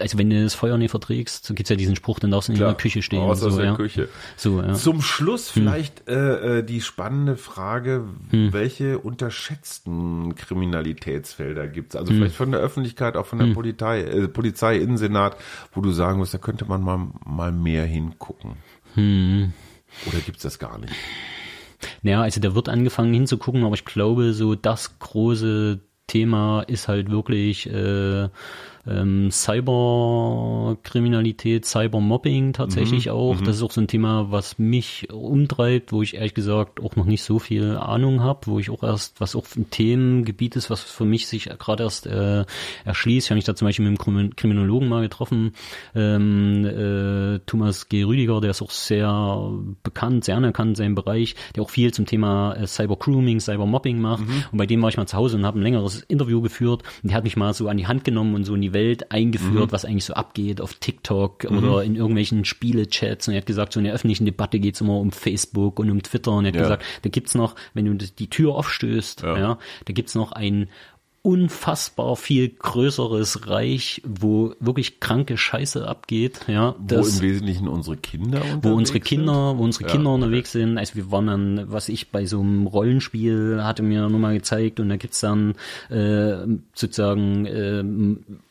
also 0.00 0.18
wenn 0.18 0.30
du 0.30 0.42
das 0.42 0.54
Feuer 0.54 0.78
nicht 0.78 0.90
verträgst, 0.90 1.44
so 1.44 1.54
gibt's 1.54 1.70
ja 1.70 1.76
diesen 1.76 1.96
Spruch, 1.96 2.18
dann 2.18 2.30
darfst 2.30 2.48
du 2.48 2.52
nicht 2.52 2.60
Klar, 2.60 2.70
in 2.70 2.76
der 2.76 2.82
Küche 2.82 3.02
stehen. 3.02 3.20
Außer 3.20 3.50
so, 3.50 3.56
der 3.56 3.66
ja. 3.66 3.76
Küche. 3.76 4.08
So, 4.36 4.60
ja. 4.60 4.74
Zum 4.74 5.02
Schluss 5.02 5.48
hm. 5.48 5.62
vielleicht 5.62 6.02
hm. 6.06 6.58
äh, 6.58 6.62
die 6.62 6.80
spannende 6.80 7.36
Frage, 7.36 8.04
hm. 8.30 8.52
welche 8.52 8.98
unterschätzten 8.98 10.34
Kriminalitätsfelder 10.36 11.68
gibt's? 11.68 11.96
Also 11.96 12.10
hm. 12.10 12.18
vielleicht 12.18 12.36
von 12.36 12.52
der 12.52 12.60
Öffentlichkeit, 12.60 13.16
auch 13.16 13.26
von 13.26 13.38
der 13.38 13.48
hm. 13.48 13.54
Polizei, 13.54 14.02
äh, 14.02 14.28
Polizei, 14.28 14.76
Innensenat, 14.76 15.36
wo 15.72 15.80
du 15.80 15.90
sagen 15.90 16.18
musst, 16.18 16.34
da 16.34 16.38
könnte 16.38 16.64
man 16.64 16.82
mal, 16.82 17.08
mal 17.24 17.52
mehr 17.52 17.84
hingucken. 17.84 18.56
Hm. 18.94 19.52
Oder 20.06 20.18
gibt's 20.18 20.42
das 20.42 20.58
gar 20.58 20.78
nicht? 20.78 20.92
Naja, 22.02 22.22
also 22.22 22.40
da 22.40 22.54
wird 22.54 22.68
angefangen 22.68 23.14
hinzugucken, 23.14 23.64
aber 23.64 23.74
ich 23.74 23.84
glaube, 23.84 24.32
so 24.32 24.54
das 24.54 24.98
große 24.98 25.80
Thema 26.06 26.62
ist 26.62 26.88
halt 26.88 27.10
wirklich 27.10 27.68
äh, 27.70 28.28
ähm, 28.88 29.30
Cyberkriminalität, 29.30 31.66
Cybermobbing 31.66 32.52
tatsächlich 32.52 33.06
mhm, 33.06 33.12
auch. 33.12 33.40
Mhm. 33.40 33.44
Das 33.44 33.56
ist 33.56 33.62
auch 33.62 33.70
so 33.70 33.80
ein 33.80 33.88
Thema, 33.88 34.30
was 34.30 34.58
mich 34.58 35.08
umtreibt, 35.12 35.92
wo 35.92 36.02
ich 36.02 36.14
ehrlich 36.14 36.34
gesagt 36.34 36.80
auch 36.80 36.96
noch 36.96 37.04
nicht 37.04 37.22
so 37.22 37.38
viel 37.38 37.76
Ahnung 37.76 38.22
habe, 38.22 38.40
wo 38.46 38.58
ich 38.58 38.70
auch 38.70 38.82
erst, 38.82 39.20
was 39.20 39.36
auch 39.36 39.44
ein 39.56 39.70
Themengebiet 39.70 40.56
ist, 40.56 40.70
was 40.70 40.82
für 40.82 41.04
mich 41.04 41.26
sich 41.26 41.50
gerade 41.58 41.84
erst 41.84 42.06
äh, 42.06 42.44
erschließt. 42.84 43.26
Ich 43.26 43.30
habe 43.30 43.36
mich 43.36 43.44
da 43.44 43.54
zum 43.54 43.66
Beispiel 43.66 43.88
mit 43.88 44.06
einem 44.06 44.34
Kriminologen 44.34 44.88
mal 44.88 45.02
getroffen, 45.02 45.52
ähm, 45.94 46.64
äh, 46.64 47.38
Thomas 47.46 47.88
G. 47.88 48.04
Rüdiger, 48.04 48.40
der 48.40 48.50
ist 48.50 48.62
auch 48.62 48.70
sehr 48.70 49.52
bekannt, 49.82 50.24
sehr 50.24 50.36
anerkannt 50.36 50.70
in 50.70 50.74
seinem 50.76 50.94
Bereich, 50.94 51.34
der 51.54 51.62
auch 51.62 51.70
viel 51.70 51.92
zum 51.92 52.06
Thema 52.06 52.54
äh, 52.54 52.66
Cybergrooming, 52.66 53.40
Cybermobbing 53.40 54.00
macht. 54.00 54.26
Mhm. 54.26 54.44
Und 54.52 54.58
bei 54.58 54.66
dem 54.66 54.82
war 54.82 54.88
ich 54.88 54.96
mal 54.96 55.06
zu 55.06 55.16
Hause 55.16 55.36
und 55.36 55.46
habe 55.46 55.58
ein 55.58 55.62
längeres 55.62 56.02
Interview 56.02 56.40
geführt 56.40 56.82
und 57.02 57.10
der 57.10 57.16
hat 57.16 57.24
mich 57.24 57.36
mal 57.36 57.52
so 57.54 57.68
an 57.68 57.76
die 57.76 57.86
Hand 57.86 58.04
genommen 58.04 58.34
und 58.34 58.44
so 58.44 58.54
in 58.54 58.60
die 58.60 58.72
Welt 58.72 58.77
eingeführt, 59.10 59.70
mhm. 59.70 59.72
was 59.72 59.84
eigentlich 59.84 60.04
so 60.04 60.14
abgeht 60.14 60.60
auf 60.60 60.74
TikTok 60.74 61.50
mhm. 61.50 61.58
oder 61.58 61.84
in 61.84 61.96
irgendwelchen 61.96 62.44
Spielechats. 62.44 63.28
Und 63.28 63.34
er 63.34 63.40
hat 63.40 63.46
gesagt, 63.46 63.72
so 63.72 63.80
in 63.80 63.84
der 63.84 63.94
öffentlichen 63.94 64.24
Debatte 64.24 64.58
geht's 64.60 64.80
immer 64.80 64.98
um 64.98 65.12
Facebook 65.12 65.78
und 65.78 65.90
um 65.90 66.02
Twitter. 66.02 66.32
Und 66.32 66.44
er 66.44 66.48
hat 66.48 66.56
ja. 66.56 66.62
gesagt, 66.62 66.84
da 67.02 67.08
gibt's 67.08 67.34
noch, 67.34 67.54
wenn 67.74 67.84
du 67.84 67.94
die 67.94 68.30
Tür 68.30 68.54
aufstößt, 68.54 69.22
ja, 69.22 69.38
ja 69.38 69.58
da 69.84 69.92
gibt's 69.92 70.14
noch 70.14 70.32
ein 70.32 70.68
unfassbar 71.28 72.16
viel 72.16 72.48
größeres 72.48 73.48
Reich, 73.48 74.00
wo 74.02 74.54
wirklich 74.60 74.98
kranke 74.98 75.36
Scheiße 75.36 75.86
abgeht, 75.86 76.40
ja. 76.48 76.74
Das, 76.86 77.20
wo 77.20 77.26
im 77.26 77.30
Wesentlichen 77.30 77.68
unsere 77.68 77.98
Kinder 77.98 78.38
unterwegs 78.38 78.64
Wo 78.64 78.72
unsere 78.72 79.00
Kinder, 79.00 79.50
sind? 79.50 79.58
wo 79.58 79.64
unsere 79.64 79.84
Kinder 79.84 80.08
ja, 80.08 80.14
unterwegs 80.14 80.52
sind. 80.52 80.78
Also 80.78 80.94
wir 80.94 81.10
waren 81.10 81.26
dann, 81.26 81.64
was 81.70 81.90
ich 81.90 82.08
bei 82.08 82.24
so 82.24 82.40
einem 82.40 82.66
Rollenspiel 82.66 83.62
hatte 83.62 83.82
mir 83.82 84.08
nur 84.08 84.18
mal 84.18 84.32
gezeigt 84.32 84.80
und 84.80 84.88
da 84.88 84.96
gibt's 84.96 85.20
dann 85.20 85.54
äh, 85.90 86.46
sozusagen 86.72 87.44
äh, 87.44 87.84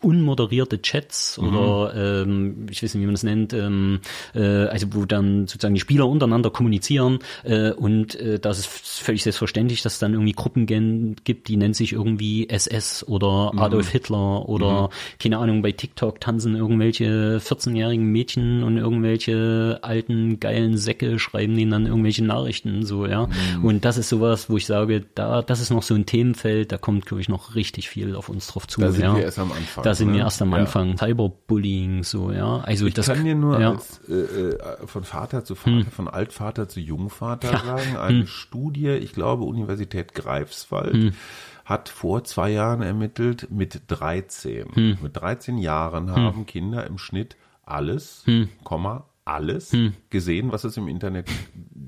unmoderierte 0.06 0.80
Chats 0.80 1.40
mhm. 1.40 1.48
oder 1.48 1.96
ähm, 1.96 2.68
ich 2.70 2.84
weiß 2.84 2.94
nicht, 2.94 3.02
wie 3.02 3.08
man 3.08 3.16
das 3.16 3.24
nennt, 3.24 3.54
ähm, 3.54 4.02
äh, 4.36 4.68
also 4.68 4.86
wo 4.92 5.06
dann 5.06 5.48
sozusagen 5.48 5.74
die 5.74 5.82
Spieler 5.82 6.08
untereinander 6.08 6.52
kommunizieren 6.52 7.20
äh, 7.44 7.72
und 7.72 8.14
äh, 8.20 8.38
das 8.38 8.60
ist 8.60 8.68
völlig 8.68 9.24
selbstverständlich, 9.24 9.82
dass 9.82 9.94
es 9.94 10.00
dann 10.00 10.14
irgendwie 10.14 10.34
Gruppen 10.34 10.68
gibt, 10.68 11.48
die 11.48 11.58
nennt 11.58 11.76
sich 11.76 11.94
irgendwie 11.94 12.46
SS 12.68 13.04
oder 13.08 13.52
mhm. 13.54 13.60
Adolf 13.60 13.90
Hitler 13.90 14.48
oder 14.48 14.84
mhm. 14.84 15.20
keine 15.20 15.38
Ahnung, 15.38 15.62
bei 15.62 15.72
TikTok 15.72 16.20
tanzen 16.20 16.56
irgendwelche 16.56 17.40
14-jährigen 17.40 18.06
Mädchen 18.06 18.64
und 18.64 18.78
irgendwelche 18.78 19.80
alten 19.82 20.40
geilen 20.40 20.78
Säcke 20.78 21.20
schreiben 21.20 21.56
denen 21.56 21.72
dann 21.72 21.86
irgendwelche 21.86 22.24
Nachrichten 22.24 22.86
so, 22.86 23.06
ja. 23.06 23.28
Mhm. 23.28 23.66
Und 23.66 23.86
das 23.86 23.98
ist 23.98 24.10
sowas, 24.10 24.50
wo 24.50 24.58
ich 24.58 24.66
sage, 24.66 25.06
da 25.16 25.42
das 25.42 25.60
ist 25.60 25.70
noch 25.70 25.84
so 25.84 25.96
ein 25.96 26.06
Themenfeld, 26.06 26.72
da 26.72 26.78
kommt 26.78 27.06
glaube 27.06 27.22
ich 27.22 27.30
noch 27.30 27.56
richtig 27.56 27.90
viel 27.90 28.16
auf 28.16 28.30
uns 28.30 28.48
drauf 28.48 28.68
zu, 28.68 28.82
Da 28.82 28.92
sind 28.92 29.04
ja. 29.04 29.16
wir 29.16 29.24
erst 29.24 29.40
am 29.40 29.52
Anfang. 29.52 29.84
Da 29.84 29.94
sind 29.94 30.08
ne? 30.10 30.14
wir 30.16 30.20
erst 30.22 30.42
am 30.42 30.54
Anfang. 30.54 30.92
Ja. 30.92 30.98
Cyberbullying 30.98 32.04
so, 32.04 32.32
ja. 32.32 32.60
Also 32.60 32.86
ich 32.86 32.94
das 32.94 33.08
kann 33.08 33.24
dir 33.24 33.36
nur 33.36 33.60
ja. 33.60 33.72
als, 33.72 34.02
äh, 34.10 34.14
äh, 34.14 34.88
von 34.88 35.04
Vater 35.04 35.44
zu 35.44 35.56
Vater, 35.56 35.78
hm. 35.78 35.86
von 35.92 36.08
Altvater 36.08 36.68
zu 36.68 36.80
Jungvater 36.80 37.52
ja. 37.52 37.60
sagen, 37.60 37.98
eine 37.98 38.20
hm. 38.20 38.28
Studie, 38.28 38.90
ich 38.90 39.14
glaube 39.14 39.44
Universität 39.44 40.14
Greifswald 40.14 40.94
hm 40.94 41.14
hat 41.68 41.90
vor 41.90 42.24
zwei 42.24 42.50
Jahren 42.50 42.82
ermittelt 42.82 43.52
mit 43.52 43.82
13. 43.88 44.74
Hm. 44.74 44.98
Mit 45.02 45.18
13 45.18 45.58
Jahren 45.58 46.08
hm. 46.08 46.16
haben 46.16 46.38
hm. 46.38 46.46
Kinder 46.46 46.88
im 46.88 46.98
Schnitt 46.98 47.36
alles, 47.66 48.22
hm. 48.24 48.48
Komma, 48.64 49.04
alles 49.26 49.74
hm. 49.74 49.92
gesehen, 50.10 50.54
was 50.54 50.64
es 50.64 50.78
im 50.78 50.88
Internet 50.88 51.28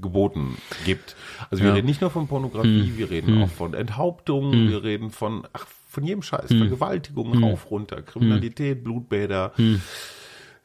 geboten 0.01 0.57
gibt. 0.85 1.15
Also 1.49 1.63
wir 1.63 1.69
ja. 1.69 1.75
reden 1.75 1.87
nicht 1.87 2.01
nur 2.01 2.09
von 2.09 2.27
Pornografie, 2.27 2.87
hm. 2.87 2.97
wir 2.97 3.09
reden 3.09 3.35
hm. 3.35 3.43
auch 3.43 3.49
von 3.49 3.73
Enthauptungen, 3.73 4.69
wir 4.69 4.83
reden 4.83 5.11
von, 5.11 5.47
ach, 5.53 5.65
von 5.87 6.03
jedem 6.03 6.23
Scheiß, 6.23 6.47
Vergewaltigungen, 6.47 7.41
rauf, 7.41 7.71
runter, 7.71 8.01
Kriminalität, 8.01 8.83
Blutbäder. 8.83 9.53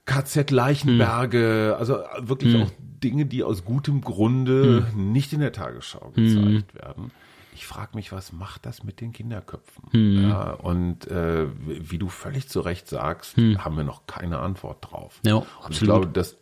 KZ 0.07 0.51
Leichenberge, 0.51 1.77
also 1.79 2.01
wirklich 2.19 2.57
auch 2.57 2.71
Dinge, 2.79 3.25
die 3.27 3.43
aus 3.45 3.65
gutem 3.65 4.01
Grunde 4.03 4.89
nicht 4.95 5.33
in 5.33 5.41
der 5.41 5.53
Tagesschau 5.53 6.11
gezeigt 6.15 6.75
werden 6.75 7.13
ich 7.55 7.67
frage 7.67 7.91
mich, 7.95 8.13
was 8.13 8.33
macht 8.33 8.67
das 8.67 8.83
mit 8.83 9.01
den 9.01 9.13
Kinderköpfen? 9.13 9.85
Hm. 9.93 10.29
Ja, 10.29 10.51
und 10.53 11.07
äh, 11.07 11.47
wie 11.67 11.99
du 11.99 12.09
völlig 12.09 12.49
zu 12.49 12.61
Recht 12.61 12.89
sagst, 12.89 13.37
hm. 13.37 13.65
haben 13.65 13.77
wir 13.77 13.85
noch 13.85 14.07
keine 14.07 14.39
Antwort 14.41 14.79
drauf. 14.81 15.21
Ja, 15.25 15.37
absolut. 15.37 15.65
Und 15.65 15.73
ich 15.73 15.81
glaube, 15.81 16.07
dass 16.09 16.37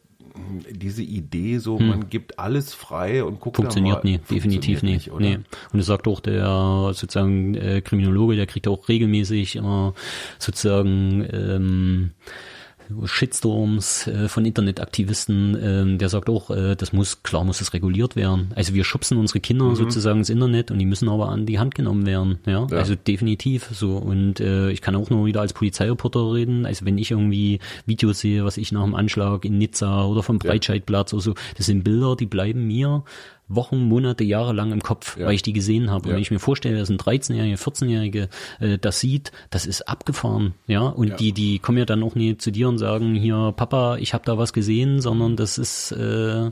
diese 0.70 1.02
Idee 1.02 1.58
so, 1.58 1.78
hm. 1.78 1.88
man 1.88 2.08
gibt 2.08 2.38
alles 2.38 2.72
frei 2.72 3.22
und 3.22 3.40
guckt 3.40 3.56
Funktioniert 3.56 4.04
nie, 4.04 4.18
definitiv 4.18 4.82
nie. 4.82 4.94
Nicht, 4.94 5.12
nee. 5.18 5.38
Und 5.72 5.78
es 5.78 5.86
sagt 5.86 6.08
auch 6.08 6.20
der 6.20 6.92
sozusagen 6.94 7.54
äh, 7.54 7.82
Kriminologe, 7.82 8.36
der 8.36 8.46
kriegt 8.46 8.66
auch 8.66 8.88
regelmäßig 8.88 9.56
immer 9.56 9.94
sozusagen 10.38 11.26
ähm, 11.30 12.10
Shitstorms 13.04 14.06
äh, 14.06 14.28
von 14.28 14.44
Internetaktivisten, 14.44 15.94
äh, 15.94 15.98
der 15.98 16.08
sagt 16.08 16.28
auch, 16.28 16.50
äh, 16.50 16.74
das 16.76 16.92
muss, 16.92 17.22
klar 17.22 17.44
muss 17.44 17.60
es 17.60 17.72
reguliert 17.72 18.16
werden. 18.16 18.50
Also 18.54 18.74
wir 18.74 18.84
schubsen 18.84 19.18
unsere 19.18 19.40
Kinder 19.40 19.66
mhm. 19.66 19.76
sozusagen 19.76 20.18
ins 20.18 20.30
Internet 20.30 20.70
und 20.70 20.78
die 20.78 20.86
müssen 20.86 21.08
aber 21.08 21.28
an 21.28 21.46
die 21.46 21.58
Hand 21.58 21.74
genommen 21.74 22.06
werden. 22.06 22.38
Ja, 22.46 22.66
ja. 22.70 22.76
also 22.76 22.94
definitiv 22.94 23.68
so. 23.72 23.96
Und 23.96 24.40
äh, 24.40 24.70
ich 24.70 24.80
kann 24.80 24.96
auch 24.96 25.10
nur 25.10 25.26
wieder 25.26 25.40
als 25.40 25.52
Polizeireporter 25.52 26.32
reden. 26.32 26.66
Also 26.66 26.84
wenn 26.84 26.98
ich 26.98 27.10
irgendwie 27.10 27.60
Videos 27.86 28.20
sehe, 28.20 28.44
was 28.44 28.56
ich 28.56 28.72
nach 28.72 28.84
dem 28.84 28.94
Anschlag 28.94 29.44
in 29.44 29.58
Nizza 29.58 30.04
oder 30.04 30.22
vom 30.22 30.38
Breitscheidplatz 30.38 31.12
oder 31.12 31.22
so, 31.22 31.34
das 31.56 31.66
sind 31.66 31.84
Bilder, 31.84 32.16
die 32.16 32.26
bleiben 32.26 32.66
mir 32.66 33.04
Wochen, 33.48 33.82
Monate, 33.82 34.24
Jahre 34.24 34.52
lang 34.54 34.72
im 34.72 34.82
Kopf, 34.82 35.18
Ja. 35.18 35.26
weil 35.26 35.34
ich 35.34 35.42
die 35.42 35.52
gesehen 35.52 35.90
habe. 35.90 36.04
Und 36.04 36.08
Ja. 36.10 36.14
wenn 36.14 36.22
ich 36.22 36.30
mir 36.30 36.38
vorstelle, 36.38 36.78
dass 36.78 36.88
ein 36.88 36.96
13-Jährige, 36.96 37.56
14-Jährige 37.58 38.28
äh, 38.60 38.78
das 38.78 39.00
sieht, 39.00 39.30
das 39.50 39.66
ist 39.66 39.82
abgefahren, 39.88 40.54
ja. 40.66 40.80
Und 40.82 41.08
Ja. 41.08 41.16
die, 41.16 41.32
die 41.32 41.58
kommen 41.58 41.76
ja 41.78 41.84
dann 41.84 42.02
auch 42.02 42.14
nie 42.14 42.36
zu 42.38 42.50
dir 42.50 42.68
und 42.68 42.78
sagen, 42.78 43.14
hier, 43.14 43.52
Papa, 43.56 43.96
ich 43.98 44.14
habe 44.14 44.24
da 44.24 44.38
was 44.38 44.52
gesehen, 44.52 45.00
sondern 45.00 45.36
das 45.36 45.58
ist, 45.58 45.92
äh, 45.92 46.50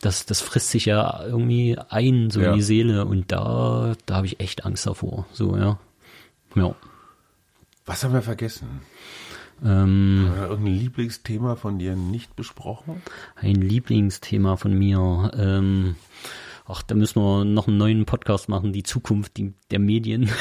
das, 0.00 0.26
das 0.26 0.40
frisst 0.42 0.70
sich 0.70 0.84
ja 0.86 1.22
irgendwie 1.24 1.78
ein, 1.88 2.30
so 2.30 2.40
in 2.40 2.52
die 2.54 2.62
Seele. 2.62 3.06
Und 3.06 3.32
da, 3.32 3.94
da 4.06 4.16
habe 4.16 4.26
ich 4.26 4.40
echt 4.40 4.64
Angst 4.66 4.86
davor. 4.86 5.26
So, 5.32 5.56
ja. 5.56 5.78
Ja. 6.54 6.74
Was 7.86 8.04
haben 8.04 8.12
wir 8.12 8.22
vergessen? 8.22 8.82
Ähm, 9.64 10.28
irgendein 10.40 10.74
Lieblingsthema 10.74 11.56
von 11.56 11.78
dir 11.78 11.94
nicht 11.96 12.34
besprochen? 12.36 13.02
ein 13.36 13.56
Lieblingsthema 13.56 14.56
von 14.56 14.76
mir. 14.76 15.30
Ähm, 15.36 15.94
ach, 16.66 16.82
da 16.82 16.94
müssen 16.94 17.20
wir 17.22 17.44
noch 17.44 17.68
einen 17.68 17.76
neuen 17.76 18.04
Podcast 18.06 18.48
machen, 18.48 18.72
die 18.72 18.82
Zukunft 18.82 19.36
die, 19.36 19.52
der 19.70 19.78
Medien. 19.78 20.30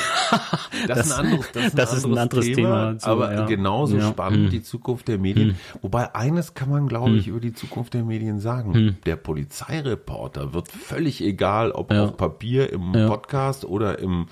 Das, 0.88 1.06
ist 1.08 1.12
ein 1.12 1.26
anderes, 1.26 1.52
das 1.52 1.76
das 1.76 1.94
ist 1.94 2.06
ein 2.06 2.18
anderes, 2.18 2.46
Thema, 2.46 2.56
Thema, 2.56 3.00
so, 3.00 3.08
aber 3.08 3.34
ja. 3.34 3.46
genauso 3.46 3.98
Ja. 3.98 4.10
spannend 4.10 4.46
Hm. 4.46 4.50
die 4.52 4.64
Zukunft 4.64 5.10
der 5.10 5.18
Medien. 5.20 5.58
Wobei 5.82 6.16
eines 6.16 6.54
kann 6.54 6.70
man, 6.70 6.88
glaube 6.88 7.12
ich, 7.18 7.28
über 7.28 7.42
die 7.42 7.52
Zukunft 7.54 7.94
der 7.94 8.04
Medien 8.06 8.40
sagen. 8.40 8.98
Der 9.06 9.18
Polizeireporter 9.18 10.54
wird 10.54 10.70
völlig 10.70 11.22
egal, 11.22 11.72
ob 11.72 11.92
Ja. 11.92 12.06
auf 12.06 12.18
Papier, 12.18 12.72
im. 12.72 12.94
Podcast 12.94 13.66
oder 13.66 14.00
im, 14.00 14.28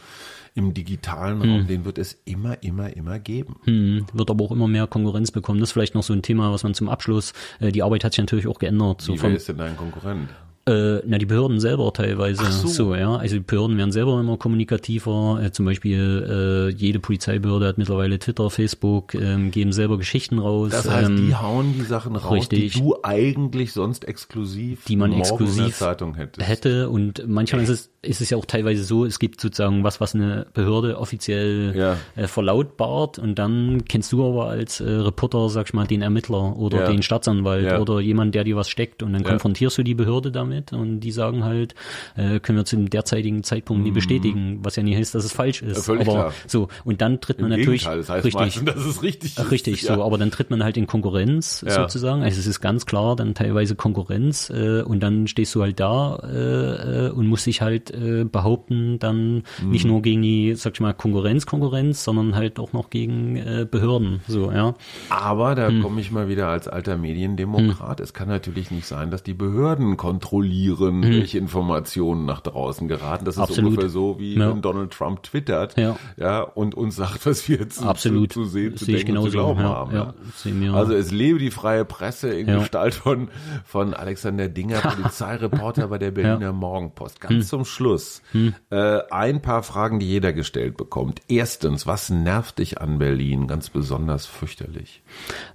im 0.60 0.74
digitalen 0.74 1.42
Raum, 1.42 1.68
den 1.68 1.86
wird 1.86 1.98
es 1.98 2.22
immer, 2.26 2.62
immer, 2.62 2.96
immer 2.96 3.18
geben. 3.18 3.56
Hm, 3.64 4.06
wird 4.14 4.30
aber 4.30 4.46
auch 4.46 4.52
immer 4.52 4.68
mehr 4.68 4.88
Konkurrenz 4.88 5.32
bekommen. 5.32 5.60
Das 5.60 5.70
ist 5.70 5.74
vielleicht 5.74 5.96
noch 5.96 6.04
so 6.04 6.14
ein 6.14 6.22
Thema, 6.22 6.52
was 6.52 6.64
man 6.64 6.74
zum 6.74 6.90
Abschluss, 6.90 7.34
äh, 7.60 7.72
die 7.72 7.82
Arbeit 7.82 8.04
hat 8.04 8.14
sich 8.14 8.20
natürlich 8.20 8.48
auch 8.48 8.60
geändert. 8.60 9.02
So 9.02 9.14
Wie 9.14 9.18
vom, 9.18 9.30
wer 9.30 9.38
ist 9.38 9.48
denn 9.48 9.58
dein 9.58 9.78
Konkurrent? 9.78 10.30
Äh, 10.70 11.02
na, 11.08 11.18
die 11.18 11.26
Behörden 11.26 11.60
selber 11.60 11.92
teilweise. 11.94 12.44
Ach 12.46 12.52
so. 12.52 12.94
ja. 12.94 13.16
Also 13.16 13.38
die 13.38 13.42
Behörden 13.42 13.78
werden 13.78 13.92
selber 13.92 14.20
immer 14.20 14.38
kommunikativer. 14.38 15.42
Äh, 15.44 15.52
zum 15.52 15.66
Beispiel 15.66 16.70
äh, 16.70 16.76
jede 16.76 17.00
Polizeibehörde 17.00 17.66
hat 17.68 17.80
mittlerweile 17.80 18.20
Twitter, 18.20 18.50
Facebook, 18.52 19.16
ähm, 19.16 19.50
geben 19.50 19.72
selber 19.72 19.98
Geschichten 19.98 20.38
raus. 20.38 20.70
Das 20.72 20.88
heißt, 20.88 21.10
ähm, 21.10 21.28
die 21.28 21.36
hauen 21.36 21.74
die 21.74 21.82
Sachen 21.82 22.16
raus, 22.16 22.34
richtig. 22.34 22.74
die 22.74 22.80
du 22.80 22.98
eigentlich 23.02 23.74
sonst 23.74 24.08
exklusiv 24.08 24.86
die 24.86 24.96
man 24.96 25.10
morgen 25.10 25.22
in 25.22 25.24
der 25.24 25.32
exklusiv 25.32 25.76
Zeitung 25.76 26.14
hättest. 26.14 26.48
hätte 26.48 26.90
und 26.90 27.28
manchmal 27.28 27.64
ist 27.64 27.70
es, 27.70 27.90
ist 28.02 28.22
es 28.22 28.30
ja 28.30 28.38
auch 28.38 28.46
teilweise 28.46 28.84
so, 28.86 29.04
es 29.04 29.20
gibt 29.20 29.42
sozusagen 29.42 29.84
was, 29.84 30.00
was 30.00 30.16
eine 30.16 30.48
Behörde 30.54 30.98
offiziell 30.98 31.74
Ja. 31.76 31.98
äh, 32.16 32.28
verlautbart 32.28 33.20
und 33.20 33.36
dann 33.38 33.84
kennst 33.90 34.12
du 34.14 34.26
aber 34.26 34.48
als 34.48 34.80
äh, 34.80 34.90
Reporter, 34.90 35.50
sag 35.50 35.68
ich 35.68 35.74
mal, 35.74 35.86
den 35.86 36.02
Ermittler 36.02 36.56
oder 36.58 36.84
Ja. 36.84 36.92
den 36.92 37.02
Staatsanwalt 37.02 37.66
Ja. 37.66 37.80
oder 37.80 38.00
jemand, 38.00 38.36
der 38.36 38.46
dir 38.46 38.56
was 38.56 38.70
steckt 38.70 39.04
und 39.04 39.12
dann 39.12 39.24
konfrontierst 39.24 39.78
du 39.78 39.84
die 39.84 39.96
Behörde 39.96 40.32
damit 40.32 40.72
und 40.72 41.02
die 41.02 41.12
sagen 41.12 41.44
halt, 41.44 41.76
äh, 42.16 42.40
können 42.40 42.58
wir 42.60 42.66
zum 42.66 42.90
derzeitigen 42.90 43.44
Zeitpunkt 43.44 43.84
nie 43.84 43.92
bestätigen, 43.92 44.60
was 44.64 44.78
ja 44.78 44.84
nie 44.84 44.96
heißt, 44.96 45.14
dass 45.14 45.26
es 45.26 45.34
falsch 45.34 45.62
ist. 45.62 45.80
Mhm. 45.80 45.82
Völlig 45.82 46.08
aber 46.08 46.18
klar. 46.18 46.34
so 46.48 46.70
und 46.86 47.02
dann 47.02 47.20
tritt 47.20 47.40
Im 47.40 47.50
man 47.50 47.60
natürlich 47.60 47.84
das 47.84 48.08
heißt 48.10 48.26
richtig 48.26 48.34
meistens, 48.42 48.66
dass 48.66 48.86
es 48.86 49.04
richtig 49.04 49.38
ist. 49.38 49.52
Richtig, 49.52 49.82
so, 49.82 50.02
aber 50.04 50.18
dann 50.18 50.32
tritt 50.32 50.50
man 50.52 50.64
halt 50.64 50.78
in 50.78 50.88
Konkurrenz 50.88 51.60
sozusagen. 51.68 52.24
Also 52.24 52.40
es 52.40 52.48
ist 52.48 52.62
ganz 52.62 52.86
klar 52.86 53.16
dann 53.18 53.34
teilweise 53.34 53.76
Konkurrenz 53.76 54.50
äh, 54.50 54.84
und 54.84 55.02
dann 55.02 55.28
stehst 55.28 55.54
du 55.56 55.62
halt 55.62 55.80
da 55.82 56.16
äh, 56.24 57.08
äh, 57.08 57.10
und 57.12 57.28
musst 57.28 57.46
dich 57.46 57.62
halt 57.62 57.89
äh, 57.92 58.26
behaupten, 58.26 59.00
dann 59.00 59.44
Mhm. 59.62 59.70
nicht 59.72 59.86
nur 59.86 60.02
gegen 60.02 60.22
die, 60.22 60.56
sag 60.56 60.74
ich 60.74 60.80
mal, 60.82 60.94
Konkurrenz, 60.94 61.46
Konkurrenz, 61.46 62.04
sondern 62.04 62.36
halt 62.36 62.60
auch 62.60 62.74
noch 62.74 62.90
gegen 62.90 63.36
äh, 63.38 63.68
Behörden. 63.70 64.22
So, 64.28 64.52
ja. 64.52 64.74
Aber 65.10 65.56
da 65.56 65.68
Hm. 65.70 65.82
komme 65.82 66.02
ich 66.02 66.12
mal 66.12 66.28
wieder 66.30 66.48
als 66.48 66.68
alter 66.68 66.98
Mediendemokrat. 66.98 68.00
Es 68.00 68.14
kann 68.14 68.28
natürlich 68.28 68.72
nicht 68.72 68.86
sein, 68.86 69.12
dass 69.12 69.24
die 69.24 69.34
Behörden 69.34 69.98
kontrollieren, 69.98 71.04
welche 71.04 71.38
Informationen 71.38 72.26
nach 72.26 72.42
draußen 72.42 72.88
geraten. 72.88 73.26
Das 73.26 73.36
ist 73.36 73.40
Hm. 73.40 73.44
Absolut. 73.44 73.70
ungefähr 73.72 73.90
so, 73.90 74.20
wie 74.20 74.36
Ja. 74.36 74.50
wenn 74.52 74.62
Donald 74.62 74.92
Trump 74.92 75.24
twittert 75.24 75.78
Ja. 75.78 75.96
Ja, 76.18 76.42
und 76.42 76.76
uns 76.76 76.96
sagt, 76.96 77.26
was 77.26 77.48
wir 77.50 77.68
zu, 77.70 77.84
Absolut. 77.86 78.32
zu, 78.34 78.44
zu 78.44 78.50
sehen, 78.50 78.78
zu 78.78 78.86
Sehe 78.86 78.98
denken 78.98 79.18
und 79.18 79.26
zu 79.26 79.32
glauben 79.32 79.60
Ja, 79.60 79.70
haben. 79.70 79.94
ja, 79.96 80.14
wir. 80.44 80.74
Also 80.74 80.94
es 80.94 81.12
lebe 81.12 81.40
die 81.40 81.52
freie 81.52 81.86
Presse 81.86 82.30
in 82.30 82.48
Ja. 82.48 82.60
Gestalt 82.60 82.94
von, 82.96 83.30
von 83.66 83.94
Alexander 83.94 84.48
Dinger, 84.48 84.80
Polizeireporter 84.82 85.88
bei 85.88 85.98
der 85.98 86.12
Berliner 86.12 86.54
Morgenpost. 86.54 87.20
Ganz 87.22 87.34
Hm. 87.34 87.42
zum 87.44 87.66
Schluss 87.66 87.79
äh, 87.82 89.00
ein 89.12 89.42
paar 89.42 89.64
Fragen, 89.64 90.00
die 90.00 90.08
jeder 90.08 90.34
gestellt 90.34 90.78
bekommt. 90.78 91.22
Erstens, 91.28 91.88
was 91.88 92.10
nervt 92.10 92.60
dich 92.60 92.80
an 92.82 93.00
Berlin 93.00 93.48
ganz 93.48 93.70
besonders 93.70 94.26
fürchterlich? 94.26 95.02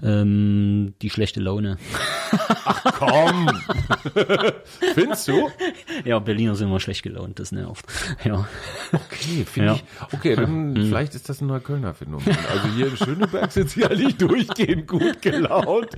Ähm, 0.03 0.95
die 1.03 1.11
schlechte 1.11 1.41
Laune. 1.41 1.77
Komm! 2.99 3.49
Findest 4.95 5.29
du? 5.29 5.51
Ja, 6.05 6.19
Berliner 6.19 6.55
sind 6.55 6.69
immer 6.69 6.81
schlecht 6.81 7.03
gelaunt, 7.03 7.39
das 7.39 7.53
nervt. 7.53 7.87
Ja. 8.25 8.47
Okay, 8.93 9.45
finde 9.45 9.69
Ja. 9.69 9.75
ich. 9.75 9.85
Okay, 10.13 10.37
dann 10.37 10.75
vielleicht 10.77 11.15
ist 11.15 11.29
das 11.29 11.41
ein 11.41 11.47
Neuköllner 11.47 11.95
Phänomen. 11.95 12.37
Also 12.51 12.69
hier 12.69 12.89
in 12.89 12.97
Schöneberg 12.97 13.53
sind 13.53 13.71
sie 13.71 13.85
eigentlich 13.85 14.17
durchgehend 14.17 14.87
gut 14.87 15.23
gelaunt. 15.23 15.91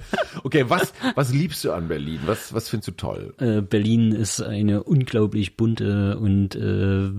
Okay, 0.45 0.65
was, 0.69 0.93
was 1.15 1.33
liebst 1.33 1.65
du 1.65 1.73
an 1.73 1.89
Berlin? 1.89 2.21
Was, 2.27 2.53
was 2.53 2.69
findest 2.69 2.89
du 2.89 2.93
toll? 2.93 3.35
Äh, 3.39 3.61
Berlin 3.63 4.13
ist 4.13 4.41
eine 4.43 4.83
unglaublich 4.83 5.57
bunte 5.57 6.16
und 6.17 6.55
äh, 6.57 6.61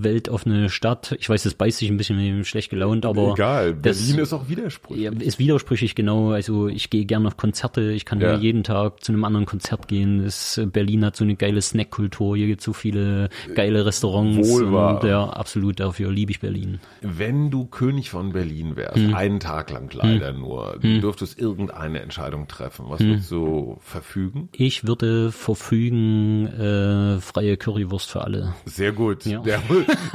weltoffene 0.03 0.69
Stadt. 0.69 1.15
Ich 1.19 1.29
weiß, 1.29 1.43
das 1.43 1.53
beißt 1.53 1.77
sich 1.77 1.89
ein 1.89 1.97
bisschen 1.97 2.17
mit 2.17 2.25
dem 2.27 2.43
schlecht 2.43 2.69
gelaunt, 2.69 3.05
aber 3.05 3.33
Egal, 3.33 3.73
das, 3.75 3.99
Berlin 4.05 4.19
ist 4.23 4.33
auch 4.33 4.49
widersprüchlich. 4.49 5.05
ja, 5.05 5.11
ist 5.11 5.39
widersprüchlich 5.39 5.95
genau. 5.95 6.31
Also 6.31 6.67
ich 6.67 6.89
gehe 6.89 7.05
gerne 7.05 7.27
auf 7.27 7.37
Konzerte. 7.37 7.91
Ich 7.91 8.05
kann 8.05 8.19
Ja. 8.19 8.35
jeden 8.37 8.63
Tag 8.63 9.03
zu 9.03 9.11
einem 9.11 9.23
anderen 9.23 9.45
Konzert 9.45 9.87
gehen. 9.87 10.23
Das, 10.23 10.59
Berlin 10.73 11.05
hat 11.05 11.15
so 11.15 11.23
eine 11.23 11.35
geile 11.35 11.61
Snackkultur. 11.61 12.35
Hier 12.37 12.47
gibt 12.47 12.61
so 12.61 12.73
viele 12.73 13.29
geile 13.55 13.85
Restaurants. 13.85 14.49
Wohl 14.49 14.71
wahr. 14.71 15.01
Und, 15.03 15.07
ja, 15.09 15.23
absolut. 15.29 15.79
Dafür 15.79 16.11
liebe 16.11 16.31
ich 16.31 16.39
Berlin. 16.39 16.79
Wenn 17.01 17.51
du 17.51 17.65
König 17.65 18.09
von 18.09 18.33
Berlin 18.33 18.75
wärst, 18.75 18.97
Hm. 18.97 19.13
einen 19.13 19.39
Tag 19.39 19.71
lang 19.71 19.89
leider 19.93 20.33
nur, 20.33 20.77
du 20.81 20.99
dürftest 20.99 21.39
irgendeine 21.39 21.99
Entscheidung 22.01 22.47
treffen, 22.47 22.85
was 22.89 22.99
Hm. 22.99 23.07
würdest 23.09 23.31
du 23.31 23.77
verfügen? 23.81 24.49
Ich 24.53 24.87
würde 24.87 25.31
verfügen 25.31 26.47
äh, 26.47 27.19
freie 27.21 27.57
Currywurst 27.57 28.09
für 28.09 28.21
alle. 28.23 28.53
Sehr 28.65 28.86
gut. 28.91 29.25
Ja. 29.25 29.39
Der, 29.39 29.61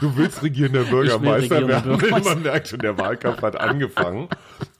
du 0.01 0.17
willst 0.17 0.43
regierender 0.43 0.85
Bürgermeister 0.85 1.67
werden. 1.67 1.93
Bürgermeister. 1.99 2.35
Man 2.35 2.43
merkt 2.43 2.69
schon, 2.69 2.79
der 2.81 2.99
Wahlkampf 2.99 3.43
hat 3.43 3.61
angefangen. 3.61 4.29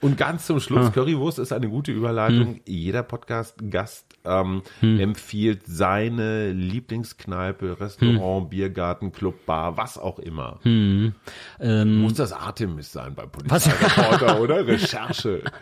Und 0.03 0.17
ganz 0.17 0.45
zum 0.45 0.57
Ah. 0.57 0.59
Schluss, 0.59 0.91
Currywurst 0.91 1.39
ist 1.39 1.51
eine 1.53 1.67
gute 1.69 1.91
Überleitung. 1.91 2.55
Hm. 2.55 2.59
Jeder 2.67 3.01
Podcast-Gast 3.03 4.05
ähm, 4.25 4.61
empfiehlt 4.81 5.61
seine 5.65 6.51
Lieblingskneipe, 6.51 7.79
Restaurant, 7.79 8.49
Biergarten, 8.49 9.11
Club, 9.11 9.45
Bar, 9.45 9.77
was 9.77 9.97
auch 9.97 10.19
immer. 10.19 10.59
Hm. 10.63 11.13
Ähm, 11.59 11.97
Muss 12.01 12.13
das 12.15 12.33
Artemis 12.33 12.91
sein 12.91 13.15
bei 13.15 13.25
Polizeireporter, 13.25 14.39
oder? 14.41 14.67
Recherche. 14.67 15.41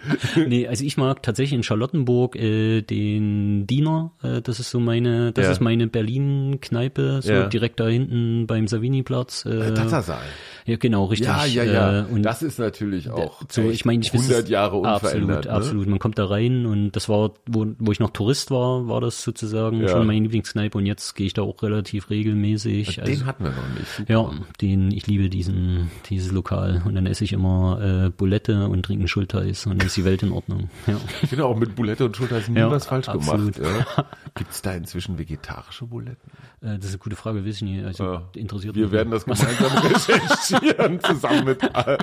Nee, 0.48 0.68
also 0.68 0.84
ich 0.84 0.98
mag 0.98 1.22
tatsächlich 1.24 1.54
in 1.54 1.64
Charlottenburg 1.64 2.36
äh, 2.36 2.82
den 2.82 3.68
Diener. 3.68 4.12
Äh, 4.24 4.42
das 4.42 4.60
ist 4.60 4.72
so 4.72 4.80
meine, 4.80 5.32
das 5.32 5.46
Ja. 5.46 5.52
ist 5.52 5.62
meine 5.62 5.88
Berlin-Kneipe, 5.88 7.22
so 7.22 7.32
Ja. 7.32 7.48
direkt 7.48 7.80
da 7.80 7.88
hinten 7.88 8.48
beim 8.48 8.68
Savini-Platz. 8.68 9.46
Äh, 9.46 9.74
Tatsaal. 9.74 10.22
ja, 10.66 10.78
genau, 10.78 11.06
richtig. 11.06 11.28
Ja, 11.28 11.46
ja, 11.46 11.64
ja. 11.64 12.00
Äh, 12.02 12.06
und 12.12 12.24
das 12.24 12.42
ist 12.42 12.60
natürlich 12.60 13.10
auch 13.10 13.42
so, 13.50 13.70
ich 13.70 13.86
meine, 13.86 14.02
ich 14.02 14.14
weiß 14.14 14.28
100 14.32 14.44
es- 14.46 14.50
Jahre 14.50 14.76
unverändert. 14.78 15.38
Absolut, 15.38 15.46
ne? 15.46 15.52
absolut. 15.52 15.88
Man 15.88 16.00
kommt 16.00 16.18
da 16.20 16.26
rein 16.26 16.66
und 16.66 16.92
das 16.94 17.10
war, 17.10 17.32
wo, 17.48 17.68
wo 17.80 17.92
ich 17.92 18.00
noch 18.00 18.10
Tourist 18.12 18.52
war, 18.52 18.88
war 18.88 19.02
das 19.02 19.24
sozusagen 19.24 19.82
Ja. 19.82 19.90
schon 19.90 20.08
meine 20.08 20.20
Lieblingskneipe 20.22 20.78
und 20.78 20.86
jetzt 20.86 21.16
gehe 21.16 21.28
ich 21.28 21.34
da 21.34 21.42
auch 21.44 21.62
relativ 21.64 22.10
regelmäßig. 22.10 22.96
Den 22.96 23.04
Also, 23.06 23.26
hatten 23.26 23.44
wir 23.44 23.52
noch 23.52 23.70
nicht. 23.78 23.88
Super. 23.98 24.14
ja, 24.14 24.30
den, 24.62 24.92
ich 24.92 25.08
liebe 25.08 25.30
diesen, 25.30 25.92
dieses 26.10 26.32
Lokal 26.32 26.82
und 26.86 26.96
dann 26.96 27.06
esse 27.06 27.24
ich 27.24 27.34
immer 27.34 28.06
äh, 28.06 28.10
Bulette 28.10 28.68
und 28.68 28.84
trinke 28.84 29.08
Schulteis 29.08 29.66
und 29.66 29.78
dann 29.80 29.88
ist 29.88 29.98
die 29.98 30.06
Welt 30.06 30.24
in 30.24 30.32
Ordnung. 30.32 30.70
Ja. 30.88 30.98
Ich 31.22 31.30
finde 31.30 31.46
auch 31.46 31.56
mit 31.58 31.76
Bulette 31.76 32.06
und 32.06 32.18
Schulter 32.18 32.40
ist 32.40 32.50
nie 32.50 32.58
Ja, 32.60 32.70
was 32.72 32.86
falsch 32.88 33.08
absolut. 33.08 33.56
gemacht. 33.56 33.88
Ja. 33.98 34.06
Gibt 34.36 34.52
es 34.52 34.62
da 34.62 34.74
inzwischen 34.74 35.18
vegetarische 35.20 35.86
Buletten? 35.86 36.18
Äh, 36.62 36.78
das 36.78 36.86
ist 36.86 36.92
eine 36.92 36.98
gute 37.00 37.16
Frage, 37.16 37.46
weiß 37.46 37.56
ich 37.58 37.62
nicht. 37.62 37.86
Also 37.86 38.04
Ja. 38.04 38.24
interessiert 38.36 38.76
Wir 38.76 38.84
mich 38.86 38.92
werden 38.92 39.12
das 39.12 39.26
gemeinsam 39.26 39.72
recherchieren, 39.84 41.00
zusammen 41.02 41.46
mit 41.46 41.64
äh, 41.64 41.98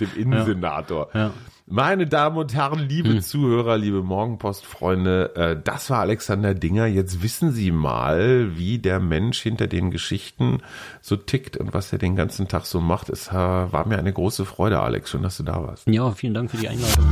dem 0.00 0.08
Innensenator. 0.16 1.08
Ja. 1.14 1.32
Hm. 1.66 1.74
Meine 1.74 2.06
Damen 2.06 2.36
und 2.36 2.54
Herren, 2.54 2.88
liebe 2.88 3.20
Zuhörer, 3.20 3.78
liebe 3.78 4.02
Morgenpost-Freunde, 4.02 5.36
äh, 5.36 5.56
das 5.62 5.90
war 5.90 6.00
Alexander 6.00 6.54
Dinger. 6.54 6.86
Jetzt 6.86 7.22
wissen 7.22 7.52
Sie 7.52 7.70
mal, 7.70 8.56
wie 8.56 8.78
der 8.78 9.00
Mensch 9.00 9.40
hinter 9.40 9.66
den 9.66 9.90
Geschichten 9.90 10.60
so 11.00 11.16
tickt 11.16 11.56
und 11.56 11.74
was 11.74 11.92
er 11.92 11.98
den 11.98 12.16
ganzen 12.16 12.48
Tag 12.48 12.66
so 12.66 12.80
macht. 12.80 13.08
Es 13.08 13.28
äh, 13.28 13.32
war 13.32 13.86
mir 13.86 13.98
eine 13.98 14.12
große 14.12 14.44
Freude, 14.44 14.80
Alex. 14.80 15.10
Schön, 15.10 15.22
dass 15.22 15.36
du 15.36 15.42
da 15.42 15.62
warst. 15.62 15.86
Ja, 15.88 16.10
vielen 16.12 16.34
Dank 16.34 16.50
für 16.50 16.56
die 16.56 16.68
Einladung. 16.68 17.04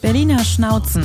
Berliner 0.00 0.44
Schnauzen. 0.44 1.04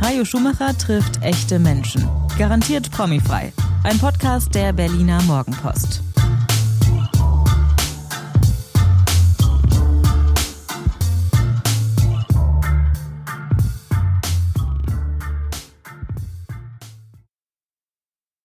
Hajo 0.00 0.24
Schumacher 0.24 0.76
trifft 0.78 1.22
echte 1.22 1.58
Menschen. 1.58 2.08
Garantiert 2.38 2.90
promifrei. 2.92 3.52
Ein 3.82 3.98
Podcast 3.98 4.54
der 4.54 4.72
Berliner 4.72 5.20
Morgenpost. 5.22 6.02